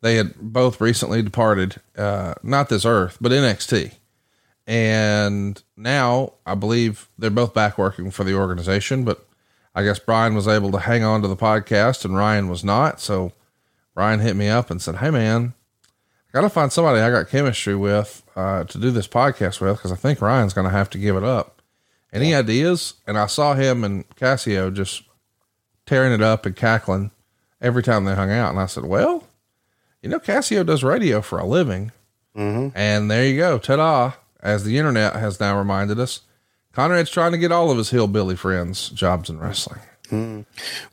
they 0.00 0.14
had 0.14 0.34
both 0.36 0.80
recently 0.80 1.20
departed, 1.20 1.80
uh, 1.98 2.34
not 2.42 2.68
this 2.68 2.84
earth, 2.84 3.18
but 3.20 3.32
NXT. 3.32 3.94
And 4.66 5.60
now 5.76 6.34
I 6.46 6.54
believe 6.54 7.08
they're 7.18 7.30
both 7.30 7.52
back 7.52 7.76
working 7.76 8.12
for 8.12 8.22
the 8.22 8.34
organization, 8.34 9.04
but 9.04 9.26
I 9.74 9.82
guess 9.82 9.98
Brian 9.98 10.34
was 10.34 10.46
able 10.46 10.70
to 10.72 10.78
hang 10.78 11.02
on 11.02 11.22
to 11.22 11.28
the 11.28 11.36
podcast 11.36 12.04
and 12.04 12.16
Ryan 12.16 12.48
was 12.48 12.62
not. 12.62 13.00
So 13.00 13.32
Ryan 14.00 14.20
hit 14.20 14.34
me 14.34 14.48
up 14.48 14.70
and 14.70 14.80
said, 14.80 14.96
Hey 14.96 15.10
man, 15.10 15.52
I 15.84 16.32
got 16.32 16.40
to 16.40 16.48
find 16.48 16.72
somebody 16.72 17.00
I 17.00 17.10
got 17.10 17.28
chemistry 17.28 17.76
with 17.76 18.22
uh, 18.34 18.64
to 18.64 18.78
do 18.78 18.90
this 18.90 19.06
podcast 19.06 19.60
with 19.60 19.76
because 19.76 19.92
I 19.92 19.96
think 19.96 20.22
Ryan's 20.22 20.54
going 20.54 20.64
to 20.64 20.72
have 20.72 20.88
to 20.90 20.98
give 20.98 21.16
it 21.16 21.22
up. 21.22 21.60
Any 22.10 22.34
ideas? 22.34 22.94
And 23.06 23.18
I 23.18 23.26
saw 23.26 23.52
him 23.52 23.84
and 23.84 24.08
Cassio 24.16 24.70
just 24.70 25.02
tearing 25.84 26.14
it 26.14 26.22
up 26.22 26.46
and 26.46 26.56
cackling 26.56 27.10
every 27.60 27.82
time 27.82 28.06
they 28.06 28.14
hung 28.14 28.30
out. 28.30 28.48
And 28.48 28.58
I 28.58 28.64
said, 28.64 28.86
Well, 28.86 29.28
you 30.00 30.08
know, 30.08 30.18
Cassio 30.18 30.64
does 30.64 30.82
radio 30.82 31.20
for 31.20 31.38
a 31.38 31.44
living. 31.44 31.92
Mm-hmm. 32.34 32.74
And 32.74 33.10
there 33.10 33.26
you 33.26 33.36
go. 33.36 33.58
Ta 33.58 33.76
da. 33.76 34.12
As 34.42 34.64
the 34.64 34.78
internet 34.78 35.14
has 35.14 35.38
now 35.40 35.58
reminded 35.58 36.00
us, 36.00 36.22
Conrad's 36.72 37.10
trying 37.10 37.32
to 37.32 37.38
get 37.38 37.52
all 37.52 37.70
of 37.70 37.76
his 37.76 37.90
hillbilly 37.90 38.34
friends 38.34 38.88
jobs 38.88 39.28
in 39.28 39.38
wrestling. 39.38 39.80
Mm. 40.10 40.44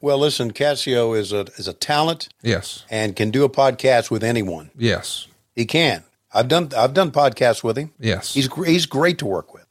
Well, 0.02 0.18
listen, 0.18 0.52
Cassio 0.52 1.14
is 1.14 1.32
a 1.34 1.42
is 1.58 1.68
a 1.68 1.74
talent 1.74 2.30
Yes. 2.42 2.86
and 2.90 3.16
can 3.16 3.32
do 3.32 3.44
a 3.44 3.50
podcast 3.50 4.12
with 4.12 4.24
anyone. 4.24 4.72
Yes. 4.78 5.28
He 5.56 5.66
can. 5.66 6.04
I've 6.34 6.48
done 6.48 6.70
I've 6.78 6.94
done 6.94 7.12
podcasts 7.12 7.64
with 7.64 7.78
him. 7.78 7.92
Yes. 8.00 8.34
He's 8.34 8.54
he's 8.66 8.86
great 8.86 9.18
to 9.20 9.26
work 9.26 9.54
with. 9.54 9.66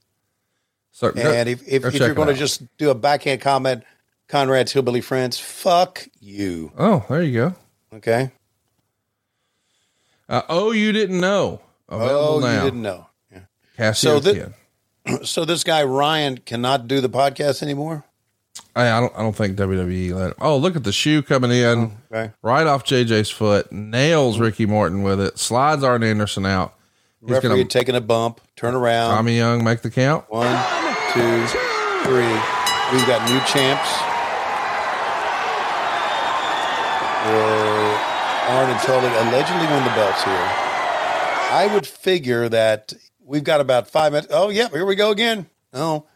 So, 0.90 1.08
and 1.10 1.46
if, 1.46 1.62
if, 1.68 1.84
if 1.84 1.94
you're 1.94 2.14
going 2.14 2.28
to 2.28 2.34
just 2.34 2.62
do 2.78 2.88
a 2.88 2.94
backhand 2.94 3.42
comment, 3.42 3.84
Conrad's 4.28 4.72
hillbilly 4.72 5.02
friends, 5.02 5.38
fuck 5.38 6.08
you. 6.20 6.72
Oh, 6.78 7.04
there 7.10 7.22
you 7.22 7.34
go. 7.34 7.54
Okay. 7.92 8.30
Uh, 10.26 10.40
oh, 10.48 10.72
you 10.72 10.92
didn't 10.92 11.20
know. 11.20 11.60
Available 11.88 12.36
oh, 12.36 12.40
now. 12.40 12.54
you 12.54 12.64
didn't 12.64 12.82
know. 12.82 13.06
Yeah. 13.30 13.40
Cassio 13.76 14.20
So 14.20 14.32
Kid. 14.32 14.54
So 15.26 15.44
this 15.44 15.62
guy 15.62 15.84
Ryan 15.84 16.38
cannot 16.38 16.88
do 16.88 17.00
the 17.00 17.08
podcast 17.08 17.62
anymore. 17.62 18.04
I, 18.74 18.90
I 18.90 19.00
don't. 19.00 19.12
I 19.16 19.22
don't 19.22 19.34
think 19.34 19.56
WWE 19.56 20.14
let. 20.14 20.34
Oh, 20.40 20.56
look 20.56 20.76
at 20.76 20.84
the 20.84 20.92
shoe 20.92 21.22
coming 21.22 21.50
in 21.50 21.78
oh, 21.78 21.92
okay. 22.12 22.32
right 22.42 22.66
off 22.66 22.84
JJ's 22.84 23.30
foot. 23.30 23.70
Nails 23.72 24.38
Ricky 24.38 24.66
Morton 24.66 25.02
with 25.02 25.20
it. 25.20 25.38
Slides 25.38 25.82
Arn 25.82 26.02
Anderson 26.02 26.46
out. 26.46 26.74
He's 27.20 27.30
Referee 27.30 27.48
gonna 27.48 27.64
taking 27.64 27.94
a 27.94 28.00
bump. 28.00 28.40
Turn 28.56 28.74
around. 28.74 29.14
Tommy 29.14 29.36
Young 29.36 29.64
make 29.64 29.82
the 29.82 29.90
count. 29.90 30.24
One, 30.28 30.46
two, 31.12 31.46
three. 32.04 32.36
We've 32.92 33.06
got 33.06 33.28
new 33.28 33.40
champs. 33.50 33.90
Or 37.26 38.06
Arn 38.48 38.70
and 38.70 38.80
Tully 38.80 39.08
allegedly 39.08 39.66
win 39.66 39.82
the 39.82 39.90
belts 39.90 40.22
here. 40.22 40.48
I 41.50 41.68
would 41.72 41.86
figure 41.86 42.48
that 42.48 42.92
we've 43.24 43.42
got 43.42 43.60
about 43.60 43.90
five 43.90 44.12
minutes. 44.12 44.28
Oh, 44.30 44.50
yeah, 44.50 44.68
here 44.68 44.86
we 44.86 44.94
go 44.94 45.10
again. 45.10 45.46
Oh, 45.72 46.06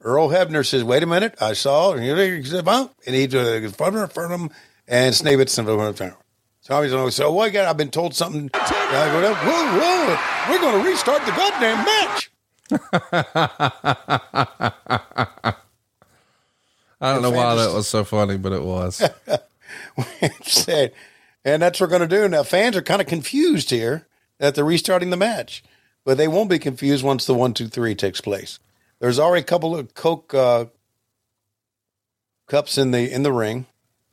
Earl 0.00 0.28
Hebner 0.28 0.64
says, 0.64 0.84
"Wait 0.84 1.02
a 1.02 1.06
minute, 1.06 1.34
I 1.40 1.54
saw." 1.54 1.92
And 1.92 2.02
he 2.02 2.44
said, 2.44 2.64
"Well," 2.64 2.94
and 3.06 3.14
he 3.14 3.24
in 3.24 3.68
front 3.72 3.96
of 3.96 4.40
him, 4.40 4.50
and 4.86 5.14
Snavitz 5.14 5.58
in 5.58 5.64
front 5.64 5.80
of 5.80 5.98
him. 5.98 6.14
So 6.68 6.80
he's 6.82 6.92
always 6.92 7.14
so 7.14 7.32
what? 7.32 7.56
I've 7.56 7.78
been 7.78 7.90
told 7.90 8.14
something. 8.14 8.50
I 8.52 9.08
go, 9.10 9.32
whoa, 9.32 9.78
whoa, 9.80 10.18
we're 10.50 10.60
going 10.60 10.82
to 10.82 10.88
restart 10.90 11.24
the 11.24 11.32
goddamn 11.32 11.82
match. 11.84 12.30
I 17.00 17.14
don't 17.14 17.22
know 17.22 17.30
why 17.30 17.54
that 17.54 17.72
was 17.72 17.88
so 17.88 18.04
funny, 18.04 18.36
but 18.36 18.52
it 18.52 18.62
was. 18.62 18.96
said, 20.42 20.92
and 21.42 21.62
that's 21.62 21.80
what 21.80 21.86
we're 21.86 21.98
going 21.98 22.06
to 22.08 22.16
do. 22.16 22.28
Now, 22.28 22.42
fans 22.42 22.76
are 22.76 22.82
kind 22.82 23.00
of 23.00 23.06
confused 23.06 23.70
here 23.70 24.06
that 24.36 24.54
they're 24.54 24.62
restarting 24.62 25.08
the 25.08 25.16
match, 25.16 25.64
but 26.04 26.18
they 26.18 26.28
won't 26.28 26.50
be 26.50 26.58
confused 26.58 27.02
once 27.02 27.24
the 27.24 27.34
one, 27.34 27.54
two, 27.54 27.68
three 27.68 27.94
takes 27.94 28.20
place. 28.20 28.58
There's 29.00 29.18
already 29.18 29.42
a 29.42 29.44
couple 29.44 29.76
of 29.76 29.94
Coke 29.94 30.34
uh, 30.34 30.66
cups 32.46 32.78
in 32.78 32.90
the 32.90 33.10
in 33.12 33.22
the 33.22 33.32
ring. 33.32 33.66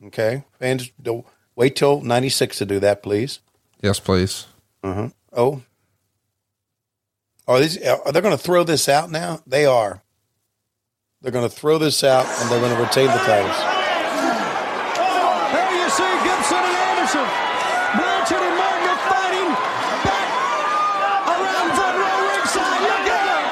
Okay, 0.04 0.44
fans, 0.58 0.90
don't 1.02 1.26
wait 1.54 1.74
till 1.76 2.00
'96 2.00 2.58
to 2.58 2.66
do 2.66 2.78
that, 2.80 3.02
please. 3.02 3.40
Yes, 3.82 3.98
please. 3.98 4.46
Uh-huh. 4.82 5.08
Oh, 5.32 5.62
are 7.48 7.60
these? 7.60 7.78
Are 7.82 8.12
they 8.12 8.20
going 8.20 8.36
to 8.36 8.42
throw 8.42 8.64
this 8.64 8.88
out 8.88 9.10
now? 9.10 9.40
They 9.46 9.64
are. 9.66 10.02
They're 11.22 11.32
going 11.32 11.48
to 11.48 11.54
throw 11.54 11.78
this 11.78 12.04
out, 12.04 12.26
and 12.26 12.50
they're 12.50 12.60
going 12.60 12.74
to 12.76 12.80
retain 12.82 13.06
the 13.06 13.18
titles. 13.24 13.56
There 15.52 15.72
you 15.74 15.88
see 15.90 16.12
Gibson 16.22 16.58
and 16.62 16.76
Anderson. 16.92 17.26
Blanchard 17.96 18.42
and 18.46 18.56
Morton 18.58 18.86
are 18.90 19.02
fighting 19.10 19.48
back 20.06 20.28
around 21.26 21.68
front 21.74 21.96
row 21.98 22.18
ringside. 22.30 22.80
Look 22.82 23.06
at 23.10 23.24
them. 23.26 23.44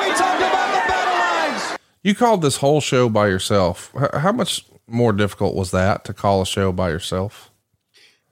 We 0.00 0.04
talked 0.16 0.42
about 0.42 0.68
the 0.76 0.82
battle 0.88 1.18
lines. 1.24 1.62
You 2.02 2.14
called 2.14 2.42
this 2.42 2.56
whole 2.56 2.80
show 2.80 3.08
by 3.08 3.28
yourself. 3.28 3.92
How 4.14 4.32
much 4.32 4.64
more 4.86 5.12
difficult 5.12 5.54
was 5.54 5.70
that 5.70 6.04
to 6.04 6.12
call 6.14 6.42
a 6.42 6.46
show 6.46 6.72
by 6.72 6.90
yourself? 6.90 7.50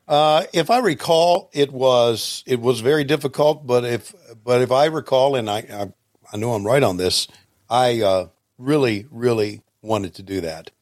Uh, 0.09 0.45
if 0.53 0.71
I 0.71 0.79
recall, 0.79 1.51
it 1.53 1.73
was 1.73 2.43
it 2.47 2.61
was 2.61 2.81
very 2.81 3.05
difficult. 3.05 3.67
But 3.67 3.85
if 3.85 4.13
but 4.45 4.61
if 4.61 4.73
I 4.73 4.87
recall, 4.87 5.37
and 5.37 5.49
I 5.49 5.59
I, 5.73 5.93
I 6.33 6.37
know 6.37 6.53
I'm 6.55 6.67
right 6.67 6.83
on 6.83 6.97
this, 6.97 7.29
I 7.69 8.01
uh, 8.01 8.27
really 8.59 9.07
really 9.11 9.63
wanted 9.83 10.15
to 10.15 10.23
do 10.25 10.41
that 10.41 10.73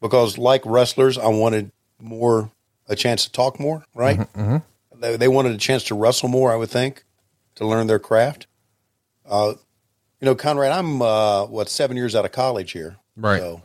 because, 0.00 0.36
like 0.36 0.62
wrestlers, 0.66 1.16
I 1.16 1.28
wanted 1.28 1.70
more 2.00 2.50
a 2.88 2.96
chance 2.96 3.24
to 3.26 3.30
talk 3.32 3.60
more. 3.60 3.84
Right? 3.94 4.18
Mhm. 4.34 4.64
They, 4.96 5.16
they 5.16 5.28
wanted 5.28 5.52
a 5.52 5.58
chance 5.58 5.84
to 5.84 5.94
wrestle 5.94 6.28
more. 6.28 6.52
I 6.52 6.56
would 6.56 6.70
think 6.70 7.04
to 7.54 7.64
learn 7.64 7.86
their 7.86 8.00
craft. 8.00 8.48
Uh, 9.24 9.54
you 10.20 10.26
know, 10.26 10.34
Conrad, 10.34 10.72
I'm 10.72 11.00
uh, 11.00 11.46
what 11.46 11.68
seven 11.68 11.96
years 11.96 12.14
out 12.14 12.24
of 12.24 12.32
college 12.32 12.72
here, 12.72 12.96
Right. 13.16 13.40
So 13.40 13.62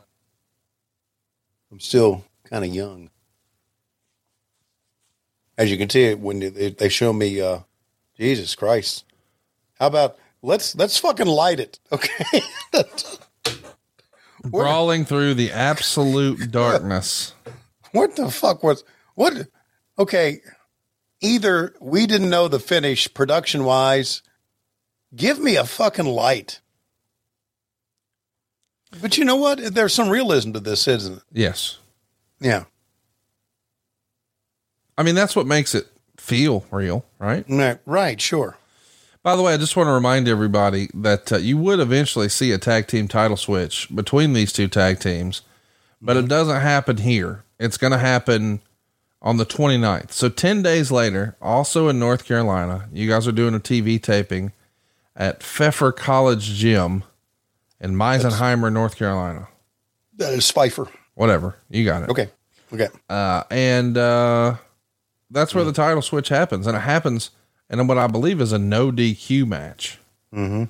I'm 1.72 1.80
still 1.80 2.26
kind 2.46 2.64
of 2.64 2.74
young. 2.74 3.10
As 5.58 5.70
you 5.72 5.78
can 5.78 5.90
see, 5.90 6.14
when 6.16 6.40
they, 6.40 6.70
they 6.72 6.90
show 6.90 7.14
me, 7.14 7.40
uh, 7.40 7.60
Jesus 8.18 8.56
Christ, 8.56 9.06
how 9.80 9.88
about 9.88 10.18
let's 10.42 10.76
let's 10.76 10.98
fucking 10.98 11.28
light 11.28 11.60
it, 11.60 11.80
okay? 11.92 12.42
Brawling 14.46 15.06
through 15.06 15.36
the 15.36 15.52
absolute 15.52 16.52
darkness. 16.52 17.34
what 17.92 18.16
the 18.16 18.30
fuck 18.30 18.64
was 18.64 18.84
what? 19.16 19.48
Okay, 19.98 20.42
either 21.22 21.76
we 21.80 22.06
didn't 22.08 22.30
know 22.30 22.48
the 22.48 22.60
finish 22.60 23.12
production 23.14 23.64
wise. 23.64 24.22
Give 25.16 25.40
me 25.40 25.56
a 25.56 25.66
fucking 25.66 26.06
light. 26.06 26.60
But 29.02 29.18
you 29.18 29.26
know 29.26 29.36
what? 29.36 29.74
There's 29.74 29.94
some 29.94 30.10
realism 30.10 30.52
to 30.54 30.60
this, 30.60 30.88
isn't 30.88 31.18
it? 31.18 31.24
Yes. 31.32 31.80
Yeah. 32.40 32.66
I 34.98 35.04
mean, 35.04 35.16
that's 35.16 35.36
what 35.36 35.48
makes 35.48 35.74
it 35.74 35.88
feel 36.18 36.66
real, 36.72 37.06
right? 37.20 37.46
Right, 37.50 37.80
right 37.86 38.22
sure. 38.22 38.58
By 39.24 39.36
the 39.36 39.42
way, 39.42 39.54
I 39.54 39.58
just 39.58 39.76
want 39.76 39.88
to 39.88 39.94
remind 39.94 40.28
everybody 40.28 40.90
that 40.94 41.32
uh, 41.32 41.38
you 41.38 41.58
would 41.58 41.80
eventually 41.80 42.30
see 42.30 42.52
a 42.52 42.58
tag 42.58 42.88
team 42.88 43.08
title 43.08 43.38
switch 43.38 43.88
between 43.94 44.34
these 44.34 44.52
two 44.52 44.68
tag 44.68 45.00
teams, 45.00 45.42
but 46.02 46.18
it 46.18 46.28
doesn't 46.28 46.62
happen 46.62 46.98
here. 46.98 47.44
It's 47.58 47.78
going 47.78 47.94
to 47.94 47.98
happen 47.98 48.62
on 49.22 49.38
the 49.38 49.46
29th. 49.46 50.12
So 50.12 50.28
10 50.28 50.62
days 50.62 50.92
later, 50.92 51.38
also 51.42 51.88
in 51.88 51.98
North 51.98 52.26
Carolina, 52.26 52.90
you 52.92 53.10
guys 53.10 53.26
are 53.28 53.32
doing 53.32 53.56
a 53.56 53.60
TV 53.60 54.02
taping 54.02 54.52
at 55.16 55.44
Pfeffer 55.44 55.92
College 55.92 56.54
Gym 56.56 57.04
in 57.80 57.96
Misenheimer, 57.96 58.72
North 58.72 58.96
Carolina. 58.96 59.48
That 60.16 60.34
is 60.34 60.50
Pfeiffer. 60.50 60.88
Whatever. 61.16 61.56
You 61.70 61.86
got 61.86 62.04
it. 62.04 62.10
Okay. 62.10 62.30
Okay. 62.72 62.88
Uh, 63.10 63.44
and 63.52 63.98
uh, 63.98 64.56
that's 65.30 65.54
where 65.54 65.64
the 65.64 65.74
title 65.74 66.02
switch 66.02 66.30
happens, 66.30 66.66
and 66.66 66.76
it 66.76 66.82
happens 66.82 67.32
in 67.70 67.86
what 67.88 67.98
I 67.98 68.08
believe 68.08 68.42
is 68.42 68.52
a 68.52 68.60
no 68.60 68.92
DQ 68.92 69.48
match. 69.48 70.00
Mm-hmm. 70.34 70.64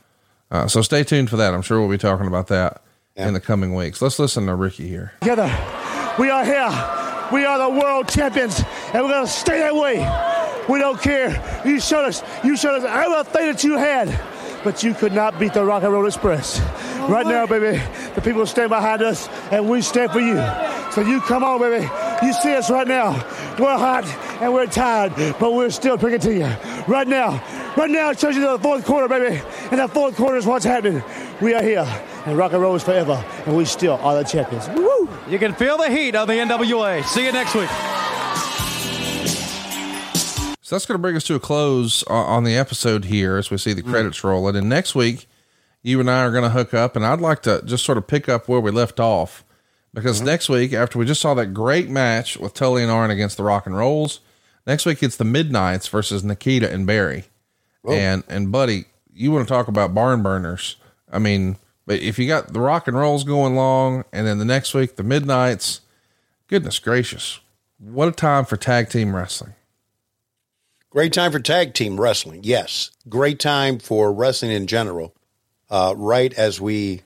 Uh, 0.51 0.67
so 0.67 0.81
stay 0.81 1.03
tuned 1.03 1.29
for 1.29 1.37
that. 1.37 1.53
I'm 1.53 1.61
sure 1.61 1.79
we'll 1.79 1.89
be 1.89 1.97
talking 1.97 2.27
about 2.27 2.47
that 2.47 2.81
in 3.15 3.33
the 3.33 3.39
coming 3.39 3.73
weeks. 3.73 4.01
Let's 4.01 4.19
listen 4.19 4.45
to 4.47 4.55
Ricky 4.55 4.87
here. 4.87 5.13
Together, 5.21 5.45
we 6.19 6.29
are 6.29 6.43
here. 6.43 7.29
We 7.31 7.45
are 7.45 7.57
the 7.57 7.79
world 7.79 8.09
champions, 8.09 8.61
and 8.93 9.03
we're 9.03 9.11
gonna 9.11 9.27
stay 9.27 9.59
that 9.59 9.75
way. 9.75 10.32
We 10.69 10.79
don't 10.79 11.01
care. 11.01 11.61
You 11.65 11.79
showed 11.79 12.05
us. 12.05 12.23
You 12.43 12.55
showed 12.55 12.83
us 12.83 12.85
everything 12.85 13.47
that 13.47 13.63
you 13.63 13.77
had, 13.77 14.07
but 14.63 14.83
you 14.83 14.93
could 14.93 15.13
not 15.13 15.39
beat 15.39 15.53
the 15.53 15.63
Rock 15.63 15.83
and 15.83 15.91
Roll 15.91 16.05
Express. 16.05 16.59
Right 17.09 17.25
now, 17.25 17.45
baby, 17.45 17.81
the 18.15 18.21
people 18.21 18.45
stand 18.45 18.69
behind 18.69 19.01
us, 19.01 19.27
and 19.51 19.69
we 19.69 19.81
stand 19.81 20.11
for 20.11 20.21
you. 20.21 20.41
So 20.91 21.01
you 21.01 21.19
come 21.21 21.43
on, 21.43 21.59
baby. 21.59 21.89
You 22.25 22.33
see 22.33 22.53
us 22.53 22.69
right 22.69 22.87
now. 22.87 23.11
We're 23.59 23.77
hot 23.77 24.05
and 24.41 24.53
we're 24.53 24.67
tired, 24.67 25.13
but 25.39 25.53
we're 25.53 25.69
still 25.69 25.97
picking 25.97 26.19
to 26.19 26.33
you. 26.33 26.45
Right 26.87 27.07
now, 27.07 27.43
right 27.75 27.89
now, 27.89 28.11
it 28.11 28.19
shows 28.19 28.35
you 28.35 28.41
the 28.41 28.59
fourth 28.59 28.85
quarter, 28.85 29.07
baby. 29.07 29.41
And 29.71 29.79
the 29.79 29.87
fourth 29.87 30.15
quarter 30.15 30.37
is 30.37 30.45
what's 30.45 30.65
happening. 30.65 31.03
We 31.41 31.53
are 31.53 31.63
here, 31.63 31.85
and 32.25 32.37
rock 32.37 32.53
and 32.53 32.61
roll 32.61 32.75
is 32.75 32.83
forever, 32.83 33.23
and 33.45 33.57
we 33.57 33.65
still 33.65 33.95
are 33.95 34.15
the 34.15 34.23
champions. 34.23 34.69
Woo! 34.69 35.09
You 35.27 35.39
can 35.39 35.53
feel 35.53 35.77
the 35.77 35.89
heat 35.89 36.15
of 36.15 36.27
the 36.27 36.33
NWA. 36.33 37.03
See 37.05 37.25
you 37.25 37.31
next 37.31 37.53
week. 37.55 37.69
So 40.73 40.77
that's 40.77 40.87
going 40.87 40.97
to 40.97 41.03
bring 41.03 41.15
us 41.15 41.23
to 41.25 41.35
a 41.35 41.39
close 41.39 42.01
on 42.05 42.45
the 42.45 42.57
episode 42.57 43.05
here 43.05 43.37
as 43.37 43.51
we 43.51 43.59
see 43.59 43.73
the 43.73 43.83
mm. 43.83 43.91
credits 43.91 44.23
rolling. 44.23 44.55
And 44.55 44.67
next 44.67 44.95
week, 44.95 45.27
you 45.83 45.99
and 45.99 46.09
I 46.09 46.23
are 46.23 46.31
going 46.31 46.45
to 46.45 46.49
hook 46.49 46.73
up, 46.73 46.95
and 46.95 47.05
I'd 47.05 47.21
like 47.21 47.43
to 47.43 47.61
just 47.63 47.85
sort 47.85 47.99
of 47.99 48.07
pick 48.07 48.27
up 48.27 48.47
where 48.47 48.59
we 48.59 48.71
left 48.71 48.99
off 48.99 49.45
because 49.93 50.17
mm-hmm. 50.17 50.25
next 50.25 50.49
week, 50.49 50.73
after 50.73 50.97
we 50.97 51.05
just 51.05 51.21
saw 51.21 51.35
that 51.35 51.53
great 51.53 51.91
match 51.91 52.37
with 52.37 52.55
Tully 52.55 52.81
and 52.81 52.91
Arn 52.91 53.11
against 53.11 53.37
the 53.37 53.43
Rock 53.43 53.67
and 53.67 53.77
Rolls, 53.77 54.21
next 54.65 54.87
week 54.87 55.03
it's 55.03 55.15
the 55.15 55.23
Midnights 55.23 55.87
versus 55.89 56.23
Nikita 56.23 56.73
and 56.73 56.87
Barry. 56.87 57.25
Oh. 57.85 57.91
And 57.91 58.23
and 58.27 58.51
buddy, 58.51 58.85
you 59.13 59.31
want 59.31 59.47
to 59.47 59.53
talk 59.53 59.67
about 59.67 59.93
barn 59.93 60.23
burners? 60.23 60.77
I 61.11 61.19
mean, 61.19 61.57
but 61.85 61.99
if 61.99 62.17
you 62.17 62.25
got 62.25 62.51
the 62.51 62.59
Rock 62.59 62.87
and 62.87 62.97
Rolls 62.97 63.23
going 63.23 63.53
long, 63.53 64.05
and 64.11 64.25
then 64.25 64.39
the 64.39 64.43
next 64.43 64.73
week 64.73 64.95
the 64.95 65.03
Midnights, 65.03 65.81
goodness 66.47 66.79
gracious, 66.79 67.41
what 67.77 68.07
a 68.07 68.11
time 68.11 68.45
for 68.45 68.57
tag 68.57 68.89
team 68.89 69.15
wrestling! 69.15 69.53
Great 70.93 71.11
time 71.11 71.31
for 71.31 71.39
tag 71.39 71.73
team 71.73 71.99
wrestling. 71.99 72.41
Yes. 72.43 72.91
Great 73.09 73.39
time 73.39 73.79
for 73.79 74.13
wrestling 74.13 74.51
in 74.51 74.67
general. 74.67 75.15
Uh, 75.67 75.95
right 75.97 76.31
as 76.35 76.61
we, 76.61 77.01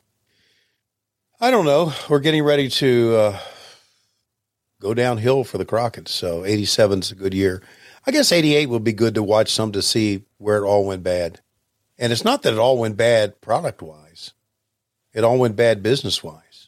I 1.39 1.51
don't 1.51 1.63
know, 1.63 1.93
we're 2.09 2.19
getting 2.19 2.43
ready 2.43 2.67
to 2.67 3.15
uh, 3.15 3.39
go 4.81 4.93
downhill 4.93 5.45
for 5.45 5.57
the 5.57 5.63
Crockett's. 5.63 6.11
So 6.11 6.43
87 6.43 6.99
is 6.99 7.11
a 7.11 7.15
good 7.15 7.33
year. 7.33 7.63
I 8.05 8.11
guess 8.11 8.33
88 8.33 8.67
would 8.67 8.83
be 8.83 8.91
good 8.91 9.15
to 9.15 9.23
watch 9.23 9.53
some 9.53 9.71
to 9.71 9.81
see 9.81 10.25
where 10.37 10.57
it 10.57 10.67
all 10.67 10.83
went 10.83 11.03
bad. 11.03 11.39
And 11.97 12.11
it's 12.11 12.25
not 12.25 12.41
that 12.41 12.51
it 12.51 12.59
all 12.59 12.77
went 12.77 12.97
bad 12.97 13.39
product 13.39 13.81
wise, 13.81 14.33
it 15.13 15.23
all 15.23 15.37
went 15.37 15.55
bad 15.55 15.81
business 15.81 16.21
wise. 16.21 16.67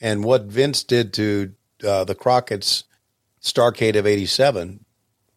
And 0.00 0.24
what 0.24 0.46
Vince 0.46 0.82
did 0.82 1.12
to 1.12 1.52
uh, 1.86 2.02
the 2.02 2.16
Crockett's 2.16 2.82
Starrcade 3.40 3.94
of 3.94 4.04
87 4.04 4.84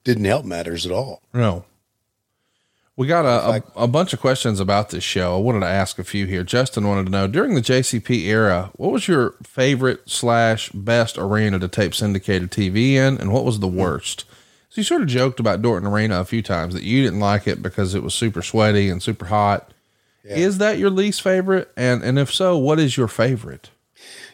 didn't 0.09 0.25
help 0.25 0.43
matters 0.43 0.87
at 0.87 0.91
all. 0.91 1.21
No. 1.35 1.65
We 2.95 3.05
got 3.05 3.25
a, 3.25 3.63
a, 3.77 3.83
a 3.83 3.87
bunch 3.87 4.11
of 4.11 4.19
questions 4.19 4.59
about 4.59 4.89
this 4.89 5.03
show. 5.03 5.35
I 5.35 5.39
wanted 5.39 5.59
to 5.59 5.67
ask 5.67 5.99
a 5.99 6.03
few 6.03 6.25
here. 6.25 6.43
Justin 6.43 6.87
wanted 6.87 7.05
to 7.05 7.11
know 7.11 7.27
during 7.27 7.53
the 7.53 7.61
JCP 7.61 8.25
era, 8.25 8.71
what 8.73 8.91
was 8.91 9.07
your 9.07 9.35
favorite 9.43 10.09
slash 10.09 10.69
best 10.71 11.17
arena 11.19 11.59
to 11.59 11.67
tape 11.67 11.93
syndicated 11.93 12.49
TV 12.49 12.93
in, 12.93 13.19
and 13.19 13.31
what 13.31 13.45
was 13.45 13.59
the 13.59 13.67
worst? 13.67 14.25
So 14.69 14.81
you 14.81 14.83
sort 14.83 15.03
of 15.03 15.07
joked 15.07 15.39
about 15.39 15.61
Dorton 15.61 15.89
Arena 15.89 16.19
a 16.19 16.25
few 16.25 16.41
times 16.41 16.73
that 16.73 16.83
you 16.83 17.03
didn't 17.03 17.19
like 17.19 17.47
it 17.47 17.61
because 17.61 17.93
it 17.93 18.01
was 18.01 18.15
super 18.15 18.41
sweaty 18.41 18.89
and 18.89 19.01
super 19.01 19.25
hot. 19.27 19.71
Is 20.23 20.57
that 20.57 20.79
your 20.79 20.89
least 20.89 21.21
favorite? 21.21 21.71
And 21.77 22.03
and 22.03 22.19
if 22.19 22.33
so, 22.33 22.57
what 22.57 22.79
is 22.79 22.97
your 22.97 23.07
favorite? 23.07 23.69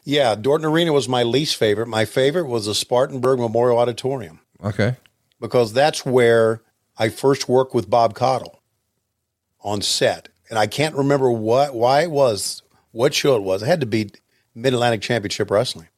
Yeah, 0.04 0.36
Dorton 0.36 0.70
Arena 0.70 0.92
was 0.92 1.08
my 1.08 1.24
least 1.24 1.56
favorite. 1.56 1.88
My 1.88 2.06
favorite 2.06 2.48
was 2.48 2.66
the 2.66 2.76
Spartanburg 2.76 3.40
Memorial 3.40 3.78
Auditorium 3.78 4.40
Okay. 4.64 4.96
Because 5.46 5.74
that's 5.74 6.04
where 6.04 6.62
I 6.98 7.10
first 7.10 7.48
worked 7.48 7.76
with 7.76 7.88
Bob 7.88 8.16
Caudle 8.16 8.62
on 9.62 9.84
set. 9.84 10.30
And 10.50 10.58
I 10.58 10.66
can't 10.66 10.96
remember 10.96 11.30
what 11.30 11.76
why 11.76 12.02
it 12.02 12.10
was, 12.10 12.64
what 12.92 13.14
show 13.14 13.36
it 13.36 13.44
was. 13.44 13.62
It 13.62 13.68
had 13.68 13.80
to 13.82 13.86
be 13.86 14.10
Mid 14.56 14.74
Atlantic 14.74 15.02
Championship 15.02 15.52
Wrestling. 15.52 15.90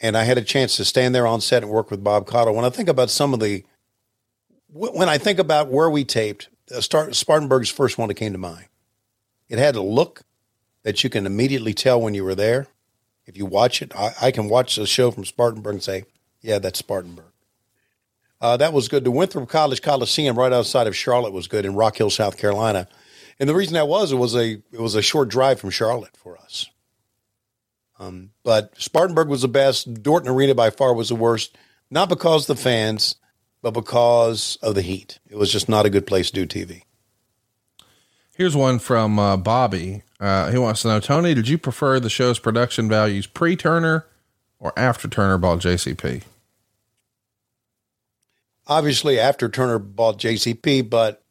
And 0.00 0.16
I 0.16 0.24
had 0.24 0.38
a 0.38 0.42
chance 0.42 0.76
to 0.76 0.84
stand 0.86 1.14
there 1.14 1.26
on 1.26 1.42
set 1.42 1.62
and 1.62 1.70
work 1.70 1.90
with 1.90 2.02
Bob 2.02 2.26
Caudle. 2.26 2.54
When 2.54 2.64
I 2.64 2.70
think 2.70 2.88
about 2.88 3.10
some 3.10 3.34
of 3.34 3.40
the, 3.40 3.64
when 4.72 5.10
I 5.10 5.18
think 5.18 5.38
about 5.38 5.68
where 5.68 5.90
we 5.90 6.04
taped, 6.04 6.48
uh, 6.74 6.80
Spartanburg's 6.80 7.70
first 7.70 7.98
one 7.98 8.08
that 8.08 8.14
came 8.14 8.32
to 8.32 8.38
mind. 8.38 8.66
It 9.48 9.58
had 9.58 9.76
a 9.76 9.82
look 9.82 10.22
that 10.84 11.04
you 11.04 11.10
can 11.10 11.26
immediately 11.26 11.74
tell 11.74 12.00
when 12.00 12.14
you 12.14 12.24
were 12.24 12.34
there. 12.34 12.66
If 13.26 13.36
you 13.36 13.44
watch 13.44 13.82
it, 13.82 13.94
I, 13.94 14.14
I 14.22 14.30
can 14.30 14.48
watch 14.48 14.76
the 14.76 14.86
show 14.86 15.10
from 15.10 15.26
Spartanburg 15.26 15.74
and 15.74 15.82
say, 15.82 16.04
yeah, 16.40 16.58
that's 16.58 16.78
Spartanburg. 16.78 17.25
Uh, 18.40 18.56
that 18.56 18.72
was 18.72 18.88
good. 18.88 19.04
The 19.04 19.10
Winthrop 19.10 19.48
College 19.48 19.82
Coliseum 19.82 20.38
right 20.38 20.52
outside 20.52 20.86
of 20.86 20.96
Charlotte 20.96 21.32
was 21.32 21.48
good 21.48 21.64
in 21.64 21.74
Rock 21.74 21.96
Hill, 21.96 22.10
South 22.10 22.36
Carolina. 22.36 22.86
And 23.38 23.48
the 23.48 23.54
reason 23.54 23.74
that 23.74 23.88
was 23.88 24.12
it 24.12 24.16
was 24.16 24.34
a 24.34 24.62
it 24.72 24.80
was 24.80 24.94
a 24.94 25.02
short 25.02 25.28
drive 25.28 25.60
from 25.60 25.70
Charlotte 25.70 26.16
for 26.16 26.38
us. 26.38 26.68
Um, 27.98 28.30
but 28.44 28.74
Spartanburg 28.78 29.28
was 29.28 29.42
the 29.42 29.48
best. 29.48 30.02
Dorton 30.02 30.28
Arena 30.28 30.54
by 30.54 30.70
far 30.70 30.94
was 30.94 31.08
the 31.08 31.16
worst, 31.16 31.56
not 31.90 32.08
because 32.08 32.48
of 32.48 32.56
the 32.56 32.62
fans, 32.62 33.16
but 33.62 33.72
because 33.72 34.58
of 34.62 34.74
the 34.74 34.82
heat. 34.82 35.18
It 35.28 35.36
was 35.36 35.50
just 35.50 35.68
not 35.68 35.86
a 35.86 35.90
good 35.90 36.06
place 36.06 36.30
to 36.30 36.46
do 36.46 36.64
TV. 36.64 36.82
Here's 38.34 38.54
one 38.54 38.78
from 38.78 39.18
uh, 39.18 39.38
Bobby. 39.38 40.02
Uh, 40.20 40.50
he 40.50 40.58
wants 40.58 40.82
to 40.82 40.88
know, 40.88 41.00
Tony, 41.00 41.32
did 41.32 41.48
you 41.48 41.56
prefer 41.56 41.98
the 41.98 42.10
show's 42.10 42.38
production 42.38 42.88
values 42.88 43.26
pre 43.26 43.56
Turner 43.56 44.06
or 44.58 44.74
after 44.76 45.08
Turner 45.08 45.38
bought 45.38 45.60
JCP? 45.60 46.22
Obviously, 48.66 49.18
after 49.18 49.48
Turner 49.48 49.78
bought 49.78 50.18
JCP, 50.18 50.88
but 50.90 51.22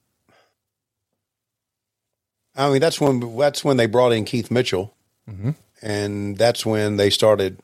I 2.56 2.70
mean 2.70 2.80
that's 2.80 3.02
when 3.02 3.38
that's 3.38 3.64
when 3.64 3.78
they 3.78 3.88
brought 3.88 4.14
in 4.14 4.26
Keith 4.26 4.50
Mitchell. 4.50 4.96
Mm-hmm. 5.30 5.52
and 5.82 6.38
that's 6.38 6.68
when 6.68 6.98
they 6.98 7.10
started 7.10 7.60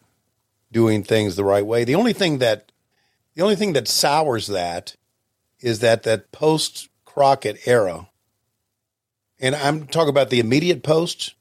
doing 0.71 1.03
things 1.03 1.35
the 1.35 1.43
right 1.43 1.63
way. 1.65 1.83
The 1.83 1.93
only 1.93 2.11
thing 2.13 2.39
that 2.39 2.71
the 3.35 3.43
only 3.43 3.55
thing 3.55 3.73
that 3.73 3.87
sours 3.87 4.47
that 4.47 4.95
is 5.59 5.79
that 5.79 6.03
that 6.03 6.31
post 6.31 6.89
Crockett 7.05 7.67
era, 7.67 8.09
and 9.39 9.55
I'm 9.55 9.85
talking 9.85 10.09
about 10.09 10.31
the 10.31 10.39
immediate 10.39 10.81
post, 10.81 11.35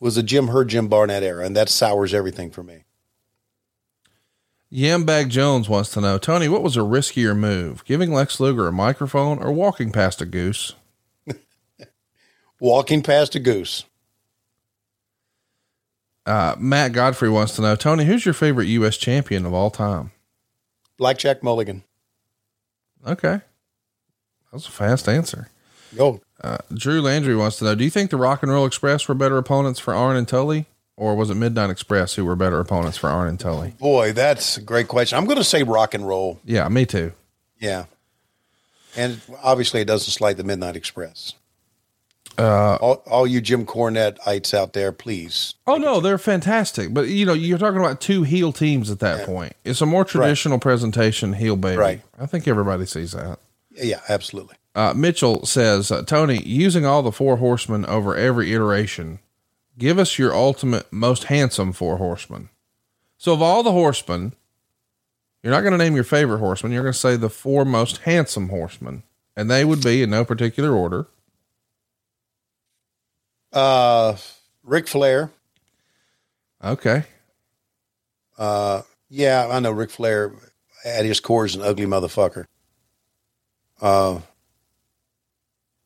was 0.00 0.16
the 0.16 0.22
Jim 0.22 0.48
Herd, 0.48 0.68
Jim 0.68 0.88
Barnett 0.88 1.22
era, 1.22 1.44
and 1.44 1.56
that 1.56 1.68
sours 1.68 2.12
everything 2.12 2.50
for 2.50 2.62
me. 2.62 2.84
Yambag 4.72 5.28
Jones 5.28 5.68
wants 5.68 5.90
to 5.90 6.00
know, 6.00 6.18
Tony, 6.18 6.48
what 6.48 6.62
was 6.62 6.76
a 6.76 6.80
riskier 6.80 7.36
move, 7.36 7.84
giving 7.84 8.12
Lex 8.12 8.38
Luger 8.38 8.68
a 8.68 8.72
microphone 8.72 9.38
or 9.38 9.50
walking 9.50 9.92
past 9.92 10.20
a 10.20 10.26
goose? 10.26 10.74
Walking 12.60 13.02
past 13.02 13.34
a 13.34 13.38
goose. 13.38 13.84
Uh, 16.26 16.54
Matt 16.58 16.92
Godfrey 16.92 17.30
wants 17.30 17.56
to 17.56 17.62
know, 17.62 17.76
Tony, 17.76 18.04
who's 18.04 18.26
your 18.26 18.34
favorite 18.34 18.66
U.S. 18.66 18.98
champion 18.98 19.46
of 19.46 19.54
all 19.54 19.70
time? 19.70 20.10
Blackjack 20.98 21.42
Mulligan. 21.42 21.84
Okay. 23.06 23.36
That 23.38 24.52
was 24.52 24.66
a 24.66 24.70
fast 24.70 25.08
answer. 25.08 25.48
Go. 25.96 26.20
Uh, 26.42 26.58
Drew 26.74 27.00
Landry 27.00 27.34
wants 27.34 27.58
to 27.58 27.64
know, 27.64 27.74
do 27.74 27.84
you 27.84 27.90
think 27.90 28.10
the 28.10 28.16
Rock 28.16 28.42
and 28.42 28.52
Roll 28.52 28.66
Express 28.66 29.08
were 29.08 29.14
better 29.14 29.38
opponents 29.38 29.80
for 29.80 29.94
Arn 29.94 30.16
and 30.16 30.28
Tully? 30.28 30.66
Or 30.98 31.14
was 31.14 31.30
it 31.30 31.36
Midnight 31.36 31.70
Express 31.70 32.16
who 32.16 32.24
were 32.24 32.34
better 32.34 32.58
opponents 32.58 32.98
for 32.98 33.08
Arn 33.08 33.28
and 33.28 33.38
Tully? 33.38 33.74
Boy, 33.78 34.12
that's 34.12 34.56
a 34.56 34.60
great 34.60 34.88
question. 34.88 35.16
I'm 35.16 35.26
going 35.26 35.38
to 35.38 35.44
say 35.44 35.62
rock 35.62 35.94
and 35.94 36.06
roll. 36.06 36.40
Yeah, 36.44 36.68
me 36.68 36.86
too. 36.86 37.12
Yeah. 37.60 37.84
And 38.96 39.20
obviously, 39.40 39.80
it 39.80 39.84
doesn't 39.84 40.10
slight 40.10 40.38
the 40.38 40.42
Midnight 40.42 40.74
Express. 40.74 41.34
Uh, 42.36 42.74
all, 42.80 43.02
all 43.06 43.26
you 43.28 43.40
Jim 43.40 43.64
Cornette-ites 43.64 44.52
out 44.54 44.72
there, 44.72 44.90
please. 44.90 45.54
Oh 45.68 45.76
no, 45.76 46.00
they're 46.00 46.18
fantastic. 46.18 46.92
But 46.92 47.08
you 47.08 47.24
know, 47.26 47.32
you're 47.32 47.58
talking 47.58 47.78
about 47.80 48.00
two 48.00 48.24
heel 48.24 48.52
teams 48.52 48.90
at 48.90 48.98
that 48.98 49.24
point. 49.24 49.54
It's 49.64 49.80
a 49.80 49.86
more 49.86 50.04
traditional 50.04 50.58
presentation, 50.58 51.32
heel 51.32 51.56
baby. 51.56 51.78
Right. 51.78 52.02
I 52.18 52.26
think 52.26 52.48
everybody 52.48 52.86
sees 52.86 53.12
that. 53.12 53.38
Yeah, 53.70 54.00
absolutely. 54.08 54.56
Uh, 54.74 54.94
Mitchell 54.94 55.46
says, 55.46 55.90
uh, 55.90 56.02
Tony, 56.02 56.42
using 56.42 56.84
all 56.86 57.02
the 57.02 57.12
four 57.12 57.36
horsemen 57.36 57.84
over 57.86 58.14
every 58.14 58.52
iteration, 58.52 59.20
give 59.78 59.98
us 59.98 60.18
your 60.18 60.34
ultimate 60.34 60.92
most 60.92 61.24
handsome 61.24 61.72
four 61.72 61.96
horsemen. 61.96 62.50
So 63.16 63.32
of 63.32 63.40
all 63.40 63.62
the 63.62 63.72
horsemen, 63.72 64.34
you're 65.42 65.52
not 65.52 65.60
going 65.60 65.72
to 65.72 65.78
name 65.78 65.94
your 65.94 66.04
favorite 66.04 66.38
horseman. 66.38 66.72
You're 66.72 66.82
going 66.82 66.92
to 66.92 66.98
say 66.98 67.16
the 67.16 67.30
four 67.30 67.64
most 67.64 67.98
handsome 67.98 68.48
horsemen, 68.48 69.04
and 69.36 69.50
they 69.50 69.64
would 69.64 69.82
be 69.82 70.02
in 70.02 70.10
no 70.10 70.24
particular 70.24 70.72
order. 70.72 71.06
Uh, 73.52 74.16
Ric 74.62 74.88
Flair. 74.88 75.30
Okay. 76.62 77.04
Uh, 78.36 78.82
yeah, 79.08 79.48
I 79.50 79.60
know 79.60 79.70
Ric 79.70 79.90
Flair 79.90 80.32
at 80.84 81.04
his 81.04 81.20
core 81.20 81.46
is 81.46 81.54
an 81.54 81.62
ugly 81.62 81.86
motherfucker. 81.86 82.44
Uh, 83.80 84.20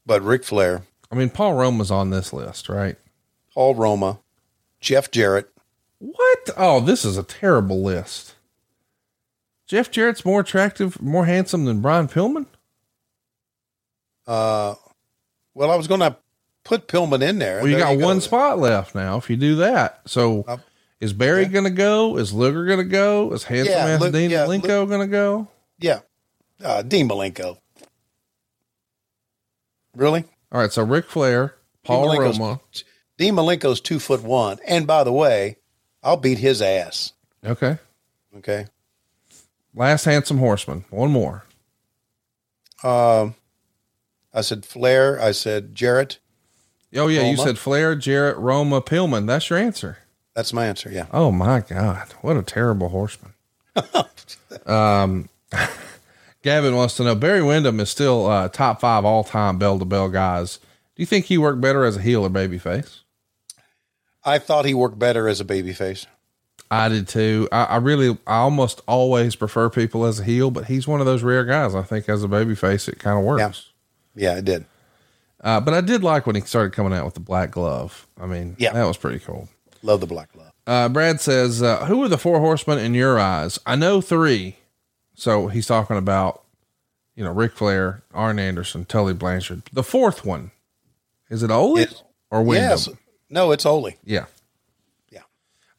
but 0.04 0.22
Ric 0.22 0.44
Flair, 0.44 0.82
I 1.10 1.14
mean, 1.14 1.30
Paul 1.30 1.54
Roma 1.54 1.78
was 1.78 1.90
on 1.90 2.10
this 2.10 2.32
list, 2.32 2.68
right? 2.68 2.96
Paul 3.54 3.74
Roma, 3.74 4.18
Jeff 4.80 5.10
Jarrett. 5.10 5.48
What? 5.98 6.50
Oh, 6.56 6.80
this 6.80 7.04
is 7.04 7.16
a 7.16 7.22
terrible 7.22 7.82
list. 7.82 8.34
Jeff 9.66 9.90
Jarrett's 9.90 10.24
more 10.24 10.40
attractive, 10.40 11.00
more 11.00 11.24
handsome 11.26 11.64
than 11.64 11.80
Brian 11.80 12.08
Pillman. 12.08 12.46
Uh, 14.26 14.74
well, 15.54 15.70
I 15.70 15.76
was 15.76 15.86
going 15.86 16.00
to 16.00 16.16
put 16.64 16.88
Pillman 16.88 17.22
in 17.26 17.38
there. 17.38 17.58
Well, 17.58 17.68
you 17.68 17.76
There 17.76 17.84
got 17.86 17.98
go. 17.98 18.04
one 18.04 18.20
spot 18.20 18.58
left 18.58 18.94
now. 18.94 19.16
If 19.16 19.30
you 19.30 19.36
do 19.36 19.56
that, 19.56 20.00
so 20.06 20.60
is 21.00 21.12
Barry 21.12 21.46
going 21.46 21.64
to 21.64 21.70
go? 21.70 22.16
Is 22.18 22.32
Luger 22.32 22.64
going 22.66 22.78
to 22.78 22.84
go? 22.84 23.32
Is 23.32 23.44
handsome 23.44 23.72
Yeah, 23.74 24.10
Dean 24.10 24.30
yeah, 24.30 24.44
Malenko 24.46 24.88
going 24.88 25.00
to 25.00 25.06
go? 25.06 25.48
Yeah, 25.78 26.00
uh, 26.62 26.82
Dean 26.82 27.08
Malenko. 27.08 27.58
Really? 29.96 30.24
All 30.50 30.60
right, 30.60 30.72
so 30.72 30.82
Ric 30.82 31.06
Flair, 31.06 31.54
Paul 31.84 32.18
Roma. 32.18 32.60
Dean 33.18 33.34
Malenko's 33.34 33.80
two 33.80 33.98
foot 33.98 34.22
one, 34.22 34.58
and 34.66 34.86
by 34.86 35.04
the 35.04 35.12
way, 35.12 35.56
I'll 36.02 36.16
beat 36.16 36.38
his 36.38 36.60
ass. 36.62 37.12
Okay, 37.44 37.78
Okay. 38.36 38.66
last 39.74 40.04
handsome 40.04 40.38
horseman. 40.38 40.84
One 40.90 41.10
more. 41.10 41.44
Um, 42.82 43.34
I 44.34 44.40
said 44.40 44.64
Flair. 44.64 45.20
I 45.20 45.32
said 45.32 45.74
Jarrett. 45.74 46.18
Oh 46.94 47.08
yeah, 47.08 47.22
you 47.30 47.36
said 47.36 47.58
Flair, 47.58 47.94
Jarrett, 47.94 48.36
Roma, 48.36 48.80
Pillman. 48.82 49.26
That's 49.26 49.48
your 49.50 49.58
answer. 49.58 49.98
That's 50.34 50.52
my 50.52 50.66
answer. 50.66 50.90
Yeah. 50.90 51.06
Oh 51.12 51.30
my 51.30 51.60
God, 51.60 52.12
what 52.22 52.36
a 52.36 52.42
terrible 52.42 52.88
horseman. 52.88 53.34
um, 54.66 55.28
Gavin 56.42 56.74
wants 56.74 56.96
to 56.96 57.04
know 57.04 57.14
Barry 57.14 57.42
Windham 57.42 57.78
is 57.80 57.90
still 57.90 58.26
uh, 58.26 58.48
top 58.48 58.80
five 58.80 59.04
all 59.04 59.24
time 59.24 59.58
bell 59.58 59.78
to 59.78 59.84
bell 59.84 60.08
guys. 60.08 60.58
Do 60.96 61.02
you 61.02 61.06
think 61.06 61.26
he 61.26 61.38
worked 61.38 61.60
better 61.60 61.84
as 61.84 61.96
a 61.96 62.02
heel 62.02 62.24
or 62.26 62.30
babyface? 62.30 63.00
I 64.24 64.38
thought 64.38 64.64
he 64.64 64.74
worked 64.74 64.98
better 64.98 65.28
as 65.28 65.40
a 65.40 65.44
babyface. 65.44 66.06
I 66.70 66.88
did 66.88 67.08
too. 67.08 67.48
I, 67.52 67.64
I 67.64 67.76
really, 67.76 68.16
I 68.26 68.36
almost 68.38 68.80
always 68.88 69.36
prefer 69.36 69.68
people 69.68 70.06
as 70.06 70.20
a 70.20 70.24
heel, 70.24 70.50
but 70.50 70.66
he's 70.66 70.86
one 70.88 71.00
of 71.00 71.06
those 71.06 71.22
rare 71.22 71.44
guys. 71.44 71.74
I 71.74 71.82
think 71.82 72.08
as 72.08 72.24
a 72.24 72.28
babyface, 72.28 72.88
it 72.88 72.98
kind 72.98 73.18
of 73.18 73.24
works. 73.24 73.70
Yeah, 74.14 74.36
it 74.38 74.44
did. 74.44 74.64
Uh, 75.40 75.60
but 75.60 75.74
I 75.74 75.80
did 75.80 76.02
like 76.04 76.26
when 76.26 76.36
he 76.36 76.42
started 76.42 76.72
coming 76.72 76.92
out 76.92 77.04
with 77.04 77.14
the 77.14 77.20
black 77.20 77.50
glove. 77.50 78.06
I 78.20 78.26
mean, 78.26 78.56
Yeah. 78.58 78.72
that 78.72 78.84
was 78.84 78.96
pretty 78.96 79.18
cool. 79.18 79.48
Love 79.82 80.00
the 80.00 80.06
black 80.06 80.32
glove. 80.32 80.52
Uh, 80.66 80.88
Brad 80.88 81.20
says, 81.20 81.62
uh, 81.62 81.86
who 81.86 82.02
are 82.04 82.08
the 82.08 82.16
four 82.18 82.38
horsemen 82.38 82.78
in 82.78 82.94
your 82.94 83.18
eyes? 83.18 83.58
I 83.66 83.74
know 83.76 84.00
three. 84.00 84.56
So 85.14 85.48
he's 85.48 85.66
talking 85.66 85.96
about, 85.96 86.42
you 87.16 87.24
know, 87.24 87.32
Ric 87.32 87.52
Flair, 87.52 88.02
Arn 88.14 88.38
Anderson, 88.38 88.84
Tully 88.84 89.12
Blanchard. 89.14 89.62
The 89.72 89.82
fourth 89.82 90.24
one, 90.24 90.52
is 91.28 91.42
it 91.42 91.50
Ole 91.50 91.84
or 92.30 92.42
Windham? 92.42 92.70
Yes. 92.70 92.88
No, 93.32 93.50
it's 93.50 93.64
Ole. 93.66 93.92
Yeah. 94.04 94.26
Yeah. 95.10 95.22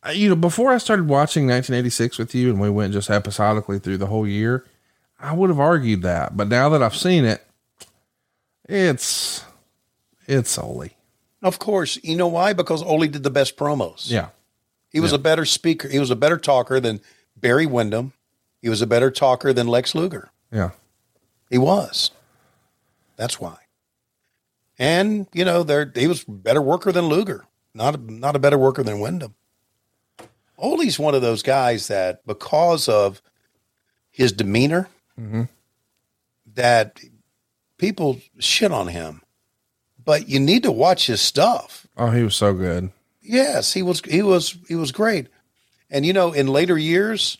Uh, 0.05 0.09
you 0.09 0.27
know, 0.27 0.35
before 0.35 0.71
I 0.73 0.79
started 0.79 1.07
watching 1.07 1.43
1986 1.47 2.17
with 2.17 2.33
you 2.35 2.49
and 2.49 2.59
we 2.59 2.69
went 2.69 2.91
just 2.93 3.09
episodically 3.09 3.77
through 3.79 3.97
the 3.97 4.07
whole 4.07 4.27
year, 4.27 4.65
I 5.19 5.33
would 5.33 5.49
have 5.51 5.59
argued 5.59 6.01
that. 6.01 6.35
But 6.35 6.47
now 6.49 6.67
that 6.69 6.81
I've 6.83 6.95
seen 6.97 7.23
it, 7.25 7.45
it's, 8.67 9.45
it's 10.27 10.57
Ole. 10.57 10.89
Of 11.41 11.59
course. 11.59 11.99
You 12.03 12.15
know 12.15 12.27
why? 12.27 12.53
Because 12.53 12.81
Ole 12.81 13.07
did 13.07 13.23
the 13.23 13.29
best 13.29 13.55
promos. 13.55 14.09
Yeah. 14.09 14.29
He 14.89 14.99
was 14.99 15.11
Yeah. 15.11 15.17
a 15.17 15.19
better 15.21 15.45
speaker. 15.45 15.87
He 15.87 15.99
was 15.99 16.09
a 16.09 16.15
better 16.15 16.37
talker 16.37 16.79
than 16.79 17.01
Barry 17.37 17.65
Windham 17.65 18.13
He 18.61 18.69
was 18.69 18.81
a 18.81 18.87
better 18.87 19.11
talker 19.11 19.51
than 19.53 19.67
Lex 19.67 19.93
Luger. 19.93 20.31
Yeah. 20.51 20.71
He 21.49 21.57
was. 21.57 22.11
That's 23.17 23.39
why. 23.39 23.57
And 24.79 25.27
you 25.33 25.45
know, 25.45 25.63
there 25.63 25.91
he 25.95 26.07
was 26.07 26.25
a 26.27 26.31
better 26.31 26.61
worker 26.61 26.91
than 26.91 27.05
Luger. 27.05 27.45
Not 27.73 27.95
a, 27.95 27.97
not 28.11 28.35
a 28.35 28.39
better 28.39 28.57
worker 28.57 28.83
than 28.83 28.99
Windham. 28.99 29.35
Ole's 30.57 30.99
one 30.99 31.15
of 31.15 31.21
those 31.21 31.41
guys 31.43 31.87
that 31.87 32.25
because 32.25 32.87
of 32.87 33.21
his 34.11 34.31
demeanor, 34.31 34.89
Mm-hmm. 35.19 35.43
that 36.55 36.99
people 37.77 38.19
shit 38.39 38.71
on 38.71 38.87
him. 38.87 39.21
But 40.03 40.27
you 40.27 40.39
need 40.39 40.63
to 40.63 40.71
watch 40.71 41.05
his 41.07 41.21
stuff. 41.21 41.85
Oh, 41.95 42.09
he 42.09 42.23
was 42.23 42.35
so 42.35 42.53
good. 42.53 42.91
Yes, 43.21 43.73
he 43.73 43.81
was 43.83 44.01
he 44.01 44.21
was 44.23 44.57
he 44.67 44.73
was 44.75 44.91
great. 44.91 45.27
And 45.91 46.03
you 46.05 46.13
know, 46.13 46.33
in 46.33 46.47
later 46.47 46.77
years, 46.77 47.37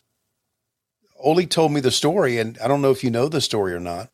Ole 1.19 1.45
told 1.47 1.72
me 1.72 1.80
the 1.81 1.89
story, 1.91 2.38
and 2.38 2.57
I 2.64 2.68
don't 2.68 2.81
know 2.84 2.91
if 2.91 3.03
you 3.03 3.10
know 3.10 3.27
the 3.27 3.41
story 3.41 3.73
or 3.73 3.80
not. 3.80 4.10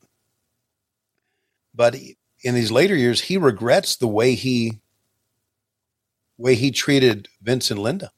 But 1.75 1.93
he- 1.95 2.17
in 2.41 2.55
these 2.55 2.71
later 2.71 2.95
years, 2.95 3.21
he 3.21 3.37
regrets 3.37 3.95
the 3.95 4.07
way 4.07 4.35
he 4.35 4.79
way 6.37 6.55
he 6.55 6.71
treated 6.71 7.27
Vince 7.41 7.69
and 7.69 7.79
Linda. 7.81 8.11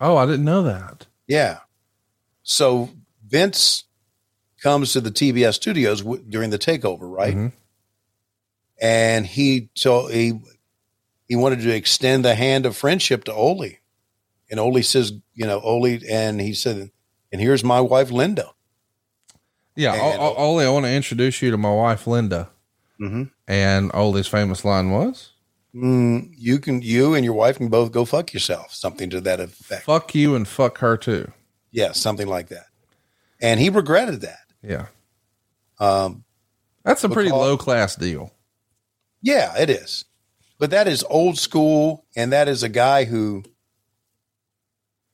Oh, 0.00 0.16
I 0.16 0.26
didn't 0.26 0.44
know 0.44 0.62
that. 0.62 1.06
Yeah. 1.28 1.58
So 2.42 2.90
Vince 3.26 3.84
comes 4.62 4.92
to 4.92 5.00
the 5.00 5.10
TBS 5.10 5.54
studios 5.54 6.00
w- 6.02 6.22
during 6.28 6.50
the 6.50 6.58
takeover, 6.58 7.02
right? 7.02 7.34
Mhm. 7.36 7.52
And 8.80 9.26
he 9.26 9.70
so 9.74 10.06
he 10.08 10.40
he 11.28 11.36
wanted 11.36 11.60
to 11.60 11.70
extend 11.74 12.24
the 12.24 12.34
hand 12.34 12.66
of 12.66 12.76
friendship 12.76 13.24
to 13.24 13.32
Ole, 13.32 13.78
and 14.50 14.60
Ole 14.60 14.82
says, 14.82 15.12
you 15.34 15.46
know, 15.46 15.60
Ole, 15.60 15.98
and 16.08 16.40
he 16.40 16.52
said, 16.52 16.90
and 17.32 17.40
here's 17.40 17.64
my 17.64 17.80
wife 17.80 18.10
Linda. 18.10 18.50
Yeah. 19.76 19.92
And- 19.94 20.20
O- 20.20 20.34
O- 20.34 20.36
Ole, 20.36 20.60
I 20.60 20.68
want 20.68 20.84
to 20.86 20.92
introduce 20.92 21.42
you 21.42 21.50
to 21.50 21.56
my 21.56 21.72
wife, 21.72 22.06
Linda. 22.06 22.50
Mm-hmm. 23.00 23.24
And 23.46 23.90
Ole's 23.94 24.28
famous 24.28 24.64
line 24.64 24.90
was, 24.90 25.32
Mm, 25.74 26.30
you 26.34 26.58
can, 26.58 26.80
you 26.80 27.14
and 27.14 27.22
your 27.22 27.34
wife 27.34 27.58
can 27.58 27.68
both 27.68 27.92
go 27.92 28.06
fuck 28.06 28.32
yourself, 28.32 28.72
something 28.72 29.10
to 29.10 29.20
that 29.20 29.40
effect. 29.40 29.84
fuck 29.84 30.14
you 30.14 30.34
and 30.34 30.48
fuck 30.48 30.78
her 30.78 30.96
too. 30.96 31.30
Yeah, 31.70 31.92
something 31.92 32.26
like 32.26 32.48
that. 32.48 32.66
And 33.42 33.60
he 33.60 33.68
regretted 33.68 34.22
that. 34.22 34.38
Yeah. 34.62 34.86
Um, 35.78 36.24
That's 36.82 37.04
a 37.04 37.10
pretty 37.10 37.30
low 37.30 37.58
class 37.58 37.94
deal. 37.94 38.32
Yeah, 39.20 39.54
it 39.58 39.68
is. 39.68 40.06
But 40.58 40.70
that 40.70 40.88
is 40.88 41.04
old 41.10 41.36
school, 41.36 42.06
and 42.16 42.32
that 42.32 42.48
is 42.48 42.62
a 42.62 42.70
guy 42.70 43.04
who 43.04 43.44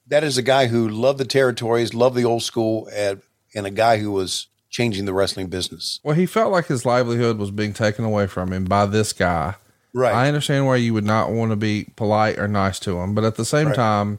that 0.06 0.22
is 0.22 0.38
a 0.38 0.42
guy 0.42 0.66
who 0.66 0.88
loved 0.88 1.18
the 1.18 1.24
territories, 1.24 1.94
loved 1.94 2.14
the 2.16 2.24
old 2.24 2.42
school, 2.42 2.88
and, 2.92 3.22
and 3.54 3.66
a 3.66 3.70
guy 3.70 3.98
who 3.98 4.12
was 4.12 4.46
changing 4.73 5.05
the 5.05 5.12
wrestling 5.12 5.47
business. 5.47 6.01
Well, 6.03 6.16
he 6.16 6.27
felt 6.27 6.51
like 6.51 6.66
his 6.66 6.85
livelihood 6.85 7.39
was 7.39 7.53
being 7.53 7.73
taken 7.73 8.05
away 8.05 8.27
from 8.27 8.53
him 8.53 8.65
by 8.65 8.86
this 8.86 9.12
guy. 9.12 9.55
Right. 9.94 10.12
I 10.15 10.27
understand 10.27 10.66
why 10.66 10.77
you 10.77 10.94
would 10.94 11.05
not 11.05 11.31
want 11.31 11.53
to 11.53 11.57
be 11.57 11.86
polite 11.94 12.39
or 12.39 12.49
nice 12.49 12.81
to 12.81 12.99
him, 12.99 13.15
but 13.15 13.23
at 13.23 13.36
the 13.36 13.44
same 13.44 13.69
Right. 13.69 13.77
time, 13.77 14.19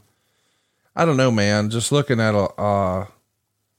I 0.95 1.03
don't 1.03 1.17
know, 1.17 1.31
man. 1.31 1.69
Just 1.71 1.91
looking 1.91 2.19
at 2.21 2.35
a 2.35 2.49
uh, 2.61 3.07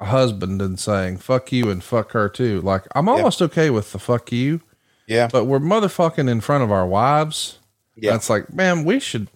a 0.00 0.04
husband 0.06 0.60
and 0.60 0.78
saying 0.78 1.18
"fuck 1.18 1.52
you" 1.52 1.70
and 1.70 1.82
"fuck 1.82 2.10
her" 2.10 2.28
too. 2.28 2.60
Like 2.60 2.82
I'm 2.96 3.08
almost 3.08 3.40
okay 3.40 3.70
with 3.70 3.92
the 3.92 4.00
"fuck 4.00 4.32
you," 4.32 4.60
Yeah. 5.06 5.28
but 5.30 5.44
we're 5.44 5.60
motherfucking 5.60 6.28
in 6.28 6.40
front 6.40 6.64
of 6.64 6.72
our 6.72 6.84
wives. 6.86 7.60
Yeah. 7.96 8.10
That's 8.10 8.28
like, 8.28 8.52
man, 8.52 8.84
we 8.84 8.98
should. 8.98 9.28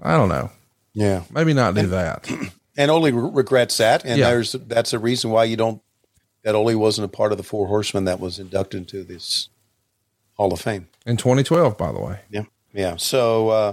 I 0.00 0.16
don't 0.16 0.28
know. 0.28 0.52
Yeah. 0.92 1.24
Maybe 1.32 1.52
not 1.54 1.74
do 1.74 1.88
that. 1.88 2.30
And 2.76 2.90
only 2.90 3.12
re- 3.12 3.30
regrets 3.32 3.76
that, 3.76 4.04
and 4.04 4.18
Yeah. 4.18 4.30
there's 4.30 4.50
that's 4.52 4.92
a 4.92 4.98
reason 4.98 5.30
why 5.30 5.44
you 5.44 5.56
don't 5.56 5.80
that 6.44 6.54
Ole 6.54 6.76
wasn't 6.76 7.06
a 7.06 7.08
part 7.08 7.32
of 7.32 7.38
the 7.38 7.44
Four 7.44 7.66
Horsemen 7.66 8.04
that 8.04 8.20
was 8.20 8.38
inducted 8.38 8.78
into 8.78 9.02
this 9.02 9.48
Hall 10.34 10.52
of 10.52 10.60
Fame. 10.60 10.88
In 11.04 11.16
2012, 11.16 11.76
by 11.76 11.90
the 11.92 12.00
way. 12.00 12.20
Yeah. 12.30 12.44
Yeah. 12.72 12.96
So 12.96 13.48
uh 13.48 13.72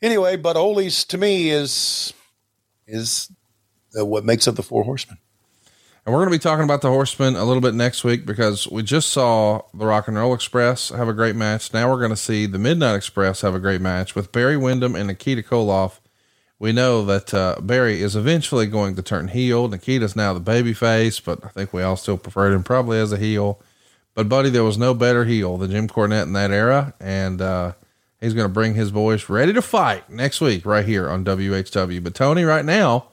anyway, 0.00 0.36
but 0.36 0.56
Ole's 0.56 1.04
to 1.04 1.18
me 1.18 1.50
is 1.50 2.14
is 2.86 3.30
uh, 3.98 4.04
what 4.04 4.24
makes 4.24 4.48
up 4.48 4.54
the 4.54 4.62
Four 4.62 4.84
Horsemen. 4.84 5.18
And 6.08 6.14
we're 6.14 6.20
going 6.22 6.32
to 6.32 6.38
be 6.38 6.42
talking 6.42 6.64
about 6.64 6.80
the 6.80 6.88
Horsemen 6.88 7.36
a 7.36 7.44
little 7.44 7.60
bit 7.60 7.74
next 7.74 8.02
week 8.02 8.24
because 8.24 8.66
we 8.66 8.82
just 8.82 9.10
saw 9.10 9.60
the 9.74 9.84
Rock 9.84 10.08
and 10.08 10.16
Roll 10.16 10.32
Express 10.32 10.88
have 10.88 11.06
a 11.06 11.12
great 11.12 11.36
match. 11.36 11.74
Now 11.74 11.90
we're 11.90 11.98
going 11.98 12.08
to 12.08 12.16
see 12.16 12.46
the 12.46 12.58
Midnight 12.58 12.94
Express 12.94 13.42
have 13.42 13.54
a 13.54 13.58
great 13.58 13.82
match 13.82 14.14
with 14.14 14.32
Barry 14.32 14.56
Windham 14.56 14.94
and 14.94 15.08
Nikita 15.08 15.42
Koloff. 15.42 16.00
We 16.58 16.72
know 16.72 17.04
that 17.04 17.32
uh, 17.32 17.56
Barry 17.60 18.02
is 18.02 18.16
eventually 18.16 18.66
going 18.66 18.96
to 18.96 19.02
turn 19.02 19.28
heel. 19.28 19.68
Nikita's 19.68 20.16
now 20.16 20.32
the 20.32 20.40
baby 20.40 20.72
face, 20.72 21.20
but 21.20 21.44
I 21.44 21.48
think 21.48 21.72
we 21.72 21.82
all 21.82 21.96
still 21.96 22.18
preferred 22.18 22.52
him 22.52 22.64
probably 22.64 22.98
as 22.98 23.12
a 23.12 23.16
heel. 23.16 23.60
But 24.14 24.28
buddy, 24.28 24.50
there 24.50 24.64
was 24.64 24.76
no 24.76 24.94
better 24.94 25.24
heel 25.24 25.56
than 25.56 25.70
Jim 25.70 25.86
Cornette 25.86 26.24
in 26.24 26.32
that 26.32 26.50
era, 26.50 26.94
and 26.98 27.40
uh, 27.40 27.72
he's 28.20 28.34
going 28.34 28.48
to 28.48 28.52
bring 28.52 28.74
his 28.74 28.90
boys 28.90 29.28
ready 29.28 29.52
to 29.52 29.62
fight 29.62 30.10
next 30.10 30.40
week 30.40 30.66
right 30.66 30.84
here 30.84 31.08
on 31.08 31.24
WHW. 31.24 32.02
But 32.02 32.14
Tony, 32.16 32.42
right 32.42 32.64
now, 32.64 33.06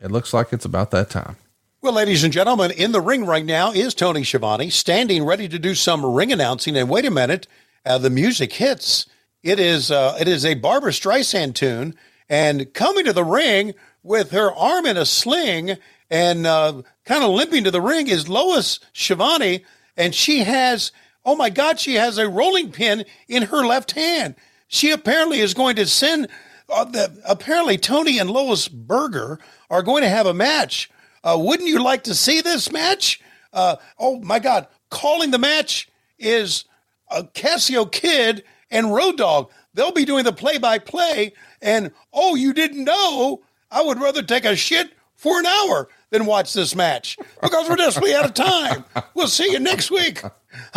it 0.00 0.12
looks 0.12 0.32
like 0.32 0.52
it's 0.52 0.64
about 0.64 0.92
that 0.92 1.10
time. 1.10 1.36
Well, 1.80 1.92
ladies 1.92 2.22
and 2.22 2.32
gentlemen, 2.32 2.70
in 2.70 2.92
the 2.92 3.00
ring 3.00 3.24
right 3.24 3.44
now 3.44 3.72
is 3.72 3.94
Tony 3.94 4.22
Schiavone, 4.22 4.70
standing 4.70 5.24
ready 5.24 5.48
to 5.48 5.58
do 5.58 5.74
some 5.74 6.04
ring 6.04 6.32
announcing. 6.32 6.76
And 6.76 6.88
wait 6.88 7.04
a 7.04 7.10
minute, 7.10 7.48
uh, 7.84 7.98
the 7.98 8.10
music 8.10 8.52
hits. 8.52 9.06
It 9.42 9.60
is 9.60 9.90
uh, 9.90 10.16
it 10.20 10.28
is 10.28 10.44
a 10.44 10.54
Barbra 10.54 10.90
Streisand 10.90 11.54
tune, 11.54 11.96
and 12.28 12.72
coming 12.74 13.04
to 13.04 13.12
the 13.12 13.24
ring 13.24 13.74
with 14.02 14.30
her 14.30 14.52
arm 14.52 14.86
in 14.86 14.96
a 14.96 15.06
sling 15.06 15.76
and 16.10 16.46
uh, 16.46 16.82
kind 17.04 17.24
of 17.24 17.30
limping 17.30 17.64
to 17.64 17.70
the 17.70 17.80
ring 17.80 18.08
is 18.08 18.28
Lois 18.28 18.80
Schiavone, 18.92 19.64
and 19.96 20.14
she 20.14 20.40
has 20.40 20.92
oh 21.28 21.36
my 21.36 21.50
God, 21.50 21.78
she 21.78 21.96
has 21.96 22.16
a 22.16 22.26
rolling 22.26 22.72
pin 22.72 23.04
in 23.28 23.42
her 23.44 23.66
left 23.66 23.92
hand. 23.92 24.34
She 24.66 24.90
apparently 24.90 25.40
is 25.40 25.52
going 25.52 25.76
to 25.76 25.86
send. 25.86 26.28
Uh, 26.70 26.84
the, 26.84 27.20
apparently, 27.26 27.76
Tony 27.76 28.18
and 28.18 28.30
Lois 28.30 28.66
Berger 28.66 29.38
are 29.68 29.82
going 29.82 30.02
to 30.02 30.08
have 30.08 30.26
a 30.26 30.32
match. 30.32 30.90
Uh, 31.22 31.36
wouldn't 31.38 31.68
you 31.68 31.82
like 31.82 32.04
to 32.04 32.14
see 32.14 32.40
this 32.40 32.72
match? 32.72 33.20
Uh, 33.52 33.76
oh 33.98 34.20
my 34.20 34.38
God! 34.38 34.68
Calling 34.90 35.30
the 35.30 35.38
match 35.38 35.88
is 36.18 36.64
uh, 37.10 37.24
Cassio 37.34 37.84
Kid 37.84 38.42
and 38.70 38.94
Road 38.94 39.18
Dog. 39.18 39.50
They'll 39.74 39.92
be 39.92 40.06
doing 40.06 40.24
the 40.24 40.32
play-by-play. 40.32 41.34
And 41.60 41.92
oh, 42.12 42.34
you 42.34 42.52
didn't 42.52 42.84
know? 42.84 43.42
I 43.70 43.82
would 43.82 44.00
rather 44.00 44.22
take 44.22 44.44
a 44.44 44.56
shit 44.56 44.92
for 45.14 45.38
an 45.38 45.46
hour 45.46 45.88
than 46.10 46.26
watch 46.26 46.52
this 46.54 46.74
match 46.74 47.16
because 47.42 47.68
we're 47.68 47.76
desperately 47.76 48.14
out 48.14 48.24
of 48.24 48.34
time. 48.34 48.84
We'll 49.14 49.28
see 49.28 49.50
you 49.50 49.58
next 49.58 49.90
week 49.90 50.22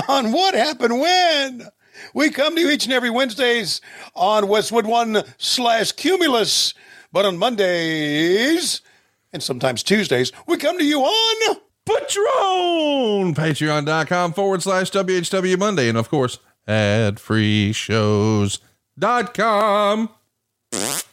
on 0.08 0.32
What 0.32 0.56
Happened 0.56 1.00
When. 1.00 1.68
We 2.14 2.32
come 2.32 2.56
to 2.56 2.62
you 2.62 2.70
each 2.70 2.86
and 2.86 2.94
every 2.94 3.10
Wednesdays 3.10 3.82
on 4.16 4.48
Westwood 4.48 4.88
One 4.88 5.24
slash 5.38 5.92
Cumulus, 5.92 6.74
but 7.12 7.26
on 7.26 7.38
Mondays 7.38 8.82
and 9.32 9.42
sometimes 9.44 9.84
Tuesdays, 9.84 10.32
we 10.48 10.58
come 10.58 10.78
to 10.78 10.86
you 10.86 11.02
on 11.02 11.58
Patreon, 11.86 13.34
patreon.com 13.36 14.34
forward 14.34 14.62
slash 14.62 14.92
WHW 14.92 15.58
Monday. 15.58 15.90
And 15.90 15.98
of 15.98 16.10
course, 16.10 16.38
ad 16.68 17.20
shows.com. 17.20 17.80
Yeah. 20.72 21.00